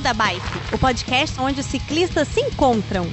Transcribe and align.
Beco 0.00 0.02
da 0.02 0.14
Bike, 0.14 0.74
o 0.74 0.78
podcast 0.78 1.40
onde 1.40 1.60
os 1.60 1.66
ciclistas 1.66 2.26
se 2.28 2.40
encontram. 2.40 3.06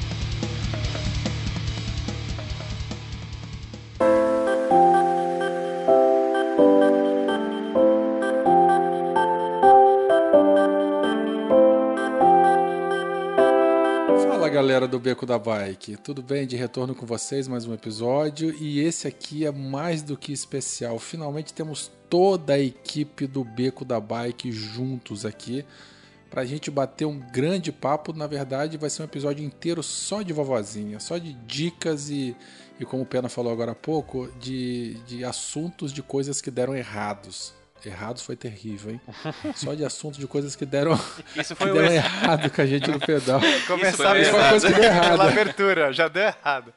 Galera 14.58 14.88
do 14.88 15.00
Beco 15.00 15.24
da 15.24 15.38
Bike, 15.38 15.98
tudo 15.98 16.24
bem? 16.24 16.48
De 16.48 16.56
retorno 16.56 16.96
com 16.96 17.06
vocês, 17.06 17.48
mais 17.48 17.68
um 17.68 17.76
episódio 17.76 18.56
e 18.60 18.80
esse 18.80 19.08
aqui 19.08 19.46
é 19.46 19.52
mais 19.52 20.02
do 20.02 20.18
que 20.18 20.34
especial. 20.34 20.98
Finalmente 20.98 21.54
temos 21.54 21.92
toda 22.10 22.54
a 22.54 22.60
equipe 22.60 23.28
do 23.28 23.44
Beco 23.44 23.86
da 23.86 24.00
Bike 24.00 24.52
juntos 24.52 25.28
aqui 25.28 25.64
para 26.30 26.42
a 26.42 26.46
gente 26.46 26.70
bater 26.70 27.06
um 27.06 27.20
grande 27.20 27.72
papo. 27.72 28.14
Na 28.14 28.28
verdade, 28.28 28.78
vai 28.78 28.90
ser 28.90 29.02
um 29.02 29.06
episódio 29.06 29.44
inteiro 29.44 29.82
só 29.82 30.22
de 30.22 30.34
vovozinha, 30.34 31.00
só 31.00 31.18
de 31.18 31.34
dicas 31.34 32.10
e, 32.10 32.36
e 32.80 32.86
como 32.86 33.04
o 33.04 33.06
Pena 33.06 33.30
falou 33.30 33.52
agora 33.52 33.72
há 33.72 33.76
pouco, 33.76 34.32
de, 34.40 34.96
de 35.06 35.24
assuntos 35.26 35.92
de 35.92 36.02
coisas 36.02 36.42
que 36.42 36.52
deram 36.52 36.76
errados. 36.76 37.54
Errados 37.86 38.24
foi 38.24 38.36
terrível, 38.36 38.92
hein? 38.92 39.02
Só 39.56 39.74
de 39.76 39.86
assuntos 39.86 40.20
de 40.20 40.26
coisas 40.28 40.56
que 40.56 40.66
deram, 40.66 41.00
Isso 41.36 41.56
foi 41.56 41.68
que 41.68 41.74
deram 41.74 41.94
errado 41.94 42.50
com 42.50 42.62
a 42.62 42.66
gente 42.66 42.90
no 42.90 43.00
pedal. 43.00 43.40
Começar 43.68 44.20
Isso 44.20 44.32
foi 44.32 44.40
uma 44.40 44.50
coisa 44.50 44.68
que 44.68 44.74
deu 44.74 44.84
errado. 44.84 45.10
pela 45.12 45.30
abertura, 45.30 45.94
já 45.94 46.08
deu 46.08 46.24
errado. 46.24 46.74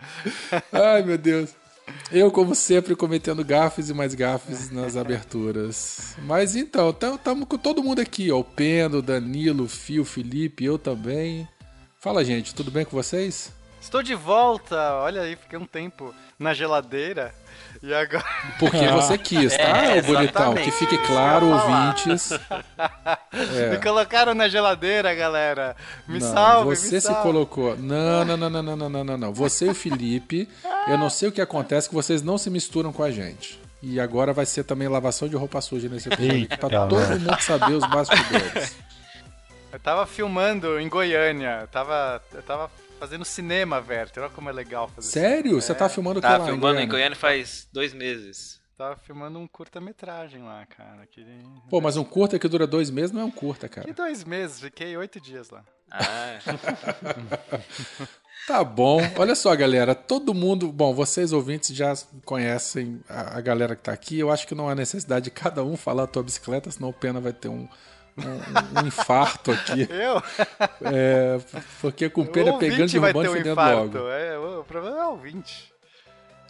Ai, 0.71 1.03
meu 1.03 1.17
Deus. 1.17 1.51
Eu, 2.11 2.31
como 2.31 2.55
sempre, 2.55 2.97
cometendo 2.97 3.45
gafes 3.45 3.89
e 3.89 3.95
mais 3.95 4.15
gafes 4.15 4.71
nas 4.71 4.97
aberturas. 4.97 6.17
Mas 6.25 6.57
então, 6.57 6.91
estamos 6.91 7.47
com 7.47 7.57
todo 7.57 7.83
mundo 7.83 8.01
aqui, 8.01 8.31
ó. 8.31 8.41
O 8.41 8.45
Pendo, 8.45 9.03
Danilo, 9.03 9.69
Fio, 9.69 10.05
Felipe, 10.05 10.65
eu 10.65 10.79
também. 10.79 11.49
Fala, 11.99 12.25
gente, 12.25 12.55
tudo 12.55 12.71
bem 12.71 12.85
com 12.85 12.97
vocês? 12.97 13.53
Estou 13.81 14.03
de 14.03 14.15
volta, 14.15 14.77
olha 14.95 15.23
aí, 15.23 15.37
fiquei 15.37 15.59
um 15.59 15.65
tempo 15.65 16.15
na 16.41 16.55
geladeira. 16.55 17.35
E 17.83 17.95
agora. 17.95 18.25
Porque 18.59 18.79
ah. 18.79 18.97
você 18.97 19.17
quis, 19.17 19.57
tá, 19.57 19.63
é, 19.63 20.03
bonitão? 20.03 20.55
Que 20.55 20.71
fique 20.71 20.99
claro, 21.07 21.47
ouvintes. 21.47 22.33
é. 23.57 23.71
Me 23.71 23.79
colocaram 23.79 24.35
na 24.35 24.49
geladeira, 24.49 25.15
galera. 25.15 25.77
Me 26.09 26.19
não, 26.19 26.33
salve, 26.33 26.77
Você 26.77 26.97
me 26.97 27.01
salve. 27.01 27.19
se 27.19 27.23
colocou. 27.23 27.77
Não, 27.77 28.25
não, 28.25 28.37
não, 28.37 28.51
não, 28.51 28.63
não, 28.63 28.89
não, 28.89 29.05
não, 29.05 29.19
não. 29.19 29.33
Você 29.33 29.67
e 29.67 29.71
o 29.71 29.75
Felipe, 29.75 30.49
eu 30.89 30.99
não 30.99 31.09
sei 31.09 31.29
o 31.29 31.33
que 31.33 31.41
acontece, 31.41 31.89
que 31.89 31.95
vocês 31.95 32.23
não 32.23 32.37
se 32.37 32.51
misturam 32.51 32.93
com 32.93 33.03
a 33.03 33.11
gente. 33.11 33.61
E 33.83 33.99
agora 33.99 34.33
vai 34.33 34.45
ser 34.45 34.65
também 34.65 34.89
lavação 34.89 35.29
de 35.29 35.37
roupa 35.37 35.61
suja 35.61 35.89
nesse 35.89 36.13
episódio. 36.13 36.49
pra 36.49 36.57
tá 36.57 36.69
todo 36.87 36.97
mundo 36.97 37.41
saber 37.41 37.73
os 37.75 37.87
bastidores. 37.89 38.77
Eu 39.73 39.79
tava 39.79 40.05
filmando 40.05 40.81
em 40.81 40.89
Goiânia. 40.89 41.61
Eu 41.63 41.69
tava. 41.69 42.21
Eu 42.35 42.43
tava 42.43 42.71
fazendo 43.01 43.25
cinema, 43.25 43.83
Werther. 43.89 44.23
Olha 44.25 44.33
como 44.33 44.51
é 44.51 44.53
legal 44.53 44.87
fazer 44.89 45.09
Sério? 45.09 45.61
Você 45.61 45.75
tá 45.75 45.89
filmando 45.89 46.19
o 46.19 46.23
que 46.23 46.29
Tá 46.29 46.37
lá 46.37 46.45
filmando 46.45 46.59
em 46.59 46.61
Goiânia? 46.61 46.87
Goiânia 46.87 47.17
faz 47.17 47.67
dois 47.73 47.95
meses. 47.95 48.61
Tava 48.77 48.97
filmando 48.97 49.39
um 49.39 49.47
curta-metragem 49.47 50.43
lá, 50.43 50.65
cara. 50.67 51.07
Que... 51.07 51.25
Pô, 51.69 51.81
mas 51.81 51.97
um 51.97 52.05
curta 52.05 52.39
que 52.39 52.49
dura 52.49 52.67
dois 52.67 52.91
meses 52.91 53.11
não 53.11 53.23
é 53.23 53.25
um 53.25 53.31
curta, 53.31 53.69
cara. 53.69 53.87
Que 53.87 53.93
dois 53.93 54.25
meses, 54.25 54.61
fiquei 54.61 54.97
oito 54.97 55.21
dias 55.21 55.51
lá. 55.51 55.65
Ah, 55.91 56.39
Tá 58.47 58.65
bom. 58.65 59.01
Olha 59.19 59.35
só, 59.35 59.55
galera. 59.55 59.95
Todo 59.95 60.33
mundo. 60.33 60.73
Bom, 60.73 60.95
vocês 60.95 61.33
ouvintes 61.33 61.77
já 61.77 61.93
conhecem 62.25 63.01
a, 63.09 63.37
a 63.39 63.41
galera 63.41 63.77
que 63.77 63.83
tá 63.83 63.93
aqui. 63.93 64.19
Eu 64.19 64.31
acho 64.31 64.47
que 64.47 64.55
não 64.55 64.69
há 64.69 64.75
necessidade 64.75 65.27
de 65.27 65.31
cada 65.31 65.63
um 65.63 65.77
falar 65.77 66.05
a 66.05 66.07
tua 66.07 66.23
bicicleta, 66.23 66.71
senão 66.71 66.89
o 66.89 66.93
Pena 66.93 67.21
vai 67.21 67.33
ter 67.33 67.49
um, 67.49 67.69
um, 68.29 68.83
um 68.83 68.87
infarto 68.87 69.53
aqui. 69.53 69.89
Eu? 69.91 70.23
É, 70.93 71.41
porque 71.81 72.09
com 72.09 72.23
o 72.23 72.25
o 72.25 72.29
pegando 72.29 72.85
e 72.85 72.87
derrubando 72.87 73.31
um 73.31 73.33
fedendo 73.33 73.53
infarto. 73.53 73.99
logo. 73.99 74.09
É, 74.11 74.39
o 74.39 74.65
problema 74.65 74.99
é 74.99 75.05
o 75.05 75.11
ouvinte. 75.11 75.73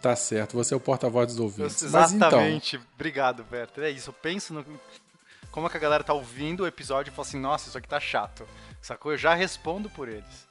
Tá 0.01 0.15
certo, 0.15 0.53
você 0.53 0.73
é 0.73 0.77
o 0.77 0.79
porta-voz 0.79 1.27
dos 1.27 1.39
ouvintes. 1.39 1.83
Mas 1.91 2.11
então, 2.11 2.27
Exatamente. 2.27 2.81
Obrigado, 2.95 3.45
Werther. 3.51 3.83
É 3.83 3.89
isso, 3.91 4.09
eu 4.09 4.13
penso 4.13 4.53
no... 4.53 4.65
Como 5.51 5.67
é 5.67 5.69
que 5.69 5.77
a 5.77 5.79
galera 5.79 6.03
tá 6.03 6.13
ouvindo 6.13 6.63
o 6.63 6.67
episódio 6.67 7.11
e 7.11 7.13
fala 7.13 7.27
assim, 7.27 7.39
nossa, 7.39 7.67
isso 7.67 7.77
aqui 7.77 7.87
tá 7.87 7.99
chato. 7.99 8.47
Sacou? 8.81 9.11
Eu 9.11 9.17
já 9.17 9.35
respondo 9.35 9.89
por 9.89 10.07
eles. 10.07 10.47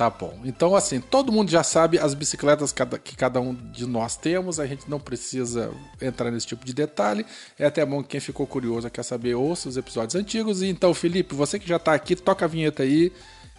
Tá 0.00 0.08
bom. 0.08 0.32
Então, 0.46 0.74
assim, 0.74 0.98
todo 0.98 1.30
mundo 1.30 1.50
já 1.50 1.62
sabe 1.62 1.98
as 1.98 2.14
bicicletas 2.14 2.72
que 3.04 3.14
cada 3.14 3.38
um 3.38 3.54
de 3.54 3.86
nós 3.86 4.16
temos. 4.16 4.58
A 4.58 4.66
gente 4.66 4.88
não 4.88 4.98
precisa 4.98 5.70
entrar 6.00 6.30
nesse 6.30 6.46
tipo 6.46 6.64
de 6.64 6.72
detalhe. 6.72 7.26
É 7.58 7.66
até 7.66 7.84
bom 7.84 8.02
que 8.02 8.08
quem 8.08 8.20
ficou 8.20 8.46
curioso 8.46 8.88
quer 8.88 9.02
saber, 9.02 9.34
ouça 9.34 9.68
os 9.68 9.76
episódios 9.76 10.14
antigos. 10.14 10.62
E 10.62 10.68
então, 10.68 10.94
Felipe, 10.94 11.34
você 11.34 11.58
que 11.58 11.68
já 11.68 11.78
tá 11.78 11.92
aqui, 11.92 12.16
toca 12.16 12.46
a 12.46 12.48
vinheta 12.48 12.82
aí. 12.82 13.12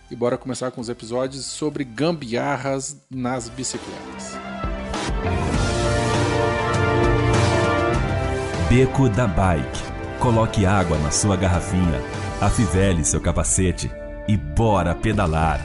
E 0.10 0.16
bora 0.16 0.36
começar 0.36 0.72
com 0.72 0.82
os 0.82 0.90
episódios 0.90 1.46
sobre 1.46 1.84
gambiarras 1.84 2.98
nas 3.08 3.48
bicicletas. 3.48 4.34
Beco 8.68 9.10
da 9.10 9.28
Bike. 9.28 9.84
Coloque 10.20 10.66
água 10.66 10.98
na 10.98 11.12
sua 11.12 11.38
garrafinha, 11.38 12.02
afivele 12.42 13.06
seu 13.06 13.22
capacete 13.22 13.92
e 14.28 14.36
bora 14.36 14.96
pedalar. 14.96 15.64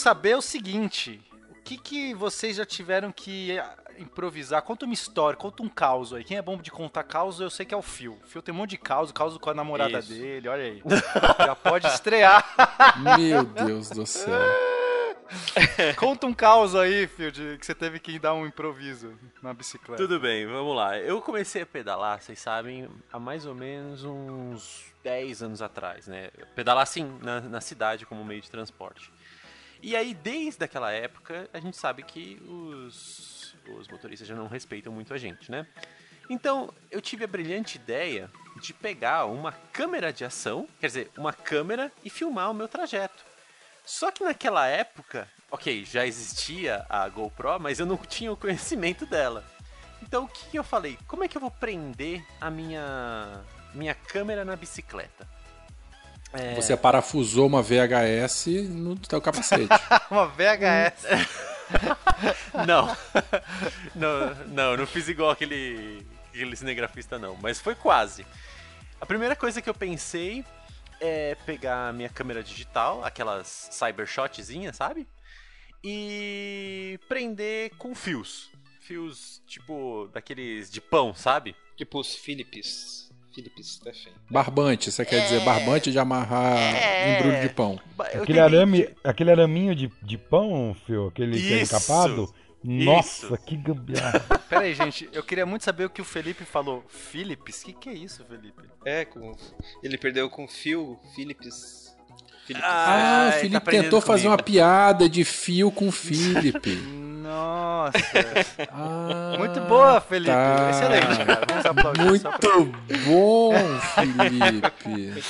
Saber 0.00 0.36
o 0.36 0.42
seguinte. 0.42 1.20
O 1.50 1.62
que, 1.62 1.76
que 1.76 2.14
vocês 2.14 2.56
já 2.56 2.64
tiveram 2.64 3.12
que 3.12 3.58
ah, 3.58 3.76
improvisar? 3.98 4.62
Conta 4.62 4.86
uma 4.86 4.94
história, 4.94 5.36
conta 5.36 5.62
um 5.62 5.68
caos 5.68 6.12
aí. 6.12 6.24
Quem 6.24 6.36
é 6.36 6.42
bom 6.42 6.56
de 6.56 6.70
contar 6.70 7.04
caos, 7.04 7.38
eu 7.38 7.50
sei 7.50 7.66
que 7.66 7.74
é 7.74 7.76
o 7.76 7.82
Phil. 7.82 8.18
O 8.24 8.26
Phil 8.26 8.42
tem 8.42 8.52
um 8.52 8.56
monte 8.56 8.70
de 8.70 8.78
caos, 8.78 9.12
caos 9.12 9.36
com 9.36 9.50
a 9.50 9.54
namorada 9.54 9.98
Isso. 9.98 10.08
dele, 10.08 10.48
olha 10.48 10.64
aí. 10.64 10.82
Já 11.38 11.54
pode 11.54 11.86
estrear. 11.86 12.44
Meu 13.18 13.44
Deus 13.44 13.90
do 13.90 14.06
céu. 14.06 14.40
Conta 15.96 16.26
um 16.26 16.34
caos 16.34 16.74
aí, 16.74 17.06
Phil, 17.06 17.30
de, 17.30 17.58
que 17.58 17.64
você 17.64 17.74
teve 17.74 18.00
que 18.00 18.18
dar 18.18 18.34
um 18.34 18.46
improviso 18.46 19.16
na 19.42 19.54
bicicleta. 19.54 20.02
Tudo 20.02 20.18
bem, 20.18 20.46
vamos 20.46 20.74
lá. 20.74 20.98
Eu 20.98 21.20
comecei 21.20 21.62
a 21.62 21.66
pedalar, 21.66 22.20
vocês 22.20 22.38
sabem, 22.38 22.88
há 23.12 23.18
mais 23.18 23.46
ou 23.46 23.54
menos 23.54 24.02
uns 24.04 24.84
10 25.04 25.42
anos 25.42 25.62
atrás, 25.62 26.06
né? 26.06 26.30
Pedalar 26.54 26.86
sim, 26.86 27.16
na, 27.22 27.40
na 27.40 27.60
cidade 27.60 28.04
como 28.06 28.24
meio 28.24 28.40
de 28.40 28.50
transporte. 28.50 29.10
E 29.82 29.96
aí, 29.96 30.14
desde 30.14 30.64
aquela 30.64 30.92
época, 30.92 31.48
a 31.52 31.60
gente 31.60 31.76
sabe 31.76 32.02
que 32.02 32.40
os, 32.46 33.54
os 33.78 33.88
motoristas 33.88 34.28
já 34.28 34.34
não 34.34 34.46
respeitam 34.46 34.92
muito 34.92 35.14
a 35.14 35.18
gente, 35.18 35.50
né? 35.50 35.66
Então, 36.28 36.72
eu 36.90 37.00
tive 37.00 37.24
a 37.24 37.26
brilhante 37.26 37.76
ideia 37.76 38.30
de 38.60 38.72
pegar 38.72 39.24
uma 39.24 39.52
câmera 39.72 40.12
de 40.12 40.24
ação, 40.24 40.68
quer 40.78 40.86
dizer, 40.86 41.10
uma 41.16 41.32
câmera 41.32 41.90
e 42.04 42.10
filmar 42.10 42.50
o 42.50 42.54
meu 42.54 42.68
trajeto. 42.68 43.24
Só 43.84 44.12
que 44.12 44.22
naquela 44.22 44.66
época, 44.66 45.28
ok, 45.50 45.84
já 45.84 46.06
existia 46.06 46.86
a 46.88 47.08
GoPro, 47.08 47.58
mas 47.58 47.80
eu 47.80 47.86
não 47.86 47.96
tinha 47.96 48.30
o 48.30 48.36
conhecimento 48.36 49.04
dela. 49.06 49.44
Então 50.02 50.24
o 50.24 50.28
que, 50.28 50.56
eu 50.56 50.64
falei? 50.64 50.96
Como 51.06 51.24
é 51.24 51.28
que 51.28 51.36
eu 51.36 51.40
vou 51.40 51.50
prender 51.50 52.24
a 52.40 52.50
minha 52.50 53.42
minha 53.74 53.94
câmera 53.94 54.44
na 54.44 54.56
bicicleta? 54.56 55.28
É, 56.32 56.54
Você 56.54 56.76
parafusou 56.76 57.46
uma 57.46 57.62
VHS 57.62 58.46
no 58.68 58.96
teu 58.96 59.20
capacete. 59.20 59.68
Uma 60.10 60.26
VHS. 60.26 61.06
Não. 62.66 62.96
não, 63.94 64.34
não, 64.46 64.76
não 64.76 64.86
fiz 64.86 65.08
igual 65.08 65.30
aquele, 65.30 66.04
aquele 66.28 66.56
cinegrafista 66.56 67.18
não, 67.18 67.36
mas 67.36 67.60
foi 67.60 67.74
quase. 67.74 68.26
A 69.00 69.06
primeira 69.06 69.36
coisa 69.36 69.62
que 69.62 69.70
eu 69.70 69.74
pensei 69.74 70.44
é 71.00 71.36
pegar 71.46 71.88
a 71.88 71.92
minha 71.92 72.08
câmera 72.08 72.42
digital, 72.42 73.04
aquelas 73.04 73.68
cybershotzinhas, 73.70 74.76
sabe? 74.76 75.06
E 75.82 76.98
prender 77.08 77.70
com 77.78 77.94
fios. 77.94 78.50
Fios 78.80 79.40
tipo 79.46 80.08
daqueles 80.12 80.70
de 80.70 80.80
pão, 80.80 81.14
sabe? 81.14 81.54
tipo 81.80 81.98
os 81.98 82.14
Philips. 82.14 83.09
Philips 83.34 83.74
Stephen. 83.74 84.12
Barbante, 84.30 84.90
você 84.90 85.04
quer 85.04 85.22
dizer 85.22 85.40
barbante 85.44 85.90
de 85.92 85.98
amarrar 85.98 86.58
É. 86.58 87.18
embrulho 87.18 87.40
de 87.40 87.48
pão. 87.50 87.78
Aquele, 87.98 88.40
arame, 88.40 88.78
de- 88.86 88.96
aquele 89.04 89.30
araminho 89.30 89.74
de, 89.74 89.90
de 90.02 90.18
pão, 90.18 90.74
Fio, 90.86 91.08
aquele 91.08 91.40
que 91.40 91.52
é 91.52 91.62
Isso, 91.62 91.76
encapado. 91.76 92.34
Nossa, 92.62 93.38
que 93.38 93.56
gambiarra. 93.56 94.20
Pera 94.50 94.62
aí, 94.62 94.74
gente, 94.74 95.08
eu 95.12 95.22
queria 95.22 95.46
muito 95.46 95.64
saber 95.64 95.86
o 95.86 95.90
que 95.90 96.02
o 96.02 96.04
Felipe 96.04 96.44
falou. 96.44 96.84
Philips? 96.88 97.62
O 97.62 97.66
que, 97.66 97.72
que 97.72 97.88
é 97.88 97.94
isso, 97.94 98.22
Felipe? 98.24 98.62
É, 98.84 99.04
com... 99.06 99.34
ele 99.82 99.96
perdeu 99.96 100.28
com 100.28 100.46
Phil 100.46 100.98
Philips. 101.14 101.89
Philips. 102.46 102.64
Ah, 102.66 102.86
Ai, 102.88 103.28
o 103.28 103.32
Felipe 103.40 103.60
tá 103.64 103.70
tentou 103.70 104.00
fazer 104.00 104.24
comigo. 104.24 104.40
uma 104.40 104.42
piada 104.42 105.08
de 105.08 105.24
fio 105.24 105.70
com 105.70 105.88
o 105.88 105.92
Felipe. 105.92 106.76
Não. 106.76 107.00
Nossa. 107.30 107.92
Ah, 108.72 109.36
Muito 109.38 109.60
boa, 109.60 110.00
Felipe. 110.00 110.32
tá. 110.32 110.70
Excelente, 110.70 111.24
cara. 111.24 111.46
Vamos 111.48 111.66
aplaudir. 111.66 112.04
Muito 112.04 112.28
bom, 113.06 113.52
Felipe. 113.94 115.22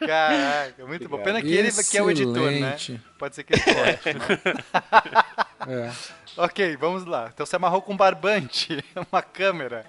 Caraca, 0.00 0.86
muito 0.86 1.08
bom. 1.08 1.18
Pena 1.22 1.40
que 1.40 1.52
ele 1.54 1.70
que 1.72 1.96
é 1.98 2.02
o 2.02 2.10
editor, 2.10 2.50
né? 2.50 2.76
Pode 3.18 3.34
ser 3.36 3.44
que 3.44 3.54
ele 3.54 3.62
corte. 3.62 4.08
É. 5.68 5.90
ok, 6.36 6.76
vamos 6.76 7.04
lá. 7.04 7.30
Então 7.34 7.44
você 7.44 7.56
amarrou 7.56 7.82
com 7.82 7.92
um 7.92 7.96
barbante, 7.96 8.82
uma 9.12 9.20
câmera. 9.20 9.84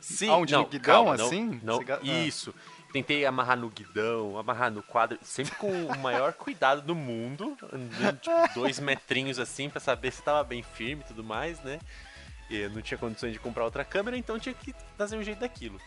Sim, 0.00 0.28
Aonde, 0.30 0.52
não, 0.52 0.64
guidão, 0.64 0.80
calma, 0.80 1.16
não- 1.16 1.26
assim? 1.26 1.60
Não, 1.62 1.78
ga- 1.84 2.00
ah. 2.02 2.06
Isso. 2.26 2.52
Tentei 2.92 3.24
amarrar 3.24 3.56
no 3.58 3.70
guidão, 3.70 4.36
amarrar 4.38 4.70
no 4.70 4.82
quadro, 4.82 5.18
sempre 5.22 5.54
com 5.56 5.70
o 5.86 5.98
maior 5.98 6.32
cuidado 6.34 6.82
do 6.82 6.94
mundo, 6.94 7.56
andando 7.72 8.18
tipo 8.20 8.54
dois 8.54 8.78
metrinhos 8.78 9.38
assim 9.38 9.70
pra 9.70 9.80
saber 9.80 10.12
se 10.12 10.20
tava 10.22 10.44
bem 10.44 10.62
firme 10.62 11.02
e 11.02 11.08
tudo 11.08 11.24
mais, 11.24 11.58
né? 11.60 11.78
E 12.50 12.56
eu 12.58 12.70
não 12.70 12.82
tinha 12.82 12.98
condições 12.98 13.32
de 13.32 13.38
comprar 13.38 13.64
outra 13.64 13.82
câmera, 13.84 14.16
então 14.16 14.36
eu 14.36 14.40
tinha 14.40 14.54
que 14.54 14.74
fazer 14.98 15.16
um 15.16 15.22
jeito 15.22 15.38
daquilo. 15.40 15.80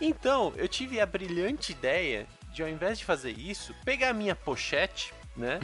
Então, 0.00 0.52
eu 0.56 0.66
tive 0.66 0.98
a 1.00 1.06
brilhante 1.06 1.70
ideia 1.72 2.26
de, 2.52 2.62
ao 2.62 2.68
invés 2.68 2.98
de 2.98 3.04
fazer 3.04 3.30
isso, 3.30 3.72
pegar 3.84 4.08
a 4.08 4.12
minha 4.12 4.34
pochete, 4.34 5.12
né? 5.36 5.60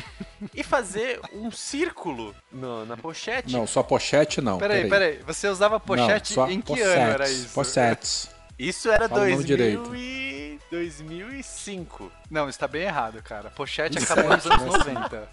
e 0.54 0.62
fazer 0.62 1.18
um 1.32 1.50
círculo 1.50 2.32
no- 2.52 2.86
na 2.86 2.96
pochete. 2.96 3.52
Não, 3.52 3.66
sua 3.66 3.82
pochete 3.82 4.40
não. 4.40 4.58
Peraí, 4.58 4.88
peraí. 4.88 5.18
Você 5.26 5.48
usava 5.48 5.80
pochete 5.80 6.36
Não, 6.36 6.48
em 6.50 6.60
que 6.60 6.68
pochetes, 6.68 6.92
ano 6.94 7.12
era 7.12 7.28
isso? 7.28 7.48
Pochetes. 7.54 8.30
Isso 8.58 8.88
era 8.90 9.08
Fala 9.08 9.22
o 9.22 9.24
nome 9.24 9.34
2000 9.44 9.56
direito. 9.56 9.96
e... 9.96 10.35
2005. 10.76 12.12
Não, 12.30 12.48
isso 12.48 12.58
tá 12.58 12.68
bem 12.68 12.82
errado, 12.82 13.22
cara. 13.22 13.50
Pochete 13.50 13.98
acabou 13.98 14.30
nos 14.30 14.46
anos 14.46 14.64
90. 14.64 15.28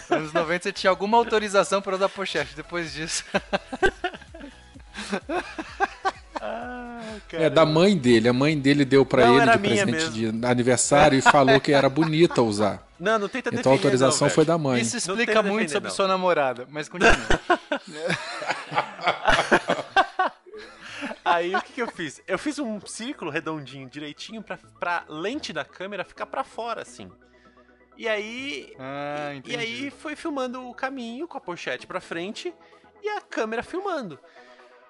Nos 0.00 0.10
anos 0.10 0.32
90 0.32 0.62
você 0.62 0.72
tinha 0.72 0.90
alguma 0.90 1.16
autorização 1.16 1.80
para 1.80 1.96
usar 1.96 2.08
pochete. 2.08 2.54
Depois 2.56 2.92
disso. 2.92 3.24
É 7.32 7.48
da 7.48 7.64
mãe 7.64 7.96
dele. 7.96 8.28
A 8.28 8.32
mãe 8.32 8.58
dele 8.58 8.84
deu 8.84 9.06
pra 9.06 9.26
Não, 9.26 9.40
ele 9.40 9.52
de 9.52 9.58
presente 9.58 10.10
de 10.10 10.46
aniversário 10.46 11.16
e 11.16 11.22
falou 11.22 11.60
que 11.60 11.72
era 11.72 11.88
bonita 11.88 12.42
usar. 12.42 12.84
Não, 12.98 13.18
não 13.18 13.28
tenta 13.28 13.50
Então 13.54 13.70
a 13.70 13.74
autorização 13.74 14.26
não, 14.26 14.34
foi 14.34 14.44
da 14.44 14.58
mãe. 14.58 14.80
Isso 14.80 14.96
explica 14.96 15.42
muito 15.42 15.52
defender, 15.52 15.70
sobre 15.70 15.88
não. 15.88 15.96
sua 15.96 16.08
namorada, 16.08 16.66
mas 16.70 16.88
continua. 16.88 17.16
Aí 21.24 21.54
o 21.54 21.62
que, 21.62 21.72
que 21.74 21.82
eu 21.82 21.88
fiz? 21.88 22.20
Eu 22.26 22.38
fiz 22.38 22.58
um 22.58 22.80
círculo 22.80 23.30
redondinho, 23.30 23.88
direitinho, 23.88 24.42
pra, 24.42 24.58
pra 24.78 25.04
lente 25.08 25.52
da 25.52 25.64
câmera 25.64 26.04
ficar 26.04 26.26
pra 26.26 26.42
fora, 26.44 26.82
assim. 26.82 27.10
E 27.96 28.08
aí. 28.08 28.74
Ah, 28.78 29.32
e 29.34 29.38
entendi. 29.38 29.56
aí 29.56 29.90
foi 29.90 30.16
filmando 30.16 30.68
o 30.68 30.74
caminho 30.74 31.28
com 31.28 31.38
a 31.38 31.40
pochete 31.40 31.86
pra 31.86 32.00
frente 32.00 32.52
e 33.02 33.08
a 33.08 33.20
câmera 33.20 33.62
filmando. 33.62 34.18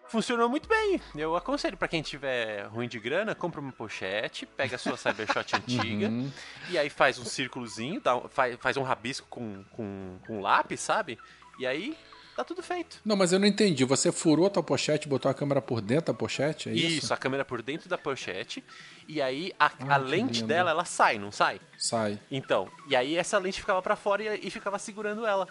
Funcionou 0.08 0.48
muito 0.48 0.68
bem. 0.68 1.00
Eu 1.14 1.34
aconselho 1.36 1.76
pra 1.76 1.88
quem 1.88 2.02
tiver 2.02 2.64
ruim 2.66 2.86
de 2.88 2.98
grana, 2.98 3.34
compra 3.34 3.60
uma 3.60 3.72
pochete, 3.72 4.44
pega 4.44 4.76
a 4.76 4.78
sua 4.78 4.96
Cybershot 4.96 5.54
antiga 5.56 6.08
Uhum. 6.08 6.30
e 6.68 6.76
aí 6.78 6.90
faz 6.90 7.18
um 7.18 7.24
círculozinho, 7.24 8.00
dá, 8.00 8.20
faz, 8.28 8.56
faz 8.60 8.76
um 8.76 8.82
rabisco 8.82 9.26
com, 9.28 9.64
com, 9.72 10.18
com 10.26 10.40
lápis, 10.40 10.80
sabe? 10.80 11.18
E 11.58 11.66
aí 11.66 11.96
tá 12.36 12.44
tudo 12.44 12.62
feito. 12.62 13.00
Não, 13.04 13.16
mas 13.16 13.32
eu 13.32 13.38
não 13.38 13.46
entendi. 13.46 13.84
Você 13.84 14.10
furou 14.12 14.46
a 14.46 14.50
tua 14.50 14.62
pochete 14.62 15.08
botou 15.08 15.30
a 15.30 15.34
câmera 15.34 15.60
por 15.62 15.80
dentro 15.80 16.12
da 16.12 16.14
pochete? 16.18 16.68
É 16.68 16.72
isso? 16.72 17.04
Isso, 17.04 17.14
a 17.14 17.16
câmera 17.16 17.44
por 17.44 17.62
dentro 17.62 17.88
da 17.88 17.98
pochete. 17.98 18.62
E 19.08 19.20
aí 19.20 19.52
a, 19.58 19.66
Ah, 19.66 19.94
a 19.94 19.96
lente 19.96 20.36
lindo. 20.40 20.46
dela, 20.48 20.70
ela 20.70 20.84
sai, 20.84 21.18
não 21.18 21.30
sai? 21.32 21.60
Sai. 21.76 22.18
Então, 22.30 22.68
e 22.88 22.96
aí 22.96 23.16
essa 23.16 23.38
lente 23.38 23.60
ficava 23.60 23.82
pra 23.82 23.96
fora 23.96 24.22
e, 24.36 24.46
e 24.46 24.50
ficava 24.50 24.78
segurando 24.78 25.26
ela. 25.26 25.46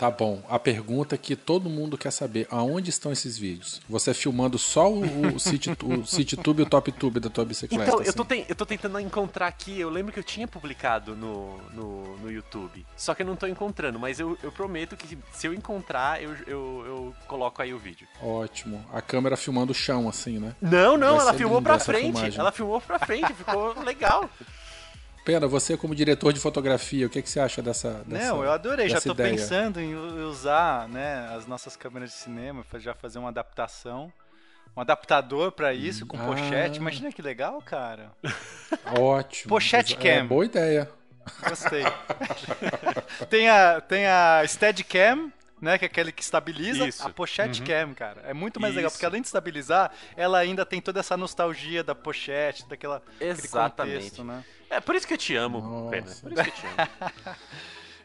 Tá 0.00 0.10
bom. 0.10 0.42
A 0.48 0.58
pergunta 0.58 1.18
que 1.18 1.36
todo 1.36 1.68
mundo 1.68 1.98
quer 1.98 2.10
saber: 2.10 2.46
aonde 2.50 2.88
estão 2.88 3.12
esses 3.12 3.36
vídeos? 3.36 3.82
Você 3.86 4.14
filmando 4.14 4.58
só 4.58 4.90
o, 4.90 5.34
o, 5.34 5.36
city, 5.38 5.68
o 5.84 6.06
city 6.06 6.38
tube 6.38 6.62
e 6.62 6.64
o 6.64 6.68
top 6.68 6.90
tube 6.90 7.20
da 7.20 7.28
tua 7.28 7.44
bicicleta? 7.44 7.84
Então, 7.84 8.02
eu 8.02 8.10
tô, 8.14 8.22
assim? 8.22 8.28
ten- 8.28 8.46
eu 8.48 8.56
tô 8.56 8.64
tentando 8.64 8.98
encontrar 8.98 9.46
aqui. 9.46 9.78
Eu 9.78 9.90
lembro 9.90 10.10
que 10.10 10.18
eu 10.18 10.24
tinha 10.24 10.48
publicado 10.48 11.14
no, 11.14 11.58
no, 11.74 12.16
no 12.16 12.32
YouTube. 12.32 12.86
Só 12.96 13.14
que 13.14 13.20
eu 13.20 13.26
não 13.26 13.36
tô 13.36 13.46
encontrando, 13.46 13.98
mas 13.98 14.18
eu, 14.18 14.38
eu 14.42 14.50
prometo 14.50 14.96
que 14.96 15.18
se 15.34 15.46
eu 15.46 15.52
encontrar, 15.52 16.22
eu, 16.22 16.34
eu, 16.46 16.82
eu 16.86 17.14
coloco 17.26 17.60
aí 17.60 17.74
o 17.74 17.78
vídeo. 17.78 18.08
Ótimo. 18.22 18.82
A 18.94 19.02
câmera 19.02 19.36
filmando 19.36 19.72
o 19.72 19.74
chão, 19.74 20.08
assim, 20.08 20.38
né? 20.38 20.56
Não, 20.62 20.96
não, 20.96 21.16
Vai 21.16 21.26
ela 21.26 21.34
filmou 21.34 21.60
pra 21.60 21.78
frente. 21.78 22.12
filmagem. 22.14 22.40
Ela 22.40 22.52
filmou 22.52 22.80
pra 22.80 22.98
frente, 22.98 23.34
ficou 23.34 23.78
legal. 23.84 24.30
Pena, 25.24 25.46
você 25.46 25.76
como 25.76 25.94
diretor 25.94 26.32
de 26.32 26.40
fotografia, 26.40 27.06
o 27.06 27.10
que, 27.10 27.20
que 27.22 27.28
você 27.28 27.40
acha 27.40 27.60
dessa, 27.62 28.02
dessa 28.06 28.28
Não, 28.28 28.42
eu 28.42 28.50
adorei. 28.50 28.88
Já 28.88 28.98
ideia? 28.98 29.30
pensando 29.30 29.80
em 29.80 29.94
usar 29.94 30.88
né, 30.88 31.30
as 31.36 31.46
nossas 31.46 31.76
câmeras 31.76 32.10
de 32.10 32.16
cinema, 32.16 32.64
já 32.78 32.94
fazer 32.94 33.18
uma 33.18 33.28
adaptação. 33.28 34.12
Um 34.76 34.80
adaptador 34.80 35.50
pra 35.52 35.74
isso, 35.74 36.06
com 36.06 36.16
Ah. 36.16 36.24
pochete. 36.26 36.78
Imagina 36.78 37.12
que 37.12 37.20
legal, 37.20 37.60
cara. 37.60 38.12
Ótimo. 38.98 39.48
Pochete 39.48 39.94
É, 39.94 40.18
cam. 40.20 40.26
boa 40.26 40.44
ideia. 40.44 40.88
Gostei. 41.48 41.82
tem, 43.28 43.48
a, 43.48 43.80
tem 43.80 44.06
a 44.06 44.42
Steadicam, 44.46 45.30
né? 45.60 45.78
Que 45.78 45.84
é 45.84 45.86
aquele 45.86 46.10
que 46.12 46.22
estabiliza. 46.22 46.86
Isso. 46.86 47.06
A 47.06 47.10
pochete 47.10 47.62
cam, 47.62 47.92
cara. 47.94 48.22
É 48.24 48.32
muito 48.34 48.60
mais 48.60 48.74
legal, 48.74 48.88
Isso. 48.88 48.96
porque 48.96 49.06
além 49.06 49.20
de 49.20 49.28
estabilizar, 49.28 49.92
ela 50.16 50.38
ainda 50.38 50.64
tem 50.64 50.80
toda 50.80 51.00
essa 51.00 51.16
nostalgia 51.16 51.82
da 51.84 51.94
pochete, 51.94 52.66
daquela 52.68 53.02
Exatamente. 53.20 53.96
contexto, 53.98 54.24
né? 54.24 54.44
É 54.68 54.80
por 54.80 54.94
isso 54.94 55.06
que 55.06 55.14
eu 55.14 55.18
te 55.18 55.34
amo. 55.36 55.88
Pena. 55.90 56.02
Por 56.22 56.32
isso 56.32 56.42
que 56.44 56.48
eu 56.50 56.54
te 56.54 56.66
amo. 56.66 57.36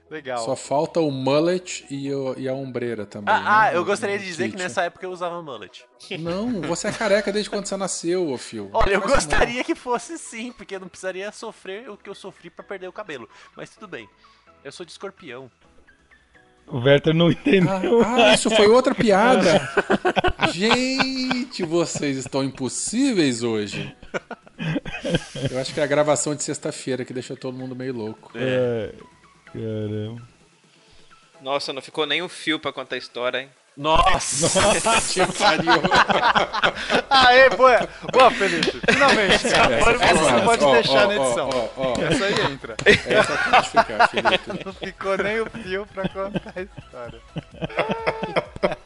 Legal. 0.07 0.37
Só 0.45 0.55
falta 0.55 0.99
o 0.99 1.09
mullet 1.09 1.83
e, 1.89 2.13
o- 2.13 2.35
e 2.37 2.47
a 2.47 2.53
ombreira 2.53 3.07
também. 3.07 3.33
Ah, 3.33 3.39
né? 3.39 3.45
ah, 3.47 3.73
eu 3.73 3.83
gostaria 3.83 4.19
de 4.19 4.25
dizer 4.25 4.51
que 4.51 4.55
nessa 4.55 4.83
época 4.83 5.03
eu 5.03 5.09
usava 5.09 5.41
mullet. 5.41 5.83
Não, 6.19 6.61
você 6.61 6.89
é 6.89 6.91
careca 6.91 7.31
desde 7.33 7.49
quando 7.49 7.65
você 7.65 7.75
nasceu, 7.75 8.29
ô 8.29 8.37
Fio. 8.37 8.69
Olha, 8.71 8.93
eu 8.93 8.99
não. 8.99 9.07
gostaria 9.07 9.63
que 9.63 9.73
fosse 9.73 10.19
sim, 10.19 10.51
porque 10.51 10.75
eu 10.75 10.79
não 10.79 10.87
precisaria 10.87 11.31
sofrer 11.31 11.89
o 11.89 11.97
que 11.97 12.07
eu 12.07 12.13
sofri 12.13 12.51
pra 12.51 12.63
perder 12.63 12.87
o 12.87 12.93
cabelo. 12.93 13.27
Mas 13.55 13.71
tudo 13.71 13.87
bem. 13.87 14.07
Eu 14.63 14.71
sou 14.71 14.85
de 14.85 14.91
escorpião. 14.91 15.49
O 16.67 16.79
Werther 16.79 17.13
não 17.13 17.29
entendeu. 17.31 18.01
Ah, 18.01 18.31
ah, 18.31 18.33
isso 18.33 18.49
foi 18.49 18.67
outra 18.67 18.95
piada. 18.95 19.61
Gente, 20.51 21.63
vocês 21.63 22.17
estão 22.17 22.43
impossíveis 22.43 23.43
hoje. 23.43 23.95
Eu 25.51 25.59
acho 25.59 25.73
que 25.73 25.79
é 25.79 25.83
a 25.83 25.87
gravação 25.87 26.33
de 26.33 26.43
sexta-feira 26.43 27.05
que 27.05 27.13
deixou 27.13 27.37
todo 27.37 27.57
mundo 27.57 27.75
meio 27.75 27.93
louco. 27.93 28.31
É, 28.35 28.91
caramba. 29.53 30.21
Nossa, 31.41 31.71
não 31.71 31.81
ficou 31.81 32.07
nem 32.07 32.23
um 32.23 32.29
fio 32.29 32.59
pra 32.59 32.73
contar 32.73 32.95
a 32.95 32.97
história, 32.97 33.41
hein? 33.41 33.49
Nossa! 33.77 34.47
Que 35.11 35.25
pariu. 35.37 35.71
Aê, 37.09 37.49
boa! 37.49 37.87
Boa, 38.11 38.31
Felipe! 38.31 38.81
Finalmente, 38.89 39.49
cara. 39.49 39.75
Essa, 39.75 39.91
Essa 39.91 40.15
você 40.15 40.45
pode 40.45 40.63
ó, 40.63 40.71
deixar 40.73 41.03
ó, 41.03 41.07
na 41.07 41.15
edição. 41.15 41.49
Ó, 41.49 41.69
ó, 41.75 41.93
ó. 41.93 42.01
Essa 42.01 42.25
aí 42.25 42.51
entra. 42.51 42.75
Essa 42.85 43.37
pode 43.37 43.69
ficar, 43.69 44.07
Felipe. 44.07 44.65
Não 44.65 44.73
ficou 44.73 45.17
nem 45.17 45.39
o 45.41 45.49
fio 45.49 45.85
pra 45.87 46.07
contar 46.09 46.53
a 46.55 46.61
história. 46.61 47.21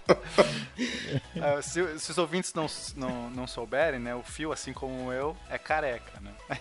Ah, 1.41 1.61
se, 1.61 1.99
se 1.99 2.11
os 2.11 2.17
ouvintes 2.17 2.53
não, 2.53 2.65
não, 2.95 3.29
não 3.29 3.47
souberem, 3.47 3.99
né? 3.99 4.13
O 4.15 4.23
fio, 4.23 4.51
assim 4.51 4.73
como 4.73 5.11
eu, 5.11 5.35
é 5.49 5.57
careca, 5.57 6.19
né? 6.21 6.31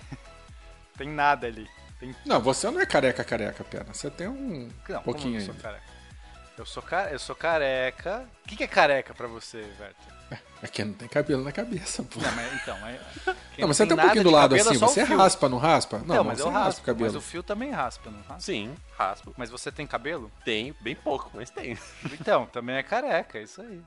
Tem 0.97 1.08
nada 1.08 1.47
ali. 1.47 1.68
Tem 1.99 2.14
Não, 2.25 2.40
você 2.40 2.70
não 2.70 2.80
é 2.80 2.87
careca, 2.87 3.25
careca, 3.25 3.64
pena. 3.64 3.87
Você 3.92 4.11
tem 4.11 4.28
um 4.28 4.68
Não, 4.88 5.02
pouquinho 5.02 5.40
como 5.44 5.58
eu 6.58 6.66
sou? 6.66 6.82
Eu 6.82 6.82
sou, 6.82 6.82
ca... 6.82 7.10
eu 7.10 7.18
sou 7.18 7.36
careca. 7.36 8.28
O 8.44 8.48
que, 8.48 8.56
que 8.56 8.64
é 8.64 8.68
careca 8.68 9.14
pra 9.14 9.26
você, 9.26 9.58
Werther? 9.80 10.18
É 10.60 10.66
que 10.66 10.84
não 10.84 10.92
tem 10.92 11.06
cabelo 11.08 11.44
na 11.44 11.52
cabeça, 11.52 12.02
pô. 12.02 12.20
Não, 12.20 12.32
mas 12.32 12.52
então. 12.54 12.76
Mas... 12.80 13.00
quem 13.54 13.60
Não, 13.60 13.68
mas 13.68 13.76
você 13.76 13.86
tem 13.86 13.96
tem 13.96 13.96
um 13.96 14.00
pouquinho 14.00 14.24
do 14.24 14.30
lado 14.30 14.56
cabelo 14.56 14.68
é 14.68 14.72
assim. 14.74 14.84
o 14.84 14.88
Você 14.88 15.02
raspa, 15.04 15.48
não 15.48 15.56
raspa? 15.58 15.98
Não, 16.00 16.16
Não, 16.16 16.24
mas 16.24 16.38
você 16.38 16.44
eu 16.44 16.50
raspa 16.50 16.64
raspo. 16.64 16.82
o 16.82 16.84
cabelo. 16.84 17.06
Mas 17.06 17.14
o 17.14 17.20
fio 17.20 17.42
também 17.44 17.70
raspa, 17.70 18.10
não 18.10 18.18
raspa? 18.20 18.40
Sim, 18.40 18.74
raspo. 18.98 19.32
Mas 19.36 19.50
você 19.50 19.70
tem 19.70 19.86
cabelo? 19.86 20.30
Tenho, 20.44 20.74
bem 20.80 20.96
pouco, 20.96 21.30
mas 21.32 21.48
tenho. 21.50 21.78
Então, 22.20 22.46
também 22.46 22.76
é 22.76 22.82
careca, 22.82 23.38
é 23.38 23.44
isso 23.44 23.62
aí. 23.62 23.80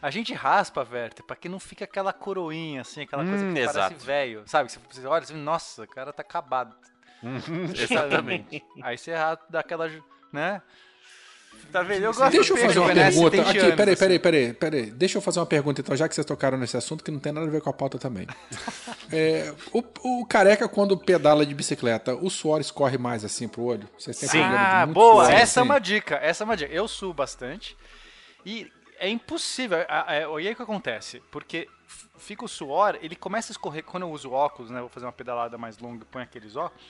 A 0.00 0.10
gente 0.10 0.32
raspa, 0.34 0.86
Werther, 0.90 1.24
pra 1.24 1.36
que 1.36 1.48
não 1.48 1.60
fica 1.60 1.84
aquela 1.84 2.12
coroinha, 2.12 2.80
assim, 2.80 3.02
aquela 3.02 3.24
coisa 3.24 3.44
Hum, 3.44 3.54
que 3.54 3.60
parece 3.60 3.78
exato. 3.78 4.04
velho. 4.04 4.42
Sabe? 4.46 4.70
que 4.70 4.78
Você 4.94 5.06
olha 5.06 5.22
assim, 5.22 5.34
nossa, 5.36 5.82
o 5.82 5.86
cara 5.88 6.12
tá 6.12 6.22
acabado. 6.22 6.74
Exatamente. 7.74 8.64
Aí 8.82 8.98
você 8.98 9.12
dá 9.48 9.60
aquela, 9.60 9.90
né? 10.32 10.60
Tá 11.72 11.82
vendo? 11.82 12.04
Eu 12.04 12.14
gosto 12.14 12.30
Deixa 12.30 12.52
eu 12.52 12.56
fazer 12.56 12.78
uma 12.78 12.92
pergunta. 12.94 13.30
20 13.36 13.48
Aqui, 13.48 13.58
anos, 13.58 13.74
peraí, 13.74 13.92
assim. 13.94 14.00
peraí, 14.04 14.18
peraí, 14.20 14.52
peraí. 14.52 14.90
Deixa 14.92 15.18
eu 15.18 15.22
fazer 15.22 15.40
uma 15.40 15.46
pergunta, 15.46 15.80
então, 15.80 15.96
já 15.96 16.08
que 16.08 16.14
vocês 16.14 16.24
tocaram 16.24 16.56
nesse 16.56 16.76
assunto, 16.76 17.02
que 17.02 17.10
não 17.10 17.18
tem 17.18 17.32
nada 17.32 17.46
a 17.46 17.50
ver 17.50 17.60
com 17.60 17.68
a 17.70 17.72
pauta 17.72 17.98
também. 17.98 18.26
É, 19.12 19.52
o, 19.72 19.84
o 20.22 20.26
careca, 20.26 20.66
quando 20.66 20.96
pedala 20.96 21.44
de 21.46 21.54
bicicleta, 21.54 22.14
o 22.16 22.28
suor 22.30 22.60
escorre 22.60 22.96
mais 22.98 23.24
assim 23.24 23.46
pro 23.46 23.62
olho? 23.62 23.88
Vocês 23.98 24.18
têm 24.18 24.28
de 24.28 24.38
Ah, 24.38 24.86
boa! 24.86 25.26
suor, 25.26 25.34
Essa 25.34 25.40
é 25.40 25.42
assim? 25.42 25.60
uma 25.60 25.78
dica, 25.78 26.14
essa 26.16 26.42
é 26.42 26.44
uma 26.46 26.56
dica. 26.56 26.72
Eu 26.72 26.88
suo 26.88 27.12
bastante 27.12 27.76
e 28.46 28.66
é 28.98 29.08
impossível. 29.08 29.78
a- 29.88 30.06
E 30.40 30.48
aí 30.48 30.52
o 30.52 30.56
que 30.56 30.62
acontece? 30.62 31.22
Porque 31.30 31.68
fica 32.18 32.44
o 32.44 32.48
suor, 32.48 32.98
ele 33.02 33.14
começa 33.14 33.52
a 33.52 33.54
escorrer. 33.54 33.84
Quando 33.84 34.04
eu 34.04 34.10
uso 34.10 34.32
óculos, 34.32 34.70
né? 34.70 34.80
Vou 34.80 34.88
fazer 34.88 35.06
uma 35.06 35.12
pedalada 35.12 35.56
mais 35.58 35.78
longa 35.78 36.02
e 36.02 36.06
põe 36.06 36.22
aqueles 36.22 36.56
óculos. 36.56 36.82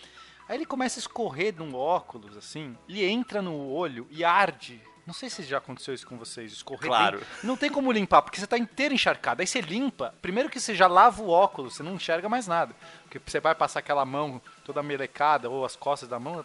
Aí 0.48 0.56
ele 0.56 0.66
começa 0.66 0.98
a 0.98 1.00
escorrer 1.00 1.54
num 1.56 1.74
óculos, 1.74 2.36
assim, 2.36 2.76
e 2.86 3.04
entra 3.04 3.40
no 3.40 3.68
olho 3.70 4.06
e 4.10 4.22
arde. 4.24 4.80
Não 5.06 5.12
sei 5.12 5.28
se 5.28 5.42
já 5.42 5.58
aconteceu 5.58 5.92
isso 5.92 6.06
com 6.06 6.16
vocês, 6.16 6.50
escorrer 6.52 6.86
Claro. 6.86 7.18
bem. 7.18 7.26
Não 7.42 7.56
tem 7.56 7.70
como 7.70 7.92
limpar, 7.92 8.22
porque 8.22 8.40
você 8.40 8.46
tá 8.46 8.56
inteiro 8.56 8.94
encharcado. 8.94 9.42
Aí 9.42 9.46
você 9.46 9.60
limpa, 9.60 10.14
primeiro 10.22 10.48
que 10.48 10.58
você 10.58 10.74
já 10.74 10.86
lava 10.86 11.22
o 11.22 11.28
óculos, 11.28 11.74
você 11.74 11.82
não 11.82 11.94
enxerga 11.94 12.26
mais 12.28 12.46
nada. 12.46 12.74
Porque 13.02 13.20
você 13.24 13.38
vai 13.38 13.54
passar 13.54 13.80
aquela 13.80 14.04
mão 14.04 14.40
toda 14.64 14.82
melecada, 14.82 15.50
ou 15.50 15.64
as 15.64 15.76
costas 15.76 16.08
da 16.08 16.18
mão, 16.18 16.44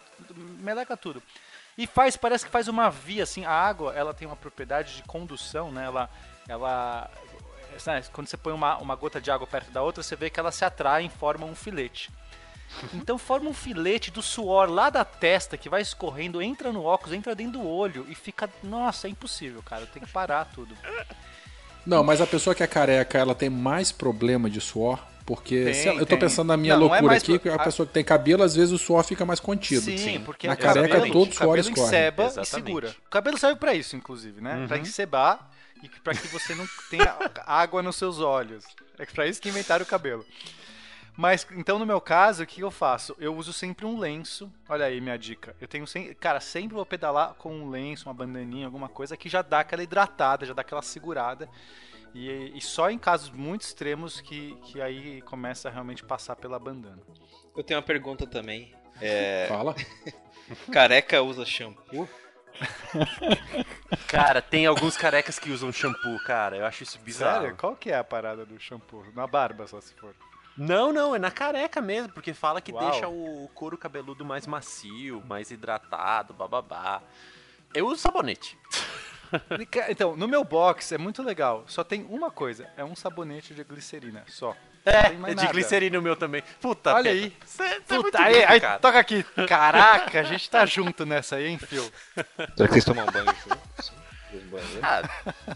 meleca 0.58 0.94
tudo. 0.96 1.22
E 1.78 1.86
faz, 1.86 2.16
parece 2.16 2.44
que 2.44 2.50
faz 2.50 2.68
uma 2.68 2.90
via, 2.90 3.22
assim, 3.22 3.46
a 3.46 3.50
água, 3.52 3.94
ela 3.94 4.12
tem 4.12 4.26
uma 4.28 4.36
propriedade 4.36 4.96
de 4.96 5.02
condução, 5.04 5.72
né? 5.72 5.86
Ela, 5.86 6.10
ela 6.46 7.10
sabe, 7.78 8.06
quando 8.12 8.26
você 8.26 8.36
põe 8.36 8.52
uma, 8.52 8.76
uma 8.76 8.94
gota 8.94 9.20
de 9.22 9.30
água 9.30 9.46
perto 9.46 9.70
da 9.70 9.80
outra, 9.80 10.02
você 10.02 10.14
vê 10.14 10.28
que 10.28 10.38
elas 10.38 10.54
se 10.54 10.64
atraem 10.66 11.06
e 11.06 11.18
formam 11.18 11.48
um 11.48 11.54
filete. 11.54 12.10
Então 12.94 13.18
forma 13.18 13.50
um 13.50 13.54
filete 13.54 14.10
do 14.10 14.22
suor 14.22 14.68
lá 14.70 14.90
da 14.90 15.04
testa 15.04 15.56
que 15.56 15.68
vai 15.68 15.82
escorrendo, 15.82 16.40
entra 16.40 16.72
no 16.72 16.82
óculos, 16.84 17.12
entra 17.14 17.34
dentro 17.34 17.60
do 17.60 17.66
olho 17.68 18.06
e 18.08 18.14
fica. 18.14 18.48
Nossa, 18.62 19.06
é 19.06 19.10
impossível, 19.10 19.62
cara. 19.62 19.86
Tem 19.86 20.02
que 20.02 20.10
parar 20.10 20.44
tudo. 20.54 20.74
Não, 21.84 22.04
mas 22.04 22.20
a 22.20 22.26
pessoa 22.26 22.54
que 22.54 22.62
é 22.62 22.66
careca, 22.66 23.18
ela 23.18 23.34
tem 23.34 23.50
mais 23.50 23.90
problema 23.90 24.48
de 24.50 24.60
suor. 24.60 24.98
Porque 25.26 25.64
Tem, 25.72 25.86
ela- 25.86 26.00
eu 26.00 26.06
tô 26.06 26.16
pensando 26.18 26.48
na 26.48 26.56
minha 26.56 26.74
Não, 26.74 26.86
não 26.88 26.94
é 26.94 26.98
loucura 27.00 27.16
aqui, 27.16 27.38
pro- 27.38 27.40
que 27.40 27.48
a 27.48 27.58
pessoa 27.58 27.86
que 27.86 27.92
tem 27.92 28.02
cabelo, 28.02 28.42
às 28.42 28.56
vezes 28.56 28.72
o 28.72 28.78
suor 28.78 29.04
fica 29.04 29.24
mais 29.24 29.38
contido. 29.38 29.82
Sim, 29.82 30.20
porque 30.24 30.48
Na 30.48 30.56
careca 30.56 30.88
cabelo- 30.88 31.12
todo 31.12 31.30
o 31.30 31.34
suor 31.34 31.48
cabelo 31.50 31.68
escorre. 31.68 31.86
enceba 31.86 32.32
e 32.40 32.44
segura. 32.44 32.96
O 33.06 33.10
cabelo 33.10 33.38
serve 33.38 33.56
pra 33.60 33.74
isso, 33.74 33.94
inclusive, 33.94 34.40
né? 34.40 34.64
Pra 34.66 34.78
encebar 34.78 35.48
e 35.84 35.88
que- 35.88 36.00
pra 36.00 36.14
que 36.14 36.26
você 36.28 36.52
não 36.54 36.66
tenha 36.90 37.14
água 37.46 37.80
nos 37.80 37.94
seus 37.96 38.18
olhos. 38.18 38.64
É 38.98 39.06
pra 39.06 39.26
isso 39.26 39.40
que 39.40 39.48
inventaram 39.48 39.84
o 39.84 39.86
cabelo. 39.86 40.26
Mas, 41.16 41.46
então, 41.52 41.78
no 41.78 41.86
meu 41.86 42.00
caso, 42.00 42.42
o 42.42 42.46
que 42.46 42.60
eu 42.62 42.70
faço? 42.70 43.14
Eu 43.18 43.36
uso 43.36 43.52
sempre 43.52 43.84
um 43.84 43.98
lenço. 43.98 44.50
Olha 44.68 44.86
aí 44.86 45.00
minha 45.00 45.18
dica. 45.18 45.54
Eu 45.60 45.68
tenho 45.68 45.86
sempre. 45.86 46.14
Cara, 46.14 46.40
sempre 46.40 46.74
vou 46.74 46.86
pedalar 46.86 47.34
com 47.34 47.52
um 47.52 47.68
lenço, 47.68 48.08
uma 48.08 48.14
bandaninha, 48.14 48.66
alguma 48.66 48.88
coisa 48.88 49.16
que 49.16 49.28
já 49.28 49.42
dá 49.42 49.60
aquela 49.60 49.82
hidratada, 49.82 50.46
já 50.46 50.54
dá 50.54 50.62
aquela 50.62 50.82
segurada. 50.82 51.48
E, 52.14 52.56
e 52.56 52.60
só 52.60 52.90
em 52.90 52.98
casos 52.98 53.30
muito 53.30 53.62
extremos 53.62 54.20
que, 54.20 54.56
que 54.64 54.80
aí 54.80 55.22
começa 55.22 55.68
a 55.68 55.72
realmente 55.72 56.02
passar 56.02 56.36
pela 56.36 56.58
bandana. 56.58 57.02
Eu 57.56 57.62
tenho 57.62 57.78
uma 57.78 57.86
pergunta 57.86 58.26
também. 58.26 58.74
É, 59.00 59.46
Fala. 59.48 59.74
careca 60.72 61.22
usa 61.22 61.44
shampoo? 61.44 62.08
Cara, 64.06 64.42
tem 64.42 64.66
alguns 64.66 64.96
carecas 64.96 65.38
que 65.38 65.50
usam 65.50 65.72
shampoo, 65.72 66.18
cara. 66.24 66.56
Eu 66.56 66.66
acho 66.66 66.82
isso 66.82 66.98
bizarro. 66.98 67.42
Sério? 67.42 67.56
Qual 67.56 67.74
que 67.76 67.90
é 67.90 67.96
a 67.96 68.04
parada 68.04 68.44
do 68.44 68.58
shampoo? 68.58 69.04
Na 69.14 69.26
barba, 69.26 69.66
só 69.66 69.80
se 69.80 69.94
for. 69.94 70.14
Não, 70.56 70.92
não, 70.92 71.14
é 71.14 71.18
na 71.18 71.30
careca 71.30 71.80
mesmo, 71.80 72.12
porque 72.12 72.34
fala 72.34 72.60
que 72.60 72.72
Uau. 72.72 72.90
deixa 72.90 73.08
o 73.08 73.48
couro 73.54 73.78
cabeludo 73.78 74.24
mais 74.24 74.46
macio, 74.46 75.22
mais 75.26 75.50
hidratado, 75.50 76.34
bababá. 76.34 77.02
Eu 77.72 77.86
uso 77.86 78.02
sabonete. 78.02 78.58
Então, 79.88 80.16
no 80.16 80.26
meu 80.26 80.42
box 80.42 80.92
é 80.92 80.98
muito 80.98 81.22
legal. 81.22 81.64
Só 81.68 81.84
tem 81.84 82.04
uma 82.10 82.30
coisa: 82.30 82.68
é 82.76 82.84
um 82.84 82.96
sabonete 82.96 83.54
de 83.54 83.62
glicerina. 83.62 84.24
Só. 84.26 84.56
É, 84.84 85.06
é 85.06 85.10
de 85.10 85.16
nada. 85.16 85.52
glicerina 85.52 85.98
o 85.98 86.02
meu 86.02 86.16
também. 86.16 86.42
Puta, 86.60 86.94
Olha 86.94 87.10
aí. 87.10 87.36
Cê, 87.44 87.68
cê 87.68 87.94
é 87.94 87.94
muito 87.94 88.04
Puta, 88.06 88.22
aí, 88.22 88.40
rico, 88.40 88.52
aí, 88.52 88.60
cara. 88.60 88.78
toca 88.78 88.98
aqui. 88.98 89.22
Caraca, 89.46 90.20
a 90.20 90.22
gente 90.22 90.48
tá 90.48 90.64
junto 90.64 91.04
nessa 91.04 91.36
aí, 91.36 91.46
hein, 91.46 91.58
Phil? 91.58 91.84
Será 92.56 92.66
que 92.66 92.74
vocês 92.74 92.84
tomam 92.84 93.06
banho 93.06 93.26
juntos? 93.26 93.92
Ah, 94.82 95.02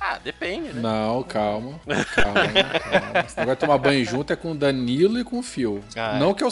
ah, 0.01 0.19
depende, 0.23 0.73
né? 0.73 0.81
Não, 0.81 1.23
calma. 1.23 1.81
Calma, 2.15 2.35
calma. 2.35 3.29
Você 3.29 3.45
vai 3.45 3.57
tomar 3.57 3.79
banho 3.79 4.05
junto 4.05 4.33
é 4.33 4.37
com 4.37 4.53
o 4.53 4.55
Danilo 4.55 5.19
e 5.19 5.25
com 5.25 5.39
o 5.39 5.43
Fio. 5.43 5.83
Ah, 5.97 6.17
é. 6.17 6.19
não 6.19 6.35
que 6.35 6.43
eu. 6.43 6.49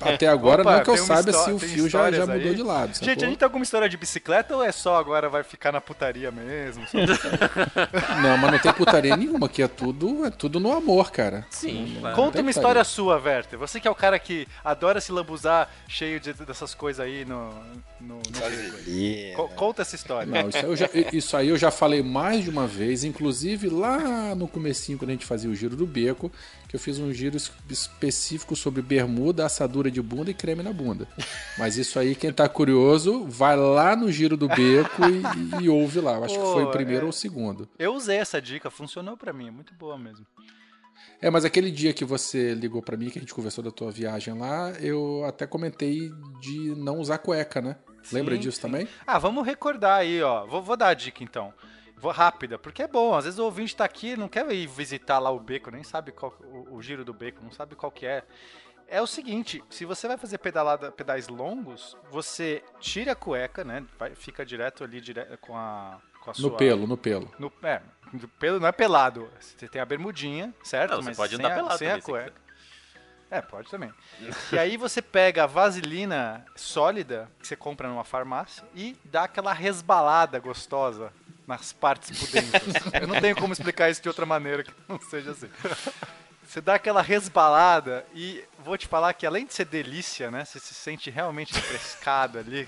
Até 0.00 0.26
agora, 0.26 0.62
Opa, 0.62 0.76
não 0.76 0.82
que 0.82 0.90
eu 0.90 0.96
saiba 0.96 1.32
se 1.32 1.50
o 1.50 1.58
Fio 1.58 1.88
já, 1.88 2.10
já 2.10 2.26
mudou 2.26 2.50
aí. 2.50 2.54
de 2.54 2.62
lado. 2.62 2.88
Gente, 2.88 2.98
sacou? 2.98 3.12
a 3.12 3.26
gente 3.26 3.38
tem 3.38 3.46
alguma 3.46 3.62
história 3.62 3.88
de 3.88 3.96
bicicleta 3.96 4.56
ou 4.56 4.64
é 4.64 4.72
só 4.72 4.96
agora 4.96 5.28
vai 5.28 5.42
ficar 5.42 5.72
na 5.72 5.80
putaria 5.80 6.30
mesmo? 6.30 6.84
Não, 8.22 8.36
mas 8.38 8.52
não 8.52 8.58
tem 8.58 8.72
putaria 8.72 9.16
nenhuma, 9.16 9.46
aqui 9.46 9.62
é 9.62 9.68
tudo, 9.68 10.24
é 10.24 10.30
tudo 10.30 10.58
no 10.58 10.72
amor, 10.72 11.10
cara. 11.10 11.46
Sim, 11.50 11.98
claro. 12.00 12.16
Conta 12.16 12.26
uma 12.26 12.30
putaria. 12.30 12.50
história 12.50 12.84
sua, 12.84 13.18
Werther. 13.18 13.58
Você 13.58 13.80
que 13.80 13.88
é 13.88 13.90
o 13.90 13.94
cara 13.94 14.18
que 14.18 14.46
adora 14.64 15.00
se 15.00 15.12
lambuzar 15.12 15.70
cheio 15.86 16.18
de, 16.20 16.32
dessas 16.32 16.74
coisas 16.74 17.04
aí 17.04 17.24
no. 17.24 17.52
No, 18.00 18.16
no. 18.16 19.36
Co- 19.36 19.48
Conta 19.56 19.82
essa 19.82 19.94
história. 19.96 20.26
Não, 20.30 20.48
isso 20.48 20.58
aí, 20.58 20.64
eu 20.64 20.76
já, 20.76 20.90
isso 21.12 21.36
aí 21.36 21.48
eu 21.48 21.56
já 21.56 21.70
falei 21.70 22.02
mais 22.02 22.44
de 22.44 22.50
uma 22.50 22.66
vez, 22.66 23.04
inclusive 23.04 23.68
lá 23.68 24.34
no 24.34 24.46
comecinho, 24.48 24.98
quando 24.98 25.10
a 25.10 25.12
gente 25.12 25.26
fazia 25.26 25.50
o 25.50 25.54
giro 25.54 25.74
do 25.76 25.86
beco, 25.86 26.30
que 26.68 26.76
eu 26.76 26.80
fiz 26.80 26.98
um 26.98 27.12
giro 27.12 27.36
es- 27.36 27.50
específico 27.68 28.54
sobre 28.54 28.82
bermuda, 28.82 29.44
assadura 29.46 29.90
de 29.90 30.00
bunda 30.02 30.30
e 30.30 30.34
creme 30.34 30.62
na 30.62 30.72
bunda. 30.72 31.08
Mas 31.58 31.76
isso 31.76 31.98
aí, 31.98 32.14
quem 32.14 32.32
tá 32.32 32.48
curioso, 32.48 33.24
vai 33.26 33.56
lá 33.56 33.96
no 33.96 34.10
giro 34.12 34.36
do 34.36 34.48
beco 34.48 35.02
e, 35.60 35.64
e 35.64 35.68
ouve 35.68 36.00
lá. 36.00 36.16
Eu 36.16 36.24
acho 36.24 36.34
que 36.38 36.44
foi 36.52 36.62
o 36.62 36.66
Pô, 36.66 36.72
primeiro 36.72 37.02
é. 37.02 37.04
ou 37.04 37.10
o 37.10 37.12
segundo. 37.12 37.68
Eu 37.78 37.94
usei 37.94 38.18
essa 38.18 38.40
dica, 38.40 38.70
funcionou 38.70 39.16
pra 39.16 39.32
mim, 39.32 39.48
é 39.48 39.50
muito 39.50 39.74
boa 39.74 39.98
mesmo. 39.98 40.26
É, 41.20 41.30
mas 41.30 41.44
aquele 41.44 41.68
dia 41.70 41.92
que 41.92 42.04
você 42.04 42.54
ligou 42.54 42.80
pra 42.80 42.96
mim, 42.96 43.10
que 43.10 43.18
a 43.18 43.20
gente 43.20 43.34
conversou 43.34 43.62
da 43.64 43.72
tua 43.72 43.90
viagem 43.90 44.38
lá, 44.38 44.70
eu 44.80 45.24
até 45.26 45.48
comentei 45.48 46.12
de 46.40 46.74
não 46.76 47.00
usar 47.00 47.18
cueca, 47.18 47.60
né? 47.60 47.74
Lembra 48.12 48.34
Sim, 48.34 48.40
disso 48.40 48.56
sim. 48.56 48.62
também? 48.62 48.88
Ah, 49.06 49.18
vamos 49.18 49.44
recordar 49.46 49.98
aí, 50.00 50.22
ó. 50.22 50.46
Vou, 50.46 50.62
vou 50.62 50.76
dar 50.76 50.88
a 50.88 50.94
dica 50.94 51.22
então. 51.22 51.52
Vou 51.96 52.12
rápida, 52.12 52.58
porque 52.58 52.82
é 52.82 52.88
bom. 52.88 53.14
Às 53.14 53.24
vezes 53.24 53.38
o 53.40 53.44
ouvinte 53.44 53.74
tá 53.74 53.84
aqui, 53.84 54.16
não 54.16 54.28
quer 54.28 54.48
ir 54.52 54.66
visitar 54.68 55.18
lá 55.18 55.30
o 55.30 55.40
beco, 55.40 55.70
nem 55.70 55.82
sabe 55.82 56.12
qual 56.12 56.32
o, 56.44 56.76
o 56.76 56.82
giro 56.82 57.04
do 57.04 57.12
beco, 57.12 57.42
não 57.42 57.50
sabe 57.50 57.74
qual 57.74 57.90
que 57.90 58.06
é. 58.06 58.22
É 58.86 59.02
o 59.02 59.06
seguinte, 59.06 59.62
se 59.68 59.84
você 59.84 60.06
vai 60.08 60.16
fazer 60.16 60.38
pedalada, 60.38 60.90
pedais 60.90 61.28
longos, 61.28 61.96
você 62.10 62.62
tira 62.80 63.12
a 63.12 63.16
cueca, 63.16 63.62
né? 63.64 63.84
Vai, 63.98 64.14
fica 64.14 64.46
direto 64.46 64.82
ali 64.84 65.00
dire, 65.00 65.24
com 65.40 65.56
a 65.56 66.00
com 66.20 66.30
a 66.30 66.32
No 66.32 66.48
sua- 66.48 66.56
pelo, 66.56 66.86
no 66.86 66.96
pelo. 66.96 67.30
No, 67.38 67.52
é, 67.62 67.82
no 68.12 68.26
pelo 68.28 68.58
não 68.60 68.66
é 68.68 68.72
pelado. 68.72 69.28
Você 69.38 69.68
tem 69.68 69.80
a 69.80 69.84
bermudinha, 69.84 70.54
certo? 70.62 70.92
Não, 70.92 71.02
você 71.02 71.08
Mas 71.10 71.16
pode 71.16 71.36
sem 71.36 71.44
andar 71.44 71.52
a, 71.52 71.56
pelado 71.56 71.78
sem 71.78 71.88
também, 71.88 72.00
a 72.00 72.04
cueca. 72.04 72.40
É, 73.30 73.42
pode 73.42 73.70
também. 73.70 73.92
e 74.52 74.58
aí 74.58 74.76
você 74.78 75.02
pega 75.02 75.44
a 75.44 75.46
vaselina 75.46 76.44
sólida 76.56 77.30
que 77.38 77.46
você 77.46 77.54
compra 77.56 77.86
numa 77.88 78.04
farmácia 78.04 78.64
e 78.74 78.96
dá 79.04 79.24
aquela 79.24 79.52
resbalada 79.52 80.38
gostosa 80.38 81.12
nas 81.46 81.72
partes 81.72 82.18
pudentas. 82.18 82.62
Eu 83.00 83.06
não 83.06 83.20
tenho 83.20 83.36
como 83.36 83.52
explicar 83.52 83.90
isso 83.90 84.00
de 84.02 84.08
outra 84.08 84.24
maneira 84.24 84.62
que 84.64 84.72
não 84.88 84.98
seja 85.00 85.32
assim. 85.32 85.50
Você 86.42 86.62
dá 86.62 86.76
aquela 86.76 87.02
resbalada 87.02 88.06
e 88.14 88.42
vou 88.60 88.78
te 88.78 88.86
falar 88.86 89.12
que 89.12 89.26
além 89.26 89.44
de 89.44 89.52
ser 89.52 89.66
delícia, 89.66 90.30
né? 90.30 90.46
Você 90.46 90.58
se 90.58 90.72
sente 90.72 91.10
realmente 91.10 91.52
refrescado 91.54 92.38
ali. 92.38 92.66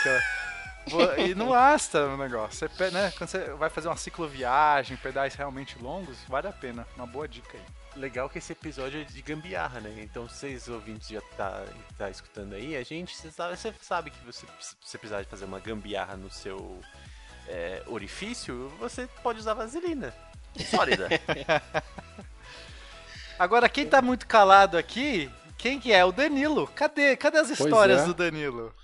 aquela- 0.00 1.18
E 1.20 1.34
não 1.34 1.50
gasta 1.50 2.04
o 2.06 2.16
negócio. 2.18 2.68
Você, 2.68 2.90
né, 2.90 3.10
quando 3.16 3.30
você 3.30 3.44
vai 3.54 3.70
fazer 3.70 3.88
uma 3.88 3.96
cicloviagem, 3.96 4.96
pedais 4.98 5.34
realmente 5.34 5.78
longos, 5.80 6.18
vale 6.28 6.48
a 6.48 6.52
pena. 6.52 6.86
Uma 6.96 7.06
boa 7.06 7.26
dica 7.26 7.56
aí. 7.56 7.64
Legal 7.96 8.28
que 8.28 8.38
esse 8.38 8.52
episódio 8.52 9.00
é 9.00 9.04
de 9.04 9.20
gambiarra, 9.20 9.80
né? 9.80 9.94
Então, 10.02 10.26
vocês 10.26 10.66
ouvintes 10.68 11.08
já 11.08 11.20
tá, 11.36 11.64
tá 11.98 12.08
escutando 12.08 12.54
aí, 12.54 12.76
a 12.76 12.82
gente, 12.82 13.14
você 13.14 13.30
sabe, 13.30 13.56
você 13.56 13.74
sabe 13.82 14.10
que 14.10 14.24
você, 14.24 14.46
se 14.60 14.76
você 14.80 14.98
precisar 14.98 15.22
de 15.22 15.28
fazer 15.28 15.44
uma 15.44 15.60
gambiarra 15.60 16.16
no 16.16 16.30
seu 16.30 16.80
é, 17.48 17.82
orifício, 17.86 18.72
você 18.78 19.06
pode 19.22 19.38
usar 19.38 19.54
vaselina. 19.54 20.14
Sólida. 20.70 21.08
Agora, 23.38 23.68
quem 23.68 23.86
tá 23.86 24.00
muito 24.00 24.26
calado 24.26 24.78
aqui, 24.78 25.30
quem 25.58 25.78
que 25.78 25.92
é? 25.92 26.04
O 26.04 26.12
Danilo. 26.12 26.66
Cadê? 26.68 27.16
Cadê 27.16 27.38
as 27.38 27.50
histórias 27.50 28.02
é. 28.02 28.04
do 28.06 28.14
Danilo? 28.14 28.74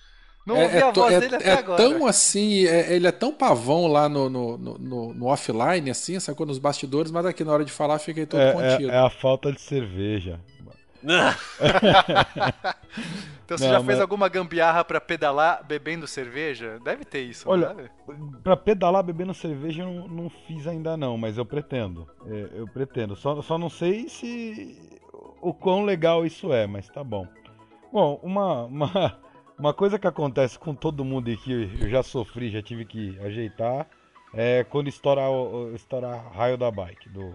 Não 0.49 0.57
É, 0.57 0.65
ouvi 0.65 0.77
é 0.79 0.83
a 0.83 0.91
voz 0.91 1.13
é- 1.15 1.21
dele 1.21 1.35
até 1.37 1.49
é 1.51 1.53
agora. 1.59 1.77
tão 1.77 2.07
assim, 2.07 2.65
é- 2.67 2.95
ele 2.95 3.07
é 3.07 3.13
tão 3.13 3.33
pavão 3.35 3.87
lá 3.87 4.09
no, 4.09 4.31
no, 4.31 4.57
no- 4.57 5.13
no- 5.15 5.27
offline, 5.27 5.91
assim, 5.91 6.19
sacou 6.19 6.47
nos 6.47 6.59
bastidores, 6.59 7.11
mas 7.13 7.27
aqui 7.27 7.45
na 7.45 7.53
hora 7.53 7.65
de 7.67 7.71
falar 7.71 7.99
fica 7.99 8.21
aí 8.21 8.27
todo 8.27 8.41
É, 8.41 8.53
contido. 8.53 8.91
é, 8.91 8.95
é 8.95 8.99
a 8.99 9.11
falta 9.11 9.53
de 9.53 9.61
cerveja. 9.61 10.41
Então 13.45 13.57
você 13.57 13.65
Não, 13.65 13.71
já 13.73 13.77
fez 13.79 13.87
mas- 13.87 14.01
alguma 14.01 14.29
gambiarra 14.29 14.85
pra 14.85 15.01
pedalar 15.01 15.65
bebendo 15.67 16.07
cerveja? 16.07 16.79
Deve 16.85 17.03
ter 17.05 17.21
isso, 17.23 17.49
Olha? 17.49 17.75
Pra 18.45 18.55
pedalar 18.57 19.03
bebendo 19.03 19.33
cerveja 19.33 19.83
eu 19.85 19.87
não, 19.91 20.07
não 20.09 20.31
fiz 20.47 20.67
ainda 20.67 20.97
não, 20.99 21.17
mas 21.17 21.39
eu 21.39 21.47
pretendo. 21.47 22.07
É, 22.27 22.49
eu 22.61 22.67
pretendo. 22.69 23.17
Só, 23.17 23.41
só 23.41 23.57
não 23.57 23.71
sei 23.71 24.07
se 24.09 24.77
o 25.41 25.55
quão 25.55 25.85
legal 25.85 26.27
isso 26.27 26.53
é, 26.53 26.67
mas 26.67 26.89
tá 26.89 27.03
bom. 27.03 27.27
Bom, 27.91 28.21
uma, 28.23 28.65
uma, 28.65 29.19
uma 29.59 29.75
coisa 29.75 29.99
que 29.99 30.07
acontece 30.07 30.59
com 30.59 30.75
todo 30.75 31.05
mundo 31.05 31.31
e 31.31 31.37
que 31.37 31.69
eu 31.81 31.91
já 31.91 32.03
sofri, 32.03 32.51
já 32.51 32.63
tive 32.63 32.85
que 32.85 33.19
ajeitar, 33.21 33.87
é 34.33 34.65
quando 34.65 34.89
estourar 34.89 35.31
estourar 35.75 36.31
raio 36.33 36.57
da 36.57 36.71
bike, 36.71 37.09
do, 37.09 37.35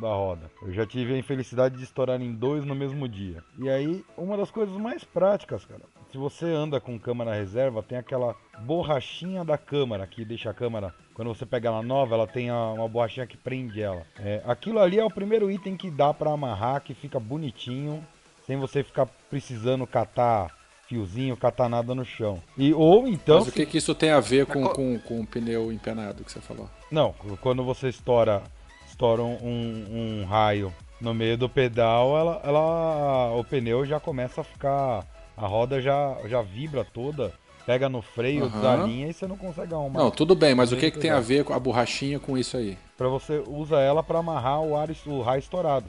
da 0.00 0.08
roda. 0.08 0.50
Eu 0.62 0.72
já 0.72 0.84
tive 0.84 1.14
a 1.14 1.18
infelicidade 1.18 1.76
de 1.76 1.84
estourar 1.84 2.20
em 2.20 2.32
dois 2.32 2.64
no 2.64 2.74
mesmo 2.74 3.08
dia. 3.08 3.42
E 3.58 3.68
aí, 3.68 4.04
uma 4.16 4.36
das 4.36 4.50
coisas 4.50 4.74
mais 4.76 5.04
práticas, 5.04 5.64
cara, 5.64 5.82
se 6.10 6.18
você 6.18 6.46
anda 6.46 6.80
com 6.80 6.98
câmera 6.98 7.34
reserva, 7.34 7.82
tem 7.82 7.98
aquela 7.98 8.34
borrachinha 8.60 9.44
da 9.44 9.58
câmera 9.58 10.06
que 10.06 10.24
deixa 10.24 10.50
a 10.50 10.54
câmera, 10.54 10.94
quando 11.12 11.28
você 11.28 11.46
pega 11.46 11.68
ela 11.68 11.82
nova, 11.82 12.14
ela 12.14 12.26
tem 12.26 12.50
uma 12.50 12.88
borrachinha 12.88 13.26
que 13.26 13.36
prende 13.36 13.80
ela. 13.80 14.04
É, 14.18 14.42
aquilo 14.44 14.80
ali 14.80 14.98
é 14.98 15.04
o 15.04 15.10
primeiro 15.10 15.50
item 15.50 15.76
que 15.76 15.90
dá 15.90 16.12
pra 16.12 16.32
amarrar, 16.32 16.82
que 16.82 16.94
fica 16.94 17.20
bonitinho, 17.20 18.04
sem 18.44 18.56
você 18.56 18.82
ficar 18.82 19.06
precisando 19.30 19.86
catar 19.86 20.63
fiozinho, 20.86 21.36
catanada 21.36 21.94
no 21.94 22.04
chão. 22.04 22.42
E, 22.56 22.72
ou 22.72 23.06
então. 23.08 23.38
Mas 23.38 23.48
o 23.48 23.52
que, 23.52 23.66
que 23.66 23.78
isso 23.78 23.94
tem 23.94 24.10
a 24.10 24.20
ver 24.20 24.46
com, 24.46 24.62
co- 24.62 24.74
com, 24.74 24.98
com 24.98 25.20
o 25.20 25.26
pneu 25.26 25.72
empenado 25.72 26.24
que 26.24 26.30
você 26.32 26.40
falou? 26.40 26.68
Não, 26.90 27.14
quando 27.40 27.64
você 27.64 27.88
estoura, 27.88 28.42
estoura 28.86 29.22
um, 29.22 30.20
um- 30.22 30.24
raio 30.26 30.72
no 31.00 31.12
meio 31.12 31.36
do 31.36 31.48
pedal, 31.48 32.16
ela, 32.16 32.40
ela, 32.44 33.32
o 33.34 33.44
pneu 33.44 33.84
já 33.84 33.98
começa 34.00 34.40
a 34.40 34.44
ficar. 34.44 35.06
A 35.36 35.46
roda 35.48 35.80
já, 35.80 36.16
já 36.26 36.40
vibra 36.42 36.84
toda, 36.84 37.32
pega 37.66 37.88
no 37.88 38.00
freio, 38.00 38.44
Aham. 38.44 38.54
desalinha 38.54 39.08
e 39.08 39.12
você 39.12 39.26
não 39.26 39.36
consegue 39.36 39.74
arrumar. 39.74 39.98
Não, 39.98 40.10
tudo 40.10 40.36
bem, 40.36 40.54
mas 40.54 40.70
o 40.70 40.76
que, 40.76 40.92
que 40.92 40.98
tem 41.00 41.10
a 41.10 41.18
ver 41.18 41.42
com 41.44 41.52
a 41.52 41.58
borrachinha 41.58 42.20
com 42.20 42.38
isso 42.38 42.56
aí? 42.56 42.78
Pra 42.96 43.08
você 43.08 43.42
usa 43.48 43.80
ela 43.80 44.00
pra 44.00 44.20
amarrar 44.20 44.60
o, 44.60 44.76
ar, 44.76 44.88
o 45.06 45.22
raio 45.22 45.40
estourado. 45.40 45.86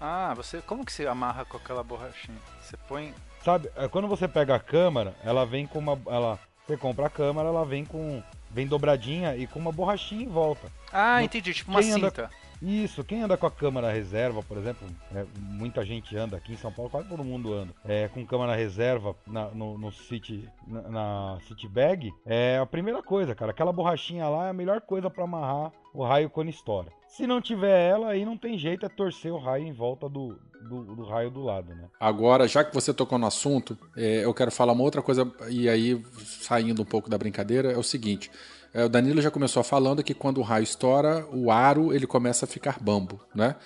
Ah, 0.00 0.32
você. 0.34 0.62
Como 0.62 0.82
que 0.84 0.92
você 0.92 1.06
amarra 1.06 1.44
com 1.44 1.58
aquela 1.58 1.82
borrachinha? 1.82 2.38
Você 2.62 2.76
põe. 2.88 3.12
Sabe, 3.46 3.70
é, 3.76 3.86
quando 3.86 4.08
você 4.08 4.26
pega 4.26 4.56
a 4.56 4.58
câmera, 4.58 5.14
ela 5.22 5.46
vem 5.46 5.68
com 5.68 5.78
uma. 5.78 5.96
Ela, 6.08 6.36
você 6.66 6.76
compra 6.76 7.06
a 7.06 7.08
câmera, 7.10 7.46
ela 7.46 7.64
vem 7.64 7.84
com. 7.84 8.20
Vem 8.50 8.66
dobradinha 8.66 9.36
e 9.36 9.46
com 9.46 9.60
uma 9.60 9.70
borrachinha 9.70 10.24
em 10.24 10.28
volta. 10.28 10.66
Ah, 10.92 11.18
No- 11.18 11.24
entendi. 11.26 11.54
Tipo 11.54 11.70
uma 11.70 11.80
quem 11.80 11.92
anda- 11.92 12.08
cinta. 12.10 12.30
Isso, 12.60 13.04
quem 13.04 13.22
anda 13.22 13.36
com 13.36 13.46
a 13.46 13.50
câmera 13.50 13.92
reserva, 13.92 14.42
por 14.42 14.56
exemplo, 14.56 14.88
é, 15.14 15.24
muita 15.38 15.84
gente 15.84 16.16
anda 16.16 16.38
aqui 16.38 16.54
em 16.54 16.56
São 16.56 16.72
Paulo, 16.72 16.90
quase 16.90 17.06
todo 17.06 17.22
mundo 17.22 17.52
anda, 17.52 17.72
é, 17.84 18.08
com 18.08 18.24
câmera 18.26 18.56
reserva 18.56 19.14
na- 19.26 19.48
no, 19.50 19.76
no 19.78 19.92
City, 19.92 20.48
na, 20.66 20.82
na 20.88 21.38
City 21.46 21.68
Bag, 21.68 22.10
é 22.24 22.58
a 22.58 22.64
primeira 22.66 23.00
coisa, 23.02 23.32
cara. 23.34 23.50
Aquela 23.52 23.72
borrachinha 23.72 24.26
lá 24.28 24.46
é 24.46 24.50
a 24.50 24.54
melhor 24.54 24.80
coisa 24.80 25.08
pra 25.10 25.22
amarrar 25.24 25.70
o 25.94 26.02
raio 26.02 26.30
quando 26.30 26.48
estoura. 26.48 26.88
Se 27.08 27.26
não 27.26 27.40
tiver 27.40 27.88
ela, 27.90 28.10
aí 28.10 28.24
não 28.24 28.36
tem 28.36 28.58
jeito, 28.58 28.84
é 28.84 28.88
torcer 28.88 29.32
o 29.32 29.38
raio 29.38 29.64
em 29.64 29.72
volta 29.72 30.08
do, 30.08 30.38
do, 30.62 30.96
do 30.96 31.04
raio 31.04 31.30
do 31.30 31.42
lado, 31.42 31.74
né? 31.74 31.88
Agora, 31.98 32.46
já 32.46 32.64
que 32.64 32.74
você 32.74 32.92
tocou 32.92 33.18
no 33.18 33.26
assunto, 33.26 33.78
é, 33.96 34.24
eu 34.24 34.34
quero 34.34 34.50
falar 34.50 34.72
uma 34.72 34.82
outra 34.82 35.00
coisa, 35.00 35.30
e 35.48 35.68
aí, 35.68 36.04
saindo 36.18 36.82
um 36.82 36.84
pouco 36.84 37.08
da 37.08 37.16
brincadeira, 37.16 37.72
é 37.72 37.78
o 37.78 37.82
seguinte. 37.82 38.30
é, 38.74 38.84
o 38.84 38.88
Danilo 38.88 39.22
já 39.22 39.30
começou 39.30 39.62
falando 39.62 40.02
que 40.02 40.12
quando 40.12 40.38
o 40.38 40.42
raio 40.42 40.64
estoura, 40.64 41.26
o 41.32 41.50
aro 41.50 41.94
ele 41.94 42.06
começa 42.06 42.44
a 42.44 42.48
ficar 42.48 42.78
bambo, 42.80 43.20
né? 43.34 43.56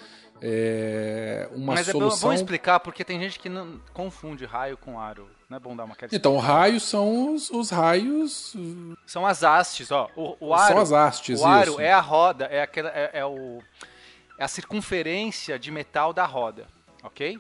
É, 0.43 1.49
uma 1.55 1.75
Mas 1.75 1.89
é 1.89 1.93
bom, 1.93 1.99
solução... 1.99 2.31
bom 2.31 2.35
explicar 2.35 2.81
porque 2.81 3.05
tem 3.05 3.21
gente 3.21 3.39
que 3.39 3.49
não 3.49 3.81
confunde 3.93 4.45
raio 4.45 4.77
com 4.77 4.99
aro. 4.99 5.29
Não 5.51 5.57
é 5.57 5.61
bom 5.61 5.75
dar 5.75 5.85
uma 5.85 5.97
queda. 5.97 6.15
Então, 6.15 6.39
raios 6.39 6.85
são 6.85 7.35
os, 7.35 7.51
os 7.51 7.71
raios... 7.71 8.55
São 9.05 9.27
as 9.27 9.43
hastes, 9.43 9.91
ó. 9.91 10.09
O, 10.15 10.37
o 10.39 10.55
aro, 10.55 10.69
são 10.73 10.79
as 10.81 10.93
hastes, 10.93 11.41
o 11.41 11.45
aro 11.45 11.73
isso. 11.73 11.81
é 11.81 11.93
a 11.93 11.99
roda, 12.01 12.45
é 12.45 12.63
aquela, 12.63 12.89
é, 12.91 13.11
é 13.15 13.27
o, 13.27 13.61
é 14.39 14.45
a 14.45 14.49
circunferência 14.49 15.59
de 15.59 15.73
metal 15.73 16.13
da 16.13 16.25
roda, 16.25 16.69
ok? 17.03 17.37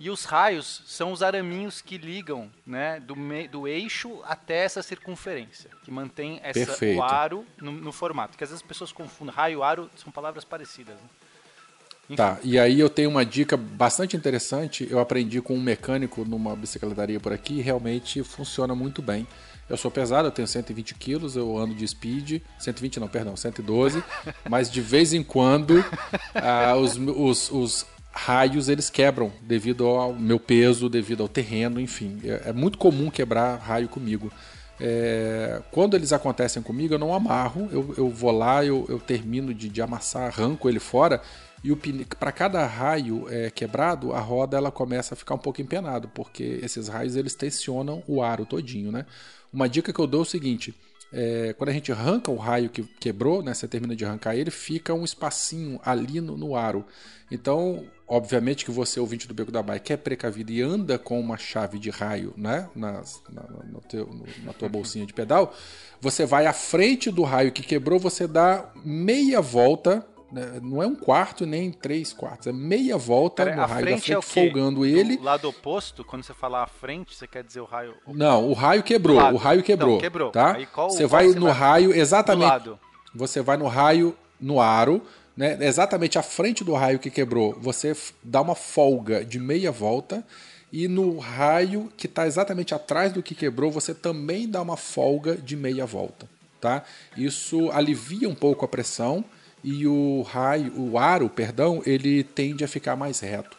E 0.00 0.10
os 0.10 0.24
raios 0.24 0.82
são 0.86 1.12
os 1.12 1.22
araminhos 1.22 1.80
que 1.80 1.96
ligam, 1.96 2.50
né, 2.66 2.98
do, 2.98 3.14
me- 3.14 3.46
do 3.46 3.68
eixo 3.68 4.20
até 4.24 4.64
essa 4.64 4.82
circunferência, 4.82 5.70
que 5.84 5.90
mantém 5.92 6.40
essa, 6.42 6.66
Perfeito. 6.66 6.98
o 6.98 7.02
aro 7.04 7.46
no, 7.56 7.70
no 7.70 7.92
formato. 7.92 8.30
Porque 8.30 8.42
às 8.42 8.50
vezes 8.50 8.60
as 8.64 8.66
pessoas 8.68 8.90
confundem 8.90 9.32
raio 9.32 9.60
e 9.60 9.62
aro, 9.62 9.88
são 9.94 10.10
palavras 10.10 10.44
parecidas. 10.44 10.96
Né? 10.96 11.08
Tá, 12.14 12.38
e 12.44 12.58
aí 12.58 12.78
eu 12.78 12.90
tenho 12.90 13.08
uma 13.10 13.24
dica 13.24 13.56
bastante 13.56 14.16
interessante. 14.16 14.86
Eu 14.90 14.98
aprendi 15.00 15.40
com 15.40 15.54
um 15.54 15.60
mecânico 15.60 16.24
numa 16.24 16.54
bicicletaria 16.54 17.18
por 17.18 17.32
aqui 17.32 17.54
e 17.54 17.60
realmente 17.62 18.22
funciona 18.22 18.74
muito 18.74 19.00
bem. 19.00 19.26
Eu 19.68 19.76
sou 19.78 19.90
pesado, 19.90 20.28
eu 20.28 20.32
tenho 20.32 20.46
120 20.46 20.94
quilos, 20.94 21.34
eu 21.34 21.56
ando 21.56 21.74
de 21.74 21.86
speed. 21.88 22.42
120 22.58 23.00
não, 23.00 23.08
perdão, 23.08 23.34
112. 23.36 24.04
mas 24.48 24.70
de 24.70 24.80
vez 24.82 25.14
em 25.14 25.22
quando 25.22 25.82
ah, 26.34 26.76
os, 26.76 26.96
os- 26.98 27.50
os 27.50 27.86
raios 28.12 28.68
eles 28.68 28.90
quebram 28.90 29.32
devido 29.40 29.86
ao 29.86 30.12
meu 30.14 30.38
peso, 30.38 30.90
devido 30.90 31.22
ao 31.22 31.28
terreno, 31.28 31.80
enfim. 31.80 32.20
É, 32.22 32.50
é 32.50 32.52
muito 32.52 32.76
comum 32.76 33.10
quebrar 33.10 33.56
raio 33.56 33.88
comigo. 33.88 34.30
É, 34.78 35.62
quando 35.70 35.94
eles 35.94 36.12
acontecem 36.12 36.60
comigo, 36.62 36.94
eu 36.94 36.98
não 36.98 37.14
amarro, 37.14 37.68
eu, 37.72 37.94
eu 37.96 38.10
vou 38.10 38.30
lá, 38.32 38.64
eu, 38.64 38.84
eu 38.88 38.98
termino 38.98 39.54
de, 39.54 39.68
de 39.68 39.80
amassar, 39.80 40.24
arranco 40.26 40.68
ele 40.68 40.80
fora 40.80 41.22
e 41.64 42.04
para 42.18 42.30
cada 42.30 42.66
raio 42.66 43.26
é, 43.30 43.50
quebrado, 43.50 44.12
a 44.12 44.20
roda 44.20 44.56
ela 44.56 44.70
começa 44.70 45.14
a 45.14 45.16
ficar 45.16 45.34
um 45.34 45.38
pouco 45.38 45.62
empenado, 45.62 46.08
porque 46.08 46.60
esses 46.62 46.88
raios 46.88 47.16
eles 47.16 47.34
tensionam 47.34 48.02
o 48.06 48.22
aro 48.22 48.44
todinho, 48.44 48.92
né? 48.92 49.06
Uma 49.52 49.68
dica 49.68 49.92
que 49.92 49.98
eu 49.98 50.06
dou 50.06 50.20
é 50.20 50.22
o 50.22 50.26
seguinte: 50.26 50.74
é, 51.12 51.54
quando 51.56 51.70
a 51.70 51.72
gente 51.72 51.90
arranca 51.90 52.30
o 52.30 52.36
raio 52.36 52.68
que 52.68 52.82
quebrou, 52.82 53.42
né? 53.42 53.54
Você 53.54 53.66
termina 53.66 53.96
de 53.96 54.04
arrancar 54.04 54.36
ele, 54.36 54.50
fica 54.50 54.92
um 54.92 55.04
espacinho 55.04 55.80
ali 55.84 56.20
no, 56.20 56.36
no 56.36 56.54
aro. 56.54 56.84
Então, 57.30 57.84
obviamente 58.06 58.64
que 58.64 58.70
você, 58.70 59.00
ouvinte 59.00 59.26
do 59.26 59.32
Beco 59.32 59.50
da 59.50 59.62
Bike, 59.62 59.92
é 59.92 59.96
precavido 59.96 60.52
e 60.52 60.60
anda 60.60 60.98
com 60.98 61.18
uma 61.18 61.38
chave 61.38 61.78
de 61.78 61.88
raio, 61.88 62.34
né? 62.36 62.68
Nas, 62.76 63.22
na, 63.32 63.42
no 63.42 63.80
teu- 63.80 64.06
no- 64.06 64.26
na 64.44 64.52
tua 64.52 64.68
bolsinha 64.68 65.06
de 65.06 65.14
pedal, 65.14 65.54
você 66.00 66.26
vai 66.26 66.46
à 66.46 66.52
frente 66.52 67.10
do 67.10 67.22
raio 67.22 67.52
que 67.52 67.62
quebrou, 67.62 67.98
você 67.98 68.26
dá 68.26 68.70
meia 68.84 69.40
volta. 69.40 70.06
Né? 70.32 70.58
Não 70.62 70.82
é 70.82 70.86
um 70.86 70.94
quarto 70.94 71.46
nem 71.46 71.70
três 71.70 72.12
quartos, 72.12 72.46
é 72.46 72.52
meia 72.52 72.96
volta 72.96 73.44
Pera, 73.44 73.56
no 73.56 73.62
a 73.62 73.66
raio 73.66 73.84
da 73.84 73.90
frente 73.92 74.12
é 74.12 74.18
o 74.18 74.22
frente, 74.22 74.34
quê? 74.34 74.50
folgando 74.52 74.84
ele. 74.84 75.16
Do 75.16 75.22
lado 75.22 75.48
oposto, 75.48 76.04
quando 76.04 76.22
você 76.24 76.34
fala 76.34 76.62
à 76.62 76.66
frente, 76.66 77.14
você 77.14 77.26
quer 77.26 77.42
dizer 77.44 77.60
o 77.60 77.64
raio 77.64 77.92
oposto? 77.92 78.18
Não, 78.18 78.48
o 78.48 78.52
raio 78.52 78.82
quebrou, 78.82 79.18
o 79.18 79.36
raio 79.36 79.62
quebrou, 79.62 79.98
quebrou. 79.98 80.30
tá? 80.30 80.56
Qual- 80.72 80.90
você 80.90 81.06
vai 81.06 81.28
você 81.28 81.38
no 81.38 81.46
vai? 81.46 81.54
raio 81.54 81.92
exatamente 81.94 82.70
você 83.14 83.40
vai 83.40 83.56
no 83.56 83.66
raio, 83.68 84.16
no 84.40 84.60
aro, 84.60 85.00
né? 85.36 85.56
Exatamente 85.60 86.18
à 86.18 86.22
frente 86.22 86.64
do 86.64 86.72
raio 86.74 86.98
que 86.98 87.10
quebrou, 87.10 87.56
você 87.60 87.96
dá 88.22 88.40
uma 88.40 88.54
folga 88.54 89.24
de 89.24 89.38
meia 89.38 89.70
volta. 89.70 90.24
E 90.72 90.88
no 90.88 91.18
raio 91.18 91.88
que 91.96 92.06
está 92.06 92.26
exatamente 92.26 92.74
atrás 92.74 93.12
do 93.12 93.22
que 93.22 93.32
quebrou, 93.32 93.70
você 93.70 93.94
também 93.94 94.48
dá 94.48 94.60
uma 94.60 94.76
folga 94.76 95.36
de 95.36 95.54
meia 95.54 95.86
volta. 95.86 96.28
Tá? 96.60 96.82
Isso 97.16 97.70
alivia 97.70 98.28
um 98.28 98.34
pouco 98.34 98.64
a 98.64 98.68
pressão 98.68 99.24
e 99.64 99.86
o 99.86 100.20
raio, 100.22 100.72
o 100.78 100.98
aro, 100.98 101.28
perdão, 101.30 101.82
ele 101.86 102.22
tende 102.22 102.62
a 102.62 102.68
ficar 102.68 102.94
mais 102.96 103.18
reto. 103.20 103.56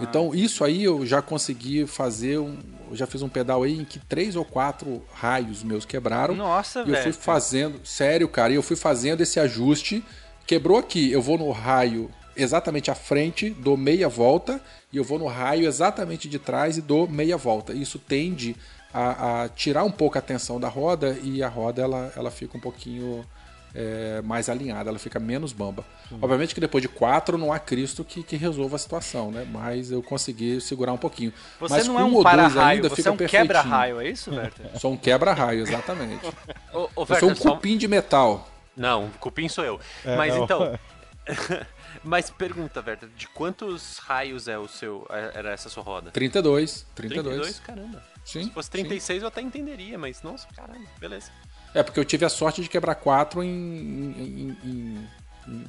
então 0.00 0.34
isso 0.34 0.64
aí 0.64 0.82
eu 0.84 1.04
já 1.04 1.20
consegui 1.20 1.86
fazer, 1.86 2.38
um, 2.38 2.56
eu 2.90 2.96
já 2.96 3.06
fiz 3.06 3.20
um 3.20 3.28
pedal 3.28 3.62
aí 3.62 3.78
em 3.78 3.84
que 3.84 3.98
três 3.98 4.34
ou 4.34 4.44
quatro 4.44 5.04
raios 5.12 5.62
meus 5.62 5.84
quebraram. 5.84 6.34
Nossa, 6.34 6.80
E 6.80 6.88
eu 6.88 6.94
fui 6.94 6.94
velho. 6.94 7.14
fazendo, 7.14 7.80
sério, 7.84 8.26
cara, 8.28 8.52
e 8.52 8.56
eu 8.56 8.62
fui 8.62 8.76
fazendo 8.76 9.20
esse 9.20 9.38
ajuste. 9.38 10.02
Quebrou 10.46 10.78
aqui, 10.78 11.12
eu 11.12 11.20
vou 11.20 11.36
no 11.36 11.50
raio 11.50 12.10
exatamente 12.34 12.90
à 12.90 12.94
frente, 12.94 13.50
dou 13.50 13.76
meia 13.76 14.08
volta, 14.08 14.58
e 14.90 14.96
eu 14.96 15.04
vou 15.04 15.18
no 15.18 15.26
raio 15.26 15.66
exatamente 15.66 16.28
de 16.28 16.38
trás 16.38 16.78
e 16.78 16.80
dou 16.80 17.06
meia 17.06 17.36
volta. 17.36 17.74
Isso 17.74 17.98
tende 17.98 18.56
a, 18.92 19.42
a 19.42 19.48
tirar 19.50 19.84
um 19.84 19.90
pouco 19.90 20.16
a 20.16 20.20
tensão 20.22 20.58
da 20.58 20.68
roda 20.68 21.18
e 21.22 21.42
a 21.42 21.48
roda 21.48 21.82
ela, 21.82 22.12
ela 22.16 22.30
fica 22.30 22.56
um 22.56 22.60
pouquinho 22.60 23.24
é, 23.74 24.20
mais 24.22 24.48
alinhada, 24.48 24.90
ela 24.90 24.98
fica 24.98 25.18
menos 25.18 25.52
bamba. 25.52 25.84
Obviamente 26.20 26.54
que 26.54 26.60
depois 26.60 26.82
de 26.82 26.88
quatro 26.88 27.38
não 27.38 27.52
há 27.52 27.58
Cristo 27.58 28.04
que, 28.04 28.22
que 28.22 28.36
resolva 28.36 28.76
a 28.76 28.78
situação, 28.78 29.30
né? 29.30 29.46
Mas 29.50 29.90
eu 29.90 30.02
consegui 30.02 30.60
segurar 30.60 30.92
um 30.92 30.98
pouquinho. 30.98 31.32
Você 31.60 31.74
Mas 31.74 31.86
não 31.86 31.98
é 31.98 32.04
um 32.04 32.18
um 32.18 32.22
para-raio, 32.22 32.82
você 32.82 32.96
fica 32.96 33.08
é 33.08 33.12
um 33.12 33.16
quebra-raio, 33.16 34.00
é 34.00 34.08
isso, 34.08 34.30
Werther? 34.34 34.66
Sou 34.78 34.92
um 34.92 34.96
quebra-raio, 34.96 35.60
exatamente. 35.62 36.26
Ô, 36.72 36.88
ô, 36.96 37.06
Eu 37.08 37.16
sou 37.18 37.30
um 37.30 37.34
só- 37.34 37.54
cupim 37.54 37.76
de 37.76 37.88
metal. 37.88 38.48
Não, 38.76 39.06
o 39.06 39.10
cupim 39.18 39.48
sou 39.48 39.64
eu. 39.64 39.80
É, 40.04 40.16
Mas 40.16 40.34
não. 40.34 40.44
então. 40.44 40.78
Mas 42.02 42.30
pergunta, 42.30 42.82
Werther, 42.84 43.08
de 43.16 43.28
quantos 43.28 43.98
raios 43.98 44.48
é 44.48 44.58
o 44.58 44.66
seu. 44.66 45.06
é- 45.10 45.32
Era 45.38 45.52
essa 45.52 45.68
sua 45.68 45.82
roda? 45.82 46.10
32. 46.10 46.86
32. 46.94 47.24
32? 47.36 47.60
Caramba. 47.60 48.02
Sim. 48.24 48.44
Se 48.44 48.50
fosse 48.50 48.66
sim. 48.72 48.78
36 48.78 49.22
eu 49.22 49.28
até 49.28 49.40
entenderia, 49.40 49.98
mas 49.98 50.22
nossa, 50.22 50.46
caramba, 50.54 50.86
beleza. 50.98 51.30
É, 51.74 51.82
porque 51.82 51.98
eu 51.98 52.04
tive 52.04 52.24
a 52.24 52.28
sorte 52.28 52.62
de 52.62 52.68
quebrar 52.68 52.94
quatro 52.96 53.42
em, 53.42 53.48
em- 53.48 54.56
em- 54.64 55.08
em 55.48 55.64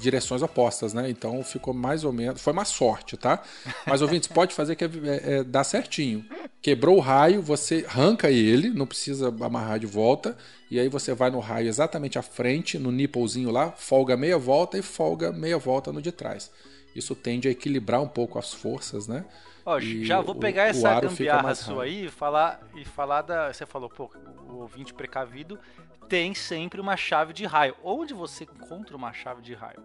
direções 0.00 0.42
opostas, 0.42 0.92
né? 0.92 1.08
Então 1.08 1.42
ficou 1.42 1.72
mais 1.72 2.04
ou 2.04 2.12
menos. 2.12 2.40
Foi 2.40 2.52
uma 2.52 2.64
sorte, 2.64 3.16
tá? 3.16 3.42
Mas 3.86 4.02
ouvintes, 4.02 4.28
pode 4.28 4.54
fazer 4.54 4.76
que 4.76 4.84
é, 4.84 4.88
é, 5.38 5.44
dá 5.44 5.64
certinho. 5.64 6.24
Quebrou 6.60 6.96
o 6.96 7.00
raio, 7.00 7.40
você 7.40 7.84
arranca 7.88 8.30
ele, 8.30 8.70
não 8.70 8.86
precisa 8.86 9.28
amarrar 9.28 9.78
de 9.78 9.86
volta. 9.86 10.36
E 10.70 10.78
aí 10.78 10.88
você 10.88 11.14
vai 11.14 11.30
no 11.30 11.38
raio 11.38 11.68
exatamente 11.68 12.18
à 12.18 12.22
frente, 12.22 12.78
no 12.78 12.90
nipplezinho 12.92 13.50
lá, 13.50 13.72
folga 13.72 14.16
meia 14.16 14.36
volta 14.36 14.76
e 14.76 14.82
folga 14.82 15.32
meia 15.32 15.56
volta 15.58 15.92
no 15.92 16.02
de 16.02 16.12
trás. 16.12 16.50
Isso 16.96 17.14
tende 17.14 17.48
a 17.48 17.50
equilibrar 17.50 18.00
um 18.00 18.08
pouco 18.08 18.38
as 18.38 18.52
forças, 18.54 19.06
né? 19.06 19.24
Ó, 19.64 19.78
já 19.80 20.20
vou 20.20 20.34
o- 20.34 20.38
pegar 20.38 20.62
o 20.62 20.66
essa 20.66 20.88
fica 20.94 21.00
gambiarra 21.08 21.54
sua 21.54 21.84
aí 21.84 22.06
e 22.06 22.08
falar, 22.08 22.60
e 22.74 22.84
falar 22.84 23.22
da. 23.22 23.52
Você 23.52 23.66
falou, 23.66 23.88
pô, 23.90 24.10
o 24.48 24.56
ouvinte 24.58 24.94
precavido 24.94 25.58
tem 26.08 26.34
sempre 26.34 26.80
uma 26.80 26.96
chave 26.96 27.32
de 27.32 27.44
raio. 27.44 27.74
Onde 27.82 28.14
você 28.14 28.44
encontra 28.44 28.96
uma 28.96 29.12
chave 29.12 29.42
de 29.42 29.54
raio? 29.54 29.82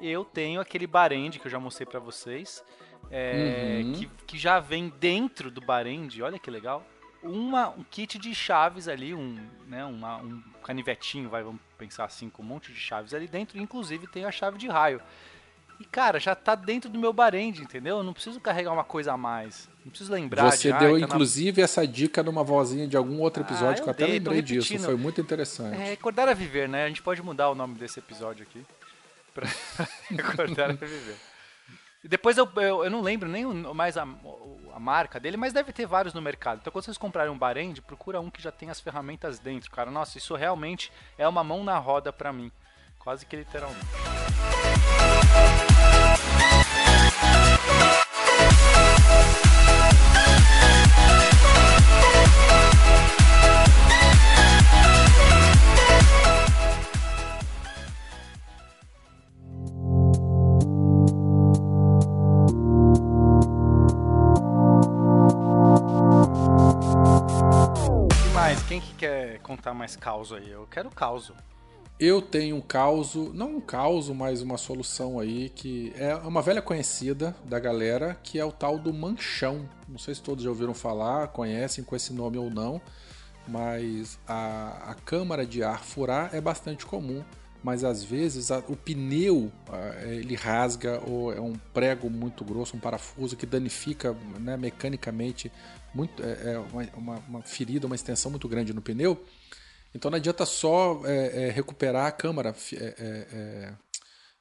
Eu 0.00 0.24
tenho 0.24 0.60
aquele 0.60 0.86
barende 0.86 1.40
que 1.40 1.46
eu 1.46 1.50
já 1.50 1.58
mostrei 1.58 1.84
pra 1.84 1.98
vocês, 1.98 2.62
é, 3.10 3.80
Uhum. 3.84 3.92
que, 3.94 4.06
que 4.26 4.38
já 4.38 4.60
vem 4.60 4.88
dentro 5.00 5.50
do 5.50 5.60
barende, 5.60 6.22
olha 6.22 6.38
que 6.38 6.50
legal. 6.50 6.86
Uma, 7.20 7.70
um 7.70 7.82
kit 7.82 8.16
de 8.16 8.32
chaves 8.32 8.86
ali, 8.86 9.12
um, 9.12 9.36
né, 9.66 9.84
uma- 9.84 10.18
um 10.18 10.40
canivetinho, 10.62 11.28
vai, 11.28 11.42
vamos 11.42 11.60
pensar 11.76 12.04
assim, 12.04 12.30
com 12.30 12.42
um 12.42 12.46
monte 12.46 12.72
de 12.72 12.78
chaves 12.78 13.12
ali 13.12 13.26
dentro, 13.26 13.58
inclusive 13.58 14.06
tem 14.06 14.24
a 14.24 14.30
chave 14.30 14.56
de 14.56 14.68
raio. 14.68 15.00
E, 15.80 15.84
cara, 15.84 16.18
já 16.18 16.34
tá 16.34 16.54
dentro 16.56 16.90
do 16.90 16.98
meu 16.98 17.12
barende, 17.12 17.62
entendeu? 17.62 17.98
Eu 17.98 18.02
não 18.02 18.12
preciso 18.12 18.40
carregar 18.40 18.72
uma 18.72 18.82
coisa 18.82 19.12
a 19.12 19.16
mais. 19.16 19.68
Não 19.84 19.90
preciso 19.90 20.12
lembrar 20.12 20.50
Você 20.50 20.72
de, 20.72 20.78
deu, 20.78 20.94
"Ai, 20.94 21.00
tá 21.00 21.06
na- 21.06 21.14
inclusive, 21.14 21.62
essa 21.62 21.86
dica 21.86 22.20
numa 22.22 22.42
vozinha 22.42 22.88
de 22.88 22.96
algum 22.96 23.20
outro 23.20 23.42
episódio 23.44 23.80
Ah, 23.80 23.84
que 23.84 23.88
eu 23.88 23.92
até 23.92 24.04
dei, 24.06 24.14
lembrei 24.18 24.42
disso. 24.42 24.76
Foi 24.80 24.96
muito 24.96 25.20
interessante. 25.20 25.80
É, 25.80 25.84
Recordar 25.90 26.28
a 26.28 26.34
Viver, 26.34 26.68
né? 26.68 26.84
A 26.84 26.88
gente 26.88 27.00
pode 27.02 27.22
mudar 27.22 27.48
o 27.48 27.54
nome 27.54 27.74
desse 27.76 27.98
episódio 28.00 28.42
aqui. 28.48 28.64
Pra 29.32 29.46
Recordar 30.10 30.70
a 30.70 30.72
Viver. 30.72 31.16
E 32.02 32.08
depois 32.08 32.36
eu, 32.38 32.48
eu, 32.56 32.84
eu 32.84 32.90
não 32.90 33.00
lembro 33.00 33.28
nem 33.28 33.44
mais 33.44 33.96
a, 33.96 34.02
a 34.74 34.80
marca 34.80 35.18
dele, 35.20 35.36
mas 35.36 35.52
deve 35.52 35.72
ter 35.72 35.86
vários 35.86 36.12
no 36.14 36.20
mercado. 36.22 36.58
Então 36.60 36.72
quando 36.72 36.84
vocês 36.84 36.98
comprarem 36.98 37.30
um 37.32 37.38
Barend, 37.38 37.80
procura 37.82 38.20
um 38.20 38.30
que 38.30 38.42
já 38.42 38.50
tem 38.52 38.68
as 38.70 38.80
ferramentas 38.80 39.38
dentro, 39.38 39.70
cara. 39.70 39.90
Nossa, 39.92 40.18
isso 40.18 40.34
realmente 40.34 40.90
é 41.16 41.26
uma 41.28 41.44
mão 41.44 41.62
na 41.62 41.78
roda 41.78 42.12
pra 42.12 42.32
mim. 42.32 42.50
Quase 42.98 43.24
que 43.26 43.36
literalmente. 43.36 43.86
Mais? 68.48 68.62
Quem 68.62 68.80
que 68.80 68.94
quer 68.94 69.40
contar 69.40 69.74
mais 69.74 69.94
caos 69.94 70.32
aí? 70.32 70.50
Eu 70.50 70.66
quero 70.70 70.88
caos. 70.90 71.32
Eu 72.00 72.22
tenho 72.22 72.54
um 72.56 72.60
caos, 72.60 73.14
não 73.34 73.56
um 73.56 73.60
caos, 73.60 74.08
mas 74.10 74.40
uma 74.40 74.56
solução 74.56 75.18
aí 75.18 75.48
que 75.48 75.92
é 75.96 76.14
uma 76.14 76.40
velha 76.40 76.62
conhecida 76.62 77.34
da 77.44 77.58
galera, 77.58 78.16
que 78.22 78.38
é 78.38 78.44
o 78.44 78.52
tal 78.52 78.78
do 78.78 78.92
manchão. 78.94 79.68
Não 79.88 79.98
sei 79.98 80.14
se 80.14 80.22
todos 80.22 80.44
já 80.44 80.50
ouviram 80.50 80.74
falar, 80.74 81.28
conhecem 81.28 81.82
com 81.82 81.96
esse 81.96 82.12
nome 82.12 82.38
ou 82.38 82.50
não, 82.50 82.80
mas 83.48 84.16
a, 84.28 84.90
a 84.92 84.94
câmara 84.94 85.44
de 85.44 85.62
ar 85.64 85.82
furar 85.82 86.30
é 86.32 86.40
bastante 86.40 86.86
comum. 86.86 87.24
Mas 87.64 87.82
às 87.82 88.04
vezes 88.04 88.52
a- 88.52 88.62
o 88.68 88.76
pneu 88.76 89.50
ah, 89.68 90.04
ele 90.04 90.36
rasga 90.36 91.02
ou 91.04 91.32
é 91.32 91.40
um 91.40 91.54
prego 91.74 92.08
muito 92.08 92.44
grosso, 92.44 92.76
um 92.76 92.80
parafuso 92.80 93.36
que 93.36 93.44
danifica 93.44 94.16
né, 94.38 94.56
mecanicamente 94.56 95.50
muito, 95.92 96.22
é, 96.22 96.52
é 96.54 96.58
uma, 96.72 96.88
uma- 96.96 97.22
uma 97.28 97.42
ferida, 97.42 97.88
uma 97.88 97.96
extensão 97.96 98.30
muito 98.30 98.48
grande 98.48 98.72
no 98.72 98.80
pneu. 98.80 99.20
Então 99.98 100.12
não 100.12 100.16
adianta 100.16 100.46
só 100.46 101.00
é, 101.04 101.46
é, 101.46 101.50
recuperar 101.50 102.06
a 102.06 102.12
câmara, 102.12 102.54
é, 102.72 102.76
é, 102.76 103.26
é, 103.32 103.72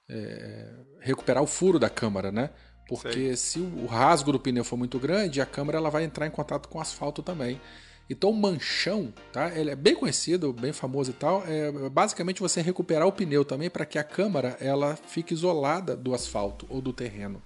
é, 0.08 0.70
recuperar 1.02 1.42
o 1.42 1.48
furo 1.48 1.80
da 1.80 1.90
câmara, 1.90 2.32
né? 2.32 2.52
Porque 2.88 3.36
se 3.36 3.60
o 3.60 3.88
rasgo 3.88 4.32
do 4.32 4.40
pneu 4.40 4.64
for 4.64 4.78
muito 4.78 5.00
grande, 5.00 5.42
a 5.42 5.48
câmara 5.48 5.80
ela 5.80 5.90
vai 5.90 6.04
entrar 6.04 6.28
em 6.28 6.30
contato 6.30 6.70
com 6.70 6.78
o 6.78 6.82
asfalto 6.82 7.24
também. 7.24 7.60
Então 8.08 8.30
o 8.30 8.36
manchão, 8.36 9.12
tá? 9.34 9.52
Ele 9.58 9.72
é 9.72 9.76
bem 9.76 9.96
conhecido, 9.96 10.54
bem 10.54 10.72
famoso 10.72 11.10
e 11.10 11.16
tal. 11.16 11.44
É 11.48 11.90
basicamente 11.90 12.40
você 12.40 12.62
recuperar 12.62 13.08
o 13.08 13.12
pneu 13.12 13.44
também 13.44 13.68
para 13.68 13.84
que 13.84 13.98
a 13.98 14.04
câmara 14.04 14.56
ela 14.62 14.96
fique 14.96 15.34
isolada 15.34 15.98
do 15.98 16.14
asfalto 16.14 16.68
ou 16.70 16.82
do 16.82 16.94
terreno. 16.94 17.42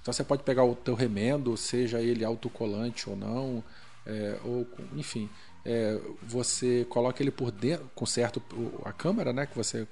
Então 0.00 0.12
você 0.12 0.22
pode 0.22 0.44
pegar 0.44 0.62
o 0.62 0.76
teu 0.76 0.94
remendo, 0.94 1.56
seja 1.56 2.00
ele 2.00 2.24
autocolante 2.24 3.10
ou 3.10 3.16
não, 3.16 3.64
é, 4.06 4.38
ou 4.44 4.66
enfim, 4.96 5.28
é, 5.70 6.00
você 6.22 6.86
coloca 6.88 7.22
ele 7.22 7.30
por 7.30 7.50
dentro, 7.50 7.90
conserta 7.94 8.40
a 8.86 8.92
câmera, 8.92 9.34
né, 9.34 9.44
que 9.44 9.54
você 9.54 9.86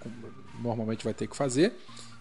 normalmente 0.61 1.05
vai 1.05 1.13
ter 1.13 1.27
que 1.27 1.37
fazer, 1.37 1.75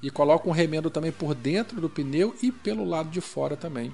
e 0.04 0.10
coloca 0.12 0.48
um 0.50 0.52
remendo 0.52 0.90
também 0.90 1.12
por 1.12 1.34
dentro 1.34 1.80
do 1.80 1.90
pneu 1.90 2.36
e 2.44 2.52
pelo 2.52 2.84
lado 2.84 3.10
de 3.10 3.22
fora 3.22 3.56
também. 3.56 3.94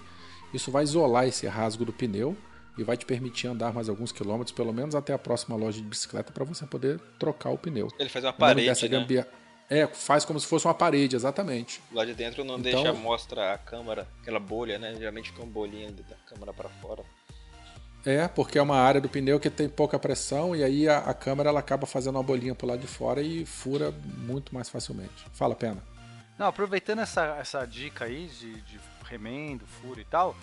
Isso 0.52 0.71
vai 0.71 0.84
isolar 0.84 1.28
esse 1.28 1.45
rasgo 1.45 1.86
do 1.86 1.93
pneu 1.93 2.36
e 2.78 2.84
vai 2.84 2.97
te 2.97 3.06
permitir 3.06 3.47
andar 3.47 3.71
mais 3.71 3.88
alguns 3.88 4.12
quilômetros, 4.12 4.52
pelo 4.52 4.74
menos 4.74 4.95
até 4.95 5.13
a 5.13 5.17
próxima 5.19 5.56
loja 5.56 5.78
de 5.80 5.84
bicicleta, 5.88 6.32
para 6.34 6.43
você 6.43 6.65
poder 6.65 7.00
trocar 7.19 7.52
o 7.52 7.58
pneu. 7.58 7.88
Ele 8.00 8.10
faz 8.10 8.26
uma 8.26 8.34
parede, 8.34 8.67
dessa 8.67 8.88
né? 8.88 8.97
gambia- 8.97 9.28
É, 9.69 9.88
faz 9.88 10.26
como 10.26 10.38
se 10.38 10.45
fosse 10.47 10.65
uma 10.67 10.74
parede, 10.74 11.15
exatamente. 11.15 11.82
Lá 11.93 12.04
de 12.04 12.13
dentro 12.13 12.43
não 12.43 12.60
Então- 12.60 12.84
deixa, 12.84 12.91
mostra 12.93 13.54
a 13.54 13.58
câmera, 13.58 14.06
aquela 14.21 14.38
bolha, 14.39 14.78
né? 14.78 14.93
Geralmente 14.95 15.30
fica 15.30 15.41
uma 15.43 15.50
bolinha 15.52 15.89
da 15.91 16.15
câmera 16.28 16.52
pra 16.52 16.67
fora. 16.67 17.04
É, 18.05 18.27
porque 18.27 18.57
é 18.57 18.61
uma 18.61 18.77
área 18.77 18.99
do 18.99 19.07
pneu 19.07 19.39
que 19.39 19.49
tem 19.49 19.69
pouca 19.69 19.99
pressão 19.99 20.55
e 20.55 20.63
aí 20.63 20.89
a, 20.89 20.99
a 20.99 21.13
câmera 21.13 21.49
ela 21.49 21.59
acaba 21.59 21.85
fazendo 21.85 22.15
uma 22.15 22.23
bolinha 22.23 22.55
pro 22.55 22.67
lado 22.67 22.79
de 22.79 22.87
fora 22.87 23.21
e 23.21 23.45
fura 23.45 23.91
muito 24.17 24.53
mais 24.53 24.69
facilmente. 24.69 25.25
Fala, 25.33 25.55
Pena. 25.55 25.83
Não, 26.37 26.47
aproveitando 26.47 26.99
essa, 26.99 27.37
essa 27.39 27.63
dica 27.65 28.05
aí 28.05 28.27
de, 28.27 28.61
de 28.61 28.79
remendo, 29.05 29.65
furo 29.67 29.99
e 29.99 30.05
tal, 30.05 30.35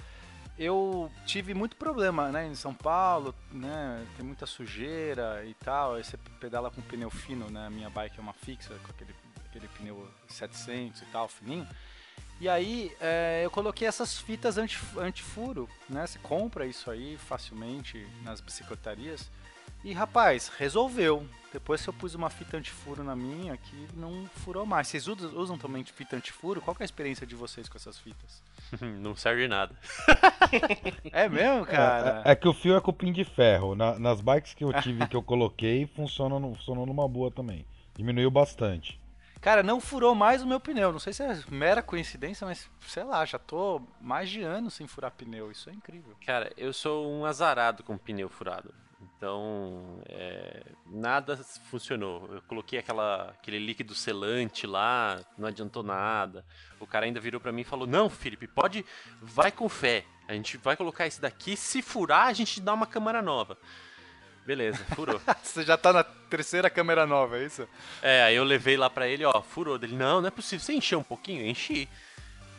eu 0.58 1.10
tive 1.24 1.54
muito 1.54 1.76
problema, 1.76 2.30
né? 2.30 2.46
Em 2.46 2.54
São 2.54 2.74
Paulo, 2.74 3.34
né? 3.50 4.04
Tem 4.16 4.24
muita 4.26 4.44
sujeira 4.44 5.44
e 5.44 5.54
tal. 5.54 5.94
Aí 5.94 6.04
você 6.04 6.16
pedala 6.40 6.70
com 6.70 6.82
pneu 6.82 7.10
fino, 7.10 7.48
né? 7.50 7.68
Minha 7.70 7.88
bike 7.88 8.18
é 8.18 8.22
uma 8.22 8.32
fixa, 8.32 8.74
com 8.74 8.90
aquele, 8.90 9.14
aquele 9.46 9.68
pneu 9.68 10.08
700 10.28 11.02
e 11.02 11.04
tal, 11.06 11.28
fininho. 11.28 11.66
E 12.40 12.48
aí 12.48 12.92
é, 13.00 13.42
eu 13.44 13.50
coloquei 13.50 13.86
essas 13.88 14.18
fitas 14.18 14.56
anti- 14.58 14.78
anti-furo, 14.96 15.68
né? 15.88 16.06
Você 16.06 16.18
compra 16.20 16.66
isso 16.66 16.90
aí 16.90 17.16
facilmente 17.18 18.06
nas 18.22 18.40
bicicletarias. 18.40 19.28
E 19.84 19.92
rapaz, 19.92 20.48
resolveu. 20.56 21.26
Depois 21.52 21.80
que 21.82 21.88
eu 21.88 21.94
pus 21.94 22.14
uma 22.14 22.28
fita 22.28 22.58
antifuro 22.58 23.02
na 23.02 23.16
minha, 23.16 23.56
que 23.56 23.88
não 23.96 24.26
furou 24.44 24.66
mais. 24.66 24.86
Vocês 24.88 25.08
usam, 25.08 25.30
usam 25.34 25.56
também 25.56 25.82
fita 25.84 26.14
antifuro? 26.14 26.60
Qual 26.60 26.74
que 26.74 26.82
é 26.82 26.84
a 26.84 26.86
experiência 26.86 27.26
de 27.26 27.34
vocês 27.34 27.68
com 27.68 27.76
essas 27.78 27.98
fitas? 27.98 28.42
Não 29.00 29.16
serve 29.16 29.42
de 29.42 29.48
nada. 29.48 29.74
É 31.10 31.26
mesmo, 31.28 31.64
cara? 31.64 32.22
É, 32.24 32.32
é 32.32 32.36
que 32.36 32.46
o 32.46 32.52
fio 32.52 32.76
é 32.76 32.80
cupim 32.80 33.12
de 33.12 33.24
ferro. 33.24 33.74
Na- 33.74 33.98
nas 33.98 34.20
bikes 34.20 34.52
que 34.52 34.62
eu 34.62 34.72
tive 34.82 35.06
que 35.06 35.16
eu 35.16 35.22
coloquei, 35.22 35.86
funciona, 35.96 36.38
no- 36.38 36.54
funcionou 36.54 36.84
numa 36.84 37.08
boa 37.08 37.30
também. 37.30 37.64
Diminuiu 37.96 38.30
bastante. 38.30 38.97
Cara, 39.40 39.62
não 39.62 39.80
furou 39.80 40.14
mais 40.14 40.42
o 40.42 40.46
meu 40.46 40.58
pneu. 40.60 40.92
Não 40.92 40.98
sei 40.98 41.12
se 41.12 41.22
é 41.22 41.38
mera 41.48 41.82
coincidência, 41.82 42.46
mas 42.46 42.68
sei 42.80 43.04
lá, 43.04 43.24
já 43.24 43.38
tô 43.38 43.80
mais 44.00 44.28
de 44.28 44.42
ano 44.42 44.70
sem 44.70 44.86
furar 44.86 45.12
pneu. 45.12 45.50
Isso 45.50 45.70
é 45.70 45.72
incrível. 45.72 46.16
Cara, 46.26 46.52
eu 46.56 46.72
sou 46.72 47.10
um 47.10 47.24
azarado 47.24 47.82
com 47.82 47.96
pneu 47.96 48.28
furado. 48.28 48.74
Então, 49.00 50.00
é, 50.08 50.62
nada 50.86 51.36
funcionou. 51.36 52.28
Eu 52.32 52.42
coloquei 52.42 52.78
aquela, 52.78 53.30
aquele 53.30 53.58
líquido 53.58 53.92
selante 53.94 54.66
lá, 54.66 55.20
não 55.36 55.48
adiantou 55.48 55.82
nada. 55.82 56.44
O 56.78 56.86
cara 56.86 57.06
ainda 57.06 57.20
virou 57.20 57.40
pra 57.40 57.50
mim 57.50 57.62
e 57.62 57.64
falou: 57.64 57.86
Não, 57.86 58.08
Felipe, 58.08 58.46
pode, 58.46 58.84
vai 59.20 59.50
com 59.50 59.68
fé. 59.68 60.04
A 60.28 60.34
gente 60.34 60.56
vai 60.56 60.76
colocar 60.76 61.06
esse 61.06 61.20
daqui. 61.20 61.56
Se 61.56 61.82
furar, 61.82 62.26
a 62.26 62.32
gente 62.32 62.60
dá 62.60 62.72
uma 62.74 62.86
câmera 62.86 63.20
nova. 63.20 63.58
Beleza, 64.48 64.82
furou. 64.94 65.20
Você 65.44 65.62
já 65.62 65.76
tá 65.76 65.92
na 65.92 66.02
terceira 66.02 66.70
câmera 66.70 67.06
nova, 67.06 67.36
é 67.36 67.44
isso? 67.44 67.68
É, 68.00 68.22
aí 68.22 68.34
eu 68.34 68.44
levei 68.44 68.78
lá 68.78 68.88
pra 68.88 69.06
ele, 69.06 69.22
ó, 69.22 69.42
furou. 69.42 69.78
Dele, 69.78 69.94
não, 69.94 70.22
não 70.22 70.28
é 70.28 70.30
possível. 70.30 70.64
Você 70.64 70.72
encheu 70.72 71.00
um 71.00 71.02
pouquinho? 71.02 71.42
Eu 71.42 71.48
enchi. 71.48 71.86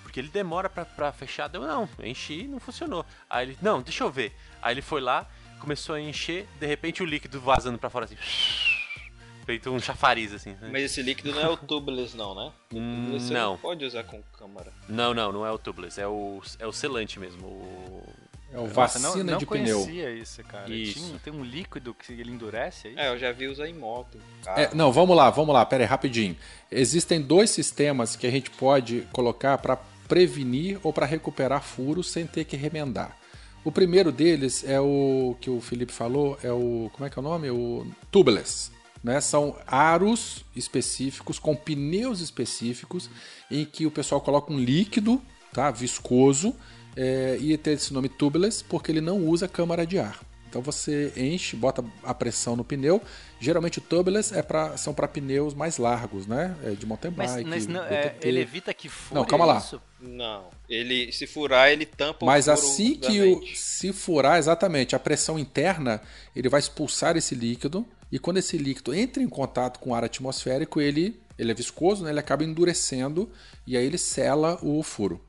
Porque 0.03 0.19
ele 0.19 0.27
demora 0.27 0.69
pra, 0.69 0.85
pra 0.85 1.11
fechar. 1.11 1.47
Deu, 1.47 1.61
não, 1.61 1.89
eu 1.97 2.05
enchi 2.05 2.41
e 2.41 2.47
não 2.47 2.59
funcionou. 2.59 3.03
Aí 3.27 3.47
ele, 3.47 3.57
não, 3.59 3.81
deixa 3.81 4.03
eu 4.03 4.11
ver. 4.11 4.35
Aí 4.61 4.75
ele 4.75 4.83
foi 4.83 5.01
lá, 5.01 5.27
começou 5.59 5.95
a 5.95 5.99
encher, 5.99 6.47
de 6.59 6.67
repente 6.67 7.01
o 7.01 7.07
líquido 7.07 7.41
vazando 7.41 7.79
pra 7.79 7.89
fora 7.89 8.05
assim. 8.05 8.17
Feito 9.47 9.71
um 9.71 9.79
chafariz, 9.79 10.31
assim. 10.31 10.55
Mas 10.71 10.83
esse 10.83 11.01
líquido 11.01 11.31
não 11.31 11.41
é 11.41 11.49
o 11.49 11.57
tubeless 11.57 12.15
não, 12.15 12.35
né? 12.35 12.51
O 12.65 12.75
tubeless 12.75 13.25
você 13.25 13.33
não. 13.33 13.57
pode 13.57 13.83
usar 13.83 14.03
com 14.03 14.21
câmera. 14.37 14.71
Não, 14.87 15.11
não, 15.11 15.31
não 15.31 15.43
é 15.43 15.51
o 15.51 15.57
tubeless, 15.57 15.99
é 15.99 16.07
o, 16.07 16.39
é 16.59 16.67
o 16.67 16.71
selante 16.71 17.19
mesmo. 17.19 17.47
O... 17.47 18.28
É 18.51 18.57
o 18.57 18.61
Nossa, 18.63 18.73
vacina 18.73 19.09
não, 19.09 19.31
não 19.33 19.37
de 19.37 19.45
pneu. 19.45 19.77
conhecia 19.83 20.11
isso, 20.11 20.43
cara. 20.43 20.73
Isso. 20.73 20.99
Tinha- 20.99 21.19
tem 21.19 21.31
um 21.33 21.43
líquido 21.43 21.93
que 21.93 22.13
ele 22.13 22.31
endurece 22.31 22.87
aí? 22.87 22.95
É, 22.97 23.09
eu 23.09 23.17
já 23.19 23.31
vi 23.31 23.47
usar 23.47 23.67
em 23.69 23.73
moto. 23.73 24.17
É, 24.55 24.73
não, 24.73 24.91
vamos 24.91 25.15
lá, 25.15 25.29
vamos 25.29 25.53
lá, 25.53 25.63
pera 25.65 25.83
aí, 25.83 25.87
rapidinho. 25.87 26.35
Existem 26.71 27.21
dois 27.21 27.51
sistemas 27.51 28.15
que 28.15 28.25
a 28.25 28.31
gente 28.31 28.49
pode 28.49 29.07
colocar 29.13 29.57
para 29.59 29.77
prevenir 30.07 30.79
ou 30.81 30.91
para 30.91 31.05
recuperar 31.05 31.61
furos 31.61 32.09
sem 32.09 32.25
ter 32.25 32.43
que 32.43 32.57
remendar. 32.57 33.15
O 33.63 33.71
primeiro 33.71 34.11
deles 34.11 34.63
é 34.63 34.79
o 34.79 35.35
que 35.39 35.49
o 35.49 35.61
Felipe 35.61 35.91
falou, 35.91 36.39
é 36.41 36.51
o. 36.51 36.89
Como 36.93 37.05
é 37.05 37.09
que 37.09 37.19
é 37.19 37.21
o 37.21 37.23
nome? 37.23 37.49
O 37.51 37.85
tubeless. 38.09 38.71
Né? 39.03 39.21
São 39.21 39.55
aros 39.67 40.43
específicos, 40.55 41.37
com 41.39 41.55
pneus 41.55 42.19
específicos, 42.19 43.09
em 43.49 43.63
que 43.63 43.85
o 43.85 43.91
pessoal 43.91 44.19
coloca 44.19 44.51
um 44.51 44.57
líquido 44.59 45.21
tá? 45.53 45.71
viscoso 45.71 46.53
é, 46.95 47.37
e 47.39 47.57
tem 47.57 47.73
esse 47.73 47.93
nome 47.93 48.09
tubeless 48.09 48.63
porque 48.63 48.91
ele 48.91 49.01
não 49.01 49.17
usa 49.19 49.47
câmara 49.47 49.85
de 49.85 49.99
ar. 49.99 50.19
Então 50.49 50.63
você 50.63 51.13
enche, 51.15 51.55
bota 51.55 51.85
a 52.03 52.11
pressão 52.11 52.55
no 52.55 52.63
pneu. 52.63 52.99
Geralmente 53.39 53.77
o 53.77 53.81
tubeless 53.81 54.35
é 54.35 54.41
pra, 54.41 54.75
são 54.77 54.95
para 54.95 55.07
pneus 55.07 55.53
mais 55.53 55.77
largos, 55.77 56.25
né? 56.25 56.55
É 56.63 56.71
de 56.71 56.87
mountain 56.87 57.13
Mas, 57.15 57.33
bike. 57.35 57.49
mas 57.49 57.67
não, 57.67 57.83
é, 57.83 58.15
ele 58.21 58.39
evita 58.39 58.73
que 58.73 58.89
fure 58.89 59.19
Não, 59.19 59.25
calma 59.27 59.45
lá. 59.45 59.57
isso? 59.59 59.79
Não. 60.01 60.45
Ele, 60.67 61.11
se 61.11 61.27
furar, 61.27 61.69
ele 61.69 61.85
tampa 61.85 62.25
Mas 62.25 62.47
o 62.47 62.55
furo 62.55 62.67
assim 62.67 62.95
que 62.95 63.21
o, 63.21 63.45
se 63.55 63.93
furar 63.93 64.39
exatamente 64.39 64.95
a 64.95 64.99
pressão 64.99 65.37
interna, 65.37 66.01
ele 66.35 66.49
vai 66.49 66.59
expulsar 66.59 67.15
esse 67.15 67.35
líquido 67.35 67.85
e 68.11 68.17
quando 68.17 68.37
esse 68.37 68.57
líquido 68.57 68.91
entra 68.91 69.21
em 69.21 69.29
contato 69.29 69.79
com 69.79 69.91
o 69.91 69.93
ar 69.93 70.03
atmosférico, 70.03 70.81
ele 70.81 71.21
Ele 71.37 71.51
é 71.51 71.53
viscoso, 71.53 72.03
né? 72.03 72.09
Ele 72.09 72.19
acaba 72.19 72.43
endurecendo 72.43 73.29
e 73.67 73.77
aí 73.77 73.85
ele 73.85 73.99
sela 73.99 74.57
o 74.63 74.81
furo. 74.81 75.21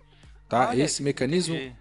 Tá? 0.51 0.69
Olha, 0.71 0.83
esse 0.83 1.03
mecanismo 1.03 1.55
entendi. 1.55 1.73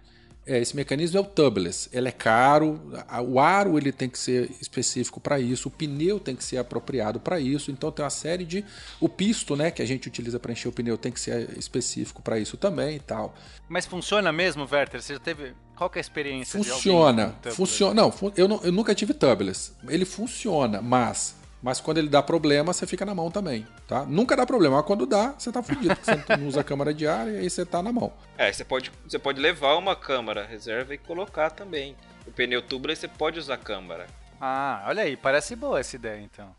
é, 0.46 0.58
esse 0.60 0.74
mecanismo 0.76 1.18
é 1.18 1.20
o 1.20 1.24
tubeless. 1.24 1.88
Ele 1.92 2.08
é 2.08 2.12
caro, 2.12 2.80
o 3.28 3.38
aro 3.40 3.76
ele 3.76 3.92
tem 3.92 4.08
que 4.08 4.18
ser 4.18 4.48
específico 4.60 5.20
para 5.20 5.38
isso, 5.40 5.68
o 5.68 5.70
pneu 5.70 6.18
tem 6.18 6.34
que 6.36 6.42
ser 6.44 6.56
apropriado 6.56 7.20
para 7.20 7.38
isso. 7.38 7.70
Então 7.70 7.90
tem 7.90 8.02
uma 8.04 8.10
série 8.10 8.44
de 8.44 8.64
o 9.00 9.08
pisto, 9.08 9.54
né, 9.56 9.70
que 9.70 9.82
a 9.82 9.84
gente 9.86 10.06
utiliza 10.08 10.38
para 10.40 10.52
encher 10.52 10.68
o 10.68 10.72
pneu 10.72 10.96
tem 10.96 11.10
que 11.12 11.20
ser 11.20 11.50
específico 11.58 12.22
para 12.22 12.38
isso 12.38 12.56
também 12.56 12.96
e 12.96 13.00
tal. 13.00 13.34
Mas 13.68 13.84
funciona 13.86 14.32
mesmo, 14.32 14.66
Werther? 14.70 15.02
Você 15.02 15.14
já 15.14 15.20
teve. 15.20 15.52
Qual 15.76 15.90
é 15.94 15.98
a 15.98 16.00
experiência 16.00 16.58
Funciona, 16.62 17.34
funciona. 17.54 17.94
Não, 17.94 18.14
eu, 18.36 18.46
não- 18.46 18.60
eu 18.62 18.70
nunca 18.72 18.94
tive 18.94 19.14
tubeless. 19.14 19.72
Ele 19.88 20.04
funciona, 20.04 20.80
mas 20.82 21.34
mas 21.62 21.80
quando 21.80 21.98
ele 21.98 22.08
dá 22.08 22.22
problema, 22.22 22.72
você 22.72 22.86
fica 22.86 23.04
na 23.04 23.14
mão 23.14 23.30
também, 23.30 23.66
tá? 23.86 24.04
Nunca 24.06 24.36
dá 24.36 24.46
problema, 24.46 24.76
mas 24.76 24.86
quando 24.86 25.06
dá, 25.06 25.34
você 25.38 25.52
tá 25.52 25.62
fudido, 25.62 25.94
porque 25.96 26.04
você 26.12 26.36
não 26.38 26.46
usa 26.48 26.60
a 26.60 26.64
câmara 26.64 26.92
de 26.94 27.06
ar 27.06 27.28
e 27.28 27.36
aí 27.38 27.50
você 27.50 27.64
tá 27.66 27.82
na 27.82 27.92
mão. 27.92 28.12
É, 28.38 28.52
você 28.52 28.64
pode, 28.64 28.90
você 29.06 29.18
pode 29.18 29.40
levar 29.40 29.74
uma 29.76 29.94
câmara 29.94 30.46
reserva 30.46 30.94
e 30.94 30.98
colocar 30.98 31.50
também. 31.50 31.96
O 32.26 32.30
pneu 32.32 32.62
tubeless 32.62 33.00
você 33.00 33.08
pode 33.08 33.38
usar 33.38 33.56
câmara. 33.58 34.06
Ah, 34.40 34.84
olha 34.86 35.02
aí, 35.02 35.16
parece 35.16 35.54
boa 35.54 35.80
essa 35.80 35.96
ideia 35.96 36.20
então. 36.20 36.54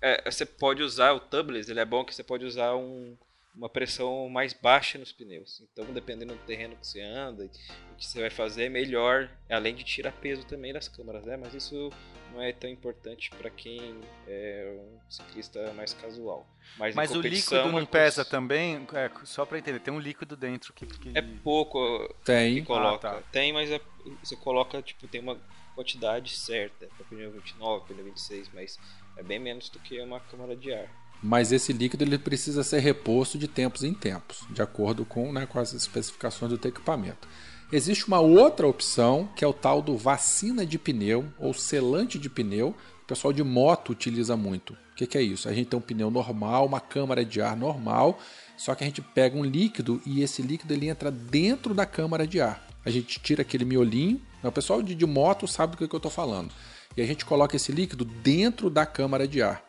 É, 0.00 0.28
você 0.30 0.44
pode 0.44 0.82
usar 0.82 1.12
o 1.12 1.20
tubeless, 1.20 1.70
ele 1.70 1.78
é 1.80 1.84
bom 1.84 2.04
que 2.04 2.14
você 2.14 2.24
pode 2.24 2.44
usar 2.44 2.74
um- 2.74 3.16
uma 3.54 3.68
pressão 3.68 4.28
mais 4.28 4.52
baixa 4.52 4.98
nos 4.98 5.12
pneus. 5.12 5.60
Então, 5.72 5.84
dependendo 5.92 6.34
do 6.34 6.40
terreno 6.44 6.76
que 6.76 6.86
você 6.86 7.00
anda, 7.02 7.44
o 7.44 7.96
que 7.96 8.06
você 8.06 8.20
vai 8.20 8.30
fazer 8.30 8.64
é 8.64 8.68
melhor, 8.68 9.30
além 9.50 9.74
de 9.74 9.84
tirar 9.84 10.12
peso 10.12 10.44
também 10.46 10.72
das 10.72 10.88
câmaras, 10.88 11.24
né? 11.24 11.36
Mas 11.36 11.52
isso 11.54 11.90
não 12.32 12.40
é 12.40 12.52
tão 12.52 12.70
importante 12.70 13.30
para 13.30 13.50
quem 13.50 14.00
é 14.26 14.74
um 14.80 14.98
ciclista 15.10 15.72
mais 15.74 15.92
casual. 15.92 16.46
Mas, 16.78 16.94
Mas 16.94 17.10
o 17.14 17.20
líquido 17.20 17.68
não 17.68 17.78
é 17.78 17.84
pesa 17.84 18.24
também? 18.24 18.86
É, 18.94 19.10
só 19.24 19.44
pra 19.44 19.58
entender, 19.58 19.80
tem 19.80 19.92
um 19.92 20.00
líquido 20.00 20.34
dentro 20.36 20.72
que. 20.72 20.86
que- 20.86 21.12
É 21.16 21.20
pouco 21.20 22.08
que 22.08 22.24
Tem. 22.24 22.64
coloca. 22.64 23.08
Ah, 23.10 23.14
tá. 23.16 23.22
Tem, 23.30 23.52
mas 23.52 23.70
é- 23.70 23.80
você 24.22 24.34
coloca, 24.36 24.80
tipo, 24.80 25.06
tem 25.06 25.20
uma 25.20 25.38
quantidade 25.74 26.32
certa 26.34 26.86
para 26.96 27.04
pneu 27.06 27.30
29, 27.32 27.86
pneu 27.86 28.04
26, 28.04 28.50
mas 28.54 28.78
é 29.16 29.22
bem 29.22 29.38
menos 29.38 29.68
do 29.68 29.78
que 29.78 30.00
uma 30.00 30.20
câmara 30.20 30.56
de 30.56 30.72
ar. 30.72 31.01
Mas 31.22 31.52
esse 31.52 31.72
líquido 31.72 32.02
ele 32.02 32.18
precisa 32.18 32.64
ser 32.64 32.80
reposto 32.80 33.38
de 33.38 33.46
tempos 33.46 33.84
em 33.84 33.94
tempos, 33.94 34.44
de 34.50 34.60
acordo 34.60 35.04
com, 35.04 35.32
né, 35.32 35.46
com 35.46 35.58
as 35.58 35.72
especificações 35.72 36.50
do 36.50 36.58
teu 36.58 36.70
equipamento. 36.70 37.28
Existe 37.72 38.06
uma 38.06 38.20
outra 38.20 38.66
opção, 38.66 39.28
que 39.34 39.44
é 39.44 39.48
o 39.48 39.52
tal 39.52 39.80
do 39.80 39.96
vacina 39.96 40.66
de 40.66 40.78
pneu 40.78 41.24
ou 41.38 41.54
selante 41.54 42.18
de 42.18 42.28
pneu. 42.28 42.74
O 43.02 43.06
pessoal 43.06 43.32
de 43.32 43.42
moto 43.42 43.92
utiliza 43.92 44.36
muito. 44.36 44.74
O 44.74 44.94
que, 44.94 45.06
que 45.06 45.16
é 45.16 45.22
isso? 45.22 45.48
A 45.48 45.54
gente 45.54 45.68
tem 45.68 45.78
um 45.78 45.82
pneu 45.82 46.10
normal, 46.10 46.66
uma 46.66 46.80
câmara 46.80 47.24
de 47.24 47.40
ar 47.40 47.56
normal, 47.56 48.18
só 48.58 48.74
que 48.74 48.84
a 48.84 48.86
gente 48.86 49.00
pega 49.00 49.38
um 49.38 49.44
líquido 49.44 50.02
e 50.04 50.22
esse 50.22 50.42
líquido 50.42 50.74
ele 50.74 50.88
entra 50.88 51.10
dentro 51.10 51.72
da 51.72 51.86
câmara 51.86 52.26
de 52.26 52.40
ar. 52.42 52.62
A 52.84 52.90
gente 52.90 53.18
tira 53.20 53.42
aquele 53.42 53.64
miolinho. 53.64 54.20
né, 54.42 54.48
O 54.48 54.52
pessoal 54.52 54.82
de, 54.82 54.94
de 54.94 55.06
moto 55.06 55.46
sabe 55.46 55.72
do 55.72 55.78
que, 55.78 55.88
que 55.88 55.94
eu 55.94 55.98
estou 55.98 56.12
falando. 56.12 56.52
E 56.94 57.00
a 57.00 57.06
gente 57.06 57.24
coloca 57.24 57.56
esse 57.56 57.72
líquido 57.72 58.04
dentro 58.04 58.68
da 58.68 58.84
câmara 58.84 59.26
de 59.26 59.40
ar. 59.40 59.64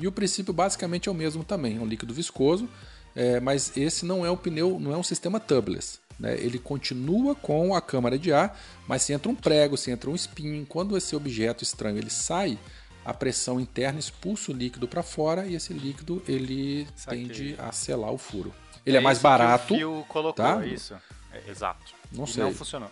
E 0.00 0.06
o 0.06 0.12
princípio 0.12 0.52
basicamente 0.52 1.08
é 1.08 1.12
o 1.12 1.14
mesmo 1.14 1.44
também, 1.44 1.76
é 1.76 1.80
um 1.80 1.86
líquido 1.86 2.12
viscoso, 2.12 2.68
é, 3.14 3.38
mas 3.40 3.76
esse 3.76 4.04
não 4.04 4.24
é 4.26 4.30
um 4.30 4.36
pneu, 4.36 4.78
não 4.80 4.92
é 4.92 4.96
um 4.96 5.02
sistema 5.02 5.38
tubeless. 5.38 5.98
né? 6.18 6.34
Ele 6.38 6.58
continua 6.58 7.34
com 7.34 7.74
a 7.74 7.80
câmara 7.80 8.18
de 8.18 8.32
ar, 8.32 8.58
mas 8.88 9.02
se 9.02 9.12
entra 9.12 9.30
um 9.30 9.34
prego, 9.34 9.76
se 9.76 9.90
entra 9.90 10.10
um 10.10 10.14
espinho, 10.14 10.64
quando 10.66 10.96
esse 10.96 11.14
objeto 11.14 11.62
estranho 11.62 11.98
ele 11.98 12.10
sai, 12.10 12.58
a 13.04 13.12
pressão 13.14 13.60
interna 13.60 13.98
expulsa 14.00 14.50
o 14.50 14.54
líquido 14.54 14.88
para 14.88 15.02
fora 15.02 15.46
e 15.46 15.54
esse 15.54 15.72
líquido 15.72 16.22
ele 16.26 16.86
Saquei. 16.96 17.26
tende 17.26 17.54
a 17.58 17.70
selar 17.70 18.10
o 18.12 18.18
furo. 18.18 18.52
Ele 18.86 18.96
é, 18.96 19.00
isso 19.00 19.04
mais 19.04 19.18
que 19.18 19.22
barato, 19.24 19.74
O 19.74 19.76
fio 19.76 20.04
colocou, 20.08 20.32
tá? 20.44 20.64
é 20.64 20.68
isso. 20.68 20.94
É, 21.32 21.50
exato. 21.50 21.92
não 22.12 22.24
E 22.24 22.28
sei. 22.28 22.42
não 22.44 22.52
funcionou. 22.54 22.90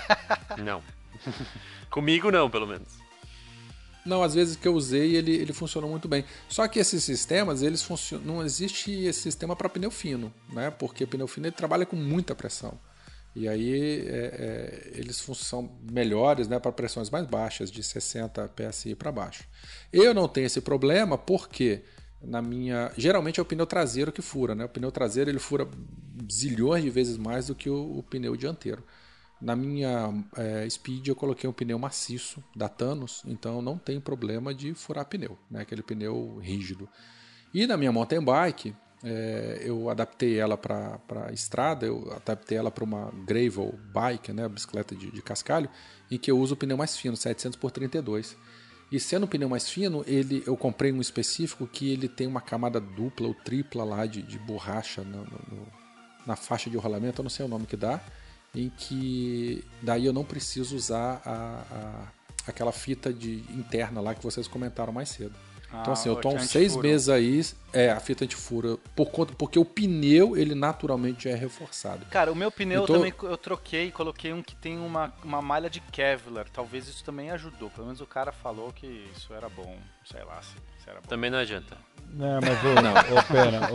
Não. 0.62 0.82
Comigo 1.90 2.30
não, 2.30 2.50
pelo 2.50 2.66
menos. 2.66 2.88
Não, 4.04 4.22
às 4.22 4.34
vezes 4.34 4.56
que 4.56 4.68
eu 4.68 4.74
usei 4.74 5.16
ele, 5.16 5.32
ele 5.32 5.52
funcionou 5.52 5.88
muito 5.88 6.06
bem. 6.06 6.24
Só 6.48 6.68
que 6.68 6.78
esses 6.78 7.02
sistemas, 7.02 7.62
eles 7.62 7.82
funcionam. 7.82 8.26
Não 8.26 8.44
existe 8.44 8.92
esse 8.92 9.22
sistema 9.22 9.56
para 9.56 9.68
pneu 9.68 9.90
fino, 9.90 10.32
né? 10.52 10.70
Porque 10.70 11.06
pneu 11.06 11.26
fino 11.26 11.46
ele 11.46 11.54
trabalha 11.54 11.86
com 11.86 11.96
muita 11.96 12.34
pressão. 12.34 12.78
E 13.34 13.48
aí 13.48 14.06
é, 14.06 14.92
é, 14.94 14.98
eles 14.98 15.16
são 15.16 15.68
melhores 15.90 16.46
né, 16.46 16.58
para 16.60 16.70
pressões 16.70 17.10
mais 17.10 17.26
baixas, 17.26 17.68
de 17.70 17.82
60 17.82 18.48
PSI 18.48 18.94
para 18.94 19.10
baixo. 19.10 19.44
Eu 19.92 20.14
não 20.14 20.28
tenho 20.28 20.46
esse 20.46 20.60
problema 20.60 21.18
porque 21.18 21.82
na 22.22 22.40
minha. 22.40 22.92
Geralmente 22.96 23.40
é 23.40 23.42
o 23.42 23.46
pneu 23.46 23.66
traseiro 23.66 24.12
que 24.12 24.22
fura, 24.22 24.54
né? 24.54 24.64
O 24.66 24.68
pneu 24.68 24.92
traseiro 24.92 25.30
ele 25.30 25.38
fura 25.38 25.68
zilhões 26.30 26.84
de 26.84 26.90
vezes 26.90 27.16
mais 27.16 27.48
do 27.48 27.54
que 27.54 27.68
o, 27.68 27.98
o 27.98 28.02
pneu 28.02 28.36
dianteiro. 28.36 28.84
Na 29.44 29.54
minha 29.54 30.24
é, 30.38 30.68
Speed 30.70 31.06
eu 31.08 31.14
coloquei 31.14 31.48
um 31.48 31.52
pneu 31.52 31.78
maciço 31.78 32.42
da 32.56 32.66
Thanos, 32.66 33.22
então 33.26 33.60
não 33.60 33.76
tem 33.76 34.00
problema 34.00 34.54
de 34.54 34.72
furar 34.72 35.04
pneu, 35.04 35.38
né? 35.50 35.60
aquele 35.60 35.82
pneu 35.82 36.38
rígido. 36.40 36.88
E 37.52 37.66
na 37.66 37.76
minha 37.76 37.92
mountain 37.92 38.24
bike, 38.24 38.74
é, 39.04 39.60
eu 39.62 39.90
adaptei 39.90 40.38
ela 40.38 40.56
para 40.56 40.98
estrada, 41.30 41.84
eu 41.84 42.10
adaptei 42.16 42.56
ela 42.56 42.70
para 42.70 42.82
uma 42.84 43.10
gravel 43.26 43.78
bike, 43.92 44.32
né? 44.32 44.48
bicicleta 44.48 44.96
de, 44.96 45.10
de 45.10 45.20
cascalho, 45.20 45.68
em 46.10 46.16
que 46.16 46.30
eu 46.30 46.38
uso 46.38 46.54
o 46.54 46.56
pneu 46.56 46.78
mais 46.78 46.96
fino, 46.96 47.14
700 47.14 47.58
por 47.58 47.70
32. 47.70 48.34
E 48.90 48.98
sendo 48.98 49.24
um 49.24 49.28
pneu 49.28 49.48
mais 49.50 49.68
fino, 49.68 50.02
ele, 50.06 50.42
eu 50.46 50.56
comprei 50.56 50.90
um 50.90 51.02
específico 51.02 51.66
que 51.66 51.92
ele 51.92 52.08
tem 52.08 52.26
uma 52.26 52.40
camada 52.40 52.80
dupla 52.80 53.28
ou 53.28 53.34
tripla 53.34 53.84
lá 53.84 54.06
de, 54.06 54.22
de 54.22 54.38
borracha 54.38 55.02
no- 55.02 55.24
no- 55.24 55.84
na 56.26 56.34
faixa 56.34 56.70
de 56.70 56.76
rolamento, 56.78 57.20
eu 57.20 57.24
não 57.24 57.30
sei 57.30 57.44
o 57.44 57.48
nome 57.48 57.66
que 57.66 57.76
dá, 57.76 58.00
em 58.54 58.68
que 58.70 59.64
daí 59.82 60.06
eu 60.06 60.12
não 60.12 60.24
preciso 60.24 60.76
usar 60.76 61.20
a, 61.24 61.64
a- 61.70 62.12
aquela 62.46 62.72
fita 62.72 63.12
de 63.12 63.36
interna 63.50 64.00
lá 64.00 64.14
que 64.14 64.22
vocês 64.22 64.46
comentaram 64.46 64.92
mais 64.92 65.08
cedo. 65.08 65.34
Então 65.80 65.92
assim, 65.92 66.08
eu 66.08 66.16
tô 66.16 66.28
há 66.28 66.32
uns 66.32 66.50
seis 66.50 66.64
antifuro. 66.72 66.88
meses 66.88 67.08
aí, 67.08 67.42
é, 67.72 67.90
a 67.90 68.00
fita 68.00 68.24
antifura, 68.24 68.76
por 68.94 69.10
conta, 69.10 69.34
porque 69.36 69.58
o 69.58 69.64
pneu, 69.64 70.36
ele 70.36 70.54
naturalmente 70.54 71.24
já 71.24 71.30
é 71.30 71.34
reforçado. 71.34 72.04
Cara, 72.06 72.30
o 72.32 72.34
meu 72.36 72.50
pneu 72.50 72.82
Eu 72.82 72.86
tô- 72.86 72.92
também 72.94 73.12
eu 73.22 73.36
troquei, 73.36 73.90
coloquei 73.90 74.32
um 74.32 74.42
que 74.42 74.54
tem 74.56 74.78
uma, 74.78 75.12
uma 75.22 75.40
malha 75.42 75.68
de 75.70 75.80
Kevlar. 75.80 76.46
Talvez 76.52 76.88
isso 76.88 77.04
também 77.04 77.30
ajudou. 77.30 77.70
Pelo 77.70 77.86
menos 77.86 78.00
o 78.00 78.06
cara 78.06 78.32
falou 78.32 78.72
que 78.72 78.86
isso 79.16 79.32
era 79.34 79.48
bom. 79.48 79.76
Sei 80.04 80.22
lá 80.24 80.40
se, 80.42 80.54
se 80.82 80.88
era 80.90 81.00
bom. 81.00 81.06
Também 81.08 81.30
não 81.30 81.38
adianta. 81.38 81.76
É, 82.16 82.40
mas 82.40 82.62
o, 82.62 82.74
não. 82.82 83.18
Ô, 83.18 83.22
pera, 83.24 83.74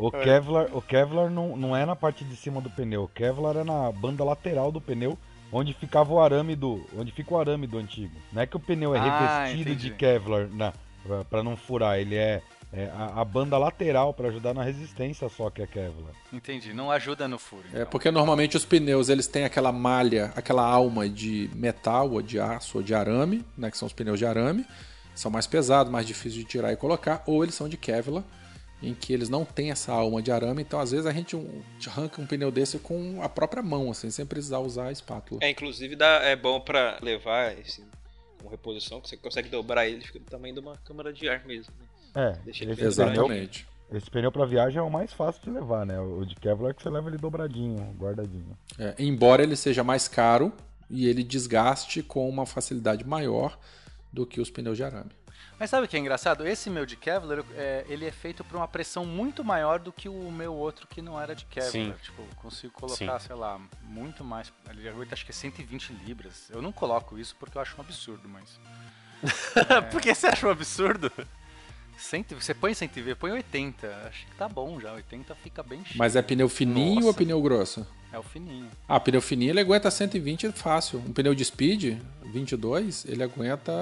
o, 0.00 0.06
o 0.08 0.10
Kevlar, 0.22 0.76
o 0.76 0.82
Kevlar 0.82 1.30
não, 1.30 1.56
não 1.56 1.76
é 1.76 1.86
na 1.86 1.94
parte 1.94 2.24
de 2.24 2.34
cima 2.36 2.60
do 2.60 2.68
pneu. 2.70 3.04
O 3.04 3.08
Kevlar 3.08 3.56
é 3.56 3.64
na 3.64 3.92
banda 3.92 4.24
lateral 4.24 4.72
do 4.72 4.80
pneu, 4.80 5.16
onde 5.52 5.72
ficava 5.74 6.12
o 6.12 6.20
arame 6.20 6.56
do, 6.56 6.84
onde 6.96 7.12
fica 7.12 7.32
o 7.34 7.38
arame 7.38 7.66
do 7.68 7.78
antigo. 7.78 8.16
Não 8.32 8.42
é 8.42 8.46
que 8.46 8.56
o 8.56 8.60
pneu 8.60 8.94
é 8.94 8.98
Ah, 8.98 9.02
revestido 9.44 9.70
entendi. 9.70 9.90
de 9.90 9.96
Kevlar 9.96 10.48
na, 10.48 10.72
pra- 11.08 11.24
pra 11.24 11.42
não 11.42 11.56
furar, 11.56 11.98
ele 11.98 12.14
é, 12.14 12.40
é 12.72 12.84
a, 12.94 13.20
a 13.20 13.24
banda 13.24 13.56
lateral 13.58 14.12
pra 14.14 14.28
ajudar 14.28 14.54
na 14.54 14.62
resistência 14.62 15.28
só 15.28 15.50
que 15.50 15.62
é 15.62 15.66
Kevlar. 15.66 16.12
Entendi. 16.32 16.72
Não 16.72 16.90
ajuda 16.90 17.26
no 17.26 17.38
furo. 17.38 17.64
É 17.72 17.78
então. 17.80 17.86
porque 17.90 18.10
normalmente 18.10 18.56
os 18.56 18.64
pneus 18.64 19.08
eles 19.08 19.26
têm 19.26 19.44
aquela 19.44 19.72
malha, 19.72 20.32
aquela 20.36 20.62
alma 20.64 21.08
de 21.08 21.50
metal 21.54 22.10
ou 22.12 22.22
de 22.22 22.38
aço 22.38 22.78
ou 22.78 22.84
de 22.84 22.94
arame, 22.94 23.44
né, 23.56 23.70
que 23.70 23.78
são 23.78 23.86
os 23.86 23.92
pneus 23.92 24.18
de 24.18 24.26
arame, 24.26 24.64
são 25.14 25.30
mais 25.30 25.46
pesados, 25.46 25.90
mais 25.90 26.06
difíceis 26.06 26.34
de 26.34 26.44
tirar 26.44 26.72
e 26.72 26.76
colocar, 26.76 27.22
ou 27.26 27.42
eles 27.42 27.54
são 27.54 27.68
de 27.68 27.76
Kevlar, 27.76 28.22
em 28.80 28.94
que 28.94 29.12
eles 29.12 29.28
não 29.28 29.44
têm 29.44 29.72
essa 29.72 29.90
alma 29.90 30.22
de 30.22 30.30
arame, 30.30 30.62
então 30.62 30.78
às 30.78 30.92
vezes 30.92 31.04
a 31.06 31.12
gente 31.12 31.36
arranca 31.88 32.22
um 32.22 32.26
pneu 32.26 32.52
desse 32.52 32.78
com 32.78 33.20
a 33.20 33.28
própria 33.28 33.60
mão, 33.60 33.90
assim, 33.90 34.08
sem 34.08 34.24
precisar 34.24 34.60
usar 34.60 34.86
a 34.86 34.92
espátula. 34.92 35.40
É, 35.42 35.50
inclusive 35.50 35.96
dá, 35.96 36.20
é 36.22 36.36
bom 36.36 36.60
pra 36.60 36.96
levar 37.02 37.58
esse 37.58 37.82
com 38.42 38.48
reposição, 38.48 39.00
que 39.00 39.08
você 39.08 39.16
consegue 39.16 39.48
dobrar 39.48 39.86
ele, 39.86 40.00
fica 40.00 40.18
do 40.18 40.24
tamanho 40.24 40.54
de 40.54 40.60
uma 40.60 40.76
câmara 40.76 41.12
de 41.12 41.28
ar 41.28 41.44
mesmo. 41.44 41.72
Né? 41.78 41.86
É, 42.14 42.32
Deixa 42.44 42.64
ele 42.64 42.72
esse 42.72 42.82
bem 42.82 42.90
pneu, 42.90 43.12
Exatamente. 43.12 43.66
esse 43.92 44.10
pneu 44.10 44.32
pra 44.32 44.44
viagem 44.44 44.78
é 44.78 44.82
o 44.82 44.90
mais 44.90 45.12
fácil 45.12 45.42
de 45.42 45.50
levar, 45.50 45.84
né? 45.84 46.00
O 46.00 46.24
de 46.24 46.34
Kevlar 46.36 46.70
é 46.70 46.74
que 46.74 46.82
você 46.82 46.90
leva 46.90 47.08
ele 47.08 47.18
dobradinho, 47.18 47.94
guardadinho. 47.98 48.56
É, 48.78 48.94
embora 48.98 49.42
ele 49.42 49.56
seja 49.56 49.84
mais 49.84 50.08
caro 50.08 50.52
e 50.90 51.06
ele 51.06 51.22
desgaste 51.22 52.02
com 52.02 52.28
uma 52.28 52.46
facilidade 52.46 53.06
maior 53.06 53.58
do 54.12 54.26
que 54.26 54.40
os 54.40 54.50
pneus 54.50 54.76
de 54.76 54.84
arame. 54.84 55.10
Mas 55.58 55.70
sabe 55.70 55.86
o 55.86 55.88
que 55.88 55.96
é 55.96 56.00
engraçado? 56.00 56.46
Esse 56.46 56.70
meu 56.70 56.86
de 56.86 56.96
Kevlar, 56.96 57.44
é, 57.54 57.84
ele 57.88 58.06
é 58.06 58.12
feito 58.12 58.44
por 58.44 58.56
uma 58.56 58.68
pressão 58.68 59.04
muito 59.04 59.42
maior 59.42 59.80
do 59.80 59.92
que 59.92 60.08
o 60.08 60.30
meu 60.30 60.54
outro 60.54 60.86
que 60.86 61.02
não 61.02 61.20
era 61.20 61.34
de 61.34 61.44
Kevlar. 61.46 61.72
Sim. 61.72 61.94
Tipo, 62.00 62.22
eu 62.22 62.28
consigo 62.36 62.72
colocar, 62.72 63.18
sei 63.18 63.34
lá, 63.34 63.60
muito 63.82 64.22
mais. 64.22 64.52
Ele 64.70 64.88
aguenta 64.88 65.14
acho 65.14 65.24
que 65.24 65.32
é 65.32 65.34
120 65.34 65.92
libras. 66.04 66.48
Eu 66.50 66.62
não 66.62 66.70
coloco 66.70 67.18
isso 67.18 67.34
porque 67.38 67.58
eu 67.58 67.62
acho 67.62 67.74
um 67.76 67.80
absurdo, 67.80 68.28
mas. 68.28 68.60
Por 69.90 70.00
que 70.00 70.14
você 70.14 70.28
acha 70.28 70.46
um 70.46 70.50
absurdo? 70.50 71.10
100, 71.98 72.26
você 72.38 72.54
põe 72.54 72.72
120, 72.72 73.16
põe 73.16 73.32
80. 73.32 73.86
Acho 74.08 74.26
que 74.26 74.34
tá 74.36 74.48
bom 74.48 74.78
já. 74.78 74.92
80 74.92 75.34
fica 75.34 75.62
bem 75.64 75.84
cheio. 75.84 75.98
Mas 75.98 76.14
é 76.14 76.22
pneu 76.22 76.48
fininho 76.48 76.96
Nossa. 76.96 77.06
ou 77.08 77.14
pneu 77.14 77.42
grosso? 77.42 77.84
É 78.12 78.18
o 78.18 78.22
fininho. 78.22 78.70
Ah, 78.88 78.98
pneu 78.98 79.20
fininho 79.20 79.50
ele 79.50 79.60
aguenta 79.60 79.90
120 79.90 80.50
fácil. 80.52 80.98
Um 81.00 81.12
pneu 81.12 81.34
de 81.34 81.44
speed, 81.44 81.98
22, 82.24 83.04
ele 83.04 83.22
aguenta 83.22 83.72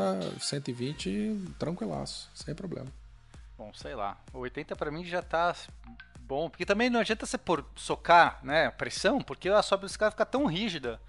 120 0.41 1.55
tranquilaço, 1.59 2.31
sem 2.35 2.55
problema. 2.55 2.89
Bom, 3.57 3.73
sei 3.75 3.95
lá. 3.95 4.19
O 4.33 4.39
80 4.41 4.75
pra 4.75 4.91
mim 4.91 5.05
já 5.05 5.23
tá 5.23 5.55
bom. 6.21 6.51
Porque 6.51 6.67
também 6.67 6.91
não 6.91 7.01
adianta 7.01 7.25
você 7.25 7.39
por 7.39 7.65
socar, 7.77 8.41
né, 8.43 8.71
pressão, 8.71 9.21
porque 9.21 9.49
a 9.49 9.63
sua 9.63 9.79
bicicleta 9.79 10.11
fica 10.11 10.27
tão 10.27 10.45
rígida 10.47 11.01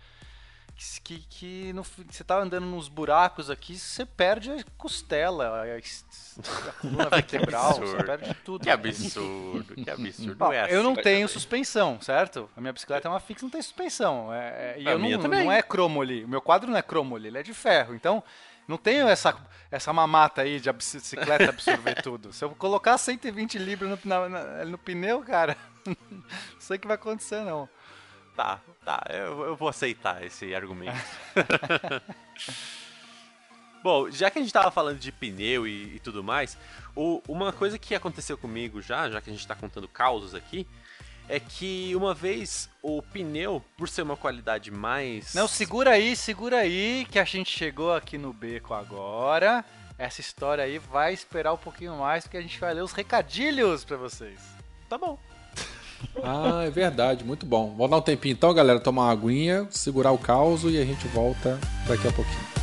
que, 1.03 1.19
que, 1.29 1.73
no, 1.73 1.83
você 1.83 2.23
tá 2.23 2.37
andando 2.39 2.65
nos 2.67 2.87
buracos 2.87 3.49
aqui, 3.49 3.77
você 3.77 4.05
perde 4.05 4.51
a 4.51 4.63
costela, 4.77 5.63
a, 5.63 5.77
a 5.77 6.71
coluna 6.81 7.09
vertebral, 7.09 7.73
você 7.73 8.03
perde 8.03 8.33
tudo. 8.45 8.61
Que 8.63 8.69
absurdo, 8.69 9.73
que 9.75 9.89
absurdo. 9.89 10.35
Bom, 10.35 10.53
é 10.53 10.61
assim, 10.61 10.73
eu 10.73 10.83
não 10.83 10.93
mas 10.93 11.03
tenho 11.03 11.27
também. 11.27 11.33
suspensão, 11.33 11.99
certo? 12.01 12.49
A 12.55 12.61
minha 12.61 12.71
bicicleta 12.73 13.07
é 13.07 13.11
uma 13.11 13.19
fixa, 13.19 13.43
não 13.45 13.49
tem 13.49 13.61
suspensão. 13.61 14.31
É, 14.33 14.75
é- 14.77 14.81
e 14.81 14.87
A 14.87 14.91
eu 14.91 14.99
minha 14.99 15.15
não, 15.17 15.23
também. 15.23 15.43
não 15.45 15.51
é 15.51 15.61
cromoli. 15.63 16.23
O 16.25 16.27
meu 16.27 16.41
quadro 16.41 16.69
não 16.69 16.77
é 16.77 16.81
cromoli, 16.83 17.27
ele 17.27 17.39
é 17.39 17.43
de 17.43 17.53
ferro. 17.55 17.95
Então, 17.95 18.23
não 18.67 18.77
tenho 18.77 19.07
essa, 19.07 19.35
essa 19.71 19.91
mamata 19.91 20.41
aí 20.43 20.59
de 20.59 20.71
bicicleta 20.71 21.49
absorver 21.49 21.95
tudo. 22.03 22.31
Se 22.31 22.45
eu 22.45 22.51
colocar 22.51 22.97
120 22.99 23.57
libras 23.57 23.97
no, 24.03 24.29
na- 24.29 24.65
no 24.65 24.77
pneu, 24.77 25.21
cara, 25.21 25.57
não 25.87 25.95
sei 26.59 26.77
o 26.77 26.79
que 26.79 26.87
vai 26.87 26.95
acontecer, 26.95 27.41
não. 27.43 27.67
Tá, 28.37 28.61
tá, 28.85 29.03
eu, 29.09 29.41
eu 29.45 29.55
vou 29.55 29.67
aceitar 29.67 30.23
esse 30.23 30.53
argumento. 30.55 30.95
Bom, 33.83 34.09
já 34.11 34.29
que 34.29 34.37
a 34.37 34.41
gente 34.41 34.53
tava 34.53 34.69
falando 34.71 34.99
de 34.99 35.11
pneu 35.11 35.67
e, 35.67 35.95
e 35.95 35.99
tudo 35.99 36.23
mais, 36.23 36.57
o- 36.95 37.21
uma 37.27 37.51
coisa 37.51 37.79
que 37.79 37.95
aconteceu 37.95 38.37
comigo 38.37 38.81
já, 38.81 39.09
já 39.09 39.19
que 39.21 39.29
a 39.29 39.33
gente 39.33 39.47
tá 39.47 39.55
contando 39.55 39.87
causos 39.87 40.35
aqui, 40.35 40.67
é 41.29 41.39
que 41.39 41.93
uma 41.95 42.13
vez 42.13 42.69
o 42.81 43.01
pneu, 43.01 43.63
por 43.75 43.89
ser 43.89 44.01
uma 44.03 44.15
qualidade 44.15 44.71
mais. 44.71 45.33
Não, 45.33 45.47
segura 45.47 45.91
aí, 45.91 46.15
segura 46.15 46.59
aí, 46.59 47.05
que 47.09 47.19
a 47.19 47.25
gente 47.25 47.49
chegou 47.49 47.93
aqui 47.93 48.17
no 48.17 48.31
beco 48.31 48.73
agora. 48.73 49.65
Essa 49.97 50.21
história 50.21 50.63
aí 50.63 50.77
vai 50.77 51.11
esperar 51.13 51.53
um 51.53 51.57
pouquinho 51.57 51.97
mais, 51.97 52.23
porque 52.23 52.37
a 52.37 52.41
gente 52.41 52.59
vai 52.59 52.73
ler 52.73 52.83
os 52.83 52.91
recadilhos 52.91 53.83
pra 53.83 53.97
vocês. 53.97 54.39
Tá 54.87 54.97
bom. 54.97 55.17
Ah, 56.23 56.63
é 56.65 56.69
verdade, 56.69 57.23
muito 57.23 57.45
bom. 57.45 57.73
Vamos 57.77 57.91
dar 57.91 57.97
um 57.97 58.01
tempinho 58.01 58.33
então, 58.33 58.53
galera, 58.53 58.79
tomar 58.79 59.03
uma 59.03 59.11
aguinha, 59.11 59.67
segurar 59.69 60.11
o 60.11 60.17
caos 60.17 60.63
e 60.63 60.77
a 60.77 60.85
gente 60.85 61.07
volta 61.07 61.59
daqui 61.87 62.07
a 62.07 62.11
pouquinho. 62.11 62.56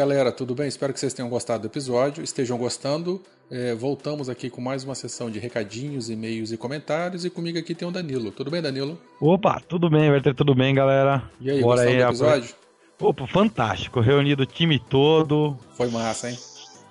Galera, 0.00 0.32
tudo 0.32 0.54
bem? 0.54 0.66
Espero 0.66 0.94
que 0.94 0.98
vocês 0.98 1.12
tenham 1.12 1.28
gostado 1.28 1.60
do 1.60 1.66
episódio, 1.66 2.24
estejam 2.24 2.56
gostando. 2.56 3.20
É, 3.50 3.74
voltamos 3.74 4.30
aqui 4.30 4.48
com 4.48 4.58
mais 4.58 4.82
uma 4.82 4.94
sessão 4.94 5.30
de 5.30 5.38
recadinhos, 5.38 6.08
e-mails 6.08 6.50
e 6.52 6.56
comentários. 6.56 7.26
E 7.26 7.28
comigo 7.28 7.58
aqui 7.58 7.74
tem 7.74 7.86
o 7.86 7.90
Danilo. 7.90 8.30
Tudo 8.30 8.50
bem, 8.50 8.62
Danilo? 8.62 8.98
Opa, 9.20 9.60
tudo 9.68 9.90
bem, 9.90 10.10
Werther, 10.10 10.34
tudo 10.34 10.54
bem, 10.54 10.74
galera? 10.74 11.22
E 11.38 11.50
aí, 11.50 11.60
Bora 11.60 11.82
gostando 11.82 11.98
do 11.98 12.08
episódio? 12.08 12.54
Opa, 12.98 13.26
fantástico, 13.26 14.00
reunido 14.00 14.44
o 14.44 14.46
time 14.46 14.78
todo. 14.78 15.54
Foi 15.76 15.90
massa, 15.90 16.30
hein? 16.30 16.38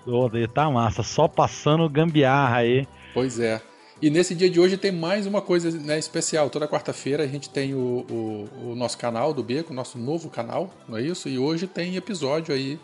Todo, 0.06 0.48
tá 0.48 0.70
massa, 0.70 1.02
só 1.02 1.28
passando 1.28 1.90
gambiarra 1.90 2.58
aí. 2.58 2.88
Pois 3.12 3.40
é. 3.40 3.60
E 4.00 4.12
nesse 4.12 4.36
dia 4.36 4.52
de 4.52 4.60
hoje 4.60 4.78
tem 4.78 4.92
mais 4.92 5.26
uma 5.26 5.42
coisa 5.42 5.72
né, 5.72 5.98
especial. 5.98 6.48
Toda 6.52 6.68
quarta-feira 6.68 7.24
a 7.24 7.28
gente 7.28 7.50
tem 7.50 7.74
o, 7.74 8.06
o- 8.08 8.70
o 8.72 8.76
nosso 8.76 9.00
canal 9.00 9.34
do 9.34 9.42
Beco, 9.44 9.74
nosso 9.74 9.98
novo 9.98 10.30
canal, 10.30 10.70
não 10.88 10.98
é 10.98 11.02
isso? 11.02 11.28
E 11.28 11.40
hoje 11.40 11.66
tem 11.66 11.96
episódio 11.96 12.54
aí 12.54 12.80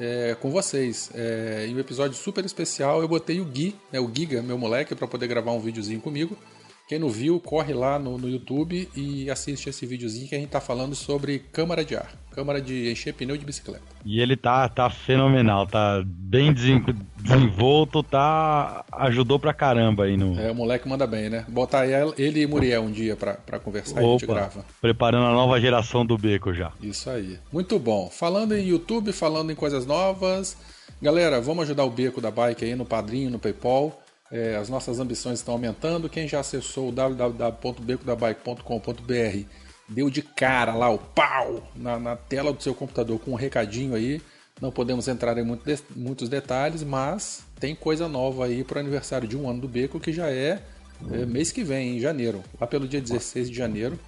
é, 0.00 0.34
com 0.40 0.50
vocês. 0.50 1.10
É, 1.14 1.66
e 1.68 1.74
um 1.74 1.78
episódio 1.78 2.16
super 2.16 2.44
especial. 2.44 3.02
Eu 3.02 3.08
botei 3.08 3.40
o 3.40 3.44
Gui, 3.44 3.76
né, 3.92 4.00
o 4.00 4.10
Giga, 4.12 4.42
meu 4.42 4.56
moleque, 4.56 4.94
para 4.94 5.06
poder 5.06 5.28
gravar 5.28 5.52
um 5.52 5.60
videozinho 5.60 6.00
comigo. 6.00 6.36
Quem 6.88 6.98
não 6.98 7.08
viu, 7.08 7.38
corre 7.38 7.72
lá 7.72 8.00
no, 8.00 8.18
no 8.18 8.28
YouTube 8.28 8.88
e 8.96 9.30
assiste 9.30 9.68
esse 9.68 9.86
videozinho 9.86 10.26
que 10.28 10.34
a 10.34 10.38
gente 10.38 10.50
tá 10.50 10.60
falando 10.60 10.96
sobre 10.96 11.38
câmara 11.52 11.84
de 11.84 11.94
ar. 11.94 12.12
Câmara 12.40 12.58
de 12.62 12.90
encher 12.90 13.12
pneu 13.12 13.36
de 13.36 13.44
bicicleta. 13.44 13.82
E 14.02 14.18
ele 14.18 14.34
tá, 14.34 14.66
tá 14.66 14.88
fenomenal, 14.88 15.66
tá 15.66 16.02
bem 16.06 16.54
desen- 16.54 16.82
desenvolto, 17.18 18.02
tá. 18.02 18.82
ajudou 18.92 19.38
pra 19.38 19.52
caramba 19.52 20.04
aí 20.04 20.16
no. 20.16 20.40
É, 20.40 20.50
o 20.50 20.54
moleque 20.54 20.88
manda 20.88 21.06
bem, 21.06 21.28
né? 21.28 21.44
Botar 21.48 21.86
ele 22.16 22.40
e 22.40 22.46
Muriel 22.46 22.80
um 22.82 22.90
dia 22.90 23.14
pra 23.14 23.34
pra 23.34 23.58
conversar 23.58 24.00
e 24.00 24.04
a 24.04 24.08
gente 24.08 24.24
Opa, 24.24 24.32
grava. 24.34 24.64
preparando 24.80 25.26
a 25.26 25.32
nova 25.32 25.60
geração 25.60 26.06
do 26.06 26.16
beco 26.16 26.54
já. 26.54 26.72
Isso 26.82 27.10
aí. 27.10 27.38
Muito 27.52 27.78
bom. 27.78 28.08
Falando 28.10 28.56
em 28.56 28.66
YouTube, 28.66 29.12
falando 29.12 29.52
em 29.52 29.54
coisas 29.54 29.84
novas. 29.84 30.56
Galera, 31.02 31.42
vamos 31.42 31.64
ajudar 31.64 31.84
o 31.84 31.90
Beco 31.90 32.20
da 32.22 32.30
Bike 32.30 32.64
aí 32.64 32.74
no 32.74 32.86
Padrinho, 32.86 33.28
no 33.30 33.38
PayPal. 33.38 34.00
É, 34.32 34.54
as 34.56 34.68
nossas 34.70 34.98
ambições 35.00 35.40
estão 35.40 35.52
aumentando. 35.54 36.08
Quem 36.08 36.26
já 36.28 36.38
acessou 36.40 36.88
o 36.88 36.92
www.becodabike.com.br 36.92 39.44
deu 39.90 40.08
de 40.08 40.22
cara 40.22 40.74
lá 40.74 40.88
o 40.88 40.98
pau 40.98 41.68
na, 41.76 41.98
na 41.98 42.16
tela 42.16 42.52
do 42.52 42.62
seu 42.62 42.74
computador 42.74 43.18
com 43.18 43.32
um 43.32 43.36
recadinho 43.36 43.94
aí. 43.94 44.22
Não 44.60 44.70
podemos 44.70 45.08
entrar 45.08 45.36
em 45.38 45.44
muito 45.44 45.64
de- 45.64 45.82
muitos 45.96 46.28
detalhes, 46.28 46.82
mas 46.82 47.42
tem 47.58 47.74
coisa 47.74 48.08
nova 48.08 48.46
aí 48.46 48.62
para 48.64 48.76
o 48.76 48.80
aniversário 48.80 49.26
de 49.28 49.36
um 49.36 49.48
ano 49.48 49.60
do 49.62 49.68
Beco 49.68 49.98
que 49.98 50.12
já 50.12 50.30
é, 50.30 50.62
é 51.12 51.26
mês 51.26 51.50
que 51.50 51.64
vem, 51.64 51.96
em 51.96 52.00
janeiro, 52.00 52.42
lá 52.60 52.66
pelo 52.66 52.86
dia 52.86 53.00
16 53.00 53.50
de 53.50 53.56
janeiro. 53.56 53.98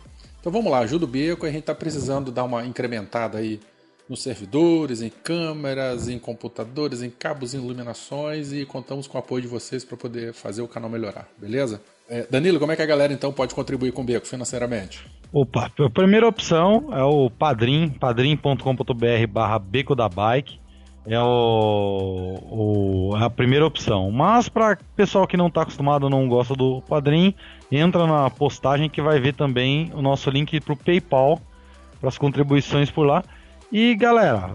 Então 0.40 0.50
vamos 0.52 0.70
lá, 0.70 0.80
ajuda 0.80 1.04
o 1.04 1.08
Beco, 1.08 1.46
a 1.46 1.50
gente 1.50 1.60
está 1.60 1.74
precisando 1.74 2.30
dar 2.30 2.44
uma 2.44 2.64
incrementada 2.66 3.38
aí 3.38 3.60
nos 4.08 4.22
servidores, 4.22 5.00
em 5.00 5.08
câmeras, 5.08 6.08
em 6.08 6.18
computadores, 6.18 7.00
em 7.02 7.08
cabos, 7.08 7.54
em 7.54 7.58
iluminações 7.58 8.52
e 8.52 8.66
contamos 8.66 9.06
com 9.06 9.16
o 9.16 9.20
apoio 9.20 9.42
de 9.42 9.48
vocês 9.48 9.84
para 9.84 9.96
poder 9.96 10.34
fazer 10.34 10.60
o 10.60 10.68
canal 10.68 10.90
melhorar, 10.90 11.28
beleza? 11.38 11.80
É, 12.08 12.26
Danilo, 12.30 12.58
como 12.58 12.72
é 12.72 12.76
que 12.76 12.82
a 12.82 12.86
galera 12.86 13.12
então 13.12 13.32
pode 13.32 13.54
contribuir 13.54 13.92
com 13.92 14.02
o 14.02 14.04
Beco 14.04 14.26
financeiramente? 14.26 15.04
Opa, 15.32 15.70
a 15.78 15.90
primeira 15.90 16.28
opção 16.28 16.88
é 16.92 17.02
o 17.02 17.30
Padrim, 17.30 17.88
padrim.com.br 17.88 19.26
barra 19.30 19.58
Beco 19.58 19.94
da 19.94 20.08
Bike. 20.08 20.60
É 21.04 21.18
o, 21.18 23.10
o- 23.10 23.16
é 23.16 23.24
a 23.24 23.30
primeira 23.30 23.66
opção. 23.66 24.10
Mas 24.10 24.48
para 24.48 24.78
pessoal 24.94 25.26
que 25.26 25.36
não 25.36 25.48
está 25.48 25.62
acostumado, 25.62 26.08
não 26.08 26.28
gosta 26.28 26.54
do 26.54 26.80
Padrim, 26.82 27.34
entra 27.72 28.06
na 28.06 28.30
postagem 28.30 28.88
que 28.88 29.02
vai 29.02 29.18
ver 29.18 29.34
também 29.34 29.90
o 29.94 30.02
nosso 30.02 30.30
link 30.30 30.60
para 30.60 30.72
o 30.74 30.76
PayPal, 30.76 31.40
para 31.98 32.08
as 32.08 32.18
contribuições 32.18 32.90
por 32.90 33.04
lá. 33.04 33.24
E 33.72 33.94
galera, 33.94 34.50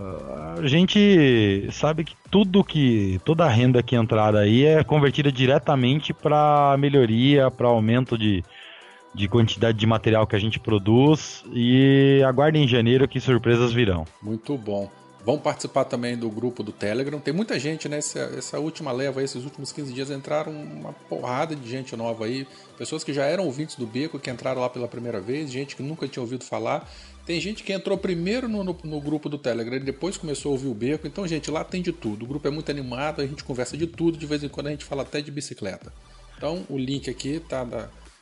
a 0.62 0.68
gente 0.68 1.68
sabe 1.72 2.04
que 2.04 2.16
tudo 2.30 2.64
que 2.64 3.20
toda 3.26 3.46
a 3.46 3.50
renda 3.50 3.82
que 3.82 3.96
entrar 3.96 4.36
aí 4.36 4.64
é 4.64 4.84
convertida 4.84 5.32
diretamente 5.32 6.14
para 6.14 6.76
melhoria, 6.78 7.50
para 7.50 7.68
aumento 7.68 8.16
de, 8.16 8.44
de 9.16 9.28
quantidade 9.28 9.76
de 9.76 9.88
material 9.88 10.28
que 10.28 10.36
a 10.36 10.40
gente 10.40 10.60
produz 10.60 11.44
e 11.52 12.22
aguardem 12.28 12.66
em 12.66 12.68
janeiro 12.68 13.08
que 13.08 13.20
surpresas 13.20 13.74
virão. 13.74 14.06
Muito 14.22 14.56
bom. 14.56 14.88
Vão 15.26 15.40
participar 15.40 15.84
também 15.86 16.16
do 16.16 16.30
grupo 16.30 16.62
do 16.62 16.72
Telegram. 16.72 17.20
Tem 17.20 17.34
muita 17.34 17.60
gente, 17.60 17.90
né? 17.90 17.98
Essa, 17.98 18.20
essa 18.38 18.60
última 18.60 18.94
leva, 18.94 19.22
esses 19.22 19.44
últimos 19.44 19.74
15 19.74 19.94
dias, 19.94 20.10
entraram 20.10 20.54
uma 20.54 20.94
porrada 20.94 21.54
de 21.54 21.70
gente 21.70 21.96
nova 21.98 22.26
aí. 22.26 22.48
Pessoas 22.78 23.04
que 23.04 23.12
já 23.12 23.26
eram 23.26 23.46
ouvintes 23.46 23.76
do 23.76 23.86
Beco, 23.86 24.20
que 24.20 24.30
entraram 24.30 24.62
lá 24.62 24.70
pela 24.70 24.88
primeira 24.88 25.20
vez, 25.20 25.52
gente 25.52 25.76
que 25.76 25.84
nunca 25.84 26.08
tinha 26.08 26.22
ouvido 26.22 26.46
falar. 26.46 26.88
Tem 27.28 27.42
gente 27.42 27.62
que 27.62 27.74
entrou 27.74 27.98
primeiro 27.98 28.48
no, 28.48 28.64
no, 28.64 28.78
no 28.86 29.02
grupo 29.02 29.28
do 29.28 29.38
Telegram 29.38 29.76
e 29.76 29.82
depois 29.82 30.16
começou 30.16 30.52
a 30.52 30.54
ouvir 30.54 30.68
o 30.68 30.74
Beco. 30.74 31.06
Então, 31.06 31.28
gente, 31.28 31.52
lá 31.52 31.62
tem 31.62 31.82
de 31.82 31.92
tudo. 31.92 32.24
O 32.24 32.26
grupo 32.26 32.48
é 32.48 32.50
muito 32.50 32.72
animado, 32.72 33.22
a 33.22 33.28
gente 33.28 33.44
conversa 33.44 33.76
de 33.76 33.86
tudo. 33.86 34.18
De 34.18 34.26
vez 34.26 34.46
em 34.46 34.48
quando 34.48 34.68
a 34.68 34.70
gente 34.72 34.86
fala 34.86 35.02
até 35.02 35.20
de 35.20 35.30
bicicleta. 35.30 35.92
Então, 36.38 36.64
o 36.70 36.78
link 36.78 37.10
aqui 37.10 37.42
tá 37.42 37.68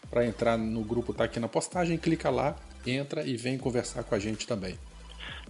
para 0.09 0.25
entrar 0.25 0.57
no 0.57 0.81
grupo, 0.81 1.13
tá 1.13 1.25
aqui 1.25 1.39
na 1.39 1.47
postagem. 1.47 1.99
Clica 1.99 2.31
lá, 2.31 2.55
entra 2.83 3.23
e 3.23 3.37
vem 3.37 3.59
conversar 3.59 4.03
com 4.03 4.15
a 4.15 4.19
gente 4.19 4.47
também. 4.47 4.75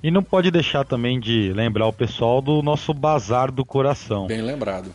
E 0.04 0.12
não 0.12 0.22
pode 0.22 0.52
deixar 0.52 0.84
também 0.84 1.18
de 1.18 1.54
lembrar 1.54 1.88
o 1.88 1.94
pessoal 1.94 2.42
do 2.42 2.62
nosso 2.62 2.94
Bazar 2.94 3.54
do 3.54 3.64
Coração. 3.64 4.28
Bem 4.28 4.42
lembrado. 4.42 4.94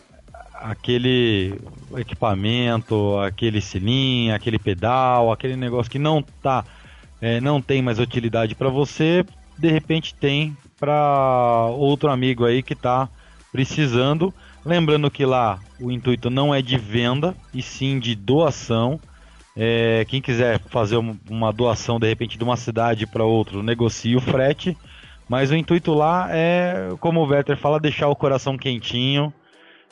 Aquele 0.53 1.59
equipamento, 1.97 3.17
aquele 3.17 3.59
sininho, 3.59 4.35
aquele 4.35 4.59
pedal, 4.59 5.31
aquele 5.31 5.55
negócio 5.55 5.91
que 5.91 5.97
não 5.97 6.21
tá, 6.21 6.63
é, 7.21 7.39
não 7.39 7.61
tem 7.61 7.81
mais 7.81 7.99
utilidade 7.99 8.55
para 8.55 8.69
você, 8.69 9.23
de 9.57 9.69
repente 9.69 10.15
tem 10.15 10.57
para 10.79 11.67
outro 11.75 12.09
amigo 12.09 12.45
aí 12.45 12.63
que 12.63 12.73
tá 12.75 13.07
precisando. 13.51 14.33
Lembrando 14.65 15.09
que 15.11 15.25
lá 15.25 15.59
o 15.79 15.91
intuito 15.91 16.29
não 16.29 16.53
é 16.53 16.61
de 16.61 16.77
venda, 16.77 17.35
e 17.53 17.61
sim 17.61 17.99
de 17.99 18.15
doação. 18.15 18.99
É, 19.55 20.05
quem 20.07 20.21
quiser 20.21 20.59
fazer 20.59 20.97
um- 20.97 21.17
uma 21.29 21.51
doação 21.51 21.99
de 21.99 22.07
repente 22.07 22.37
de 22.37 22.43
uma 22.43 22.55
cidade 22.55 23.05
para 23.05 23.23
outra, 23.23 23.61
negocie 23.61 24.15
o 24.15 24.21
frete. 24.21 24.75
Mas 25.27 25.51
o 25.51 25.55
intuito 25.55 25.93
lá 25.93 26.27
é, 26.31 26.89
como 26.99 27.21
o 27.21 27.25
Werther 27.25 27.57
fala, 27.57 27.79
deixar 27.79 28.07
o 28.07 28.15
coração 28.15 28.57
quentinho 28.57 29.33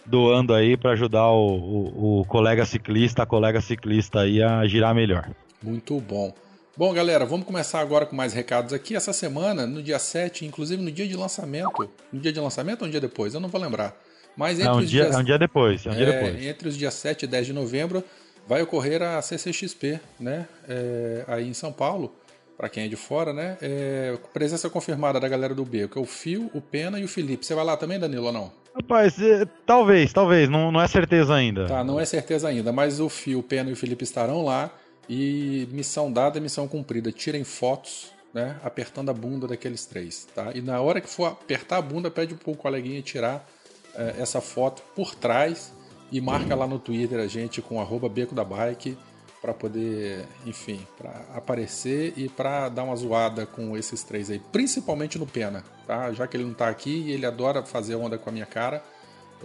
doando 0.05 0.53
aí 0.53 0.75
para 0.75 0.91
ajudar 0.91 1.27
o, 1.27 1.55
o, 1.55 2.19
o, 2.21 2.25
colega 2.25 2.65
ciclista, 2.65 3.23
a 3.23 3.25
colega 3.25 3.61
ciclista 3.61 4.21
aí 4.21 4.41
a 4.41 4.65
girar 4.65 4.93
melhor. 4.95 5.29
Muito 5.61 5.99
bom. 6.01 6.33
Bom, 6.79 6.93
galera, 6.93 7.25
vamos 7.25 7.45
começar 7.45 7.81
agora 7.81 8.05
com 8.05 8.15
mais 8.15 8.31
recados 8.31 8.71
aqui. 8.71 8.95
Essa 8.95 9.11
semana, 9.11 9.67
no 9.67 9.83
dia 9.83 9.99
7, 9.99 10.45
inclusive 10.45 10.81
no 10.81 10.89
dia 10.89 11.05
de 11.05 11.13
lançamento. 11.13 11.89
No 12.09 12.21
dia 12.21 12.31
de 12.31 12.39
lançamento 12.39 12.83
ou 12.83 12.87
um 12.87 12.89
dia 12.89 13.01
depois? 13.01 13.33
Eu 13.33 13.41
não 13.41 13.49
vou 13.49 13.59
lembrar. 13.59 13.93
Mas 14.37 14.57
entre 14.61 14.69
é, 14.69 14.71
um 14.71 14.77
os 14.77 14.89
dia, 14.89 15.03
dias, 15.03 15.15
é 15.17 15.19
um 15.19 15.23
dia 15.25 15.37
depois. 15.37 15.85
É 15.85 15.89
um 15.89 15.93
dia 15.93 16.07
é, 16.07 16.11
depois. 16.13 16.45
Entre 16.45 16.69
os 16.69 16.77
dias 16.77 16.93
7 16.93 17.23
e 17.23 17.27
10 17.27 17.47
de 17.47 17.51
novembro 17.51 18.01
vai 18.47 18.61
ocorrer 18.61 19.01
a 19.01 19.21
CCXP, 19.21 19.99
né? 20.17 20.47
É, 20.69 21.25
aí 21.27 21.49
em 21.49 21.53
São 21.53 21.73
Paulo, 21.73 22.15
para 22.57 22.69
quem 22.69 22.85
é 22.85 22.87
de 22.87 22.95
fora, 22.95 23.33
né? 23.33 23.57
É, 23.61 24.17
presença 24.33 24.69
confirmada 24.69 25.19
da 25.19 25.27
galera 25.27 25.53
do 25.53 25.65
Beco, 25.65 25.99
é 25.99 26.01
o 26.01 26.05
Fio, 26.05 26.49
o 26.53 26.61
Pena 26.61 26.97
e 26.97 27.03
o 27.03 27.09
Felipe. 27.09 27.45
Você 27.45 27.53
vai 27.53 27.65
lá 27.65 27.75
também, 27.75 27.99
Danilo, 27.99 28.27
ou 28.27 28.31
não? 28.31 28.53
Rapaz, 28.73 29.21
é, 29.21 29.45
talvez, 29.65 30.13
talvez, 30.13 30.47
não, 30.47 30.71
não 30.71 30.79
é 30.79 30.87
certeza 30.87 31.35
ainda. 31.35 31.65
Tá, 31.67 31.83
não 31.83 31.99
é 31.99 32.05
certeza 32.05 32.47
ainda, 32.47 32.71
mas 32.71 33.01
o 33.01 33.09
Fio, 33.09 33.39
o 33.39 33.43
Pena 33.43 33.69
e 33.69 33.73
o 33.73 33.75
Felipe 33.75 34.05
estarão 34.05 34.45
lá. 34.45 34.71
E 35.09 35.67
missão 35.71 36.11
dada, 36.11 36.39
missão 36.39 36.67
cumprida. 36.67 37.11
Tirem 37.11 37.43
fotos, 37.43 38.13
né? 38.33 38.59
Apertando 38.63 39.09
a 39.09 39.13
bunda 39.13 39.47
daqueles 39.47 39.85
três, 39.85 40.27
tá? 40.35 40.51
E 40.53 40.61
na 40.61 40.79
hora 40.79 41.01
que 41.01 41.09
for 41.09 41.25
apertar 41.25 41.77
a 41.77 41.81
bunda, 41.81 42.11
pede 42.11 42.35
pro 42.35 42.55
coleguinha 42.55 43.01
tirar 43.01 43.49
é, 43.95 44.15
essa 44.19 44.39
foto 44.39 44.83
por 44.95 45.15
trás 45.15 45.73
e 46.11 46.21
marca 46.21 46.55
lá 46.55 46.67
no 46.67 46.79
Twitter 46.79 47.19
a 47.19 47.27
gente 47.27 47.61
com 47.61 47.81
arroba 47.81 48.07
beco 48.07 48.35
da 48.35 48.43
bike 48.43 48.97
para 49.41 49.53
poder, 49.53 50.25
enfim, 50.45 50.85
para 50.97 51.11
aparecer 51.33 52.13
e 52.17 52.27
para 52.27 52.67
dar 52.67 52.83
uma 52.83 52.95
zoada 52.95 53.45
com 53.45 53.77
esses 53.77 54.03
três 54.03 54.29
aí, 54.29 54.39
principalmente 54.51 55.17
no 55.17 55.25
Pena, 55.25 55.63
tá? 55.87 56.11
Já 56.11 56.27
que 56.27 56.35
ele 56.35 56.43
não 56.43 56.53
tá 56.53 56.67
aqui 56.67 57.03
e 57.07 57.11
ele 57.11 57.25
adora 57.25 57.63
fazer 57.63 57.95
onda 57.95 58.17
com 58.17 58.29
a 58.29 58.33
minha 58.33 58.45
cara, 58.45 58.83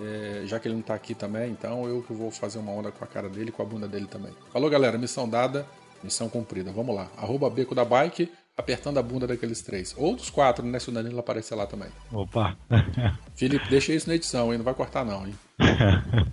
é, 0.01 0.43
já 0.47 0.59
que 0.59 0.69
ele 0.69 0.75
não 0.75 0.83
tá 0.83 0.95
aqui 0.95 1.15
também, 1.15 1.51
então 1.51 1.87
eu 1.87 2.03
que 2.03 2.13
vou 2.13 2.31
fazer 2.31 2.59
uma 2.59 2.73
onda 2.73 2.91
com 2.91 3.05
a 3.05 3.07
cara 3.07 3.29
dele 3.29 3.51
e 3.51 3.53
com 3.53 3.63
a 3.63 3.65
bunda 3.65 3.87
dele 3.87 4.07
também. 4.07 4.33
Falou, 4.53 4.69
galera, 4.69 4.99
missão 4.99 5.29
dada, 5.29 5.67
missão 6.03 6.29
cumprida. 6.29 6.73
Vamos 6.73 6.95
lá. 6.95 7.09
Arroba 7.17 7.49
Beco 7.49 7.75
da 7.75 7.85
Bike, 7.85 8.31
apertando 8.57 8.99
a 8.99 9.03
bunda 9.03 9.27
daqueles 9.27 9.63
três. 9.63 9.95
Ou 9.97 10.17
dos 10.17 10.31
quatro, 10.31 10.65
né? 10.67 10.79
Se 10.79 10.89
o 10.89 10.93
Danilo 10.93 11.19
aparecer 11.19 11.55
lá 11.55 11.67
também. 11.67 11.89
Opa! 12.13 12.57
Felipe, 13.35 13.69
deixa 13.69 13.93
isso 13.93 14.09
na 14.09 14.15
edição, 14.15 14.53
hein? 14.53 14.59
Não 14.59 14.65
vai 14.65 14.75
cortar 14.75 15.05
não, 15.05 15.27
hein? 15.27 15.35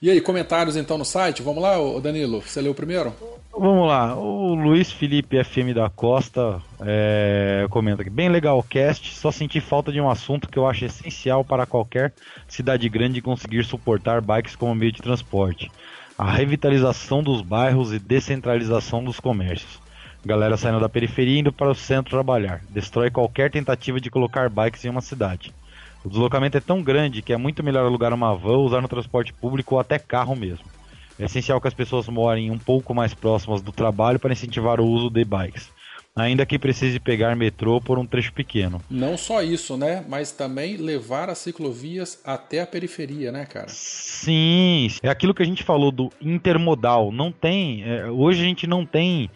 e 0.00 0.10
aí, 0.10 0.20
comentários 0.20 0.76
então 0.76 0.96
no 0.96 1.04
site? 1.04 1.42
Vamos 1.42 1.62
lá, 1.62 1.76
Danilo? 2.00 2.40
Você 2.40 2.60
leu 2.60 2.74
primeiro? 2.74 3.14
Vamos 3.54 3.86
lá, 3.86 4.16
o 4.16 4.54
Luiz 4.54 4.90
Felipe 4.90 5.44
FM 5.44 5.74
da 5.74 5.90
Costa 5.90 6.60
é, 6.80 7.66
comenta 7.68 8.00
aqui. 8.00 8.08
Bem 8.08 8.30
legal 8.30 8.58
o 8.58 8.62
cast, 8.62 9.14
só 9.14 9.30
senti 9.30 9.60
falta 9.60 9.92
de 9.92 10.00
um 10.00 10.08
assunto 10.08 10.48
que 10.48 10.58
eu 10.58 10.66
acho 10.66 10.86
essencial 10.86 11.44
para 11.44 11.66
qualquer 11.66 12.14
cidade 12.48 12.88
grande 12.88 13.20
conseguir 13.20 13.62
suportar 13.64 14.22
bikes 14.22 14.56
como 14.56 14.74
meio 14.74 14.90
de 14.90 15.02
transporte. 15.02 15.70
A 16.16 16.30
revitalização 16.30 17.22
dos 17.22 17.42
bairros 17.42 17.92
e 17.92 17.98
descentralização 17.98 19.04
dos 19.04 19.20
comércios. 19.20 19.78
Galera 20.24 20.56
saindo 20.56 20.80
da 20.80 20.88
periferia 20.88 21.36
e 21.36 21.40
indo 21.40 21.52
para 21.52 21.70
o 21.70 21.74
centro 21.74 22.10
trabalhar. 22.10 22.62
Destrói 22.70 23.10
qualquer 23.10 23.50
tentativa 23.50 24.00
de 24.00 24.10
colocar 24.10 24.48
bikes 24.48 24.82
em 24.86 24.88
uma 24.88 25.02
cidade. 25.02 25.52
O 26.02 26.08
deslocamento 26.08 26.56
é 26.56 26.60
tão 26.60 26.82
grande 26.82 27.20
que 27.20 27.34
é 27.34 27.36
muito 27.36 27.62
melhor 27.62 27.84
alugar 27.84 28.14
uma 28.14 28.34
van, 28.34 28.56
usar 28.56 28.80
no 28.80 28.88
transporte 28.88 29.30
público 29.30 29.74
ou 29.74 29.80
até 29.80 29.98
carro 29.98 30.34
mesmo. 30.34 30.64
É 31.18 31.24
essencial 31.24 31.60
que 31.60 31.68
as 31.68 31.74
pessoas 31.74 32.08
morem 32.08 32.50
um 32.50 32.58
pouco 32.58 32.94
mais 32.94 33.14
próximas 33.14 33.60
do 33.60 33.72
trabalho 33.72 34.18
para 34.18 34.32
incentivar 34.32 34.80
o 34.80 34.86
uso 34.86 35.10
de 35.10 35.24
bikes. 35.24 35.70
Ainda 36.14 36.44
que 36.44 36.58
precise 36.58 37.00
pegar 37.00 37.34
metrô 37.34 37.80
por 37.80 37.98
um 37.98 38.04
trecho 38.04 38.34
pequeno. 38.34 38.82
Não 38.90 39.16
só 39.16 39.42
isso, 39.42 39.78
né? 39.78 40.04
Mas 40.06 40.30
também 40.30 40.76
levar 40.76 41.30
as 41.30 41.38
ciclovias 41.38 42.20
até 42.22 42.60
a 42.60 42.66
periferia, 42.66 43.32
né, 43.32 43.46
cara? 43.46 43.68
Sim, 43.68 44.88
é 45.02 45.08
aquilo 45.08 45.32
que 45.32 45.42
a 45.42 45.46
gente 45.46 45.62
falou 45.62 45.90
do 45.90 46.10
intermodal. 46.20 47.10
Não 47.10 47.32
tem. 47.32 47.82
É, 47.84 48.10
hoje 48.10 48.42
a 48.42 48.44
gente 48.44 48.66
não 48.66 48.84
tem 48.84 49.30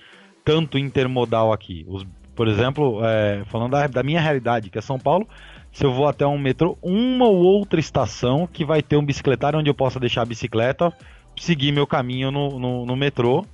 tanto 0.45 0.77
intermodal 0.77 1.51
aqui. 1.51 1.87
Os, 1.89 2.07
por 2.35 2.47
exemplo, 2.47 3.01
é, 3.03 3.43
falando 3.47 3.71
da, 3.71 3.87
da 3.87 4.03
minha 4.03 4.21
realidade, 4.21 4.69
que 4.69 4.77
é 4.77 4.83
São 4.83 4.99
Paulo, 4.99 5.27
se 5.73 5.83
eu 5.83 5.93
vou 5.95 6.07
até 6.07 6.27
um 6.27 6.39
metrô, 6.39 6.77
uma 6.83 7.27
ou 7.27 7.37
outra 7.37 7.81
estação 7.81 8.47
que 8.47 8.67
vai 8.67 8.83
ter 8.83 8.99
um 8.99 9.05
bicicletário 9.05 9.59
onde 9.59 9.71
eu 9.71 9.75
possa 9.75 9.99
deixar 9.99 10.23
a 10.23 10.27
bicicleta 10.27 10.93
seguir 11.37 11.73
meu 11.73 11.87
caminho 11.87 12.31
no, 12.31 12.59
no, 12.59 12.87
no 12.87 12.97
metrô 12.97 13.45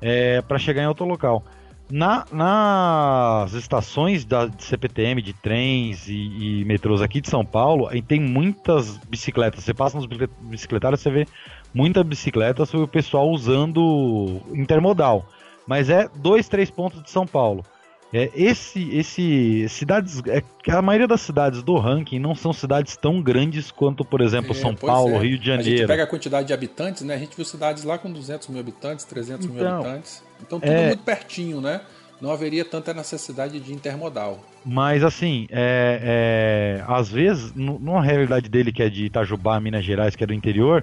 é, 0.00 0.42
para 0.42 0.58
chegar 0.58 0.82
em 0.82 0.86
outro 0.86 1.04
local. 1.04 1.44
Na, 1.90 2.26
nas 2.30 3.54
estações 3.54 4.24
da 4.26 4.50
CPTM, 4.58 5.22
de 5.22 5.32
trens 5.32 6.06
e, 6.06 6.60
e, 6.60 6.64
metrôs 6.66 7.00
aqui 7.00 7.18
de 7.18 7.30
São 7.30 7.44
Paulo, 7.44 7.88
tem 8.06 8.20
muitas 8.20 8.98
bicicletas. 9.08 9.64
Você 9.64 9.72
passa 9.72 9.96
nos 9.96 10.06
bicicletários, 10.06 11.00
você 11.00 11.10
vê 11.10 11.26
muitas 11.72 12.04
bicicletas 12.04 12.74
o 12.74 12.86
pessoal 12.86 13.30
usando 13.30 14.42
intermodal. 14.52 15.26
Mas 15.66 15.88
é 15.88 16.08
dois, 16.16 16.46
três 16.46 16.70
pontos 16.70 17.02
de 17.02 17.10
São 17.10 17.26
Paulo. 17.26 17.64
É, 18.12 18.30
esse, 18.34 18.88
esse 18.96 19.68
cidades, 19.68 20.22
é, 20.26 20.42
a 20.72 20.80
maioria 20.80 21.06
das 21.06 21.20
cidades 21.20 21.62
do 21.62 21.76
ranking 21.76 22.18
não 22.18 22.34
são 22.34 22.54
cidades 22.54 22.96
tão 22.96 23.20
grandes 23.20 23.70
quanto, 23.70 24.02
por 24.02 24.22
exemplo, 24.22 24.52
é, 24.52 24.54
São 24.54 24.74
Paulo, 24.74 25.16
é. 25.16 25.18
Rio 25.18 25.38
de 25.38 25.46
Janeiro. 25.46 25.74
A 25.74 25.76
gente 25.76 25.86
pega 25.86 26.04
a 26.04 26.06
quantidade 26.06 26.46
de 26.46 26.54
habitantes, 26.54 27.02
né? 27.02 27.14
A 27.14 27.18
gente 27.18 27.36
viu 27.36 27.44
cidades 27.44 27.84
lá 27.84 27.98
com 27.98 28.10
200 28.10 28.48
mil 28.48 28.60
habitantes, 28.60 29.04
300 29.04 29.44
então, 29.44 29.56
mil 29.56 29.68
habitantes. 29.68 30.22
Então 30.40 30.58
tudo 30.58 30.72
é. 30.72 30.86
muito 30.86 31.02
pertinho, 31.02 31.60
né? 31.60 31.82
Não 32.20 32.32
haveria 32.32 32.64
tanta 32.64 32.94
necessidade 32.94 33.60
de 33.60 33.72
intermodal. 33.72 34.40
Mas 34.64 35.04
assim, 35.04 35.46
é, 35.50 36.82
às 36.88 37.10
vezes, 37.10 37.52
numa 37.54 38.02
realidade 38.02 38.48
dele 38.48 38.72
que 38.72 38.82
é 38.82 38.88
de 38.88 39.04
Itajubá, 39.04 39.60
Minas 39.60 39.84
Gerais, 39.84 40.16
que 40.16 40.24
é 40.24 40.26
do 40.26 40.34
interior, 40.34 40.82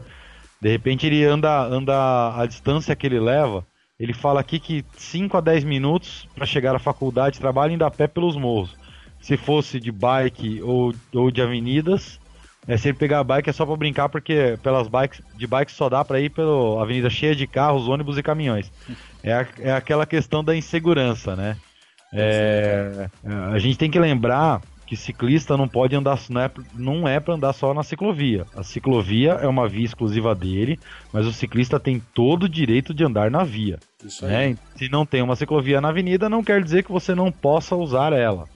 de 0.61 0.69
repente 0.69 1.07
ele 1.07 1.25
anda, 1.25 1.65
anda 1.65 2.39
a 2.39 2.45
distância 2.45 2.95
que 2.95 3.05
ele 3.05 3.19
leva 3.19 3.65
ele 3.99 4.13
fala 4.13 4.39
aqui 4.39 4.59
que 4.59 4.85
5 4.97 5.37
a 5.37 5.41
10 5.41 5.63
minutos 5.63 6.27
para 6.35 6.45
chegar 6.45 6.75
à 6.75 6.79
faculdade, 6.79 7.39
trabalho 7.39 7.73
indo 7.73 7.85
a 7.85 7.91
pé 7.91 8.07
pelos 8.07 8.35
morros. 8.35 8.75
Se 9.21 9.37
fosse 9.37 9.79
de 9.79 9.91
bike 9.91 10.61
ou, 10.61 10.93
ou 11.13 11.31
de 11.31 11.41
avenidas, 11.41 12.19
é, 12.67 12.77
se 12.77 12.89
ele 12.89 12.97
pegar 12.97 13.19
a 13.19 13.23
bike 13.23 13.49
é 13.49 13.53
só 13.53 13.65
para 13.65 13.75
brincar, 13.75 14.09
porque 14.09 14.57
pelas 14.61 14.87
bikes, 14.87 15.21
de 15.35 15.47
bike 15.47 15.71
só 15.71 15.87
dá 15.87 16.03
para 16.03 16.19
ir 16.19 16.29
pela 16.29 16.81
avenida 16.81 17.09
cheia 17.09 17.35
de 17.35 17.47
carros, 17.47 17.87
ônibus 17.87 18.17
e 18.17 18.23
caminhões. 18.23 18.71
É, 19.23 19.33
a, 19.33 19.47
é 19.59 19.71
aquela 19.71 20.05
questão 20.05 20.43
da 20.43 20.55
insegurança, 20.55 21.35
né? 21.35 21.57
É, 22.13 23.09
a 23.51 23.59
gente 23.59 23.77
tem 23.77 23.89
que 23.89 23.99
lembrar 23.99 24.61
que 24.85 24.95
ciclista 24.95 25.57
não 25.57 25.67
pode 25.67 25.95
andar, 25.95 26.19
não 26.29 26.41
é, 26.41 26.51
não 26.73 27.07
é 27.07 27.19
para 27.19 27.33
andar 27.33 27.53
só 27.53 27.73
na 27.73 27.83
ciclovia. 27.83 28.45
A 28.55 28.63
ciclovia 28.63 29.31
é 29.33 29.47
uma 29.47 29.67
via 29.67 29.85
exclusiva 29.85 30.35
dele, 30.35 30.79
mas 31.11 31.25
o 31.25 31.33
ciclista 31.33 31.79
tem 31.79 32.01
todo 32.13 32.43
o 32.43 32.49
direito 32.49 32.93
de 32.93 33.03
andar 33.03 33.31
na 33.31 33.43
via. 33.43 33.79
Isso 34.03 34.25
aí. 34.25 34.31
Né? 34.31 34.57
Se 34.75 34.89
não 34.89 35.05
tem 35.05 35.21
uma 35.21 35.35
ciclovia 35.35 35.81
na 35.81 35.89
avenida, 35.89 36.29
não 36.29 36.43
quer 36.43 36.63
dizer 36.63 36.83
que 36.83 36.91
você 36.91 37.15
não 37.15 37.31
possa 37.31 37.75
usar 37.75 38.13
ela. 38.13 38.47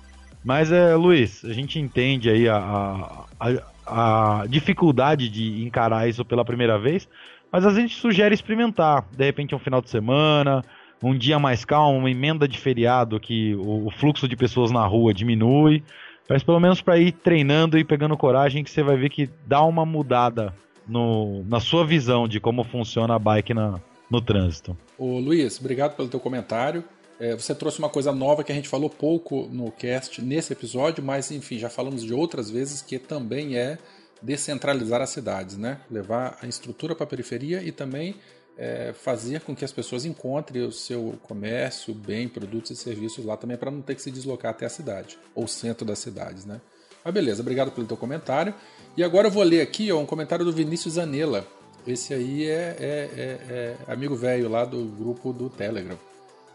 Mas, 0.43 0.71
é, 0.71 0.95
Luiz, 0.95 1.43
a 1.43 1.51
gente 1.51 1.79
entende 1.79 2.29
aí 2.29 2.47
a, 2.47 3.25
a, 3.39 4.41
a 4.41 4.45
dificuldade 4.47 5.29
de 5.29 5.63
encarar 5.63 6.07
isso 6.07 6.23
pela 6.23 6.45
primeira 6.45 6.77
vez, 6.77 7.09
mas 7.51 7.65
a 7.65 7.73
gente 7.73 7.95
sugere 7.95 8.33
experimentar. 8.33 9.05
De 9.11 9.25
repente, 9.25 9.55
um 9.55 9.59
final 9.59 9.81
de 9.81 9.89
semana, 9.89 10.63
um 11.01 11.17
dia 11.17 11.39
mais 11.39 11.65
calmo, 11.65 11.97
uma 11.97 12.11
emenda 12.11 12.47
de 12.47 12.57
feriado 12.57 13.19
que 13.19 13.55
o, 13.55 13.87
o 13.87 13.91
fluxo 13.91 14.27
de 14.27 14.35
pessoas 14.35 14.71
na 14.71 14.85
rua 14.85 15.13
diminui. 15.13 15.83
Mas 16.29 16.43
pelo 16.43 16.59
menos 16.59 16.79
para 16.79 16.99
ir 16.99 17.11
treinando 17.11 17.77
e 17.77 17.83
pegando 17.83 18.15
coragem 18.15 18.63
que 18.63 18.69
você 18.69 18.83
vai 18.83 18.95
ver 18.95 19.09
que 19.09 19.27
dá 19.47 19.63
uma 19.63 19.83
mudada 19.83 20.53
no, 20.87 21.43
na 21.45 21.59
sua 21.59 21.83
visão 21.83 22.27
de 22.27 22.39
como 22.39 22.63
funciona 22.63 23.15
a 23.15 23.19
bike 23.19 23.53
na, 23.53 23.79
no 24.09 24.21
trânsito. 24.21 24.77
Ô 24.97 25.19
Luiz, 25.19 25.59
obrigado 25.59 25.95
pelo 25.95 26.07
teu 26.07 26.19
comentário. 26.19 26.83
É, 27.19 27.35
você 27.35 27.53
trouxe 27.53 27.79
uma 27.79 27.89
coisa 27.89 28.13
nova 28.13 28.43
que 28.43 28.51
a 28.51 28.55
gente 28.55 28.69
falou 28.69 28.89
pouco 28.89 29.49
no 29.51 29.71
cast 29.71 30.21
nesse 30.21 30.53
episódio, 30.53 31.03
mas 31.03 31.31
enfim, 31.31 31.57
já 31.57 31.69
falamos 31.69 32.03
de 32.03 32.13
outras 32.13 32.49
vezes 32.49 32.81
que 32.81 32.97
também 32.97 33.57
é 33.57 33.77
descentralizar 34.21 35.01
as 35.01 35.09
cidades, 35.09 35.57
né? 35.57 35.79
Levar 35.89 36.37
a 36.41 36.47
estrutura 36.47 36.95
para 36.95 37.05
a 37.05 37.07
periferia 37.07 37.61
e 37.63 37.71
também 37.71 38.15
é, 38.59 38.91
fazer 38.91 39.39
com 39.39 39.55
que 39.55 39.63
as 39.63 39.71
pessoas 39.71 40.03
encontrem 40.03 40.61
o 40.63 40.71
seu 40.71 41.17
comércio, 41.23 41.93
bem, 41.93 42.27
produtos 42.27 42.71
e 42.71 42.75
serviços 42.75 43.23
lá 43.23 43.37
também 43.37 43.55
para 43.55 43.71
não 43.71 43.81
ter 43.81 43.95
que 43.95 44.01
se 44.01 44.11
deslocar 44.11 44.51
até 44.51 44.65
a 44.65 44.69
cidade 44.69 45.17
ou 45.33 45.47
centro 45.47 45.85
das 45.85 45.99
cidades, 45.99 46.45
né? 46.45 46.59
Mas 47.03 47.13
beleza, 47.13 47.41
obrigado 47.41 47.71
pelo 47.71 47.87
teu 47.87 47.95
comentário. 47.95 48.53
E 48.97 49.03
agora 49.03 49.27
eu 49.27 49.31
vou 49.31 49.43
ler 49.43 49.61
aqui 49.61 49.89
ó, 49.93 49.97
um 49.97 50.05
comentário 50.05 50.43
do 50.43 50.51
Vinícius 50.51 50.95
Zanella. 50.95 51.47
Esse 51.87 52.13
aí 52.13 52.45
é, 52.49 52.75
é, 52.77 53.09
é, 53.17 53.77
é 53.87 53.91
amigo 53.93 54.13
velho 54.13 54.49
lá 54.49 54.65
do 54.65 54.83
grupo 54.83 55.31
do 55.31 55.49
Telegram. 55.49 55.97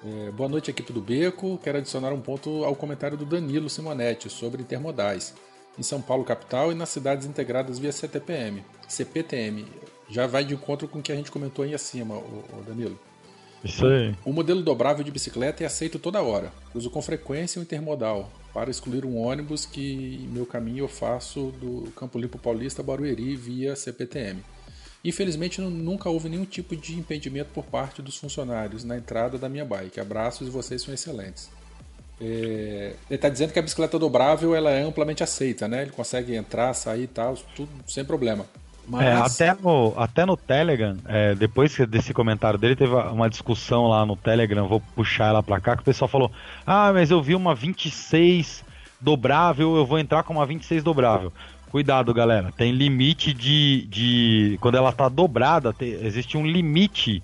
É, 0.04 0.30
boa 0.32 0.50
noite, 0.50 0.70
equipe 0.70 0.92
do 0.92 1.00
Beco. 1.00 1.58
Quero 1.62 1.78
adicionar 1.78 2.12
um 2.12 2.20
ponto 2.20 2.62
ao 2.64 2.76
comentário 2.76 3.16
do 3.16 3.24
Danilo 3.24 3.70
Simonetti 3.70 4.28
sobre 4.28 4.60
intermodais 4.60 5.32
em 5.78 5.82
São 5.82 6.02
Paulo 6.02 6.22
capital 6.22 6.70
e 6.70 6.74
nas 6.74 6.90
cidades 6.90 7.26
integradas 7.26 7.78
via 7.78 7.90
CTPM, 7.90 8.62
CPTM 8.86 9.66
já 10.14 10.26
vai 10.28 10.44
de 10.44 10.54
encontro 10.54 10.86
com 10.86 11.00
o 11.00 11.02
que 11.02 11.10
a 11.10 11.16
gente 11.16 11.30
comentou 11.30 11.64
aí 11.64 11.74
acima, 11.74 12.14
o, 12.14 12.62
Danilo. 12.64 12.96
Isso 13.64 13.84
aí. 13.86 14.14
O 14.24 14.32
modelo 14.32 14.62
dobrável 14.62 15.02
de 15.02 15.10
bicicleta 15.10 15.64
é 15.64 15.66
aceito 15.66 15.98
toda 15.98 16.22
hora. 16.22 16.52
Uso 16.74 16.88
com 16.90 17.02
frequência 17.02 17.58
o 17.58 17.62
intermodal. 17.62 18.30
para 18.52 18.70
excluir 18.70 19.04
um 19.04 19.16
ônibus 19.18 19.66
que 19.66 20.20
em 20.22 20.28
meu 20.28 20.46
caminho 20.46 20.84
eu 20.84 20.88
faço 20.88 21.52
do 21.60 21.90
Campo 21.96 22.16
Limpo 22.18 22.38
Paulista 22.38 22.82
a 22.82 22.84
Barueri 22.84 23.34
via 23.34 23.74
CPTM. 23.74 24.40
Infelizmente 25.04 25.60
nu- 25.60 25.70
nunca 25.70 26.08
houve 26.08 26.28
nenhum 26.28 26.44
tipo 26.44 26.76
de 26.76 26.94
impedimento 26.96 27.50
por 27.52 27.64
parte 27.64 28.00
dos 28.00 28.16
funcionários 28.16 28.84
na 28.84 28.96
entrada 28.96 29.36
da 29.38 29.48
minha 29.48 29.64
bike. 29.64 29.98
Abraços 29.98 30.46
e 30.46 30.50
vocês 30.50 30.80
são 30.82 30.94
excelentes. 30.94 31.50
É, 32.20 32.94
ele 33.10 33.16
está 33.16 33.28
dizendo 33.28 33.52
que 33.52 33.58
a 33.58 33.62
bicicleta 33.62 33.98
dobrável 33.98 34.54
ela 34.54 34.70
é 34.70 34.82
amplamente 34.82 35.22
aceita, 35.24 35.66
né? 35.66 35.82
Ele 35.82 35.90
consegue 35.90 36.34
entrar, 36.36 36.72
sair 36.74 37.02
e 37.04 37.06
tal, 37.08 37.34
tudo 37.56 37.70
sem 37.88 38.04
problema. 38.04 38.46
Mas 38.86 39.02
É, 39.02 39.12
até, 39.14 39.60
no, 39.62 39.94
até 39.96 40.26
no 40.26 40.36
Telegram, 40.36 40.96
é, 41.06 41.34
depois 41.34 41.76
desse 41.88 42.12
comentário 42.12 42.58
dele, 42.58 42.76
teve 42.76 42.94
uma 42.94 43.30
discussão 43.30 43.86
lá 43.88 44.04
no 44.04 44.16
Telegram, 44.16 44.68
vou 44.68 44.80
puxar 44.94 45.26
ela 45.28 45.42
pra 45.42 45.60
cá, 45.60 45.74
que 45.74 45.82
o 45.82 45.84
pessoal 45.84 46.08
falou: 46.08 46.30
Ah, 46.66 46.92
mas 46.92 47.10
eu 47.10 47.22
vi 47.22 47.34
uma 47.34 47.54
26 47.54 48.64
dobrável, 49.00 49.76
eu 49.76 49.86
vou 49.86 49.98
entrar 49.98 50.22
com 50.22 50.34
uma 50.34 50.46
26 50.46 50.82
dobrável. 50.82 51.32
Cuidado, 51.70 52.14
galera, 52.14 52.52
tem 52.56 52.72
limite 52.72 53.32
de. 53.32 53.86
de 53.90 54.58
quando 54.60 54.76
ela 54.76 54.92
tá 54.92 55.08
dobrada, 55.08 55.72
tem- 55.72 55.92
existe 56.04 56.36
um 56.36 56.46
limite 56.46 57.22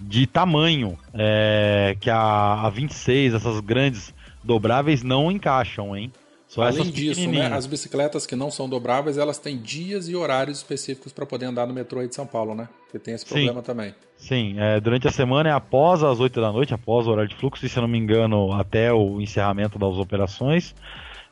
de 0.00 0.26
tamanho 0.26 0.98
é, 1.14 1.96
que 2.00 2.10
a, 2.10 2.62
a 2.64 2.70
26, 2.70 3.34
essas 3.34 3.60
grandes 3.60 4.12
dobráveis, 4.42 5.04
não 5.04 5.30
encaixam, 5.30 5.96
hein? 5.96 6.12
Só 6.52 6.64
além 6.64 6.90
disso, 6.90 7.30
né, 7.30 7.46
as 7.46 7.64
bicicletas 7.64 8.26
que 8.26 8.36
não 8.36 8.50
são 8.50 8.68
dobráveis, 8.68 9.16
elas 9.16 9.38
têm 9.38 9.56
dias 9.56 10.06
e 10.06 10.14
horários 10.14 10.58
específicos 10.58 11.10
para 11.10 11.24
poder 11.24 11.46
andar 11.46 11.66
no 11.66 11.72
metrô 11.72 12.00
aí 12.00 12.06
de 12.06 12.14
São 12.14 12.26
Paulo, 12.26 12.54
né? 12.54 12.68
Porque 12.84 12.98
tem 12.98 13.14
esse 13.14 13.24
Sim. 13.24 13.30
problema 13.30 13.62
também. 13.62 13.94
Sim, 14.18 14.56
é, 14.58 14.78
durante 14.78 15.08
a 15.08 15.10
semana 15.10 15.48
é 15.48 15.52
após 15.52 16.02
as 16.02 16.20
8 16.20 16.38
da 16.42 16.52
noite, 16.52 16.74
após 16.74 17.06
o 17.06 17.10
horário 17.10 17.30
de 17.30 17.36
fluxo, 17.36 17.64
e 17.64 17.70
se 17.70 17.78
eu 17.78 17.80
não 17.80 17.88
me 17.88 17.96
engano, 17.96 18.52
até 18.52 18.92
o 18.92 19.18
encerramento 19.18 19.78
das 19.78 19.94
operações, 19.96 20.74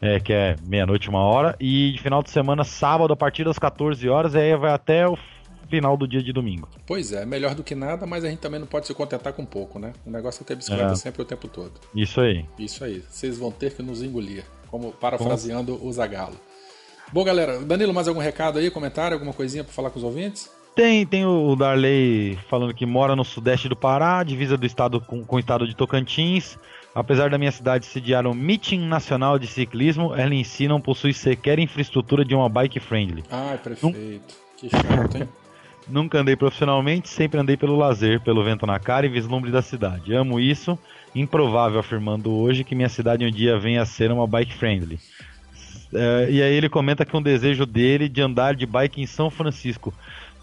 é, 0.00 0.18
que 0.18 0.32
é 0.32 0.56
meia-noite, 0.66 1.10
uma 1.10 1.20
hora, 1.20 1.54
e 1.60 1.92
de 1.92 2.00
final 2.00 2.22
de 2.22 2.30
semana, 2.30 2.64
sábado, 2.64 3.12
a 3.12 3.16
partir 3.16 3.44
das 3.44 3.58
14 3.58 4.08
horas, 4.08 4.32
e 4.32 4.38
aí 4.38 4.56
vai 4.56 4.72
até 4.72 5.06
o 5.06 5.18
final 5.68 5.98
do 5.98 6.08
dia 6.08 6.22
de 6.22 6.32
domingo. 6.32 6.66
Pois 6.86 7.12
é, 7.12 7.26
melhor 7.26 7.54
do 7.54 7.62
que 7.62 7.74
nada, 7.74 8.06
mas 8.06 8.24
a 8.24 8.30
gente 8.30 8.38
também 8.38 8.58
não 8.58 8.66
pode 8.66 8.86
se 8.86 8.94
contentar 8.94 9.34
com 9.34 9.44
pouco, 9.44 9.78
né? 9.78 9.92
O 10.06 10.10
negócio 10.10 10.42
é 10.42 10.46
ter 10.46 10.56
bicicleta 10.56 10.92
É. 10.92 10.96
sempre 10.96 11.20
o 11.20 11.26
tempo 11.26 11.46
todo. 11.46 11.72
Isso 11.94 12.22
aí. 12.22 12.46
Isso 12.58 12.82
aí, 12.82 13.04
vocês 13.06 13.36
vão 13.38 13.52
ter 13.52 13.74
que 13.74 13.82
nos 13.82 14.02
engolir, 14.02 14.44
como 14.70 14.92
parafraseando 14.92 15.78
o 15.84 15.92
Zagalo. 15.92 16.36
Bom, 17.12 17.24
galera, 17.24 17.58
Danilo, 17.58 17.92
mais 17.92 18.06
algum 18.06 18.20
recado 18.20 18.58
aí, 18.58 18.70
comentário, 18.70 19.14
alguma 19.14 19.32
coisinha 19.32 19.64
para 19.64 19.72
falar 19.72 19.90
com 19.90 19.98
os 19.98 20.04
ouvintes? 20.04 20.50
Tem, 20.74 21.04
tem 21.04 21.26
o 21.26 21.56
Darley 21.56 22.38
falando 22.48 22.72
que 22.72 22.86
mora 22.86 23.16
no 23.16 23.24
sudeste 23.24 23.68
do 23.68 23.74
Pará, 23.74 24.22
divisa 24.22 24.56
do 24.56 24.64
estado 24.64 25.00
com, 25.00 25.24
com 25.24 25.36
o 25.36 25.38
estado 25.40 25.66
de 25.66 25.74
Tocantins. 25.74 26.56
Apesar 26.94 27.30
da 27.30 27.38
minha 27.38 27.52
cidade 27.52 27.86
sediar 27.86 28.26
um 28.26 28.34
meeting 28.34 28.80
nacional 28.80 29.38
de 29.38 29.46
ciclismo, 29.46 30.14
ela 30.14 30.34
em 30.34 30.44
si 30.44 30.68
não 30.68 30.80
possui 30.80 31.12
sequer 31.12 31.58
infraestrutura 31.58 32.24
de 32.24 32.34
uma 32.34 32.48
bike 32.48 32.80
friendly. 32.80 33.24
Ai, 33.30 33.58
prefeito, 33.58 34.34
que 34.56 34.68
chato, 34.68 35.16
hein? 35.16 35.28
Nunca 35.88 36.20
andei 36.20 36.36
profissionalmente, 36.36 37.08
sempre 37.08 37.40
andei 37.40 37.56
pelo 37.56 37.76
lazer, 37.76 38.20
pelo 38.20 38.44
vento 38.44 38.64
na 38.64 38.78
cara 38.78 39.06
e 39.06 39.08
vislumbre 39.08 39.50
da 39.50 39.62
cidade. 39.62 40.14
Amo 40.14 40.38
isso, 40.38 40.78
improvável 41.14 41.78
afirmando 41.80 42.32
hoje 42.32 42.64
que 42.64 42.74
minha 42.74 42.88
cidade 42.88 43.24
um 43.24 43.30
dia 43.30 43.58
venha 43.58 43.82
a 43.82 43.86
ser 43.86 44.10
uma 44.12 44.26
bike 44.26 44.54
friendly. 44.54 44.98
É, 45.92 46.28
e 46.30 46.42
aí 46.42 46.54
ele 46.54 46.68
comenta 46.68 47.04
que 47.04 47.16
um 47.16 47.22
desejo 47.22 47.66
dele 47.66 48.08
de 48.08 48.22
andar 48.22 48.54
de 48.54 48.64
bike 48.66 49.00
em 49.00 49.06
São 49.06 49.28
Francisco. 49.30 49.92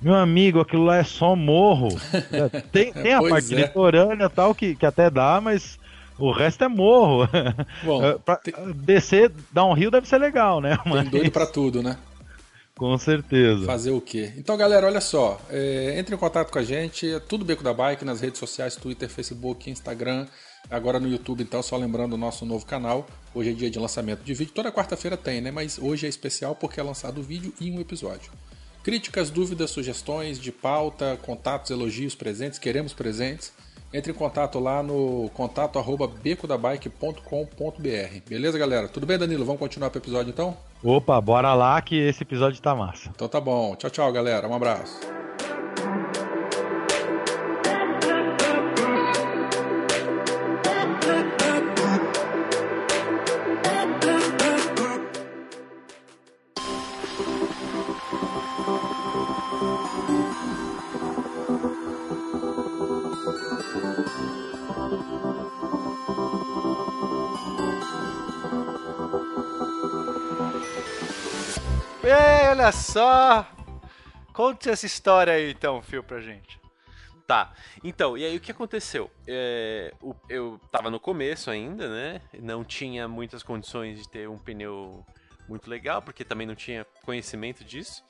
Meu 0.01 0.13
amigo, 0.13 0.59
aquilo 0.59 0.83
lá 0.85 0.97
é 0.97 1.03
só 1.03 1.35
morro. 1.35 1.87
É, 2.31 2.61
Tem, 2.71 2.91
tem 2.93 3.13
a 3.13 3.21
parte 3.21 3.53
é. 3.53 3.57
litorânea 3.57 4.25
e 4.25 4.29
tal 4.29 4.53
que, 4.53 4.75
que 4.75 4.85
até 4.85 5.09
dá, 5.09 5.39
mas 5.41 5.79
o 6.19 6.31
resto 6.31 6.63
é 6.63 6.67
morro. 6.67 7.27
Bom, 7.81 8.03
É, 8.05 8.17
pra 8.17 8.35
tem, 8.35 8.53
descer, 8.75 9.31
dar 9.51 9.65
um 9.65 9.73
rio 9.73 9.89
deve 9.89 10.07
ser 10.07 10.17
legal, 10.17 10.59
né? 10.61 10.77
tem 10.77 10.91
Mas, 10.93 11.09
doido 11.09 11.31
pra 11.31 11.45
tudo, 11.47 11.81
né? 11.81 11.97
com 12.77 12.95
certeza. 12.97 13.65
Fazer 13.65 13.91
o 13.91 13.99
quê? 13.99 14.33
Então, 14.37 14.55
galera, 14.55 14.85
olha 14.85 15.01
só. 15.01 15.41
é, 15.49 15.97
entre 15.97 16.13
em 16.13 16.17
contato 16.17 16.51
com 16.51 16.59
a 16.59 16.63
gente. 16.63 17.11
É 17.11 17.19
tudo 17.19 17.43
Beco 17.43 17.63
da 17.63 17.73
Bike 17.73 18.05
nas 18.05 18.21
redes 18.21 18.39
sociais: 18.39 18.75
Twitter, 18.75 19.09
Facebook, 19.09 19.69
Instagram. 19.69 20.27
Agora 20.69 20.99
no 20.99 21.07
YouTube, 21.07 21.43
então, 21.43 21.63
só 21.63 21.77
lembrando 21.77 22.13
o 22.13 22.17
nosso 22.17 22.45
novo 22.45 22.65
canal. 22.65 23.07
Hoje 23.33 23.51
é 23.51 23.53
dia 23.53 23.69
de 23.69 23.79
lançamento 23.79 24.23
de 24.23 24.33
vídeo. 24.33 24.53
Toda 24.53 24.71
quarta-feira 24.71 25.15
tem, 25.15 25.39
né? 25.39 25.51
Mas 25.51 25.79
hoje 25.79 26.05
é 26.05 26.09
especial 26.09 26.55
porque 26.55 26.79
é 26.79 26.83
lançado 26.83 27.19
o 27.19 27.23
vídeo 27.23 27.53
e 27.59 27.71
um 27.71 27.79
episódio. 27.79 28.31
Críticas, 28.83 29.29
dúvidas, 29.29 29.71
sugestões 29.71 30.39
de 30.39 30.51
pauta, 30.51 31.17
contatos, 31.21 31.71
elogios, 31.71 32.15
presentes. 32.15 32.59
Queremos 32.59 32.93
presentes. 32.93 33.53
Entre 33.93 34.11
em 34.11 34.15
contato 34.15 34.59
lá 34.59 34.83
no 34.83 35.29
contato 35.33 35.79
arroba 35.79 36.07
becodabike.com.br. 36.07 38.21
Beleza, 38.27 38.57
galera? 38.57 38.89
Tudo 38.89 39.05
bem, 39.05 39.17
Danilo? 39.17 39.45
Vamos 39.45 39.59
continuar 39.59 39.89
pro 39.89 40.01
episódio 40.01 40.29
então? 40.29 40.57
Opa, 40.83 41.19
bora 41.21 41.53
lá 41.53 41.81
que 41.81 41.95
esse 41.95 42.23
episódio 42.23 42.61
tá 42.61 42.75
massa. 42.75 43.09
Então 43.15 43.29
tá 43.29 43.39
bom. 43.39 43.75
Tchau, 43.75 43.89
tchau, 43.89 44.11
galera. 44.11 44.47
Um 44.47 44.53
abraço. 44.53 44.99
Olha 72.67 72.71
só! 72.73 73.47
Conte 74.33 74.69
essa 74.69 74.85
história 74.85 75.31
aí 75.31 75.51
então, 75.51 75.81
Fio, 75.81 76.03
pra 76.03 76.19
gente. 76.19 76.59
Tá, 77.25 77.53
então, 77.81 78.17
e 78.17 78.25
aí 78.25 78.35
o 78.35 78.41
que 78.41 78.51
aconteceu? 78.51 79.09
É, 79.25 79.93
eu 80.29 80.59
tava 80.69 80.89
no 80.89 80.99
começo 80.99 81.49
ainda, 81.49 81.87
né? 81.89 82.21
Não 82.41 82.65
tinha 82.65 83.07
muitas 83.07 83.41
condições 83.41 83.99
de 83.99 84.09
ter 84.09 84.27
um 84.27 84.37
pneu 84.37 85.05
muito 85.47 85.69
legal, 85.69 86.01
porque 86.01 86.25
também 86.25 86.45
não 86.45 86.55
tinha 86.55 86.85
conhecimento 87.03 87.63
disso. 87.63 88.03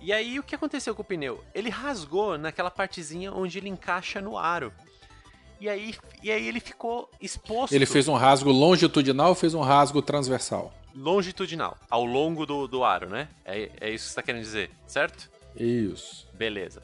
E 0.00 0.12
aí 0.12 0.40
o 0.40 0.42
que 0.42 0.56
aconteceu 0.56 0.94
com 0.94 1.02
o 1.02 1.04
pneu? 1.04 1.44
Ele 1.54 1.70
rasgou 1.70 2.36
naquela 2.36 2.70
partezinha 2.72 3.32
onde 3.32 3.58
ele 3.58 3.68
encaixa 3.68 4.20
no 4.20 4.36
aro. 4.36 4.72
E 5.60 5.68
aí, 5.68 5.94
e 6.22 6.30
aí 6.30 6.46
ele 6.48 6.60
ficou 6.60 7.08
exposto 7.20 7.72
Ele 7.72 7.86
fez 7.86 8.06
um 8.08 8.14
rasgo 8.14 8.50
longitudinal 8.50 9.28
ou 9.30 9.34
fez 9.34 9.54
um 9.54 9.60
rasgo 9.60 10.02
transversal? 10.02 10.72
longitudinal, 10.96 11.76
ao 11.90 12.04
longo 12.04 12.46
do, 12.46 12.68
do 12.68 12.84
aro, 12.84 13.08
né? 13.08 13.28
É, 13.44 13.68
é 13.80 13.90
isso 13.90 14.04
que 14.04 14.10
você 14.10 14.14
tá 14.16 14.22
querendo 14.22 14.42
dizer, 14.42 14.70
certo? 14.86 15.28
Isso. 15.56 16.26
Beleza. 16.34 16.82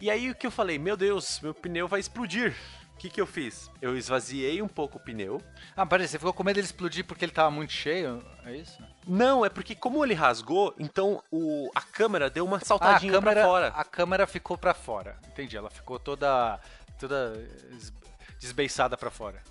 E 0.00 0.08
aí 0.10 0.30
o 0.30 0.34
que 0.34 0.46
eu 0.46 0.50
falei, 0.50 0.78
meu 0.78 0.96
Deus, 0.96 1.40
meu 1.40 1.52
pneu 1.52 1.88
vai 1.88 1.98
explodir. 2.00 2.54
O 2.94 2.98
que, 3.02 3.10
que 3.10 3.20
eu 3.20 3.26
fiz? 3.26 3.68
Eu 3.80 3.96
esvaziei 3.96 4.62
um 4.62 4.68
pouco 4.68 4.96
o 4.96 5.00
pneu. 5.00 5.42
Ah, 5.76 5.84
peraí, 5.84 6.06
você 6.06 6.18
ficou 6.20 6.32
com 6.32 6.44
medo 6.44 6.54
dele 6.54 6.66
explodir 6.66 7.04
porque 7.04 7.24
ele 7.24 7.32
tava 7.32 7.50
muito 7.50 7.72
cheio? 7.72 8.22
É 8.46 8.54
isso? 8.54 8.78
Não, 9.04 9.44
é 9.44 9.48
porque 9.48 9.74
como 9.74 10.04
ele 10.04 10.14
rasgou, 10.14 10.72
então 10.78 11.20
o, 11.28 11.68
a 11.74 11.80
câmera 11.80 12.30
deu 12.30 12.44
uma 12.44 12.58
Ah, 12.58 12.60
a 12.62 12.64
saltadinha 12.64 13.12
câmera, 13.12 13.40
pra 13.40 13.48
fora. 13.50 13.68
a 13.74 13.82
câmera 13.84 14.26
ficou 14.28 14.56
pra 14.56 14.72
fora. 14.72 15.16
Entendi, 15.26 15.56
ela 15.56 15.68
ficou 15.68 15.98
toda 15.98 16.60
toda 17.02 17.34
es- 17.76 17.92
desbeiçada 18.40 18.96
pra 18.96 19.10
fora. 19.10 19.42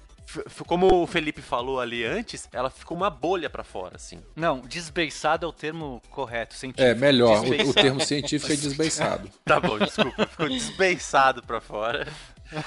Como 0.66 1.04
o 1.04 1.08
Felipe 1.08 1.42
falou 1.42 1.80
ali 1.82 2.06
antes, 2.06 2.48
ela 2.54 2.70
ficou 2.70 2.96
uma 2.96 3.10
bolha 3.10 3.50
pra 3.50 3.64
fora, 3.66 3.98
assim. 3.98 4.22
Não, 4.36 4.60
desbeiçada 4.62 5.46
é 5.46 5.50
o 5.50 5.52
termo 5.52 6.02
correto, 6.10 6.54
científico. 6.54 6.90
É, 6.90 6.96
melhor. 6.96 7.38
O, 7.38 7.40
o 7.40 7.42
Desbeiçado. 7.50 7.74
termo 7.82 8.00
científico 8.02 8.54
é 8.54 8.56
desbeiçado. 8.56 9.30
Tá 9.44 9.60
bom, 9.60 9.78
desculpa, 9.78 10.26
ficou 10.28 10.48
desbeiçado 10.48 11.44
pra 11.44 11.60
fora. 11.60 12.08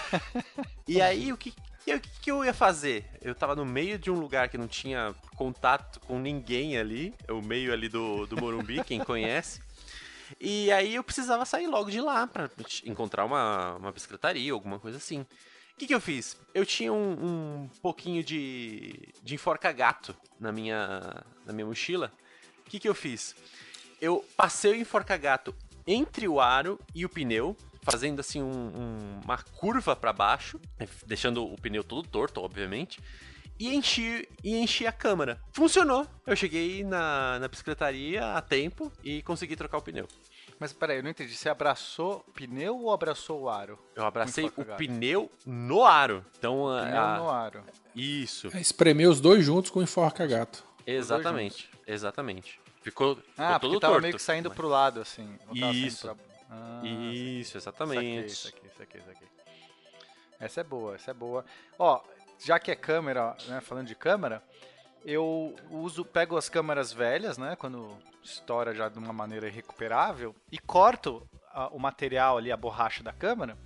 E 0.87 1.01
aí, 1.01 1.33
o 1.33 1.37
que, 1.37 1.55
e 1.87 1.93
aí, 1.93 1.99
o 1.99 2.01
que 2.01 2.11
que 2.21 2.31
eu 2.31 2.45
ia 2.45 2.53
fazer? 2.53 3.07
Eu 3.23 3.35
tava 3.35 3.55
no 3.57 3.65
meio 3.65 3.99
de 3.99 4.11
um 4.11 4.15
lugar 4.19 4.49
que 4.51 4.59
não 4.59 4.69
tinha 4.69 5.15
contato 5.37 5.99
com 6.01 6.19
ninguém 6.19 6.77
ali, 6.77 7.15
é 7.27 7.33
o 7.33 7.41
meio 7.43 7.73
ali 7.73 7.89
do, 7.89 8.27
do 8.27 8.37
Morumbi, 8.37 8.85
quem 8.85 9.01
conhece. 9.01 9.61
E 10.41 10.71
aí 10.73 10.95
eu 10.95 11.05
precisava 11.05 11.45
sair 11.45 11.67
logo 11.67 11.91
de 11.91 12.01
lá 12.01 12.27
pra 12.27 12.51
encontrar 12.85 13.25
uma, 13.25 13.77
uma 13.77 13.93
bicicletaria, 13.93 14.53
alguma 14.53 14.79
coisa 14.79 14.97
assim. 14.99 15.21
O 15.21 15.77
que, 15.77 15.87
que 15.89 15.95
eu 15.95 16.01
fiz? 16.01 16.37
Eu 16.55 16.65
tinha 16.65 16.93
um, 16.93 17.13
um 17.65 17.71
pouquinho 17.83 18.23
de, 18.23 19.09
de 19.23 19.35
enforca-gato 19.35 20.15
na 20.39 20.53
minha, 20.53 21.25
na 21.45 21.53
minha 21.53 21.67
mochila. 21.67 22.13
O 22.67 22.71
que, 22.71 22.79
que 22.79 22.89
eu 22.89 22.95
fiz? 22.95 23.35
Eu 24.01 24.25
passei 24.37 24.73
o 24.73 24.77
enforca-gato 24.77 25.55
entre 25.87 26.29
o 26.29 26.41
aro 26.41 26.79
e 26.95 27.05
o 27.05 27.09
pneu, 27.09 27.57
fazendo 27.83 28.21
assim 28.21 28.41
um- 28.41 28.47
um- 28.51 29.21
uma 29.25 29.37
curva 29.39 29.95
para 29.97 30.13
baixo, 30.13 30.61
né, 30.79 30.89
deixando 31.07 31.45
o 31.45 31.61
pneu 31.61 31.83
todo 31.85 32.09
torto, 32.09 32.41
obviamente. 32.41 33.01
E 33.59 33.75
enchi, 33.75 34.29
e 34.43 34.57
enchi 34.57 34.87
a 34.87 34.93
câmara. 34.93 35.41
Funcionou. 35.53 36.07
Eu 36.27 36.35
cheguei 36.35 36.83
na, 36.83 37.39
na 37.39 37.47
bicicletaria 37.49 38.35
a 38.35 38.43
tempo 38.43 38.91
e 39.03 39.23
consegui 39.23 39.55
trocar 39.55 39.79
o 39.79 39.83
pneu. 39.83 40.09
Mas 40.59 40.73
peraí, 40.73 40.99
eu 40.99 41.03
não 41.03 41.11
entendi. 41.11 41.35
Você 41.37 41.49
abraçou 41.49 42.21
pneu 42.35 42.77
ou 42.79 42.93
abraçou 42.93 43.43
o 43.43 43.49
aro? 43.49 43.79
Eu 43.95 44.05
abracei 44.05 44.47
o 44.57 44.65
pneu 44.77 45.31
no 45.47 45.85
aro. 45.85 46.25
Então, 46.39 46.69
a- 46.69 46.83
Pneu 46.85 47.01
a- 47.01 47.19
no 47.19 47.31
aro. 47.31 47.65
isso. 47.95 48.49
É 48.57 48.61
espremer 48.61 49.09
os 49.09 49.21
dois 49.21 49.45
juntos 49.45 49.71
com 49.71 49.81
enforca 49.83 50.27
gato. 50.27 50.65
Exatamente. 50.87 51.71
Exatamente. 51.87 52.61
Ficou, 52.83 53.17
ficou 53.17 53.25
Ah, 53.39 53.59
todo 53.59 53.71
porque 53.71 53.81
tava 53.81 53.93
torto. 53.95 54.03
meio 54.03 54.15
que 54.17 54.23
saindo 54.23 54.51
pro 54.51 54.69
lado, 54.69 55.01
assim. 55.01 55.29
Isso. 55.53 56.07
pra- 56.09 56.17
Ah, 56.51 56.81
Isso, 56.85 57.57
exatamente. 57.57 58.27
Isso 58.33 58.49
aqui, 58.49 58.67
isso 58.67 58.83
aqui, 58.83 58.99
isso 58.99 59.11
aqui. 59.11 59.25
Essa 60.39 60.61
é 60.61 60.65
boa, 60.65 60.95
essa 60.95 61.11
é 61.11 61.15
boa. 61.15 61.45
Ó, 61.79 62.01
já 62.39 62.59
que 62.59 62.71
é 62.71 62.75
câmera, 62.77 63.37
né, 63.47 63.61
falando 63.61 63.87
de 63.87 63.95
câmera, 63.95 64.43
eu 65.05 65.55
uso, 65.71 66.05
pego 66.05 66.37
as 66.37 66.49
câmeras 66.49 66.93
velhas, 66.93 67.37
né, 67.37 67.57
quando 67.57 67.97
estoura 68.23 68.75
já 68.75 68.89
de 68.89 68.99
uma 68.99 69.13
maneira 69.13 69.47
irrecuperável, 69.47 70.35
e 70.51 70.59
corto 70.59 71.27
a- 71.53 71.69
o 71.69 71.79
material 71.79 72.39
ali, 72.39 72.51
a 72.51 72.57
borracha 72.57 73.03
da 73.03 73.13
câmera, 73.13 73.57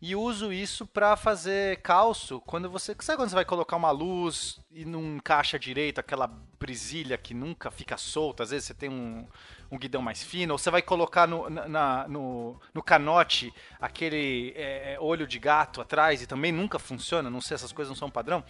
e 0.00 0.14
uso 0.14 0.52
isso 0.52 0.86
pra 0.86 1.16
fazer 1.16 1.82
calço 1.82 2.40
quando 2.46 2.70
você. 2.70 2.94
Sabe 3.00 3.16
quando 3.18 3.30
você 3.30 3.34
vai 3.34 3.44
colocar 3.44 3.74
uma 3.76 3.90
luz 3.90 4.60
e 4.70 4.84
não 4.84 5.16
encaixa 5.16 5.58
direito 5.58 5.98
aquela 5.98 6.28
brisilha 6.28 7.18
que 7.18 7.34
nunca 7.34 7.68
fica 7.72 7.96
solta? 7.96 8.44
Às 8.44 8.50
vezes 8.50 8.66
você 8.68 8.74
tem 8.74 8.88
um, 8.88 9.26
um 9.70 9.78
guidão 9.78 10.00
mais 10.00 10.22
fino, 10.22 10.54
ou 10.54 10.58
você 10.58 10.70
vai 10.70 10.80
colocar 10.82 11.26
no, 11.26 11.48
na- 11.50 12.08
no, 12.08 12.58
no 12.72 12.82
canote 12.82 13.52
aquele 13.80 14.52
é, 14.56 14.94
é, 14.94 15.00
olho 15.00 15.26
de 15.26 15.38
gato 15.38 15.80
atrás 15.80 16.22
e 16.22 16.26
também 16.26 16.50
nunca 16.52 16.78
funciona, 16.78 17.28
não 17.28 17.40
sei, 17.40 17.54
essas 17.54 17.72
coisas 17.72 17.90
não 17.90 17.96
são 17.96 18.10
padrão. 18.10 18.42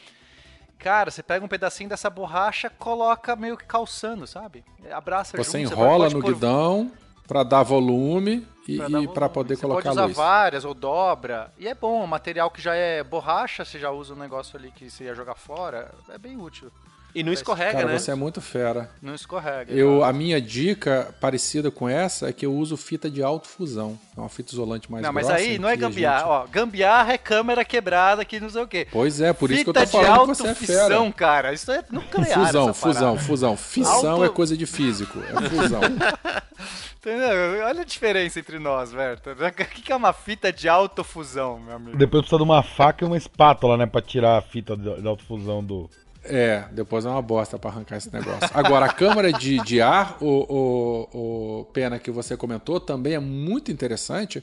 Cara, 0.79 1.11
você 1.11 1.23
pega 1.23 1.45
um 1.45 1.49
pedacinho 1.49 1.89
dessa 1.91 2.09
borracha, 2.09 2.71
coloca 2.71 3.35
meio 3.35 3.57
que 3.57 3.65
calçando, 3.65 4.27
sabe? 4.29 4.65
Abraça 4.93 5.37
Você 5.37 5.63
junto, 5.63 5.73
enrola 5.75 6.05
pode 6.05 6.15
no 6.15 6.23
guidão 6.23 6.93
pra 7.27 7.43
dar 7.43 7.65
volume 7.65 8.47
e 8.67 8.77
volume. 8.77 9.09
poder 9.33 9.57
você 9.57 9.63
colocar 9.63 9.83
pode 9.83 9.89
usar 9.91 10.05
luz. 10.05 10.17
várias 10.17 10.65
ou 10.65 10.73
dobra. 10.75 11.53
E 11.59 11.67
é 11.67 11.75
bom, 11.75 12.05
o 12.05 12.07
material 12.07 12.49
que 12.49 12.63
já 12.63 12.77
é 12.77 13.03
borracha, 13.03 13.65
você 13.65 13.77
já 13.77 13.91
usa 13.91 14.15
um 14.15 14.17
negócio 14.17 14.57
ali 14.57 14.71
que 14.71 14.89
você 14.89 15.05
ia 15.05 15.15
jogar 15.17 15.35
fora, 15.35 15.93
é 16.11 16.17
bem 16.17 16.37
útil. 16.37 16.71
E 17.15 17.23
não 17.23 17.33
escorrega, 17.33 17.73
Cara, 17.73 17.87
né? 17.87 17.99
você 17.99 18.11
é 18.11 18.15
muito 18.15 18.41
fera. 18.41 18.91
Não 19.03 19.15
escorrega. 19.15 19.73
Eu, 19.73 20.01
cara. 20.01 20.11
a 20.11 20.13
minha 20.13 20.41
dica 20.41 21.13
parecida 21.21 21.71
com 21.71 21.89
essa 21.89 22.29
é 22.29 22.33
que 22.33 22.45
eu 22.47 22.53
uso 22.55 22.77
fita 22.77 23.11
de 23.11 23.23
alto 23.23 23.49
fusão. 23.49 23.99
É 24.17 24.21
uma 24.21 24.29
fita 24.29 24.53
isolante 24.53 24.91
mais 24.93 25.03
Não, 25.05 25.13
mas 25.13 25.27
grossa. 25.27 25.41
aí 25.43 25.57
em 25.57 25.59
não 25.59 25.69
é 25.69 25.77
gambiarra. 25.77 26.19
gente- 26.19 26.29
Ó, 26.29 26.47
gambiarra 26.47 27.13
é 27.15 27.19
câmera 27.19 27.65
quebrada 27.65 28.25
que 28.25 28.39
não 28.39 28.51
sei 28.51 28.63
o 28.63 28.69
quê. 28.69 28.87
Pois 28.93 29.21
é, 29.21 29.33
por 29.33 29.51
isso 29.51 29.65
que 29.65 29.71
eu 29.71 29.75
Fita 29.75 29.87
tô 29.87 29.93
falando 29.93 30.07
de 30.09 30.13
que 30.15 30.21
alta 30.21 30.35
você 30.35 30.49
é 30.49 30.55
fera. 30.55 30.83
fissão, 30.89 31.11
cara. 31.13 31.53
Isso 31.53 31.73
é 31.73 31.83
nuclear. 31.91 32.47
Fusão, 32.47 32.63
essa 32.71 32.75
fusão, 32.75 33.19
fusão. 33.19 33.57
Fissão 33.57 34.11
Alto- 34.13 34.25
é 34.25 34.29
coisa 34.29 34.57
de 34.57 34.67
físico. 34.67 35.19
É 35.21 35.49
fusão. 35.49 35.81
Entendeu? 37.01 37.65
Olha 37.65 37.81
a 37.83 37.85
diferença 37.85 38.39
entre 38.39 38.59
nós, 38.59 38.93
Verta. 38.93 39.33
O 39.33 39.53
que 39.67 39.83
que 39.83 39.93
é 39.93 39.97
uma 39.97 40.13
fita 40.13 40.53
de 40.53 40.69
autofusão, 40.69 41.59
meu 41.59 41.77
amigo? 41.77 41.97
Depois 41.97 42.23
precisa 42.23 42.37
de 42.39 42.43
uma 42.45 42.63
faca 42.63 43.05
e 43.05 43.07
uma 43.07 43.17
espátula, 43.17 43.77
né? 43.77 43.87
Pra 43.87 44.03
tirar 44.03 44.37
a 44.39 44.43
fita 44.43 44.77
de, 44.77 45.01
de 45.01 45.07
autofusão 45.09 45.65
do. 45.65 45.89
É, 46.25 46.65
depois 46.73 47.05
é 47.05 47.09
uma 47.09 47.23
bosta 47.23 47.59
pra 47.59 47.71
arrancar 47.71 47.97
esse 47.97 48.13
negócio. 48.13 48.51
Agora, 48.53 48.87
a 48.87 48.93
câmara 48.93 49.33
de, 49.33 49.59
de 49.63 49.81
ar, 49.81 50.17
o, 50.21 50.27
o, 50.27 51.61
o 51.61 51.65
Pena 51.67 51.99
que 51.99 52.11
você 52.11 52.37
comentou, 52.37 52.81
também 52.81 53.15
é 53.15 53.19
muito 53.19 53.71
interessante 53.71 54.43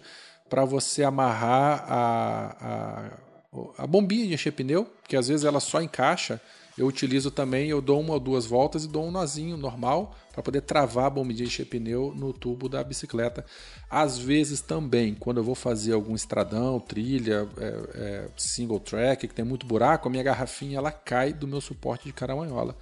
para 0.49 0.63
você 0.63 1.03
amarrar 1.03 1.85
a, 1.87 3.11
a, 3.77 3.83
a 3.83 3.87
bombinha 3.87 4.27
de 4.27 4.33
encher 4.33 4.51
pneu, 4.51 4.91
que 5.07 5.15
às 5.15 5.27
vezes 5.27 5.45
ela 5.45 5.59
só 5.59 5.81
encaixa. 5.81 6.39
Eu 6.77 6.87
utilizo 6.87 7.31
também, 7.31 7.69
eu 7.69 7.81
dou 7.81 8.01
uma 8.01 8.13
ou 8.13 8.19
duas 8.19 8.45
voltas 8.45 8.83
e 8.83 8.87
dou 8.87 9.05
um 9.05 9.11
nozinho 9.11 9.55
normal 9.55 10.13
para 10.33 10.43
poder 10.43 10.61
travar 10.61 11.05
a 11.05 11.09
bombinha 11.09 11.37
de 11.37 11.43
encher 11.45 11.65
pneu 11.65 12.13
no 12.13 12.33
tubo 12.33 12.67
da 12.67 12.83
bicicleta. 12.83 13.45
Às 13.89 14.17
vezes 14.17 14.59
também, 14.59 15.15
quando 15.15 15.37
eu 15.37 15.43
vou 15.43 15.55
fazer 15.55 15.93
algum 15.93 16.13
estradão, 16.13 16.79
trilha, 16.79 17.47
é, 17.57 17.65
é, 17.95 18.29
single 18.35 18.79
track, 18.79 19.27
que 19.27 19.33
tem 19.33 19.45
muito 19.45 19.65
buraco, 19.65 20.09
a 20.09 20.11
minha 20.11 20.23
garrafinha 20.23 20.77
ela 20.77 20.91
cai 20.91 21.31
do 21.31 21.47
meu 21.47 21.61
suporte 21.61 22.05
de 22.05 22.13
caramanhola. 22.13 22.75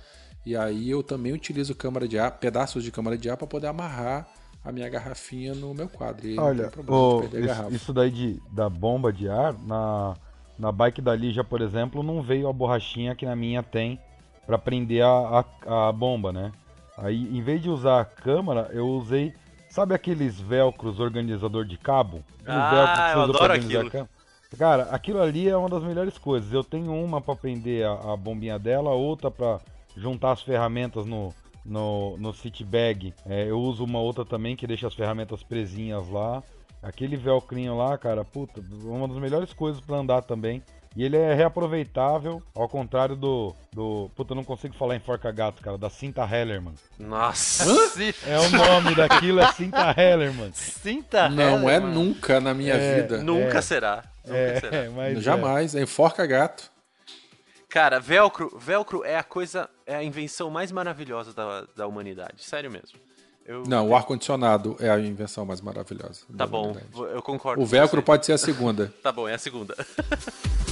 E 0.43 0.57
aí 0.57 0.89
eu 0.89 1.03
também 1.03 1.31
utilizo 1.31 1.75
câmara 1.75 2.07
de 2.07 2.17
ar, 2.17 2.31
pedaços 2.39 2.83
de 2.83 2.91
câmara 2.91 3.17
de 3.17 3.29
ar 3.29 3.37
para 3.37 3.47
poder 3.47 3.67
amarrar 3.67 4.27
a 4.63 4.71
minha 4.71 4.89
garrafinha 4.89 5.53
no 5.53 5.73
meu 5.73 5.87
quadro. 5.87 6.27
E 6.27 6.39
Olha, 6.39 6.63
tem 6.63 6.69
problema 6.69 6.99
ô, 6.99 7.21
de 7.21 7.27
perder 7.27 7.37
a 7.37 7.39
isso, 7.41 7.47
garrafa. 7.47 7.75
isso 7.75 7.93
daí 7.93 8.09
de, 8.09 8.41
da 8.51 8.69
bomba 8.69 9.13
de 9.13 9.29
ar, 9.29 9.53
na, 9.59 10.15
na 10.63 10.71
bike 10.71 11.01
da 11.01 11.13
Lígia, 11.13 11.43
por 11.43 11.59
exemplo, 11.59 12.01
não 12.01 12.21
veio 12.21 12.47
a 12.47 12.53
borrachinha 12.53 13.13
que 13.13 13.25
na 13.25 13.35
minha 13.35 13.61
tem 13.61 13.99
pra 14.47 14.57
prender 14.57 15.03
a, 15.03 15.45
a, 15.67 15.89
a 15.89 15.91
bomba, 15.91 16.31
né? 16.31 16.53
Aí, 16.97 17.37
em 17.37 17.41
vez 17.41 17.61
de 17.61 17.69
usar 17.69 17.99
a 17.99 18.05
câmara, 18.05 18.69
eu 18.71 18.87
usei. 18.87 19.33
Sabe 19.69 19.93
aqueles 19.93 20.39
velcros 20.39 21.01
organizador 21.01 21.65
de 21.65 21.77
cabo? 21.77 22.23
Ah, 22.47 23.11
eu 23.13 23.21
adoro 23.23 23.53
aquilo. 23.53 23.89
câmera? 23.89 24.09
Cara, 24.57 24.83
aquilo 24.83 25.21
ali 25.21 25.49
é 25.49 25.57
uma 25.57 25.67
das 25.67 25.83
melhores 25.83 26.17
coisas. 26.17 26.53
Eu 26.53 26.63
tenho 26.63 26.93
uma 26.93 27.19
pra 27.19 27.35
prender 27.35 27.85
a, 27.85 28.13
a 28.13 28.15
bombinha 28.15 28.57
dela, 28.57 28.91
outra 28.91 29.29
pra 29.29 29.59
juntar 29.97 30.31
as 30.31 30.43
ferramentas 30.43 31.05
no, 31.05 31.33
no, 31.65 32.15
no 32.17 32.33
city 32.33 32.63
bag. 32.63 33.13
É, 33.25 33.49
eu 33.49 33.59
uso 33.59 33.83
uma 33.83 33.99
outra 33.99 34.23
também 34.23 34.55
que 34.55 34.67
deixa 34.67 34.87
as 34.87 34.93
ferramentas 34.93 35.43
presinhas 35.43 36.07
lá. 36.07 36.41
Aquele 36.83 37.15
velcrinho 37.15 37.77
lá, 37.77 37.97
cara, 37.97 38.25
puta, 38.25 38.61
uma 38.83 39.07
das 39.07 39.17
melhores 39.17 39.53
coisas 39.53 39.79
pra 39.81 39.95
andar 39.97 40.21
também. 40.21 40.61
E 40.95 41.03
ele 41.03 41.17
é 41.17 41.33
reaproveitável, 41.33 42.43
ao 42.53 42.69
contrário 42.69 43.15
do. 43.15 43.55
do 43.73 44.11
puta, 44.15 44.33
eu 44.33 44.35
não 44.35 44.43
consigo 44.43 44.75
falar 44.75 44.95
em 44.95 44.99
forca 44.99 45.31
gato, 45.31 45.59
cara, 45.59 45.75
da 45.75 45.89
cinta 45.89 46.21
Hellerman. 46.23 46.75
Nossa. 46.99 47.63
É 48.27 48.37
o 48.37 48.49
nome 48.51 48.93
daquilo, 48.93 49.39
é 49.39 49.51
cinta 49.53 49.95
Hellerman. 49.97 50.51
Cinta 50.53 51.29
Não 51.29 51.67
é 51.67 51.79
mano. 51.79 51.93
nunca 51.95 52.39
na 52.39 52.53
minha 52.53 52.75
É, 52.75 53.01
vida. 53.01 53.23
Nunca 53.23 53.57
É. 53.57 53.61
será. 53.61 54.03
Nunca 54.23 54.37
É, 54.37 54.59
será. 54.59 54.89
mas. 54.95 55.17
é. 55.17 55.21
Jamais. 55.21 55.73
É 55.73 55.81
enforca 55.81 56.27
gato. 56.27 56.71
Cara, 57.69 57.99
velcro, 57.99 58.55
velcro 58.59 59.03
é 59.03 59.17
a 59.17 59.23
coisa, 59.23 59.67
é 59.87 59.95
a 59.95 60.03
invenção 60.03 60.51
mais 60.51 60.71
maravilhosa 60.71 61.33
da, 61.33 61.65
da 61.75 61.87
humanidade. 61.87 62.43
Sério 62.43 62.69
mesmo. 62.69 62.99
Eu, 63.45 63.63
Não, 63.67 63.89
o 63.89 63.95
ar-condicionado 63.95 64.77
é 64.79 64.89
a 64.89 64.97
invenção 64.99 65.45
mais 65.45 65.59
maravilhosa. 65.59 66.21
Tá 66.37 66.47
bom, 66.47 66.71
humanidade. 66.71 67.13
eu 67.13 67.21
concordo. 67.21 67.61
O 67.61 67.65
velcro 67.65 68.01
pode 68.01 68.25
ser 68.25 68.33
a 68.33 68.37
segunda. 68.37 68.93
Tá 69.03 69.11
bom, 69.11 69.27
é 69.27 69.33
a 69.33 69.37
segunda. 69.37 69.75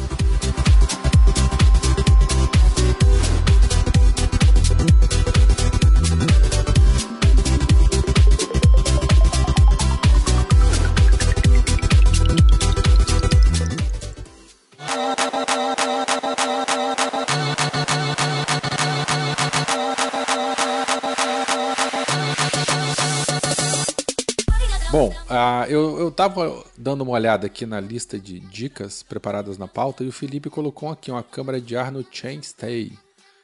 ah, 25.31 25.65
eu, 25.69 25.97
eu 25.97 26.11
tava 26.11 26.61
dando 26.77 27.01
uma 27.01 27.13
olhada 27.13 27.47
aqui 27.47 27.65
na 27.65 27.79
lista 27.79 28.19
de 28.19 28.39
dicas 28.39 29.01
preparadas 29.01 29.57
na 29.57 29.67
pauta 29.67 30.03
e 30.03 30.07
o 30.07 30.11
Felipe 30.11 30.49
colocou 30.49 30.89
aqui 30.89 31.09
uma 31.09 31.23
câmera 31.23 31.61
de 31.61 31.75
ar 31.77 31.89
no 31.89 32.05
Chainstay. 32.11 32.91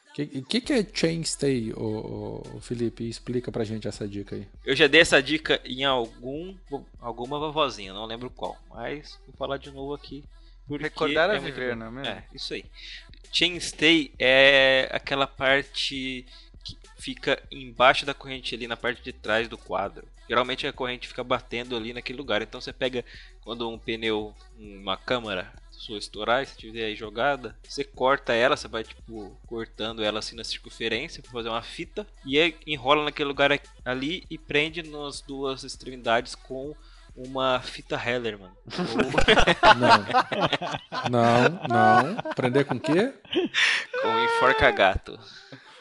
O 0.10 0.14
que, 0.14 0.42
que, 0.42 0.62
que 0.62 0.74
é 0.74 0.86
Chainstay, 0.94 1.72
ô, 1.74 2.44
ô, 2.56 2.60
Felipe? 2.60 3.08
Explica 3.08 3.52
pra 3.52 3.64
gente 3.64 3.88
essa 3.88 4.06
dica 4.06 4.36
aí. 4.36 4.46
Eu 4.66 4.76
já 4.76 4.88
dei 4.88 5.00
essa 5.00 5.22
dica 5.24 5.62
em 5.64 5.86
algum, 5.86 6.54
alguma 7.00 7.40
vovozinha, 7.40 7.94
não 7.94 8.06
lembro 8.06 8.30
qual. 8.30 8.58
Mas 8.70 9.18
vou 9.26 9.36
falar 9.38 9.58
de 9.58 9.72
novo 9.72 9.94
aqui. 9.94 10.26
porque 10.68 10.84
Recordar 10.84 11.30
é 11.30 11.40
muito 11.40 11.54
viver, 11.54 11.74
bom. 11.74 11.80
não 11.80 11.88
é 11.88 11.92
mesmo? 11.92 12.08
É, 12.08 12.24
isso 12.34 12.54
aí. 12.54 12.66
Chainstay 13.32 14.12
é 14.20 14.90
aquela 14.92 15.26
parte 15.28 16.26
que 16.66 16.78
fica 16.98 17.42
embaixo 17.50 18.06
da 18.06 18.14
corrente 18.14 18.54
ali 18.56 18.68
na 18.68 18.76
parte 18.76 19.02
de 19.02 19.14
trás 19.14 19.48
do 19.48 19.58
quadro. 19.58 20.06
Geralmente 20.28 20.68
a 20.68 20.74
corrente 20.74 21.08
fica 21.08 21.24
batendo 21.24 21.76
ali 21.76 21.94
naquele 21.94 22.18
lugar. 22.18 22.42
Então 22.42 22.60
você 22.60 22.74
pega 22.74 23.04
quando 23.42 23.70
um 23.70 23.78
pneu, 23.78 24.34
uma 24.58 24.98
câmara 24.98 25.52
sua 25.72 25.98
estourar, 25.98 26.46
se 26.46 26.58
tiver 26.58 26.86
aí 26.86 26.96
jogada, 26.96 27.56
você 27.64 27.84
corta 27.84 28.34
ela, 28.34 28.58
você 28.58 28.68
vai 28.68 28.84
tipo 28.84 29.38
cortando 29.46 30.04
ela 30.04 30.20
assim 30.20 30.36
na 30.36 30.44
circunferência 30.44 31.22
para 31.22 31.32
fazer 31.32 31.50
uma 31.50 31.62
fita 31.62 32.06
e 32.26 32.40
aí 32.40 32.56
enrola 32.66 33.06
naquele 33.06 33.30
lugar 33.30 33.52
ali 33.86 34.26
e 34.30 34.38
prende 34.38 34.82
nas 34.84 35.22
duas 35.22 35.64
extremidades 35.64 36.34
com 36.34 36.76
uma 37.16 37.60
fita 37.60 37.96
Hellerman. 37.96 38.52
Não. 39.78 41.10
não, 41.10 41.50
não. 41.68 42.34
Prender 42.36 42.66
com 42.66 42.76
o 42.76 42.80
quê? 42.80 43.14
com 44.02 44.20
enforca 44.20 44.70
gato. 44.70 45.20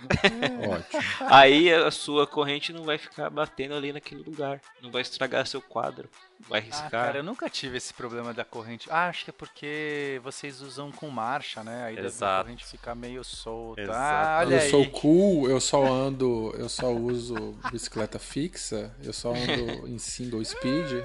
Ótimo. 0.00 1.02
Aí 1.30 1.72
a 1.72 1.90
sua 1.90 2.26
corrente 2.26 2.72
não 2.72 2.84
vai 2.84 2.98
ficar 2.98 3.30
batendo 3.30 3.74
ali 3.74 3.92
naquele 3.92 4.22
lugar. 4.22 4.60
Não 4.82 4.90
vai 4.90 5.02
estragar 5.02 5.46
seu 5.46 5.60
quadro. 5.62 6.08
Vai 6.48 6.60
Ah, 6.60 6.62
riscar. 6.64 6.90
cara, 6.90 7.18
eu 7.18 7.22
nunca 7.24 7.48
tive 7.48 7.78
esse 7.78 7.94
problema 7.94 8.34
da 8.34 8.44
corrente. 8.44 8.88
Ah, 8.90 9.08
acho 9.08 9.24
que 9.24 9.30
é 9.30 9.32
porque 9.32 10.20
vocês 10.22 10.60
usam 10.60 10.92
com 10.92 11.08
marcha, 11.08 11.64
né? 11.64 11.84
Aí 11.86 11.98
Exato. 11.98 12.44
corrente 12.44 12.66
fica 12.66 12.94
meio 12.94 13.24
solta. 13.24 13.80
Exato. 13.80 13.98
Ah, 13.98 14.38
olha 14.40 14.56
eu 14.56 14.60
aí. 14.60 14.70
sou 14.70 14.86
cool, 14.90 15.48
eu 15.48 15.60
só 15.60 15.84
ando, 15.84 16.54
eu 16.58 16.68
só 16.68 16.92
uso 16.92 17.58
bicicleta 17.72 18.18
fixa, 18.18 18.94
eu 19.02 19.12
só 19.14 19.30
ando 19.34 19.88
em 19.88 19.98
single 19.98 20.44
speed. 20.44 21.04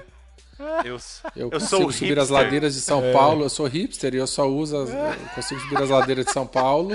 Eu, 0.83 0.95
Eu, 0.95 0.99
Eu 1.35 1.51
consigo 1.51 1.91
subir 1.91 2.19
as 2.19 2.29
hipster. 2.29 2.43
ladeiras 2.43 2.73
de 2.73 2.81
São 2.81 3.01
Paulo, 3.13 3.43
eu 3.45 3.49
sou 3.49 3.67
hipster 3.67 4.13
e 4.13 4.17
eu 4.17 4.27
só 4.27 4.47
uso 4.47 4.77
as, 4.77 4.89
eu 4.89 5.29
consigo 5.35 5.61
subir 5.61 5.81
as 5.81 5.89
ladeiras 5.89 6.25
de 6.25 6.31
São 6.31 6.45
Paulo 6.47 6.91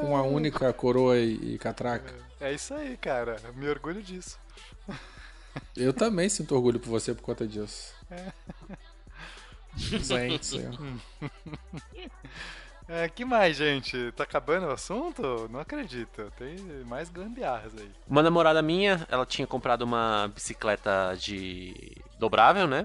com 0.00 0.16
a 0.16 0.22
única 0.22 0.72
coroa 0.72 1.18
e, 1.18 1.54
e 1.54 1.58
catraca. 1.58 2.12
É 2.40 2.52
isso 2.52 2.72
aí, 2.74 2.96
cara. 2.96 3.36
Eu 3.44 3.52
me 3.54 3.68
orgulho 3.68 4.02
disso. 4.02 4.38
Eu 5.76 5.92
também 5.92 6.28
sinto 6.28 6.54
orgulho 6.54 6.78
por 6.80 6.88
você 6.88 7.12
por 7.14 7.22
conta 7.22 7.46
disso. 7.46 7.92
Gente, 9.76 10.68
É, 12.92 13.08
que 13.08 13.24
mais, 13.24 13.56
gente? 13.56 14.10
Tá 14.16 14.24
acabando 14.24 14.66
o 14.66 14.72
assunto? 14.72 15.48
Não 15.48 15.60
acredito. 15.60 16.32
Tem 16.36 16.56
mais 16.86 17.08
gambiarras 17.08 17.72
aí. 17.78 17.88
Uma 18.08 18.20
namorada 18.20 18.60
minha, 18.60 19.06
ela 19.08 19.24
tinha 19.24 19.46
comprado 19.46 19.82
uma 19.82 20.28
bicicleta 20.34 21.14
de 21.16 21.96
dobrável, 22.18 22.66
né? 22.66 22.84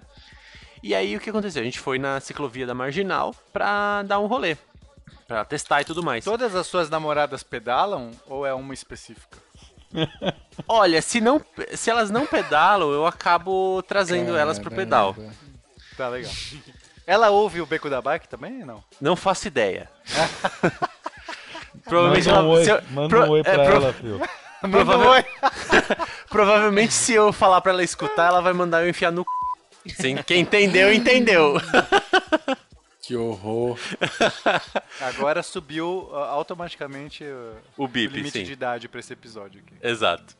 E 0.84 0.94
aí 0.94 1.18
o 1.18 1.20
que 1.20 1.32
aconteceu? 1.32 1.64
A 1.64 1.66
gente 1.66 1.80
foi 1.80 1.98
na 1.98 2.20
ciclovia 2.20 2.68
da 2.68 2.76
Marginal 2.76 3.34
pra 3.52 4.04
dar 4.04 4.20
um 4.20 4.28
rolê. 4.28 4.56
Pra 5.28 5.44
testar 5.44 5.82
e 5.82 5.86
tudo 5.86 6.04
mais. 6.04 6.24
Todas 6.24 6.54
as 6.54 6.68
suas 6.68 6.88
namoradas 6.88 7.42
pedalam 7.42 8.12
ou 8.28 8.46
é 8.46 8.54
uma 8.54 8.76
específica? 8.76 9.40
Olha, 10.68 11.02
se, 11.02 11.20
não, 11.20 11.44
se 11.74 11.90
elas 11.90 12.12
não 12.12 12.28
pedalam, 12.28 12.92
eu 12.92 13.08
acabo 13.08 13.82
trazendo 13.82 14.38
elas 14.38 14.60
pro 14.60 14.70
pedal. 14.70 15.16
Tá 15.98 16.10
legal. 16.10 16.32
Ela 17.08 17.30
ouve 17.30 17.62
o 17.62 17.66
Beco 17.66 17.90
da 17.90 18.02
Bike 18.02 18.28
também 18.28 18.62
ou 18.62 18.66
não? 18.66 18.84
Não 19.00 19.16
faço 19.16 19.48
ideia. 19.48 19.90
Provavelmente 21.84 22.28
Manda 22.28 22.42
um 22.42 22.46
ela. 22.46 22.54
oi, 22.58 22.64
se 22.64 22.70
eu- 22.72 22.82
manda 22.92 23.10
pro- 23.10 23.26
um 23.26 23.30
oi 23.30 23.40
é, 23.40 23.44
pra 23.44 23.54
pro- 23.66 23.76
ela, 23.76 23.94
filho. 23.94 24.22
Manda 24.64 24.98
um 24.98 25.08
oi. 25.10 25.26
Provavelmente 26.30 26.94
se 26.94 27.14
eu 27.14 27.32
falar 27.32 27.62
pra 27.62 27.72
ela 27.72 27.84
escutar, 27.84 28.28
ela 28.28 28.42
vai 28.42 28.54
mandar 28.54 28.84
eu 28.84 28.90
enfiar 28.90 29.12
no 29.12 29.24
c. 29.86 29.96
Sim, 30.02 30.16
quem 30.26 30.42
entendeu, 30.42 30.92
entendeu. 30.92 31.62
Que 33.04 33.16
horror. 33.16 33.78
Agora 35.00 35.44
subiu 35.44 36.10
uh, 36.12 36.16
automaticamente 36.16 37.24
uh, 37.24 37.56
O 37.78 37.88
bip, 37.88 38.12
limite 38.16 38.40
sim. 38.40 38.44
de 38.44 38.52
idade 38.54 38.88
pra 38.90 39.00
esse 39.00 39.14
episódio 39.14 39.62
aqui. 39.62 39.76
Exato. 39.88 40.36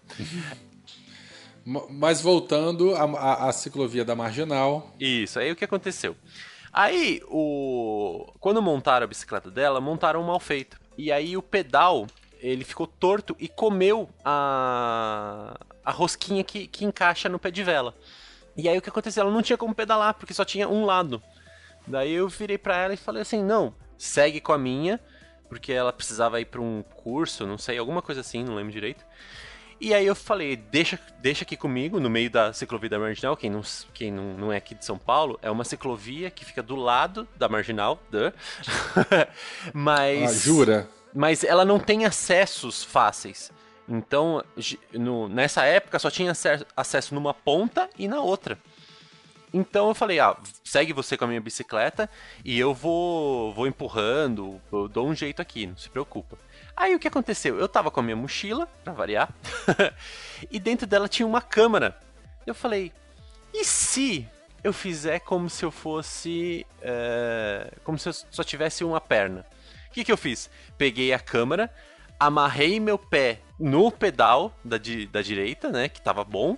Ma- 1.64 1.86
Mas 1.92 2.22
voltando 2.22 2.96
à, 2.96 3.04
à- 3.04 3.50
à 3.50 3.52
ciclovia 3.54 4.04
da 4.04 4.16
Marginal, 4.16 4.92
Isso, 5.00 5.38
aí 5.38 5.52
o 5.52 5.56
que 5.56 5.64
aconteceu? 5.64 6.16
Aí, 6.78 7.22
o... 7.30 8.34
quando 8.38 8.62
montaram 8.62 9.06
a 9.06 9.08
bicicleta 9.08 9.50
dela, 9.50 9.80
montaram 9.80 10.20
um 10.20 10.26
mal 10.26 10.42
feito. 10.42 10.78
E 10.98 11.10
aí 11.10 11.38
o 11.38 11.42
pedal, 11.42 12.06
ele 12.42 12.66
ficou 12.66 12.86
torto 12.86 13.34
e 13.40 13.48
comeu 13.48 14.10
a, 14.26 15.58
a 15.86 15.92
rosquinha 15.92 16.44
que, 16.44 16.68
que 16.68 16.84
encaixa 16.84 17.30
no 17.30 17.40
pé 17.40 17.50
de 17.50 17.64
vela. 17.64 17.96
E 18.58 18.68
aí 18.68 18.78
o 18.78 18.82
que 18.82 18.90
aconteceu? 18.90 19.22
Ela 19.22 19.32
não 19.32 19.42
tinha 19.42 19.58
como 19.58 19.74
pedalar, 19.74 20.16
porque 20.16 20.34
só 20.34 20.44
tinha 20.44 20.68
um 20.68 20.84
lado. 20.84 21.24
Daí 21.88 22.12
eu 22.12 22.28
virei 22.28 22.58
pra 22.58 22.76
ela 22.76 22.94
e 22.94 22.98
falei 22.98 23.22
assim, 23.22 23.42
não, 23.42 23.74
segue 23.98 24.42
com 24.42 24.52
a 24.52 24.58
minha, 24.58 25.00
porque 25.48 25.72
ela 25.72 25.94
precisava 25.94 26.42
ir 26.42 26.46
pra 26.46 26.60
um 26.60 26.84
curso, 26.84 27.48
não 27.48 27.58
sei, 27.58 27.78
alguma 27.78 28.02
coisa 28.02 28.20
assim, 28.20 28.44
não 28.44 28.54
lembro 28.54 28.74
direito. 28.74 29.06
E 29.80 29.94
aí 29.94 30.06
eu 30.06 30.16
falei, 30.16 30.56
deixa, 30.56 30.98
deixa 31.20 31.44
aqui 31.44 31.58
comigo, 31.58 32.00
no 32.00 32.10
meio 32.10 32.30
da 32.30 32.54
ciclovia 32.54 32.90
da 32.90 32.98
Marginal, 33.00 33.36
quem, 33.36 33.50
não, 33.50 33.62
quem 33.94 34.12
não, 34.12 34.24
não 34.36 34.52
é 34.54 34.58
aqui 34.58 34.74
de 34.74 34.86
São 34.86 34.98
Paulo, 34.98 35.38
é 35.42 35.52
uma 35.52 35.66
ciclovia 35.66 36.32
que 36.32 36.46
fica 36.46 36.64
do 36.64 36.76
lado 36.76 37.28
da 37.36 37.50
Marginal, 37.50 38.00
duh. 38.10 38.32
mas... 39.74 40.24
ah, 40.32 40.34
jura? 40.46 40.90
Mas 41.14 41.44
ela 41.44 41.64
não 41.66 41.80
tem 41.80 42.06
acessos 42.06 42.84
fáceis. 42.84 43.52
Então, 43.88 44.44
no- 44.94 45.28
nessa 45.28 45.64
época 45.66 46.00
só 46.00 46.10
tinha 46.10 46.32
ace- 46.32 46.66
acesso 46.76 47.14
numa 47.14 47.34
ponta 47.34 47.90
e 47.98 48.08
na 48.08 48.20
outra. 48.22 48.58
Então 49.54 49.88
eu 49.88 49.96
falei, 49.96 50.20
ah, 50.20 50.36
segue 50.64 50.92
você 50.92 51.16
com 51.16 51.24
a 51.24 51.28
minha 51.28 51.40
bicicleta 51.40 52.10
e 52.44 52.60
eu 52.60 52.74
vou, 52.74 53.54
vou 53.54 53.68
empurrando, 53.68 54.60
eu 54.72 54.88
dou 54.90 55.08
um 55.08 55.16
jeito 55.16 55.42
aqui, 55.42 55.68
não 55.68 55.78
se 55.78 55.90
preocupa. 55.90 56.38
Aí 56.76 56.94
o 56.94 57.00
que 57.00 57.08
aconteceu? 57.08 57.58
Eu 57.58 57.68
tava 57.70 57.90
com 57.90 58.00
a 58.00 58.04
minha 58.04 58.16
mochila, 58.16 58.68
pra 58.84 58.92
variar, 58.94 59.30
e 60.52 60.60
dentro 60.60 60.86
dela 60.86 61.08
tinha 61.08 61.26
uma 61.26 61.42
câmera. 61.42 61.98
Eu 62.46 62.54
falei, 62.54 62.92
e 63.54 63.64
se 63.64 64.28
eu 64.64 64.74
fizer 64.74 65.20
como 65.20 65.50
se 65.50 65.64
eu 65.64 65.72
fosse. 65.72 66.66
é, 66.82 67.72
como 67.84 67.98
se 67.98 68.10
eu 68.10 68.14
só 68.14 68.44
tivesse 68.44 68.84
uma 68.84 69.00
perna? 69.00 69.46
O 69.90 69.94
que, 69.94 70.04
que 70.04 70.12
eu 70.12 70.18
fiz? 70.18 70.50
Peguei 70.78 71.14
a 71.14 71.20
câmera, 71.20 71.74
amarrei 72.20 72.80
meu 72.80 72.98
pé 72.98 73.40
no 73.58 73.90
pedal 73.90 74.54
da, 74.64 74.78
di- 74.78 75.06
da 75.08 75.22
direita, 75.22 75.70
né? 75.72 75.88
Que 75.88 76.02
tava 76.02 76.24
bom. 76.26 76.58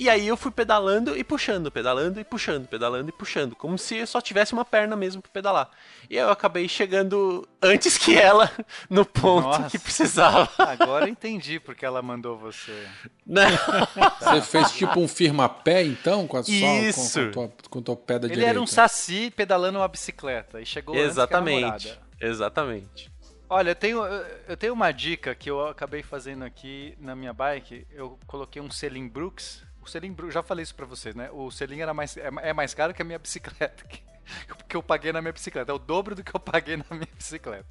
E 0.00 0.08
aí 0.08 0.28
eu 0.28 0.34
fui 0.34 0.50
pedalando 0.50 1.14
e 1.14 1.22
puxando, 1.22 1.70
pedalando 1.70 2.18
e 2.18 2.24
puxando, 2.24 2.66
pedalando 2.66 3.10
e 3.10 3.12
puxando, 3.12 3.54
como 3.54 3.76
se 3.76 3.98
eu 3.98 4.06
só 4.06 4.18
tivesse 4.18 4.54
uma 4.54 4.64
perna 4.64 4.96
mesmo 4.96 5.20
pra 5.20 5.30
pedalar. 5.30 5.70
E 6.08 6.18
aí 6.18 6.24
eu 6.24 6.30
acabei 6.30 6.66
chegando 6.70 7.46
antes 7.60 7.98
que 7.98 8.16
ela 8.16 8.50
no 8.88 9.04
ponto 9.04 9.48
Nossa. 9.48 9.68
que 9.68 9.78
precisava. 9.78 10.48
Agora 10.56 11.04
eu 11.04 11.10
entendi 11.10 11.60
porque 11.60 11.84
ela 11.84 12.00
mandou 12.00 12.38
você. 12.38 12.88
Né? 13.26 13.44
Você 14.18 14.40
fez 14.40 14.72
tipo 14.72 14.98
um 14.98 15.06
firma-pé, 15.06 15.82
então, 15.84 16.26
com 16.26 16.38
a 16.38 16.42
sua, 16.42 16.54
Isso. 16.54 17.20
Com, 17.20 17.26
com, 17.26 17.30
tua, 17.30 17.52
com 17.68 17.82
tua 17.82 17.96
pé 17.96 18.18
da 18.18 18.26
Ele 18.26 18.36
direita? 18.36 18.50
era 18.52 18.60
um 18.60 18.66
saci 18.66 19.30
pedalando 19.30 19.78
uma 19.78 19.86
bicicleta 19.86 20.62
e 20.62 20.64
chegou 20.64 20.94
antes 20.94 21.04
que 21.04 21.10
a 21.10 21.12
Exatamente. 21.12 22.00
Exatamente. 22.18 23.12
Olha, 23.50 23.72
eu 23.72 23.74
tenho, 23.74 24.02
eu 24.48 24.56
tenho 24.56 24.72
uma 24.72 24.92
dica 24.92 25.34
que 25.34 25.50
eu 25.50 25.68
acabei 25.68 26.02
fazendo 26.02 26.42
aqui 26.42 26.96
na 26.98 27.14
minha 27.14 27.34
bike. 27.34 27.86
Eu 27.92 28.18
coloquei 28.26 28.62
um 28.62 28.70
selim 28.70 29.06
Brooks. 29.06 29.68
O 29.82 29.88
selim 29.88 30.14
já 30.30 30.42
falei 30.42 30.62
isso 30.62 30.74
pra 30.74 30.86
vocês, 30.86 31.14
né? 31.14 31.30
O 31.32 31.50
selim 31.50 31.80
era 31.80 31.94
mais, 31.94 32.16
é, 32.16 32.30
é 32.42 32.52
mais 32.52 32.74
caro 32.74 32.92
que 32.92 33.02
a 33.02 33.04
minha 33.04 33.18
bicicleta. 33.18 33.84
Que, 33.84 34.02
que 34.68 34.76
eu 34.76 34.82
paguei 34.82 35.12
na 35.12 35.20
minha 35.20 35.32
bicicleta. 35.32 35.72
É 35.72 35.74
o 35.74 35.78
dobro 35.78 36.14
do 36.14 36.22
que 36.22 36.34
eu 36.34 36.40
paguei 36.40 36.76
na 36.76 36.84
minha 36.90 37.08
bicicleta. 37.16 37.68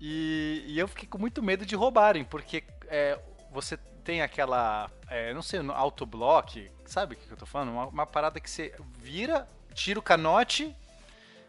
E, 0.00 0.64
e 0.66 0.78
eu 0.78 0.88
fiquei 0.88 1.08
com 1.08 1.18
muito 1.18 1.42
medo 1.42 1.64
de 1.64 1.74
roubarem, 1.74 2.24
porque 2.24 2.64
é, 2.88 3.18
você 3.50 3.76
tem 4.04 4.20
aquela, 4.20 4.90
é, 5.08 5.32
não 5.32 5.40
sei, 5.40 5.60
autoblock, 5.70 6.70
sabe 6.84 7.14
o 7.14 7.16
que 7.18 7.30
eu 7.30 7.36
tô 7.36 7.46
falando? 7.46 7.70
Uma, 7.70 7.86
uma 7.86 8.06
parada 8.06 8.38
que 8.38 8.50
você 8.50 8.74
vira, 8.98 9.48
tira 9.72 9.98
o 9.98 10.02
canote, 10.02 10.76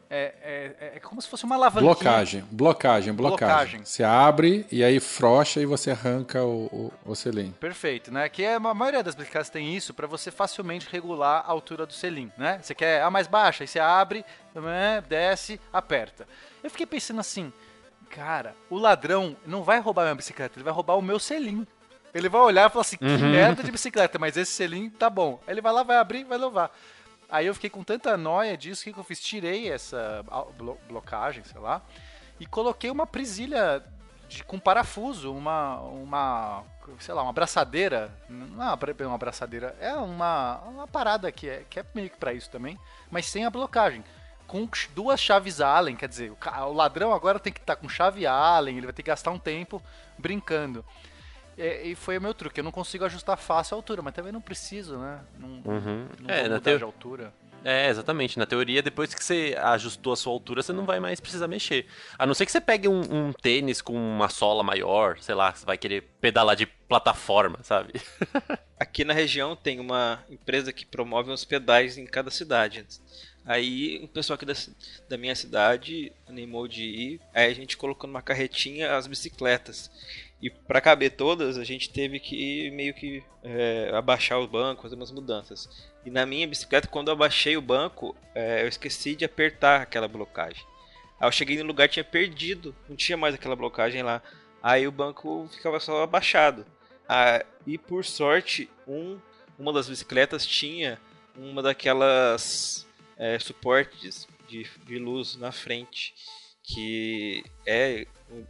é, 0.09 0.33
é, 0.41 0.91
é 0.95 0.99
como 0.99 1.21
se 1.21 1.27
fosse 1.27 1.43
uma 1.43 1.55
alavanquinha. 1.55 1.93
Blocagem, 1.93 2.43
blocagem, 2.51 3.13
blocagem, 3.13 3.47
Blocagem. 3.47 3.85
Você 3.85 4.03
abre 4.03 4.65
e 4.71 4.83
aí 4.83 4.99
frocha 4.99 5.59
e 5.59 5.65
você 5.65 5.91
arranca 5.91 6.43
o, 6.43 6.65
o, 7.05 7.11
o 7.11 7.15
selim. 7.15 7.51
Perfeito, 7.51 8.11
né? 8.11 8.29
Que 8.29 8.43
é, 8.43 8.55
a 8.55 8.59
maioria 8.59 9.03
das 9.03 9.15
bicicletas 9.15 9.49
tem 9.49 9.75
isso 9.75 9.93
para 9.93 10.07
você 10.07 10.31
facilmente 10.31 10.87
regular 10.91 11.43
a 11.45 11.51
altura 11.51 11.85
do 11.85 11.93
selim, 11.93 12.31
né? 12.37 12.59
Você 12.61 12.75
quer 12.75 13.01
a 13.01 13.09
mais 13.09 13.27
baixa, 13.27 13.63
aí 13.63 13.67
você 13.67 13.79
abre, 13.79 14.23
né, 14.53 15.03
desce, 15.07 15.59
aperta. 15.71 16.27
Eu 16.63 16.69
fiquei 16.69 16.85
pensando 16.85 17.19
assim, 17.19 17.51
cara, 18.09 18.55
o 18.69 18.77
ladrão 18.77 19.35
não 19.45 19.63
vai 19.63 19.79
roubar 19.79 20.03
minha 20.03 20.15
bicicleta, 20.15 20.57
ele 20.57 20.63
vai 20.63 20.73
roubar 20.73 20.95
o 20.95 21.01
meu 21.01 21.19
selim. 21.19 21.65
Ele 22.13 22.29
vai 22.29 22.39
olhar 22.39 22.69
e 22.69 22.71
falar 22.71 22.81
assim, 22.83 22.95
que 22.95 23.03
merda 23.03 23.61
de 23.61 23.69
bicicleta, 23.69 24.17
mas 24.17 24.37
esse 24.37 24.53
selim 24.53 24.89
tá 24.89 25.09
bom. 25.09 25.37
Aí 25.45 25.53
ele 25.53 25.59
vai 25.59 25.73
lá, 25.73 25.83
vai 25.83 25.97
abrir, 25.97 26.23
vai 26.23 26.37
levar. 26.37 26.71
Aí 27.29 27.45
eu 27.47 27.53
fiquei 27.53 27.69
com 27.69 27.83
tanta 27.83 28.15
noia 28.15 28.55
disso, 28.57 28.83
que 28.83 28.93
que 28.93 28.99
eu 28.99 29.03
fiz? 29.03 29.19
Tirei 29.19 29.71
essa 29.71 30.23
blo- 30.57 30.77
blocagem, 30.87 31.43
sei 31.43 31.59
lá, 31.59 31.81
e 32.39 32.45
coloquei 32.45 32.89
uma 32.91 33.07
presilha 33.07 33.83
de- 34.27 34.43
com 34.43 34.59
parafuso, 34.59 35.33
uma, 35.33 35.79
uma, 35.81 36.63
sei 36.99 37.13
lá, 37.13 37.21
uma 37.23 37.31
abraçadeira, 37.31 38.11
não 38.29 38.61
é 38.63 38.67
uma 38.67 38.75
bra- 38.75 38.93
uma 39.07 39.15
abraçadeira, 39.15 39.75
é 39.79 39.93
uma, 39.93 40.59
uma 40.61 40.87
parada 40.87 41.31
que 41.31 41.49
é, 41.49 41.63
que 41.69 41.79
é 41.79 41.85
meio 41.93 42.09
que 42.09 42.17
pra 42.17 42.33
isso 42.33 42.49
também, 42.49 42.79
mas 43.09 43.25
sem 43.27 43.45
a 43.45 43.49
blocagem. 43.49 44.03
Com 44.47 44.69
duas 44.93 45.19
chaves 45.19 45.59
Allen, 45.59 45.95
quer 45.95 46.07
dizer, 46.07 46.31
o, 46.31 46.37
o 46.67 46.73
ladrão 46.73 47.11
agora 47.11 47.39
tem 47.39 47.51
que 47.51 47.59
estar 47.59 47.75
com 47.75 47.89
chave 47.89 48.27
Allen, 48.27 48.77
ele 48.77 48.85
vai 48.85 48.93
ter 48.93 49.01
que 49.01 49.09
gastar 49.09 49.31
um 49.31 49.39
tempo 49.39 49.81
brincando. 50.19 50.85
É, 51.57 51.87
e 51.87 51.95
foi 51.95 52.17
o 52.17 52.21
meu 52.21 52.33
truque, 52.33 52.59
eu 52.59 52.63
não 52.63 52.71
consigo 52.71 53.05
ajustar 53.05 53.37
fácil 53.37 53.75
a 53.75 53.77
altura, 53.77 54.01
mas 54.01 54.13
também 54.13 54.31
não 54.31 54.41
preciso, 54.41 54.97
né? 54.97 55.21
Não, 55.39 55.49
Uhum. 55.65 56.07
não 56.21 56.29
É, 56.29 56.47
na 56.49 56.59
teo- 56.59 56.77
de 56.77 56.83
altura. 56.83 57.33
É, 57.63 57.89
exatamente. 57.89 58.37
Na 58.37 58.45
teoria, 58.45 58.83
depois 58.83 59.11
que 59.15 59.23
você 59.23 59.55
ajustou 59.59 60.13
a 60.13 60.15
sua 60.15 60.31
altura, 60.31 60.61
você 60.61 60.71
não 60.71 60.85
vai 60.85 60.99
mais 60.99 61.19
precisar 61.19 61.47
mexer. 61.47 61.87
A 62.19 62.23
não 62.25 62.35
ser 62.35 62.45
que 62.45 62.51
você 62.51 62.61
pegue 62.61 62.87
um, 62.87 63.01
um 63.01 63.33
tênis 63.33 63.81
com 63.81 63.93
uma 63.95 64.29
sola 64.29 64.61
maior, 64.61 65.17
sei 65.19 65.33
lá, 65.33 65.51
você 65.51 65.65
vai 65.65 65.75
querer 65.75 66.03
pedalar 66.21 66.55
de 66.55 66.67
plataforma, 66.67 67.57
sabe? 67.63 67.93
Aqui 68.79 69.03
na 69.03 69.13
região 69.13 69.55
tem 69.55 69.79
uma 69.79 70.23
empresa 70.29 70.71
que 70.71 70.85
promove 70.85 71.31
uns 71.31 71.43
pedais 71.43 71.97
em 71.97 72.05
cada 72.05 72.29
cidade. 72.29 72.85
Aí 73.43 73.99
o 74.03 74.07
pessoal 74.07 74.35
aqui 74.35 74.45
da, 74.45 74.53
da 75.07 75.17
minha 75.17 75.35
cidade 75.35 76.11
animou 76.27 76.67
de 76.67 76.83
ir. 76.83 77.21
Aí 77.33 77.49
a 77.49 77.55
gente 77.55 77.77
colocou 77.77 78.07
numa 78.07 78.21
carretinha 78.21 78.95
as 78.95 79.07
bicicletas. 79.07 79.89
E 80.41 80.49
para 80.49 80.81
caber 80.81 81.11
todas, 81.11 81.57
a 81.57 81.63
gente 81.63 81.89
teve 81.89 82.19
que 82.19 82.69
meio 82.71 82.93
que 82.93 83.23
é, 83.43 83.91
abaixar 83.93 84.39
o 84.39 84.47
banco, 84.47 84.81
fazer 84.81 84.95
umas 84.95 85.11
mudanças. 85.11 85.69
E 86.05 86.11
na 86.11 86.25
minha 86.25 86.47
bicicleta, 86.47 86.87
quando 86.87 87.07
eu 87.07 87.13
abaixei 87.13 87.55
o 87.57 87.61
banco, 87.61 88.15
é, 88.33 88.63
eu 88.63 88.67
esqueci 88.67 89.15
de 89.15 89.25
apertar 89.25 89.81
aquela 89.81 90.07
blocagem. 90.07 90.63
Aí 91.19 91.27
eu 91.27 91.31
cheguei 91.31 91.57
no 91.57 91.63
lugar 91.63 91.87
tinha 91.87 92.03
perdido, 92.03 92.75
não 92.87 92.95
tinha 92.95 93.17
mais 93.17 93.33
aquela 93.33 93.55
blocagem 93.55 94.03
lá. 94.03 94.21
Aí 94.61 94.87
o 94.87 94.91
banco 94.91 95.47
ficava 95.53 95.79
só 95.79 96.03
abaixado. 96.03 96.65
Ah, 97.07 97.43
e 97.65 97.77
por 97.77 98.03
sorte, 98.03 98.69
um, 98.87 99.17
uma 99.57 99.71
das 99.71 99.87
bicicletas 99.87 100.45
tinha 100.45 100.99
uma 101.35 101.61
daquelas 101.61 102.85
é, 103.17 103.39
suportes 103.39 104.27
de, 104.47 104.67
de 104.85 104.99
luz 104.99 105.35
na 105.37 105.51
frente 105.51 106.13
que 106.67 107.43
é 107.65 108.07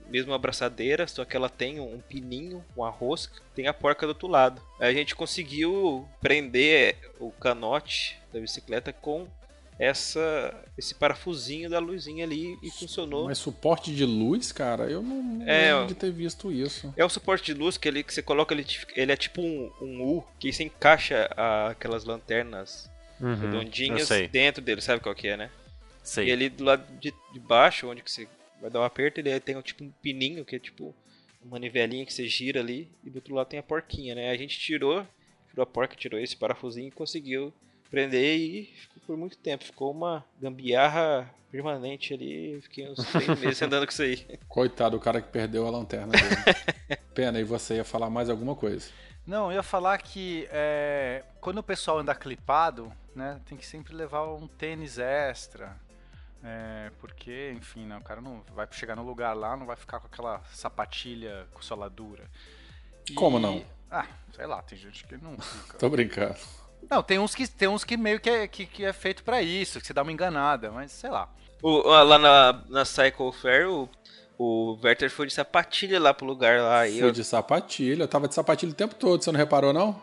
mesmo 0.07 0.33
abraçadeira, 0.33 1.07
só 1.07 1.25
que 1.25 1.35
ela 1.35 1.49
tem 1.49 1.79
um 1.79 1.99
pininho, 1.99 2.63
uma 2.75 2.89
rosca, 2.89 3.41
tem 3.55 3.67
a 3.67 3.73
porca 3.73 4.05
do 4.05 4.09
outro 4.09 4.27
lado. 4.27 4.61
Aí 4.79 4.89
a 4.89 4.93
gente 4.93 5.15
conseguiu 5.15 6.07
prender 6.21 6.97
o 7.19 7.31
canote 7.31 8.17
da 8.33 8.39
bicicleta 8.39 8.91
com 8.93 9.27
essa 9.77 10.63
esse 10.77 10.95
parafusinho 10.95 11.69
da 11.69 11.79
luzinha 11.79 12.23
ali 12.25 12.57
e 12.61 12.69
funcionou. 12.71 13.25
Mas 13.25 13.37
suporte 13.37 13.93
de 13.93 14.05
luz, 14.05 14.51
cara, 14.51 14.89
eu 14.89 15.01
não, 15.01 15.41
É, 15.47 15.71
lembro 15.73 15.87
de 15.87 15.95
ter 15.95 16.11
visto 16.11 16.51
isso. 16.51 16.93
É 16.97 17.03
o 17.03 17.09
suporte 17.09 17.45
de 17.45 17.53
luz 17.53 17.77
que, 17.77 17.87
ele, 17.87 18.03
que 18.03 18.13
você 18.13 18.21
coloca, 18.21 18.53
ele, 18.53 18.65
ele 18.95 19.11
é 19.11 19.17
tipo 19.17 19.41
um, 19.41 19.71
um 19.81 20.01
U, 20.01 20.23
que 20.39 20.51
você 20.51 20.63
encaixa 20.63 21.29
a- 21.35 21.69
aquelas 21.69 22.03
lanternas 22.05 22.89
Uhum, 23.19 23.41
redondinhas 23.41 24.09
dentro 24.31 24.61
dele, 24.61 24.81
sabe 24.81 25.01
qual 25.01 25.15
que 25.15 25.27
é, 25.29 25.37
né? 25.37 25.49
sei. 26.03 26.27
E 26.27 26.31
ali 26.31 26.49
do 26.49 26.63
lado 26.63 26.85
de, 26.99 27.13
de 27.33 27.39
baixo, 27.39 27.87
onde 27.87 28.01
que 28.01 28.11
você 28.11 28.27
vai 28.65 28.71
dar 28.71 28.81
um 28.81 28.83
aperto, 28.83 29.19
ele 29.19 29.39
tem 29.39 29.55
um, 29.55 29.61
tipo 29.61 29.83
um 29.83 29.91
pininho, 30.01 30.43
que 30.43 30.55
é 30.55 30.59
tipo 30.59 30.95
uma 31.41 31.51
manivelinha 31.51 32.05
que 32.05 32.13
você 32.13 32.27
gira 32.27 32.59
ali, 32.59 32.89
e 33.03 33.09
do 33.09 33.17
outro 33.17 33.35
lado 33.35 33.47
tem 33.47 33.59
a 33.59 33.63
porquinha, 33.63 34.15
né? 34.15 34.31
A 34.31 34.37
gente 34.37 34.59
tirou, 34.59 35.05
tirou 35.49 35.63
a 35.63 35.65
porca, 35.65 35.95
tirou 35.95 36.19
esse 36.19 36.35
parafusinho 36.35 36.87
e 36.87 36.91
conseguiu 36.91 37.53
prender 37.91 38.37
e 38.37 38.65
ficou 38.65 39.03
por 39.05 39.17
muito 39.17 39.37
tempo. 39.37 39.63
Ficou 39.63 39.91
uma 39.91 40.25
gambiarra 40.41 41.31
permanente 41.51 42.13
ali, 42.13 42.59
fiquei 42.61 42.89
uns 42.89 42.97
três 43.11 43.39
meses 43.39 43.61
andando 43.61 43.85
com 43.85 43.91
isso 43.91 44.01
aí. 44.01 44.39
Coitado, 44.47 44.97
o 44.97 44.99
cara 44.99 45.21
que 45.21 45.29
perdeu 45.29 45.67
a 45.67 45.69
lanterna 45.69 46.11
dele. 46.11 46.99
Pena, 47.13 47.39
e 47.39 47.43
você 47.43 47.75
ia 47.75 47.83
falar 47.83 48.09
mais 48.09 48.29
alguma 48.29 48.55
coisa? 48.55 48.89
Não, 49.25 49.51
eu 49.51 49.57
ia 49.57 49.63
falar 49.63 49.97
que 49.99 50.47
é, 50.51 51.23
quando 51.39 51.59
o 51.59 51.63
pessoal 51.63 51.99
anda 51.99 52.13
clipado, 52.13 52.91
né, 53.15 53.39
tem 53.45 53.57
que 53.57 53.65
sempre 53.65 53.95
levar 53.95 54.27
um 54.33 54.47
tênis 54.47 54.99
extra. 54.99 55.79
É, 56.45 56.91
porque, 56.99 57.53
enfim, 57.55 57.85
né, 57.85 57.97
o 57.97 58.01
cara 58.03 58.21
não 58.21 58.41
vai 58.55 58.67
chegar 58.71 58.95
no 58.95 59.03
lugar 59.03 59.33
lá, 59.35 59.55
não 59.57 59.65
vai 59.65 59.75
ficar 59.75 59.99
com 59.99 60.07
aquela 60.07 60.41
sapatilha 60.53 61.47
com 61.53 61.61
soladura. 61.61 62.23
E- 63.09 63.13
Como 63.13 63.39
não? 63.39 63.63
Ah, 63.91 64.05
sei 64.35 64.45
lá, 64.45 64.61
tem 64.61 64.77
gente 64.77 65.05
que 65.05 65.17
não 65.17 65.37
fica. 65.39 65.77
Tô 65.79 65.89
brincando. 65.89 66.35
Não, 66.89 67.01
tem 67.01 67.17
uns 67.19 67.33
que, 67.33 67.47
tem 67.47 67.67
uns 67.67 67.83
que 67.83 67.97
meio 67.97 68.19
que 68.19 68.29
é, 68.29 68.47
que, 68.47 68.65
que 68.65 68.85
é 68.85 68.93
feito 68.93 69.23
pra 69.23 69.41
isso, 69.41 69.79
que 69.79 69.87
você 69.87 69.93
dá 69.93 70.01
uma 70.03 70.11
enganada, 70.11 70.71
mas 70.71 70.91
sei 70.91 71.09
lá. 71.09 71.29
O- 71.61 71.81
lá 71.87 72.17
na, 72.19 72.53
na 72.69 72.85
Cycle 72.85 73.31
Fair, 73.31 73.67
o, 73.69 73.89
o 74.37 74.77
Werther 74.83 75.09
foi 75.09 75.25
de 75.27 75.33
sapatilha 75.33 75.99
lá 75.99 76.13
pro 76.13 76.25
lugar 76.25 76.61
lá. 76.61 76.87
E 76.87 76.99
Fui 76.99 77.07
eu, 77.07 77.11
de 77.11 77.23
sapatilha, 77.23 78.03
eu 78.03 78.07
tava 78.07 78.27
de 78.27 78.35
sapatilha 78.35 78.71
o 78.71 78.75
tempo 78.75 78.93
todo, 78.95 79.23
você 79.23 79.31
não 79.31 79.39
reparou 79.39 79.73
não? 79.73 79.99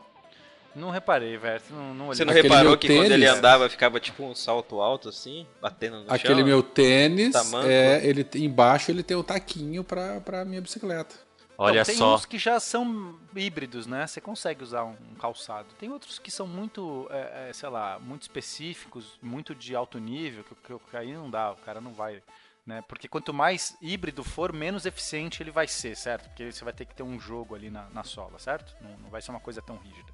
Não 0.74 0.90
reparei, 0.90 1.36
velho, 1.36 1.62
não, 1.70 1.94
não 1.94 2.04
olhei. 2.06 2.16
você 2.16 2.24
não 2.24 2.32
Aquele 2.32 2.48
reparou 2.48 2.76
que 2.78 2.86
quando 2.88 3.12
ele 3.12 3.24
tênis- 3.26 3.30
andava 3.38 3.68
ficava 3.68 4.00
tipo 4.00 4.22
um 4.24 4.34
salto 4.34 4.80
alto 4.80 5.08
assim, 5.08 5.46
batendo 5.60 6.02
no 6.04 6.12
Aquele 6.12 6.36
chão? 6.40 6.44
meu 6.46 6.62
tênis, 6.62 7.34
é, 7.66 8.00
ele 8.06 8.26
embaixo 8.36 8.90
ele 8.90 9.02
tem 9.02 9.16
o 9.16 9.22
taquinho 9.22 9.84
pra, 9.84 10.20
pra 10.20 10.44
minha 10.44 10.60
bicicleta. 10.60 11.14
Olha 11.58 11.80
Não, 11.80 11.84
tem 11.84 11.94
só. 11.96 12.14
uns 12.14 12.24
que 12.24 12.38
já 12.38 12.58
são 12.58 13.18
híbridos, 13.36 13.86
né? 13.86 14.06
Você 14.06 14.20
consegue 14.20 14.64
usar 14.64 14.84
um, 14.84 14.96
um 15.10 15.14
calçado. 15.14 15.68
Tem 15.78 15.90
outros 15.90 16.18
que 16.18 16.30
são 16.30 16.46
muito, 16.46 17.06
é, 17.10 17.50
é, 17.50 17.52
sei 17.52 17.68
lá, 17.68 17.98
muito 18.00 18.22
específicos, 18.22 19.18
muito 19.22 19.54
de 19.54 19.76
alto 19.76 19.98
nível, 19.98 20.42
que, 20.44 20.54
que- 20.54 20.90
que 20.90 20.96
aí 20.96 21.12
não 21.12 21.30
dá, 21.30 21.52
o 21.52 21.56
cara 21.56 21.80
não 21.80 21.92
vai, 21.92 22.22
né? 22.66 22.82
Porque 22.88 23.06
quanto 23.06 23.32
mais 23.34 23.76
híbrido 23.80 24.24
for, 24.24 24.52
menos 24.52 24.86
eficiente 24.86 25.42
ele 25.42 25.50
vai 25.50 25.68
ser, 25.68 25.94
certo? 25.96 26.28
Porque 26.30 26.50
você 26.50 26.64
vai 26.64 26.72
ter 26.72 26.86
que 26.86 26.94
ter 26.94 27.02
um 27.02 27.20
jogo 27.20 27.54
ali 27.54 27.70
na, 27.70 27.84
na 27.90 28.02
sola, 28.02 28.38
certo? 28.38 28.74
Não, 28.80 28.96
não 28.98 29.10
vai 29.10 29.20
ser 29.20 29.30
uma 29.30 29.38
coisa 29.40 29.60
tão 29.62 29.76
rígida. 29.76 30.10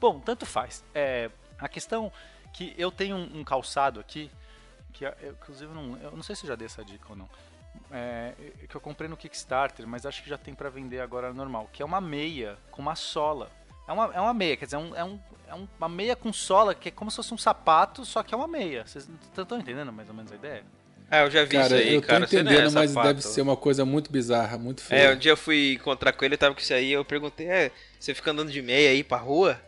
Bom, 0.00 0.20
tanto 0.20 0.46
faz. 0.46 0.84
É, 0.94 1.30
a 1.58 1.68
questão 1.68 2.12
que 2.52 2.74
eu 2.78 2.90
tenho 2.90 3.16
um, 3.16 3.40
um 3.40 3.44
calçado 3.44 3.98
aqui, 4.00 4.30
que 4.92 5.04
eu, 5.04 5.12
inclusive 5.30 5.70
eu 5.70 5.74
não, 5.74 5.96
eu 5.98 6.10
não 6.12 6.22
sei 6.22 6.34
se 6.36 6.44
eu 6.44 6.48
já 6.48 6.54
dei 6.56 6.66
essa 6.66 6.84
dica 6.84 7.06
ou 7.10 7.16
não. 7.16 7.28
É, 7.90 8.32
que 8.68 8.74
eu 8.74 8.80
comprei 8.80 9.08
no 9.08 9.16
Kickstarter, 9.16 9.86
mas 9.86 10.04
acho 10.04 10.22
que 10.22 10.28
já 10.28 10.36
tem 10.36 10.54
pra 10.54 10.68
vender 10.68 11.00
agora 11.00 11.32
normal, 11.32 11.68
que 11.72 11.82
é 11.82 11.84
uma 11.84 12.00
meia 12.00 12.58
com 12.70 12.82
uma 12.82 12.94
sola. 12.94 13.50
É 13.86 13.92
uma, 13.92 14.04
é 14.14 14.20
uma 14.20 14.34
meia, 14.34 14.56
quer 14.56 14.66
dizer, 14.66 14.76
é, 14.76 14.78
um, 14.80 14.96
é, 14.96 15.04
um, 15.04 15.20
é 15.48 15.54
um- 15.54 15.68
uma 15.78 15.88
meia 15.88 16.14
com 16.14 16.32
sola, 16.32 16.74
que 16.74 16.88
é 16.88 16.92
como 16.92 17.10
se 17.10 17.16
fosse 17.16 17.32
um 17.32 17.38
sapato, 17.38 18.04
só 18.04 18.22
que 18.22 18.34
é 18.34 18.36
uma 18.36 18.48
meia. 18.48 18.86
Vocês 18.86 19.08
estão 19.36 19.58
entendendo 19.58 19.92
mais 19.92 20.08
ou 20.08 20.14
menos 20.14 20.30
a 20.30 20.34
ideia? 20.34 20.64
Ah, 21.10 21.20
eu 21.20 21.30
já 21.30 21.42
vi 21.44 21.52
Cara, 21.52 21.64
isso 21.66 21.74
aí, 21.76 21.94
eu 21.94 22.00
tô 22.02 22.06
cara. 22.08 22.18
Não 22.18 22.24
é 22.24 22.28
entendendo, 22.28 22.72
mas 22.72 22.90
sapato. 22.90 23.08
deve 23.08 23.22
ser 23.22 23.40
uma 23.40 23.56
coisa 23.56 23.84
muito 23.86 24.12
bizarra, 24.12 24.58
muito 24.58 24.82
É, 24.82 24.84
feia. 24.84 25.12
um 25.14 25.16
dia 25.16 25.32
eu 25.32 25.36
fui 25.38 25.72
encontrar 25.74 26.12
com 26.12 26.22
ele, 26.22 26.36
tava 26.36 26.54
com 26.54 26.60
isso 26.60 26.74
aí, 26.74 26.92
eu 26.92 27.02
perguntei, 27.02 27.46
é, 27.48 27.70
você 27.98 28.12
fica 28.12 28.30
andando 28.30 28.50
de 28.52 28.60
meia 28.60 28.90
aí 28.90 29.02
pra 29.02 29.16
rua? 29.16 29.58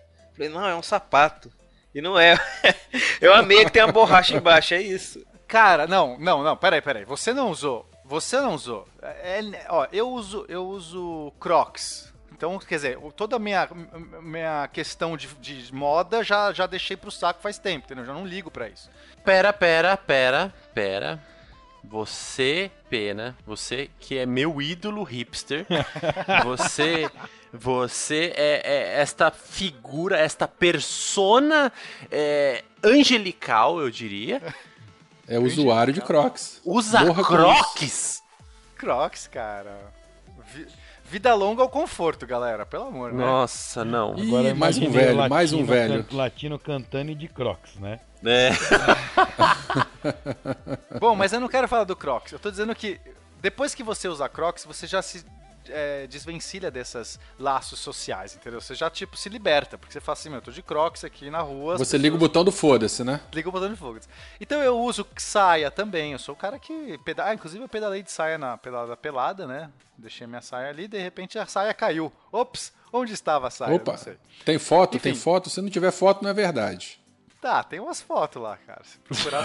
Eu 0.40 0.48
Falei, 0.48 0.48
não, 0.48 0.66
é 0.66 0.74
um 0.74 0.82
sapato. 0.82 1.52
E 1.94 2.00
não 2.00 2.18
é. 2.18 2.38
uma 3.22 3.42
meia 3.42 3.64
que 3.64 3.72
tem 3.72 3.82
uma 3.82 3.92
borracha 3.92 4.36
embaixo, 4.36 4.74
é 4.74 4.80
isso. 4.80 5.24
Cara, 5.46 5.86
não, 5.86 6.18
não, 6.18 6.42
não, 6.42 6.56
peraí, 6.56 6.80
peraí. 6.80 7.04
Você 7.04 7.34
não 7.34 7.50
usou. 7.50 7.88
Você 8.04 8.40
não 8.40 8.54
usou. 8.54 8.88
É, 9.02 9.40
é- 9.40 9.66
ó, 9.68 9.86
eu 9.92 10.08
uso, 10.08 10.46
eu 10.48 10.66
uso 10.66 11.32
Crocs. 11.38 12.10
Então, 12.32 12.58
quer 12.58 12.76
dizer, 12.76 12.98
toda 13.14 13.36
a 13.36 13.38
minha, 13.38 13.68
minha 14.22 14.66
questão 14.68 15.14
de, 15.14 15.26
de 15.26 15.74
moda 15.74 16.24
já, 16.24 16.52
já 16.54 16.66
deixei 16.66 16.96
pro 16.96 17.10
saco 17.10 17.42
faz 17.42 17.58
tempo, 17.58 17.84
entendeu? 17.84 18.06
Já 18.06 18.14
não 18.14 18.26
ligo 18.26 18.50
pra 18.50 18.68
isso. 18.68 18.88
Pera, 19.22 19.52
pera, 19.52 19.94
pera, 19.94 20.54
pera. 20.72 21.22
Você, 21.84 22.70
pena, 22.88 23.36
você 23.46 23.90
que 23.98 24.16
é 24.16 24.24
meu 24.24 24.60
ídolo 24.62 25.02
hipster, 25.02 25.66
você, 26.44 27.10
você 27.52 28.32
é, 28.36 28.62
é 28.64 29.00
esta 29.00 29.30
figura, 29.30 30.18
esta 30.18 30.46
persona 30.48 31.72
é, 32.10 32.64
angelical, 32.82 33.80
eu 33.80 33.90
diria, 33.90 34.40
É 35.26 35.38
usuário 35.38 35.92
de 35.92 36.00
Crocs. 36.00 36.60
usa 36.64 37.00
Morra 37.04 37.24
crocs. 37.24 38.22
Crocs, 38.76 39.26
cara. 39.26 39.76
Vi- 40.54 40.66
vida 41.04 41.34
longa 41.34 41.62
ao 41.62 41.68
conforto, 41.68 42.26
galera, 42.26 42.64
pelo 42.64 42.84
amor, 42.84 43.12
né? 43.12 43.24
Nossa, 43.24 43.84
não. 43.84 44.16
Ih, 44.16 44.28
Agora 44.28 44.54
mais 44.54 44.78
um 44.78 44.90
velho, 44.90 45.28
mais 45.28 45.52
um 45.52 45.58
latino 45.58 45.66
velho. 45.66 46.06
latino 46.12 46.58
cantando 46.58 47.10
e 47.10 47.14
de 47.14 47.28
crocs, 47.28 47.74
né? 47.76 48.00
É. 48.24 48.50
Bom, 51.00 51.14
mas 51.16 51.32
eu 51.32 51.40
não 51.40 51.48
quero 51.48 51.68
falar 51.68 51.84
do 51.84 51.96
Crocs. 51.96 52.32
Eu 52.32 52.38
tô 52.38 52.50
dizendo 52.50 52.74
que 52.74 53.00
depois 53.40 53.74
que 53.74 53.82
você 53.82 54.08
usa 54.08 54.28
Crocs, 54.28 54.64
você 54.64 54.86
já 54.86 55.02
se 55.02 55.24
é, 55.68 56.06
desvencilha 56.06 56.70
desses 56.70 57.18
laços 57.38 57.78
sociais, 57.78 58.34
entendeu? 58.34 58.60
Você 58.60 58.74
já, 58.74 58.88
tipo, 58.90 59.16
se 59.16 59.28
liberta. 59.28 59.76
Porque 59.78 59.92
você 59.92 60.00
fala 60.00 60.14
assim, 60.18 60.28
meu, 60.28 60.38
eu 60.38 60.42
tô 60.42 60.50
de 60.50 60.62
Crocs 60.62 61.04
aqui 61.04 61.30
na 61.30 61.40
rua. 61.40 61.76
Você 61.78 61.96
liga 61.96 62.14
o 62.14 62.18
pessoas- 62.18 62.28
botão 62.30 62.44
do 62.44 62.52
foda-se, 62.52 63.04
né? 63.04 63.20
Liga 63.32 63.48
o 63.48 63.52
botão 63.52 63.70
de 63.70 63.76
fogo. 63.76 63.98
Então 64.40 64.62
eu 64.62 64.78
uso 64.78 65.06
saia 65.16 65.70
também. 65.70 66.12
Eu 66.12 66.18
sou 66.18 66.34
o 66.34 66.38
cara 66.38 66.58
que. 66.58 66.98
Peda... 67.04 67.24
Ah, 67.26 67.34
inclusive 67.34 67.62
eu 67.64 67.68
pedalei 67.68 68.02
de 68.02 68.10
saia 68.10 68.38
na 68.38 68.56
pedalada 68.56 68.96
pelada, 68.96 69.46
né? 69.46 69.70
Deixei 69.96 70.26
minha 70.26 70.40
saia 70.42 70.68
ali 70.70 70.88
de 70.88 70.98
repente 70.98 71.38
a 71.38 71.46
saia 71.46 71.74
caiu. 71.74 72.12
Ops, 72.32 72.72
onde 72.92 73.12
estava 73.12 73.48
a 73.48 73.50
saia? 73.50 73.74
Opa, 73.74 73.98
tem 74.44 74.58
foto, 74.58 74.98
tem 74.98 75.12
Enfim. 75.12 75.20
foto. 75.20 75.50
Se 75.50 75.60
não 75.60 75.68
tiver 75.68 75.90
foto, 75.90 76.22
não 76.22 76.30
é 76.30 76.34
verdade. 76.34 76.99
Tá, 77.40 77.64
tem 77.64 77.80
umas 77.80 78.02
fotos 78.02 78.42
lá, 78.42 78.58
cara. 78.66 78.82
Se 78.84 78.98
procurar, 78.98 79.42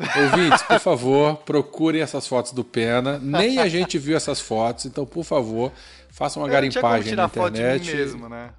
você. 0.00 0.20
Ouvintes, 0.20 0.62
por 0.64 0.80
favor, 0.80 1.36
procurem 1.38 2.02
essas 2.02 2.26
fotos 2.26 2.50
do 2.52 2.64
Pena. 2.64 3.18
Nem 3.20 3.58
a 3.60 3.68
gente 3.68 3.98
viu 3.98 4.16
essas 4.16 4.40
fotos, 4.40 4.84
então, 4.86 5.06
por 5.06 5.22
favor, 5.24 5.70
façam 6.10 6.42
uma 6.42 6.48
Eu 6.48 6.60
não 6.60 6.68
tinha 6.68 6.82
como 6.82 6.92
garimpagem 6.92 7.14
na 7.16 7.28
tirar 7.28 7.42
foto 7.44 7.52
de 7.54 7.60
mim 7.62 7.66
internet. 7.68 7.96
mesmo, 7.96 8.28
né? 8.28 8.50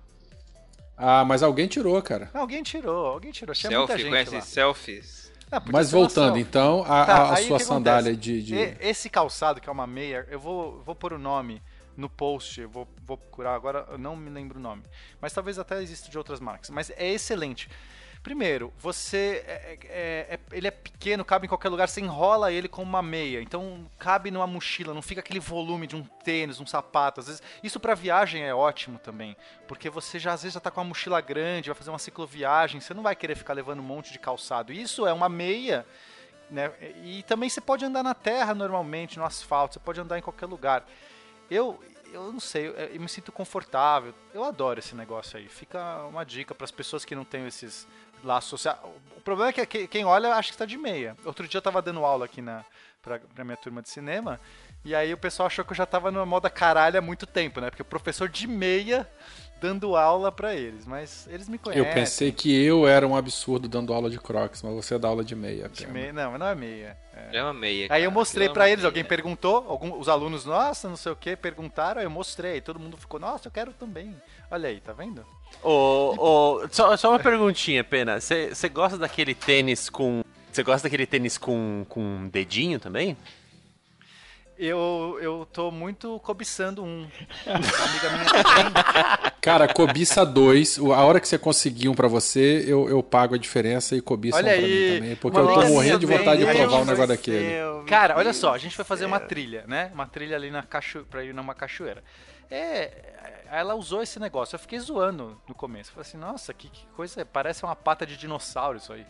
Ah, 0.95 1.25
mas 1.25 1.43
alguém 1.43 1.67
tirou, 1.67 2.01
cara. 2.01 2.29
Não, 2.33 2.41
alguém 2.41 2.63
tirou, 2.63 3.07
alguém 3.07 3.31
tirou. 3.31 3.53
Tinha 3.53 3.71
muita 3.71 3.87
Selfie, 3.87 4.03
gente 4.03 4.09
conhece 4.11 4.35
lá. 4.35 4.41
selfies? 4.41 5.31
Ah, 5.51 5.61
Mas 5.71 5.91
voltando, 5.91 6.27
selfie. 6.35 6.41
então, 6.41 6.81
a, 6.87 7.05
Tá, 7.05 7.33
a- 7.33 7.37
sua 7.37 7.59
sandália 7.59 8.15
de. 8.15 8.41
de- 8.41 8.55
Esse 8.79 9.09
calçado, 9.09 9.59
que 9.59 9.67
é 9.67 9.71
uma 9.71 9.85
meia, 9.85 10.25
eu 10.31 10.39
vou, 10.39 10.81
vou 10.85 10.95
pôr 10.95 11.11
o 11.13 11.19
nome 11.19 11.61
no 11.97 12.09
post, 12.09 12.61
eu 12.61 12.69
vou, 12.69 12.87
vou 13.05 13.17
procurar 13.17 13.53
agora, 13.53 13.85
eu 13.91 13.97
não 13.97 14.15
me 14.15 14.29
lembro 14.29 14.57
o 14.59 14.61
nome. 14.61 14.81
Mas 15.21 15.33
talvez 15.33 15.59
até 15.59 15.81
exista 15.83 16.09
de 16.09 16.17
outras 16.17 16.39
marcas. 16.39 16.69
Mas 16.69 16.89
é 16.95 17.11
excelente. 17.11 17.69
Primeiro, 18.23 18.73
você. 18.79 19.43
é- 19.45 19.77
é- 19.83 20.33
é- 20.35 20.39
ele 20.53 20.67
é 20.67 20.71
pequeno, 20.71 21.25
cabe 21.25 21.45
em 21.45 21.49
qualquer 21.49 21.67
lugar, 21.67 21.89
você 21.89 21.99
enrola 21.99 22.51
ele 22.51 22.69
com 22.69 22.81
uma 22.81 23.01
meia. 23.01 23.41
Então 23.41 23.85
cabe 23.99 24.31
numa 24.31 24.47
mochila, 24.47 24.93
não 24.93 25.01
fica 25.01 25.19
aquele 25.19 25.41
volume 25.41 25.85
de 25.85 25.95
um 25.95 26.03
tênis, 26.23 26.59
um 26.61 26.65
sapato. 26.65 27.19
Às 27.19 27.27
vezes, 27.27 27.43
isso 27.61 27.79
pra 27.81 27.93
viagem 27.93 28.43
é 28.43 28.55
ótimo 28.55 28.97
também. 28.97 29.35
Porque 29.67 29.89
você 29.89 30.17
já 30.17 30.31
às 30.33 30.41
vezes 30.41 30.53
já 30.53 30.59
tá 30.61 30.71
com 30.71 30.79
uma 30.79 30.87
mochila 30.87 31.19
grande, 31.19 31.69
vai 31.69 31.75
fazer 31.75 31.89
uma 31.89 31.99
cicloviagem, 31.99 32.79
você 32.79 32.93
não 32.93 33.03
vai 33.03 33.15
querer 33.15 33.35
ficar 33.35 33.53
levando 33.53 33.79
um 33.79 33.83
monte 33.83 34.13
de 34.13 34.19
calçado. 34.19 34.71
Isso 34.71 35.05
é 35.05 35.11
uma 35.11 35.27
meia 35.27 35.85
né? 36.49 36.71
E 37.03 37.23
também 37.23 37.49
você 37.49 37.59
pode 37.59 37.83
andar 37.83 38.03
na 38.03 38.13
terra 38.13 38.53
normalmente, 38.53 39.17
no 39.17 39.25
asfalto, 39.25 39.73
você 39.73 39.79
pode 39.79 39.99
andar 39.99 40.19
em 40.19 40.21
qualquer 40.21 40.45
lugar. 40.45 40.85
Eu, 41.49 41.83
eu 42.11 42.31
não 42.31 42.39
sei, 42.39 42.67
eu, 42.67 42.73
eu 42.73 43.01
me 43.01 43.09
sinto 43.09 43.31
confortável. 43.31 44.13
Eu 44.33 44.43
adoro 44.43 44.79
esse 44.79 44.95
negócio 44.95 45.37
aí. 45.37 45.49
Fica 45.49 46.03
uma 46.05 46.23
dica 46.23 46.53
para 46.53 46.65
as 46.65 46.71
pessoas 46.71 47.03
que 47.03 47.15
não 47.15 47.25
têm 47.25 47.47
esses 47.47 47.87
laços 48.23 48.49
sociais. 48.49 48.77
O 49.17 49.21
problema 49.21 49.49
é 49.49 49.53
que 49.53 49.65
que- 49.65 49.87
quem 49.87 50.05
olha 50.05 50.33
acha 50.33 50.49
que 50.49 50.55
está 50.55 50.65
de 50.65 50.77
meia. 50.77 51.15
Outro 51.25 51.47
dia 51.47 51.57
eu 51.57 51.61
tava 51.61 51.81
dando 51.81 52.03
aula 52.03 52.25
aqui 52.25 52.41
na 52.41 52.63
pra 53.01 53.43
minha 53.43 53.57
turma 53.57 53.81
de 53.81 53.89
cinema. 53.89 54.39
E 54.85 54.95
aí 54.95 55.13
o 55.13 55.17
pessoal 55.17 55.47
achou 55.47 55.63
que 55.65 55.71
eu 55.71 55.75
já 55.77 55.85
tava 55.85 56.09
numa 56.11 56.25
moda 56.25 56.49
caralho 56.49 56.97
há 56.97 57.01
muito 57.01 57.25
tempo, 57.25 57.59
né? 57.61 57.69
Porque 57.69 57.81
o 57.81 57.85
professor 57.85 58.27
de 58.29 58.47
meia 58.47 59.09
dando 59.63 59.95
aula 59.95 60.29
pra 60.29 60.53
eles. 60.53 60.85
Mas 60.85 61.25
eles 61.31 61.47
me 61.47 61.57
conhecem. 61.57 61.87
Eu 61.87 61.93
pensei 61.93 62.33
que 62.33 62.53
eu 62.53 62.85
era 62.85 63.07
um 63.07 63.15
absurdo 63.15 63.69
dando 63.69 63.93
aula 63.93 64.09
de 64.09 64.19
crocs, 64.19 64.61
mas 64.61 64.73
você 64.73 64.99
dá 64.99 65.07
aula 65.07 65.23
de 65.23 65.35
meia. 65.35 65.69
De 65.69 65.87
meia. 65.87 66.11
Não, 66.11 66.31
mas 66.31 66.39
não 66.41 66.47
é 66.47 66.55
meia. 66.55 66.97
É. 67.15 67.37
É 67.37 67.43
uma 67.43 67.53
meia. 67.53 67.87
Aí 67.89 68.03
eu 68.03 68.09
cara, 68.09 68.19
mostrei 68.19 68.47
é 68.47 68.49
pra 68.49 68.63
uma 68.63 68.69
eles, 68.69 68.83
alguém 68.83 69.03
meia. 69.03 69.09
perguntou, 69.09 69.65
algum, 69.69 69.97
os 69.97 70.09
alunos, 70.09 70.43
nossa, 70.43 70.89
não 70.89 70.97
sei 70.97 71.13
o 71.13 71.15
que, 71.15 71.37
perguntaram, 71.37 71.99
aí 71.99 72.05
eu 72.05 72.09
mostrei, 72.09 72.59
todo 72.59 72.77
mundo 72.77 72.97
ficou, 72.97 73.19
nossa, 73.19 73.47
eu 73.47 73.51
quero 73.51 73.71
também. 73.71 74.13
Olha 74.51 74.67
aí, 74.67 74.81
tá 74.81 74.91
vendo? 74.91 75.25
Ô, 75.63 76.15
ô, 76.17 76.67
só, 76.69 76.97
só 76.97 77.11
uma 77.11 77.19
perguntinha, 77.19 77.83
Pena. 77.85 78.19
Você 78.19 78.69
gosta 78.69 78.97
daquele 78.97 79.33
tênis 79.33 79.89
com. 79.89 80.23
Você 80.51 80.61
gosta 80.61 80.87
daquele 80.87 81.05
tênis 81.05 81.37
com, 81.37 81.85
com 81.87 82.27
dedinho 82.27 82.79
também? 82.79 83.15
Eu, 84.65 85.19
eu 85.21 85.45
tô 85.51 85.69
muito 85.71 86.17
cobiçando 86.21 86.81
um. 86.81 87.05
Cara, 89.41 89.67
cobiça 89.67 90.25
dois. 90.25 90.79
A 90.79 91.03
hora 91.03 91.19
que 91.19 91.27
você 91.27 91.37
conseguir 91.37 91.89
um 91.89 91.93
pra 91.93 92.07
você, 92.07 92.63
eu, 92.65 92.87
eu 92.87 93.03
pago 93.03 93.35
a 93.35 93.37
diferença 93.37 93.93
e 93.93 93.99
cobiça 93.99 94.37
Olha 94.37 94.53
um 94.53 94.55
pra 94.55 94.65
aí, 94.65 94.91
mim 94.91 94.95
também. 94.95 95.15
Porque 95.17 95.37
eu 95.37 95.47
tô 95.47 95.65
morrendo 95.65 95.99
de 95.99 96.05
vontade 96.05 96.45
de 96.45 96.49
provar 96.49 96.77
um 96.77 96.85
negócio 96.85 97.07
daquele. 97.07 97.45
Cara, 97.85 98.15
olha 98.17 98.31
só, 98.31 98.53
a 98.53 98.57
gente 98.57 98.73
foi 98.73 98.85
fazer 98.85 99.05
uma 99.05 99.19
trilha, 99.19 99.65
né? 99.67 99.91
Uma 99.93 100.07
trilha 100.07 100.37
ali 100.37 100.49
na 100.49 100.63
cacho... 100.63 101.05
pra 101.09 101.25
ir 101.25 101.33
numa 101.33 101.53
cachoeira. 101.53 102.01
É, 102.49 103.43
ela 103.51 103.75
usou 103.75 104.01
esse 104.01 104.17
negócio, 104.17 104.55
eu 104.55 104.59
fiquei 104.59 104.79
zoando 104.79 105.37
no 105.45 105.53
começo. 105.53 105.89
Eu 105.89 105.95
falei 105.95 106.07
assim, 106.07 106.17
nossa, 106.17 106.53
que, 106.53 106.69
que 106.69 106.85
coisa, 106.95 107.25
parece 107.25 107.65
uma 107.65 107.75
pata 107.75 108.05
de 108.05 108.15
dinossauro 108.15 108.77
isso 108.77 108.93
aí. 108.93 109.05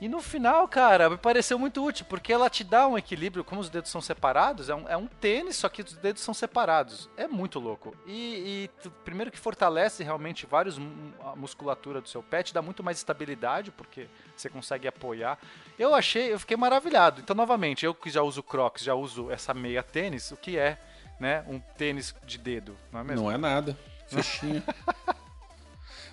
E 0.00 0.08
no 0.08 0.20
final, 0.20 0.68
cara, 0.68 1.10
me 1.10 1.16
pareceu 1.16 1.58
muito 1.58 1.84
útil, 1.84 2.06
porque 2.08 2.32
ela 2.32 2.48
te 2.48 2.62
dá 2.62 2.86
um 2.86 2.96
equilíbrio, 2.96 3.42
como 3.42 3.60
os 3.60 3.68
dedos 3.68 3.90
são 3.90 4.00
separados, 4.00 4.68
é 4.68 4.74
um, 4.74 4.88
é 4.88 4.96
um 4.96 5.08
tênis, 5.08 5.56
só 5.56 5.68
que 5.68 5.82
os 5.82 5.94
dedos 5.94 6.22
são 6.22 6.32
separados. 6.32 7.10
É 7.16 7.26
muito 7.26 7.58
louco. 7.58 7.96
E, 8.06 8.70
e 8.84 8.90
primeiro 9.04 9.30
que 9.30 9.38
fortalece 9.38 10.04
realmente 10.04 10.46
vários 10.46 10.78
a 11.24 11.34
musculatura 11.34 12.00
do 12.00 12.08
seu 12.08 12.22
pé, 12.22 12.44
te 12.44 12.54
dá 12.54 12.62
muito 12.62 12.82
mais 12.82 12.98
estabilidade, 12.98 13.72
porque 13.72 14.06
você 14.36 14.48
consegue 14.48 14.86
apoiar. 14.86 15.36
Eu 15.76 15.92
achei, 15.94 16.32
eu 16.32 16.38
fiquei 16.38 16.56
maravilhado. 16.56 17.20
Então, 17.20 17.34
novamente, 17.34 17.84
eu 17.84 17.92
que 17.92 18.08
já 18.08 18.22
uso 18.22 18.42
Crocs, 18.42 18.84
já 18.84 18.94
uso 18.94 19.32
essa 19.32 19.52
meia 19.52 19.82
tênis, 19.82 20.30
o 20.30 20.36
que 20.36 20.56
é, 20.56 20.78
né, 21.18 21.44
um 21.48 21.58
tênis 21.58 22.14
de 22.24 22.38
dedo, 22.38 22.76
não 22.92 23.00
é 23.00 23.04
mesmo? 23.04 23.24
Não 23.24 23.32
é 23.32 23.36
nada. 23.36 23.76
Fichinha. 24.06 24.62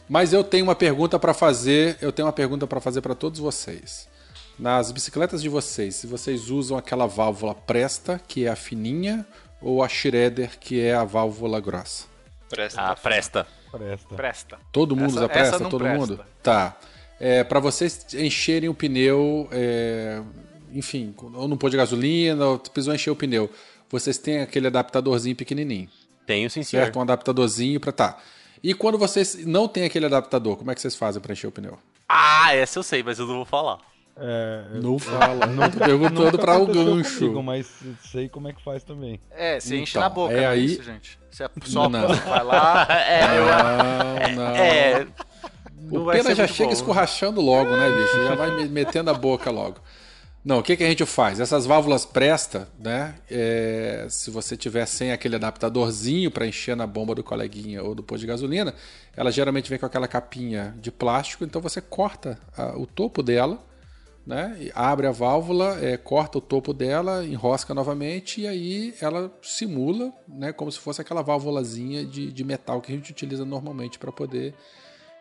Mas 0.08 0.34
eu 0.34 0.44
tenho 0.44 0.64
uma 0.66 0.76
pergunta 0.76 1.18
pra 1.18 1.34
fazer. 1.34 1.98
Eu 2.02 2.12
tenho 2.12 2.28
uma 2.28 2.34
pergunta 2.34 2.68
pra 2.68 2.80
fazer 2.80 3.02
pra 3.02 3.16
todos 3.16 3.40
vocês. 3.40 4.08
Nas 4.58 4.92
bicicletas 4.92 5.42
de 5.42 5.50
vocês, 5.50 5.96
se 5.96 6.08
vocês 6.08 6.50
usam 6.50 6.78
aquela 6.78 7.06
válvula 7.08 7.54
Presta, 7.54 8.22
que 8.26 8.46
é 8.46 8.50
a 8.50 8.56
fininha, 8.56 9.26
ou 9.62 9.84
a 9.84 9.90
Schroeder, 9.90 10.58
que 10.60 10.80
é 10.80 10.94
a 10.96 11.04
válvula 11.04 11.60
grossa? 11.60 12.06
Presta 12.48 12.80
Ah, 12.82 12.96
presta. 12.96 13.48
Presta. 13.72 14.16
Presta. 14.16 14.58
Todo 14.72 14.96
mundo 14.96 15.08
Essa- 15.10 15.18
usa 15.18 15.30
Presta? 15.30 15.60
Todo 15.70 15.78
presta. 15.84 15.98
mundo? 16.00 16.26
Tá. 16.42 16.78
É, 17.20 17.44
para 17.44 17.60
vocês 17.60 18.06
encherem 18.14 18.70
o 18.70 18.74
pneu, 18.74 19.50
é, 19.52 20.22
enfim, 20.74 21.14
ou 21.34 21.48
não 21.48 21.58
pôr 21.58 21.70
de 21.70 21.76
gasolina, 21.78 22.46
ou 22.46 22.60
precisam 22.60 22.94
encher 22.96 23.10
o 23.12 23.16
pneu. 23.16 23.50
Vocês 23.90 24.18
têm 24.18 24.40
aquele 24.40 24.68
adaptadorzinho 24.68 25.36
pequenininho, 25.36 25.90
Tenho 26.26 26.50
sim, 26.50 26.64
senhor. 26.64 26.84
certo? 26.86 26.98
Um 26.98 27.02
adaptadorzinho 27.02 27.80
pra 27.80 27.92
tá. 27.92 28.18
E 28.68 28.74
quando 28.74 28.98
vocês 28.98 29.46
não 29.46 29.68
têm 29.68 29.84
aquele 29.86 30.08
adaptador, 30.08 30.58
como 30.58 30.72
é 30.72 30.76
que 30.76 30.82
vocês 30.82 30.96
fazem 30.96 31.22
pra 31.22 31.34
encher 31.34 31.46
o 31.46 31.52
pneu? 31.52 31.78
Ah, 32.10 32.52
essa 32.56 32.80
eu 32.80 32.84
sei, 32.84 33.04
mas 33.04 33.20
eu 33.20 33.28
não 33.28 33.36
vou 33.36 33.46
falar. 33.46 33.78
É, 34.18 34.64
eu- 34.76 34.82
Não 34.82 34.98
fala. 34.98 35.46
Não 35.46 35.70
tô 35.70 35.78
perguntando 35.78 36.40
pra 36.40 36.58
o 36.58 36.66
gancho. 36.66 37.20
comigo, 37.20 37.44
mas 37.44 37.68
sei 38.12 38.28
como 38.28 38.48
é 38.48 38.54
que 38.54 38.64
faz 38.64 38.84
também. 38.84 39.20
É, 39.30 39.60
você 39.60 39.76
enche 39.78 39.92
Então, 39.92 40.02
na 40.02 40.10
boca, 40.10 40.34
é 40.34 40.42
não 40.42 40.50
aí- 40.50 40.66
isso, 40.66 40.82
gente. 40.84 41.20
Você 41.30 41.48
sopra, 41.66 42.00
Não. 42.02 42.08
você 42.08 42.22
vai 42.22 42.44
lá, 42.44 42.88
É, 42.90 44.30
Não, 44.32 44.36
não. 44.36 44.56
é, 44.56 45.08
não 45.82 46.02
O 46.02 46.12
Pena 46.12 46.34
já 46.34 46.48
chega 46.48 46.70
bom. 46.70 46.74
escorrachando 46.74 47.42
logo, 47.42 47.70
né, 47.76 47.90
bicho? 47.92 48.24
Já 48.24 48.36
vai 48.36 48.52
me- 48.56 48.70
metendo 48.70 49.12
a 49.12 49.14
boca 49.14 49.52
logo. 49.52 49.78
Não, 50.46 50.60
o 50.60 50.64
que, 50.64 50.78
que 50.78 50.84
a 50.84 50.88
gente 50.88 51.04
faz? 51.08 51.40
Essas 51.40 51.66
válvulas 51.66 52.06
presta, 52.06 52.70
né? 52.78 53.16
é, 53.32 54.06
se 54.08 54.30
você 54.30 54.56
tiver 54.56 54.86
sem 54.86 55.12
aquele 55.12 55.38
adaptadorzinho 55.38 56.30
para 56.30 56.46
encher 56.46 56.76
na 56.76 56.86
bomba 56.86 57.16
do 57.16 57.24
coleguinha 57.24 57.82
ou 57.84 57.96
do 57.96 58.04
posto 58.04 58.22
de 58.22 58.28
gasolina, 58.28 58.76
ela 59.18 59.32
geralmente 59.32 59.68
vem 59.72 59.80
com 59.80 59.88
aquela 59.88 60.08
capinha 60.08 60.76
de 60.80 60.92
plástico, 60.92 61.44
então 61.44 61.60
você 61.60 61.82
corta 61.82 62.38
a- 62.56 62.78
o 62.78 62.86
topo 62.86 63.24
dela, 63.24 63.58
né? 64.24 64.56
E 64.60 64.72
abre 64.76 65.08
a 65.08 65.12
válvula, 65.12 65.80
é, 65.84 65.98
corta 65.98 66.38
o 66.38 66.42
topo 66.42 66.74
dela, 66.74 67.26
enrosca 67.26 67.74
novamente 67.74 68.42
e 68.42 68.48
aí 68.48 68.94
ela 69.02 69.36
simula, 69.42 70.14
né? 70.28 70.54
Como 70.54 70.72
se 70.72 70.78
fosse 70.78 71.02
aquela 71.02 71.24
válvulazinha 71.24 72.06
de, 72.06 72.32
de 72.32 72.44
metal 72.44 72.82
que 72.82 72.92
a 72.92 72.96
gente 72.96 73.12
utiliza 73.12 73.44
normalmente 73.46 73.98
para 73.98 74.12
poder 74.12 74.54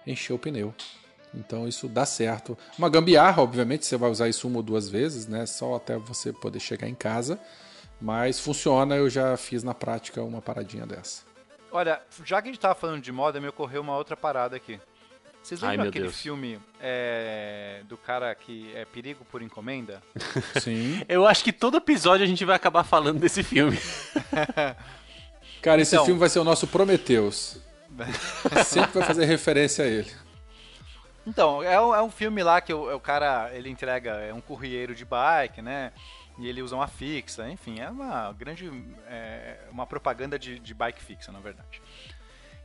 encher 0.06 0.34
o 0.34 0.38
pneu. 0.38 0.74
Então 1.36 1.66
isso 1.66 1.88
dá 1.88 2.06
certo. 2.06 2.56
Uma 2.78 2.88
gambiarra, 2.88 3.42
obviamente, 3.42 3.84
você 3.86 3.96
vai 3.96 4.10
usar 4.10 4.28
isso 4.28 4.46
uma 4.46 4.58
ou 4.58 4.62
duas 4.62 4.88
vezes, 4.88 5.26
né? 5.26 5.46
Só 5.46 5.74
até 5.74 5.96
você 5.96 6.32
poder 6.32 6.60
chegar 6.60 6.88
em 6.88 6.94
casa. 6.94 7.38
Mas 8.00 8.38
funciona, 8.38 8.96
eu 8.96 9.08
já 9.08 9.36
fiz 9.36 9.62
na 9.62 9.72
prática 9.74 10.22
uma 10.22 10.40
paradinha 10.42 10.86
dessa. 10.86 11.22
Olha, 11.72 12.00
já 12.24 12.40
que 12.40 12.48
a 12.48 12.52
gente 12.52 12.60
tava 12.60 12.74
falando 12.74 13.00
de 13.02 13.10
moda, 13.10 13.40
me 13.40 13.48
ocorreu 13.48 13.80
uma 13.80 13.96
outra 13.96 14.16
parada 14.16 14.54
aqui. 14.56 14.78
Vocês 15.42 15.62
Ai, 15.62 15.70
lembram 15.70 15.84
meu 15.84 15.90
aquele 15.90 16.04
Deus. 16.04 16.20
filme 16.20 16.58
é, 16.80 17.82
do 17.88 17.96
cara 17.96 18.34
que 18.34 18.70
é 18.74 18.84
Perigo 18.84 19.24
por 19.30 19.42
Encomenda? 19.42 20.02
Sim. 20.60 21.02
Eu 21.08 21.26
acho 21.26 21.42
que 21.44 21.52
todo 21.52 21.76
episódio 21.76 22.24
a 22.24 22.28
gente 22.28 22.44
vai 22.44 22.56
acabar 22.56 22.84
falando 22.84 23.18
desse 23.20 23.42
filme. 23.42 23.78
Cara, 25.62 25.80
esse 25.82 25.94
Então. 25.94 26.04
filme 26.04 26.20
vai 26.20 26.28
ser 26.28 26.38
o 26.38 26.44
nosso 26.44 26.66
Prometheus. 26.66 27.58
Sempre 28.64 28.98
vai 28.98 29.06
fazer 29.06 29.24
referência 29.24 29.84
a 29.84 29.88
ele. 29.88 30.10
Então, 31.26 31.62
é 31.62 31.80
um, 31.80 31.94
é 31.94 32.02
um 32.02 32.10
filme 32.10 32.42
lá 32.42 32.60
que 32.60 32.72
o, 32.72 32.94
o 32.94 33.00
cara, 33.00 33.50
ele 33.54 33.70
entrega, 33.70 34.10
é 34.16 34.32
um 34.34 34.40
courrieiro 34.40 34.94
de 34.94 35.04
bike, 35.04 35.62
né? 35.62 35.92
E 36.38 36.48
ele 36.48 36.60
usa 36.62 36.74
uma 36.74 36.88
fixa, 36.88 37.48
enfim, 37.48 37.80
é 37.80 37.88
uma 37.88 38.32
grande, 38.32 38.68
é, 39.06 39.58
uma 39.70 39.86
propaganda 39.86 40.38
de, 40.38 40.58
de 40.58 40.74
bike 40.74 41.02
fixa, 41.02 41.30
na 41.32 41.38
verdade. 41.38 41.80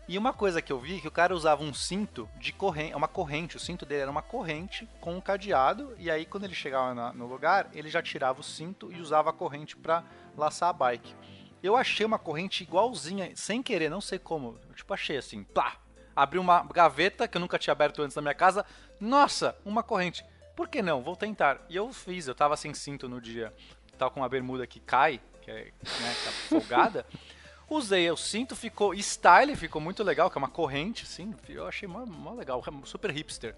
E 0.07 0.17
uma 0.17 0.33
coisa 0.33 0.59
que 0.59 0.71
eu 0.73 0.79
vi, 0.79 0.99
que 0.99 1.07
o 1.07 1.11
cara 1.11 1.35
usava 1.35 1.61
um 1.63 1.71
cinto 1.71 2.27
de 2.37 2.51
corrente, 2.51 2.95
uma 2.95 3.07
corrente, 3.07 3.55
o 3.55 3.59
cinto 3.59 3.85
dele 3.85 4.01
era 4.01 4.11
uma 4.11 4.23
corrente 4.23 4.89
com 4.99 5.15
um 5.15 5.21
cadeado, 5.21 5.93
e 5.99 6.09
aí 6.09 6.25
quando 6.25 6.45
ele 6.45 6.55
chegava 6.55 6.95
na- 6.95 7.13
no 7.13 7.27
lugar, 7.27 7.69
ele 7.73 7.89
já 7.89 8.01
tirava 8.01 8.41
o 8.41 8.43
cinto 8.43 8.91
e 8.91 8.99
usava 8.99 9.29
a 9.29 9.33
corrente 9.33 9.77
pra 9.77 10.03
laçar 10.35 10.69
a 10.69 10.73
bike. 10.73 11.13
Eu 11.61 11.77
achei 11.77 12.03
uma 12.07 12.17
corrente 12.17 12.63
igualzinha, 12.63 13.31
sem 13.35 13.61
querer, 13.61 13.87
não 13.89 14.01
sei 14.01 14.17
como, 14.17 14.57
eu, 14.67 14.73
tipo 14.73 14.91
achei 14.95 15.15
assim, 15.15 15.43
plá, 15.43 15.75
abri 16.15 16.39
uma 16.39 16.63
gaveta 16.63 17.27
que 17.27 17.37
eu 17.37 17.41
nunca 17.41 17.57
tinha 17.59 17.71
aberto 17.71 18.01
antes 18.01 18.15
na 18.15 18.21
minha 18.21 18.33
casa, 18.33 18.65
nossa, 18.99 19.55
uma 19.65 19.83
corrente. 19.83 20.25
Por 20.55 20.67
que 20.67 20.81
não? 20.81 21.01
Vou 21.01 21.15
tentar. 21.15 21.61
E 21.69 21.75
eu 21.75 21.91
fiz, 21.93 22.27
eu 22.27 22.35
tava 22.35 22.57
sem 22.57 22.73
cinto 22.73 23.07
no 23.07 23.21
dia, 23.21 23.53
tava 23.97 24.11
com 24.11 24.19
uma 24.19 24.29
bermuda 24.29 24.67
que 24.67 24.79
cai, 24.79 25.21
que 25.41 25.49
é, 25.49 25.55
né, 25.55 26.15
tá 26.25 26.31
folgada. 26.49 27.05
Usei 27.69 28.09
o 28.09 28.17
cinto, 28.17 28.55
ficou 28.55 28.95
style, 28.95 29.55
ficou 29.55 29.79
muito 29.79 30.03
legal, 30.03 30.29
que 30.29 30.37
é 30.37 30.39
uma 30.39 30.49
corrente, 30.49 31.03
assim, 31.03 31.35
eu 31.47 31.67
achei 31.67 31.87
mó, 31.87 32.03
mó 32.03 32.33
legal, 32.33 32.63
super 32.83 33.11
hipster. 33.11 33.55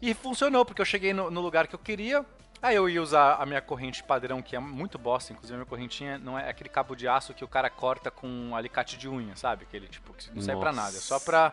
E 0.00 0.14
funcionou, 0.14 0.64
porque 0.64 0.80
eu 0.80 0.86
cheguei 0.86 1.12
no, 1.12 1.28
no 1.30 1.40
lugar 1.40 1.66
que 1.66 1.74
eu 1.74 1.78
queria, 1.78 2.24
aí 2.62 2.76
eu 2.76 2.88
ia 2.88 3.02
usar 3.02 3.34
a 3.34 3.46
minha 3.46 3.60
corrente 3.60 4.02
padrão, 4.02 4.40
que 4.42 4.56
é 4.56 4.58
muito 4.58 4.98
bosta, 4.98 5.32
inclusive 5.32 5.54
a 5.54 5.58
minha 5.58 5.66
correntinha 5.66 6.18
não 6.18 6.38
é 6.38 6.48
aquele 6.48 6.68
cabo 6.70 6.94
de 6.94 7.06
aço 7.06 7.34
que 7.34 7.44
o 7.44 7.48
cara 7.48 7.68
corta 7.70 8.10
com 8.10 8.26
um 8.26 8.56
alicate 8.56 8.96
de 8.96 9.08
unha, 9.08 9.36
sabe? 9.36 9.64
Aquele 9.68 9.86
tipo, 9.88 10.12
que 10.14 10.30
não 10.34 10.42
serve 10.42 10.60
pra 10.60 10.72
nada, 10.72 10.96
é 10.96 11.00
só 11.00 11.18
pra... 11.20 11.52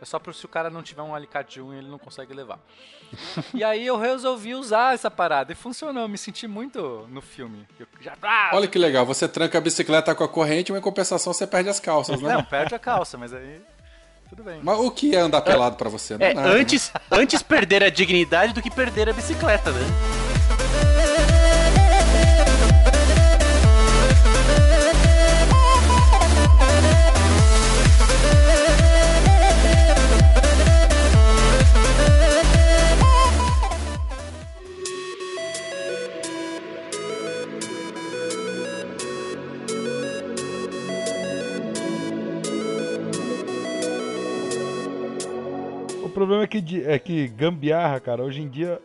É 0.00 0.04
só 0.04 0.18
pra 0.18 0.32
se 0.32 0.44
o 0.44 0.48
cara 0.48 0.68
não 0.68 0.82
tiver 0.82 1.02
um 1.02 1.14
alicate 1.14 1.54
de 1.54 1.62
unha, 1.62 1.78
ele 1.78 1.88
não 1.88 1.96
consegue 1.96 2.34
levar. 2.34 2.58
e 3.54 3.62
aí 3.62 3.86
eu 3.86 3.96
resolvi 3.96 4.52
usar 4.52 4.94
essa 4.94 5.08
parada 5.08 5.52
e 5.52 5.54
funcionou, 5.54 6.02
eu 6.02 6.08
me 6.08 6.18
senti 6.18 6.48
muito 6.48 7.06
no 7.08 7.22
filme. 7.22 7.68
Eu 7.78 7.86
já, 8.00 8.14
ah, 8.20 8.50
Olha 8.52 8.66
que 8.66 8.80
legal, 8.80 9.06
você 9.06 9.28
tranca 9.28 9.58
a 9.58 9.60
bicicleta 9.60 10.12
com 10.12 10.24
a 10.24 10.28
corrente, 10.28 10.72
mas 10.72 10.80
em 10.80 10.82
compensação 10.82 11.32
você 11.32 11.46
perde 11.46 11.68
as 11.68 11.78
calças, 11.78 12.20
né? 12.20 12.34
Não, 12.34 12.42
perde 12.42 12.74
a 12.74 12.80
calça, 12.80 13.16
mas 13.16 13.32
aí. 13.32 13.62
Tudo 14.28 14.42
bem. 14.42 14.58
Mas 14.60 14.76
o 14.80 14.90
que 14.90 15.14
é 15.14 15.20
andar 15.20 15.42
pelado 15.42 15.76
pra 15.76 15.88
você? 15.88 16.18
Não 16.18 16.26
É, 16.26 16.34
nada, 16.34 16.48
né? 16.48 16.60
antes, 16.60 16.92
antes 17.08 17.40
perder 17.40 17.84
a 17.84 17.88
dignidade 17.88 18.52
do 18.52 18.60
que 18.60 18.72
perder 18.72 19.08
a 19.08 19.12
bicicleta, 19.12 19.70
né? 19.70 20.31
Problema 46.42 46.44
é 46.44 46.46
que, 46.46 46.84
é 46.84 46.98
que 46.98 47.28
gambiarra, 47.28 48.00
cara, 48.00 48.22
hoje 48.22 48.42
em 48.42 48.48
dia 48.48 48.80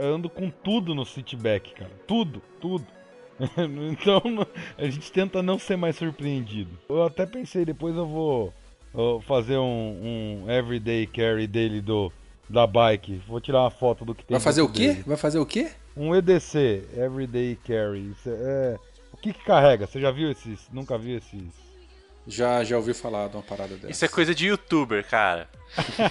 ando 0.00 0.28
com 0.28 0.50
tudo 0.50 0.94
no 0.94 1.04
sitback, 1.04 1.74
cara. 1.74 1.90
Tudo, 2.06 2.42
tudo. 2.60 2.86
então 3.90 4.22
a 4.76 4.84
gente 4.84 5.10
tenta 5.10 5.42
não 5.42 5.58
ser 5.58 5.76
mais 5.76 5.96
surpreendido. 5.96 6.70
Eu 6.88 7.04
até 7.04 7.26
pensei, 7.26 7.64
depois 7.64 7.96
eu 7.96 8.06
vou 8.06 8.52
ó, 8.94 9.20
fazer 9.20 9.56
um, 9.56 10.42
um 10.44 10.50
everyday 10.50 11.06
carry 11.06 11.46
dele 11.46 11.80
do, 11.80 12.12
da 12.48 12.66
bike. 12.66 13.22
Vou 13.26 13.40
tirar 13.40 13.62
uma 13.62 13.70
foto 13.70 14.04
do 14.04 14.14
que 14.14 14.24
tem 14.24 14.34
Vai 14.34 14.44
fazer 14.44 14.62
o 14.62 14.68
quê? 14.68 14.88
dele. 14.88 15.04
Vai 15.06 15.16
fazer 15.16 15.38
o 15.38 15.46
quê? 15.46 15.70
Um 15.96 16.14
EDC, 16.14 16.84
everyday 16.96 17.58
carry. 17.66 18.14
É, 18.26 18.78
o 19.12 19.16
que 19.16 19.32
que 19.32 19.44
carrega? 19.44 19.86
Você 19.86 20.00
já 20.00 20.10
viu 20.10 20.30
esses? 20.30 20.68
Nunca 20.72 20.96
viu 20.98 21.16
esses? 21.16 21.69
Já, 22.26 22.62
já 22.62 22.76
ouvi 22.76 22.94
falar 22.94 23.28
de 23.28 23.36
uma 23.36 23.42
parada 23.42 23.74
dessa. 23.74 23.90
Isso 23.90 24.04
é 24.04 24.08
coisa 24.08 24.34
de 24.34 24.46
youtuber, 24.46 25.06
cara. 25.08 25.48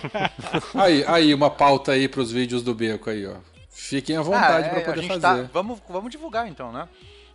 Aí, 0.76 1.04
aí, 1.06 1.34
uma 1.34 1.50
pauta 1.50 1.92
aí 1.92 2.08
pros 2.08 2.32
vídeos 2.32 2.64
do 2.64 2.74
Beco 2.74 3.10
aí, 3.10 3.28
ó. 3.28 3.36
Fiquem 3.70 4.16
à 4.16 4.22
vontade 4.22 4.68
Ah, 4.68 4.70
pra 4.70 4.80
é, 4.80 4.82
a 4.82 4.86
poder 4.86 5.02
gente 5.02 5.08
fazer. 5.20 5.44
Tá, 5.44 5.50
vamos, 5.54 5.80
vamos 5.90 6.10
divulgar 6.12 6.48
então, 6.48 6.72
né? 6.72 6.88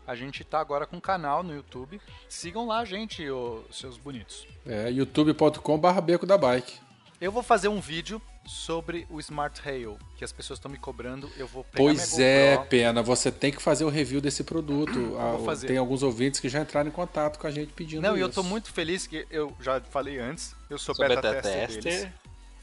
A 0.07 0.14
gente 0.14 0.45
tá 0.45 0.61
agora 0.61 0.87
com 0.87 0.97
um 0.97 1.01
canal 1.01 1.43
no 1.43 1.55
YouTube. 1.55 2.01
Sigam 2.29 2.66
lá, 2.66 2.85
gente, 2.85 3.29
ô, 3.31 3.62
seus 3.70 3.97
bonitos. 3.97 4.47
É, 4.66 4.91
youtube.com.br 4.91 6.01
Beco 6.03 6.27
da 6.27 6.37
Bike. 6.37 6.79
Eu 7.21 7.33
vou 7.33 7.43
fazer 7.43 7.69
um 7.69 7.81
vídeo 7.81 8.21
sobre 8.47 9.07
o 9.09 9.19
Smart 9.21 9.61
Rail, 9.62 9.97
que 10.17 10.25
as 10.25 10.33
pessoas 10.33 10.59
estão 10.59 10.71
me 10.71 10.77
cobrando. 10.77 11.31
Eu 11.37 11.47
vou 11.47 11.65
pegar 11.65 11.77
Pois 11.85 12.17
minha 12.17 12.27
é. 12.29 12.57
Pena, 12.59 13.03
você 13.03 13.33
tem 13.33 13.51
que 13.51 13.62
fazer 13.62 13.85
o 13.85 13.89
review 13.89 14.21
desse 14.21 14.45
produto. 14.45 15.17
Ah, 15.19 15.33
vou 15.33 15.45
fazer. 15.45 15.69
Tem 15.69 15.79
alguns 15.79 16.03
ouvintes 16.03 16.41
que 16.41 16.49
já 16.49 16.61
entraram 16.61 16.89
em 16.89 16.93
contato 16.93 17.39
com 17.39 17.47
a 17.47 17.51
gente 17.51 17.73
pedindo 17.73 18.03
Não, 18.03 18.17
e 18.17 18.21
eu 18.21 18.27
isso. 18.29 18.35
tô 18.35 18.43
muito 18.43 18.71
feliz 18.73 19.07
que 19.07 19.27
eu 19.31 19.57
já 19.61 19.81
falei 19.81 20.19
antes, 20.19 20.55
eu 20.69 20.77
sou, 20.79 20.95
Sou 20.95 21.07
beta, 21.09 21.23
beta 21.23 21.43
tester, 21.43 21.69
tester. 21.69 21.83
deles. 22.01 22.15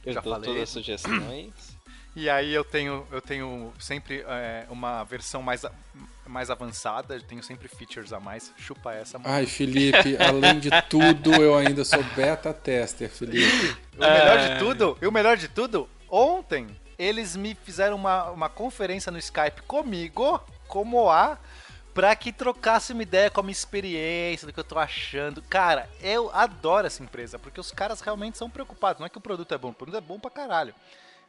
Eu 0.06 0.14
Já 0.14 0.22
dou 0.22 0.34
falei. 0.34 0.48
todas 0.50 0.64
as 0.64 0.70
sugestões. 0.70 1.54
E 2.16 2.30
aí 2.30 2.54
eu 2.54 2.64
tenho, 2.64 3.08
eu 3.12 3.22
tenho 3.22 3.74
sempre 3.80 4.24
é, 4.28 4.66
uma 4.70 5.04
versão 5.04 5.42
mais, 5.42 5.66
mais 6.28 6.50
avançada, 6.50 7.16
eu 7.16 7.22
tenho 7.22 7.42
sempre 7.42 7.70
features 7.70 8.12
a 8.12 8.20
mais. 8.20 8.52
Chupa 8.58 8.94
essa, 8.94 9.18
mano. 9.18 9.34
Ai, 9.34 9.46
Felipe, 9.46 10.18
além 10.18 10.60
de 10.60 10.70
tudo, 10.90 11.32
eu 11.34 11.56
ainda 11.56 11.86
sou 11.86 12.04
beta 12.16 12.54
tester, 12.54 13.10
Felipe. 13.10 13.78
O 13.98 14.02
melhor 14.02 14.40
de 14.40 14.60
tudo, 14.60 14.98
e 15.02 15.08
o 15.08 15.12
melhor 15.12 15.38
de 15.38 15.48
tudo, 15.48 15.90
ontem 16.10 16.68
eles 17.00 17.36
me 17.36 17.56
fizeram 17.56 17.96
uma, 17.96 18.30
uma 18.30 18.50
conferência 18.50 19.12
no 19.12 19.18
Skype 19.18 19.62
comigo, 19.64 20.40
como 20.68 21.10
a, 21.10 21.38
pra 21.94 22.16
que 22.16 22.32
trocasse 22.32 22.94
uma 22.94 23.04
ideia 23.04 23.30
com 23.30 23.40
a 23.40 23.44
minha 23.44 23.54
experiência, 23.54 24.46
do 24.46 24.54
que 24.54 24.60
eu 24.60 24.64
tô 24.64 24.78
achando. 24.78 25.42
Cara, 25.44 25.90
eu 26.02 26.30
adoro 26.34 26.86
essa 26.88 27.02
empresa, 27.02 27.40
porque 27.40 27.60
os 27.60 27.72
caras 27.72 28.02
realmente 28.02 28.38
são 28.38 28.50
preocupados. 28.50 29.00
Não 29.00 29.08
é 29.08 29.10
que 29.10 29.18
o 29.18 29.22
produto 29.22 29.54
é 29.54 29.58
bom, 29.58 29.70
o 29.70 29.74
produto 29.74 29.98
é 29.98 30.02
bom 30.02 30.20
pra 30.20 30.30
caralho. 30.30 30.76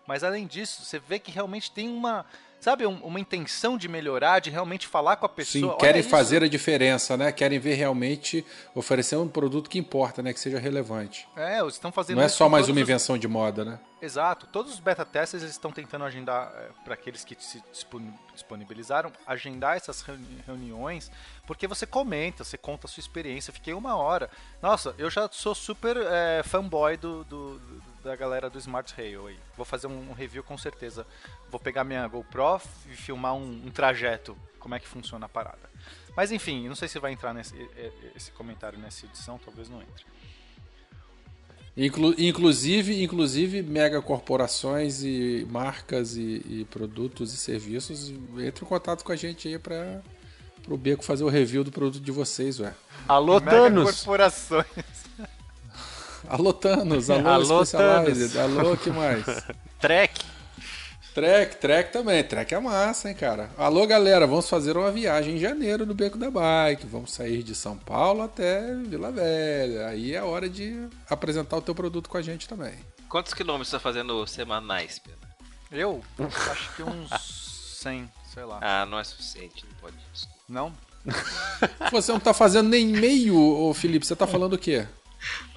Mas 0.07 0.25
além 0.25 0.47
disso, 0.47 0.85
você 0.85 0.99
vê 0.99 1.19
que 1.19 1.31
realmente 1.31 1.71
tem 1.71 1.89
uma, 1.89 2.27
sabe, 2.61 2.85
um- 2.87 3.01
uma 3.05 3.21
intenção 3.21 3.79
de 3.79 3.89
melhorar, 3.89 4.41
de 4.41 4.51
realmente 4.51 4.87
falar 4.87 5.17
com 5.17 5.27
a 5.27 5.29
pessoa. 5.29 5.73
Sim, 5.75 5.79
querem 5.79 6.01
isso. 6.01 6.11
fazer 6.11 6.43
a 6.43 6.49
diferença, 6.49 7.17
né? 7.17 7.31
Querem 7.31 7.59
ver 7.59 7.75
realmente 7.75 8.45
oferecer 8.75 9.17
um 9.17 9.29
produto 9.29 9.71
que 9.71 9.79
importa, 9.79 10.23
né? 10.23 10.33
Que 10.33 10.41
seja 10.41 10.59
relevante. 10.59 11.29
É, 11.37 11.61
eles 11.61 11.75
estão 11.75 11.93
fazendo 11.93 12.17
Não 12.17 12.25
é 12.25 12.29
só 12.29 12.49
mais 12.49 12.67
uma 12.69 12.75
os- 12.75 12.81
invenção 12.81 13.17
de 13.17 13.29
moda, 13.29 13.65
né? 13.65 13.79
Exato. 14.01 14.49
Todos 14.49 14.73
os 14.75 14.81
beta 14.81 15.05
testers 15.05 15.45
eles 15.45 15.55
estão 15.55 15.71
tentando 15.71 16.05
agendar, 16.05 16.53
para 16.85 16.95
aqueles 16.95 17.25
que 17.25 17.37
se 17.39 17.63
disponi- 17.71 18.13
disponibilizaram, 18.35 19.13
agendar 19.25 19.77
essas 19.77 20.03
reuni- 20.03 20.43
reuniões, 20.45 21.09
porque 21.47 21.69
você 21.69 21.87
comenta, 21.87 22.43
você 22.43 22.59
conta 22.59 22.89
a 22.89 22.91
sua 22.91 23.01
experiência. 23.01 23.53
Fiquei 23.53 23.73
uma 23.73 23.95
hora. 23.95 24.29
Nossa, 24.61 24.93
eu 24.99 25.09
já 25.09 25.29
sou 25.31 25.55
super 25.55 25.97
é, 25.97 26.43
fanboy 26.43 26.97
do, 26.97 27.23
do- 27.23 27.59
do- 27.61 27.92
da 28.03 28.15
galera 28.17 28.51
do 28.51 28.59
Smart 28.59 28.93
Rail 28.97 29.27
aí. 29.29 29.39
Vou 29.57 29.65
fazer 29.65 29.87
um, 29.87 30.13
review 30.13 30.43
com 30.43 30.57
certeza. 30.59 31.07
Vou 31.51 31.61
pegar 31.61 31.85
minha 31.85 32.07
GoPro 32.09 32.61
e 32.91 32.97
filmar 32.97 33.35
um, 33.35 33.67
um 33.67 33.71
trajeto, 33.71 34.37
como 34.59 34.75
é 34.75 34.81
que 34.81 34.89
funciona 34.89 35.27
a 35.27 35.29
parada. 35.29 35.71
Mas 36.17 36.31
enfim, 36.33 36.69
não 36.69 36.75
sei 36.75 36.89
se 36.89 36.99
vai 36.99 37.13
entrar 37.13 37.33
nesse 37.33 37.55
esse 38.15 38.31
comentário 38.33 38.79
nessa 38.79 39.07
edição, 39.07 39.39
talvez 39.43 39.69
não 39.69 39.81
entre. 39.81 40.05
Inclu- 41.75 42.15
inclusive, 42.19 43.03
inclusive 43.03 43.63
mega 43.63 44.03
corporações 44.03 45.03
e 45.03 45.47
marcas 45.51 46.17
e, 46.17 46.43
e 46.47 46.67
produtos 46.71 47.33
e 47.33 47.37
serviços 47.39 48.11
entre 48.39 48.63
em 48.65 48.69
contato 48.69 49.03
com 49.03 49.11
a 49.11 49.17
gente 49.17 49.49
aí 49.49 49.59
para 49.59 50.03
o 50.69 50.77
Beco 50.77 51.03
fazer 51.03 51.25
o 51.25 51.29
review 51.31 51.65
do 51.65 51.73
produto 51.73 52.03
de 52.05 52.13
vocês, 52.13 52.61
ué. 52.61 52.75
Alô, 53.09 53.41
Mega 53.41 53.51
Thanos! 53.53 53.97
corporações. 53.97 54.67
Alô 56.29 56.53
Thanos, 56.53 57.11
alô, 57.11 57.29
Alô, 57.29 57.65
Specialized, 57.65 58.33
Thanos. 58.33 58.59
alô, 58.59 58.77
que 58.77 58.91
mais? 58.91 59.25
Trek! 59.81 60.21
Trek, 61.15 61.57
Trek 61.57 61.93
também, 61.93 62.25
Trek 62.25 62.55
é 62.55 62.59
massa, 62.61 63.11
hein, 63.11 63.15
cara. 63.15 63.51
Alô, 63.59 63.87
galera, 63.87 64.27
vamos 64.27 64.49
fazer 64.49 64.77
uma 64.79 64.91
viagem 64.91 65.37
em 65.37 65.39
janeiro 65.39 65.85
no 65.85 65.93
Beco 65.93 66.17
da 66.17 66.31
Bike. 66.31 66.87
Vamos 66.87 67.13
sair 67.13 67.43
de 67.43 67.55
São 67.55 67.77
Paulo 67.77 68.23
até 68.23 68.75
Vila 68.77 69.11
Velha. 69.13 69.89
Aí 69.89 70.15
é 70.15 70.23
hora 70.23 70.49
de 70.49 70.89
apresentar 71.11 71.59
o 71.59 71.63
teu 71.63 71.75
produto 71.75 72.09
com 72.09 72.17
a 72.17 72.23
gente 72.23 72.49
também. 72.49 72.73
Quantos 73.11 73.35
quilômetros 73.35 73.69
você 73.69 73.77
tá 73.77 73.81
fazendo 73.81 74.27
semanais, 74.27 74.99
Pena? 75.01 75.19
Eu 75.71 76.03
acho 76.51 76.77
que 76.77 76.83
uns 76.83 77.11
100, 77.83 78.09
sei 78.33 78.45
lá. 78.45 78.59
Ah, 78.63 78.87
não 78.87 78.99
é 78.99 79.05
suficiente, 79.05 79.67
não 79.69 79.75
pode. 79.81 79.97
desculpa. 80.15 80.39
Não? 80.49 80.73
Você 81.91 82.11
não 82.13 82.21
tá 82.21 82.33
fazendo 82.33 82.71
nem 82.71 82.87
meio, 82.87 83.37
ô 83.39 83.75
Felipe, 83.75 84.07
você 84.07 84.17
tá 84.17 84.27
falando 84.27 84.55
o 84.55 84.59
quê? 84.59 84.87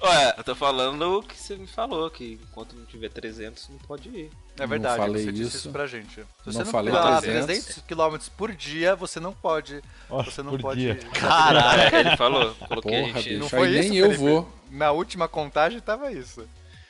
Ué, 0.02 0.34
eu 0.36 0.44
tô 0.44 0.54
falando 0.54 1.18
o 1.18 1.22
que 1.22 1.36
você 1.36 1.56
me 1.56 1.66
falou, 1.66 2.08
que 2.10 2.38
enquanto 2.42 2.74
não 2.76 2.84
tiver 2.84 3.08
300 3.10 3.68
não 3.70 3.78
pode 3.78 4.08
ir. 4.08 4.30
É 4.58 4.66
verdade, 4.66 4.96
falei 4.98 5.24
você 5.24 5.32
disse 5.32 5.48
isso. 5.48 5.56
isso 5.58 5.70
pra 5.70 5.86
gente. 5.86 6.14
Se 6.14 6.20
Não 6.20 6.52
você 6.52 6.58
não 6.64 6.66
falei 6.66 6.92
pedalar 6.92 7.20
300. 7.20 7.46
300 7.46 7.82
km 7.86 8.30
por 8.36 8.52
dia, 8.52 8.94
você 8.94 9.18
não 9.20 9.32
pode. 9.32 9.82
Nossa, 10.08 10.30
você 10.30 10.42
não 10.42 10.52
por 10.52 10.60
pode. 10.60 10.80
dia. 10.80 10.94
Caralho! 11.12 11.96
Ele 11.96 12.16
falou, 12.16 12.54
coloquei 12.68 13.00
Porra, 13.06 13.18
a 13.18 13.22
gente. 13.22 13.36
Não 13.38 13.48
foi 13.48 13.70
isso, 13.70 13.88
nem 13.88 13.98
eu 13.98 14.12
vou. 14.12 14.48
Na 14.70 14.92
última 14.92 15.26
contagem 15.28 15.80
tava 15.80 16.12
isso. 16.12 16.46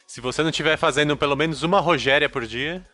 Se 0.06 0.20
você 0.20 0.42
não 0.42 0.50
estiver 0.50 0.76
fazendo 0.76 1.16
pelo 1.16 1.34
menos 1.34 1.62
uma 1.62 1.80
Rogéria 1.80 2.28
por 2.28 2.46
dia, 2.46 2.84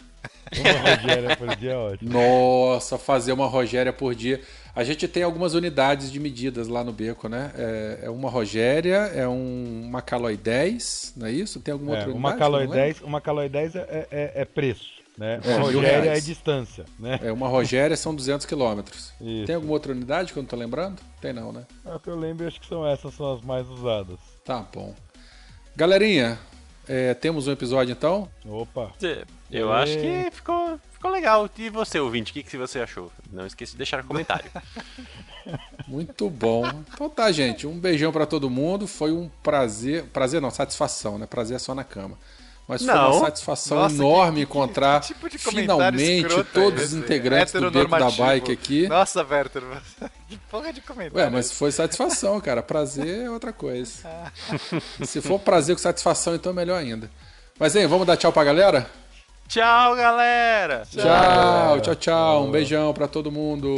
Uma 0.57 0.95
Rogéria 0.97 1.37
por 1.37 1.57
dia 1.57 1.73
é 1.73 1.77
ótimo. 1.77 2.11
Nossa, 2.13 2.99
fazer 2.99 3.33
uma 3.33 3.47
Rogéria 3.47 3.93
por 3.93 4.15
dia. 4.15 4.41
A 4.75 4.83
gente 4.85 5.07
tem 5.07 5.23
algumas 5.23 5.53
unidades 5.55 6.11
de 6.11 6.19
medidas 6.19 6.67
lá 6.67 6.83
no 6.83 6.93
beco, 6.93 7.29
né? 7.29 7.53
É, 7.57 8.01
é 8.05 8.11
uma 8.11 8.31
Rogéria, 8.31 9.11
é 9.15 9.29
um 9.29 9.83
uma 9.85 10.01
Caloi 10.01 10.37
10, 10.37 11.13
não 11.17 11.27
é 11.27 11.33
isso? 11.33 11.61
Tem 11.61 11.73
alguma 11.73 11.95
É, 11.95 11.99
outra 11.99 12.13
uma 12.15 12.31
unidade? 12.31 12.39
Caloi 12.39 12.61
que 12.61 12.65
eu 12.65 12.69
não 12.69 12.77
lembro? 12.85 12.95
10, 13.01 13.09
uma 13.09 13.21
Caloi 13.21 13.49
10 13.51 13.77
é, 13.77 14.07
é- 14.11 14.33
é 14.37 14.45
preço, 14.47 14.89
né? 15.19 15.41
É, 15.45 15.57
Uma 15.57 15.59
Rogéria 15.67 16.17
é 16.17 16.21
distância, 16.21 16.85
né? 16.99 17.21
É, 17.23 17.31
uma 17.31 17.49
Rogéria 17.49 17.97
são 17.99 18.15
200 18.15 18.47
quilômetros. 18.47 19.13
Tem 19.47 19.55
alguma 19.55 19.75
outra 19.75 19.93
unidade 19.93 20.33
que 20.33 20.39
eu 20.39 20.43
não 20.43 20.49
tô 20.49 20.57
lembrando? 20.57 21.03
Tem 21.21 21.35
não, 21.35 21.53
né? 21.53 21.67
É 21.85 21.95
o 21.95 22.01
que 22.01 22.09
eu 22.09 22.17
lembro, 22.19 22.47
acho 22.47 22.59
que 22.59 22.67
são 22.67 22.87
essas 22.87 23.13
são 23.15 23.35
as 23.35 23.43
mais 23.43 23.69
usadas. 23.69 24.19
Tá 24.43 24.65
bom. 24.75 24.95
Galerinha, 25.77 26.39
é, 26.89 27.13
temos 27.13 27.47
um 27.47 27.53
episódio 27.53 27.93
então? 27.93 28.27
Opa. 28.47 28.91
Eu 29.53 29.73
É. 29.73 29.83
acho 29.83 29.99
que 29.99 30.31
ficou, 30.33 30.81
ficou 30.93 31.11
legal. 31.11 31.49
E 31.59 31.69
você, 31.71 32.01
ouvinte, 32.01 32.31
o 32.31 32.35
que, 32.35 32.43
que 32.43 32.57
você 32.57 32.81
achou? 32.81 33.13
Não 33.31 33.47
esqueça 33.47 33.73
de 33.73 33.79
deixar 33.79 34.01
um 34.03 34.07
comentário. 34.07 34.51
Muito 35.87 36.31
bom. 36.31 36.65
Então 36.95 37.09
tá, 37.09 37.31
gente. 37.33 37.67
Um 37.67 37.79
beijão 37.79 38.13
pra 38.13 38.27
todo 38.27 38.49
mundo. 38.49 38.87
Foi 38.87 39.13
um 39.13 39.29
prazer. 39.43 40.05
Prazer 40.13 40.41
não, 40.41 40.51
satisfação, 40.51 41.19
né? 41.19 41.27
Prazer 41.27 41.57
é 41.57 41.59
só 41.59 41.75
na 41.75 41.85
cama. 41.85 42.17
Mas 42.69 42.85
foi 42.85 42.95
Não. 42.95 43.11
uma 43.17 43.21
satisfação 43.27 43.77
Nossa, 43.77 43.95
enorme 43.97 44.37
que- 44.37 44.43
encontrar 44.45 45.01
que 45.01 45.09
tipo 45.29 45.51
finalmente 45.51 46.25
escroto 46.27 46.41
é 46.41 46.45
todos 46.63 46.83
os 46.85 46.93
integrantes 46.95 47.53
do 47.53 47.71
Beco 47.73 47.91
da. 47.91 48.09
Bike 48.11 48.53
aqui. 48.53 48.87
Nossa, 48.89 49.27
Werther, 49.29 49.65
que 50.29 50.37
porra 50.49 50.73
de 50.73 50.81
comentário. 50.81 51.25
Ué, 51.27 51.29
mas 51.29 51.51
foi 51.51 51.73
satisfação, 51.73 52.41
cara. 52.41 52.63
Prazer 52.63 53.25
é 53.25 53.31
outra 53.31 53.53
coisa. 53.53 54.09
E 55.01 55.05
se 55.07 55.21
for 55.21 55.41
prazer 55.41 55.75
com 55.75 55.83
satisfação, 55.83 56.37
então 56.37 56.53
é 56.53 56.55
melhor 56.55 56.79
ainda. 56.79 57.11
Mas, 57.59 57.75
hein, 57.75 57.87
vamos 57.89 58.07
dar 58.07 58.17
tchau 58.17 58.33
pra 58.33 58.45
galera? 58.45 58.89
Tchau, 59.53 59.95
galera! 59.95 60.83
Tchau, 60.91 61.81
tchau, 61.83 61.95
tchau. 61.95 62.45
Um 62.45 62.51
beijão 62.51 62.95
pra 62.95 63.07
todo 63.07 63.31
mundo. 63.31 63.69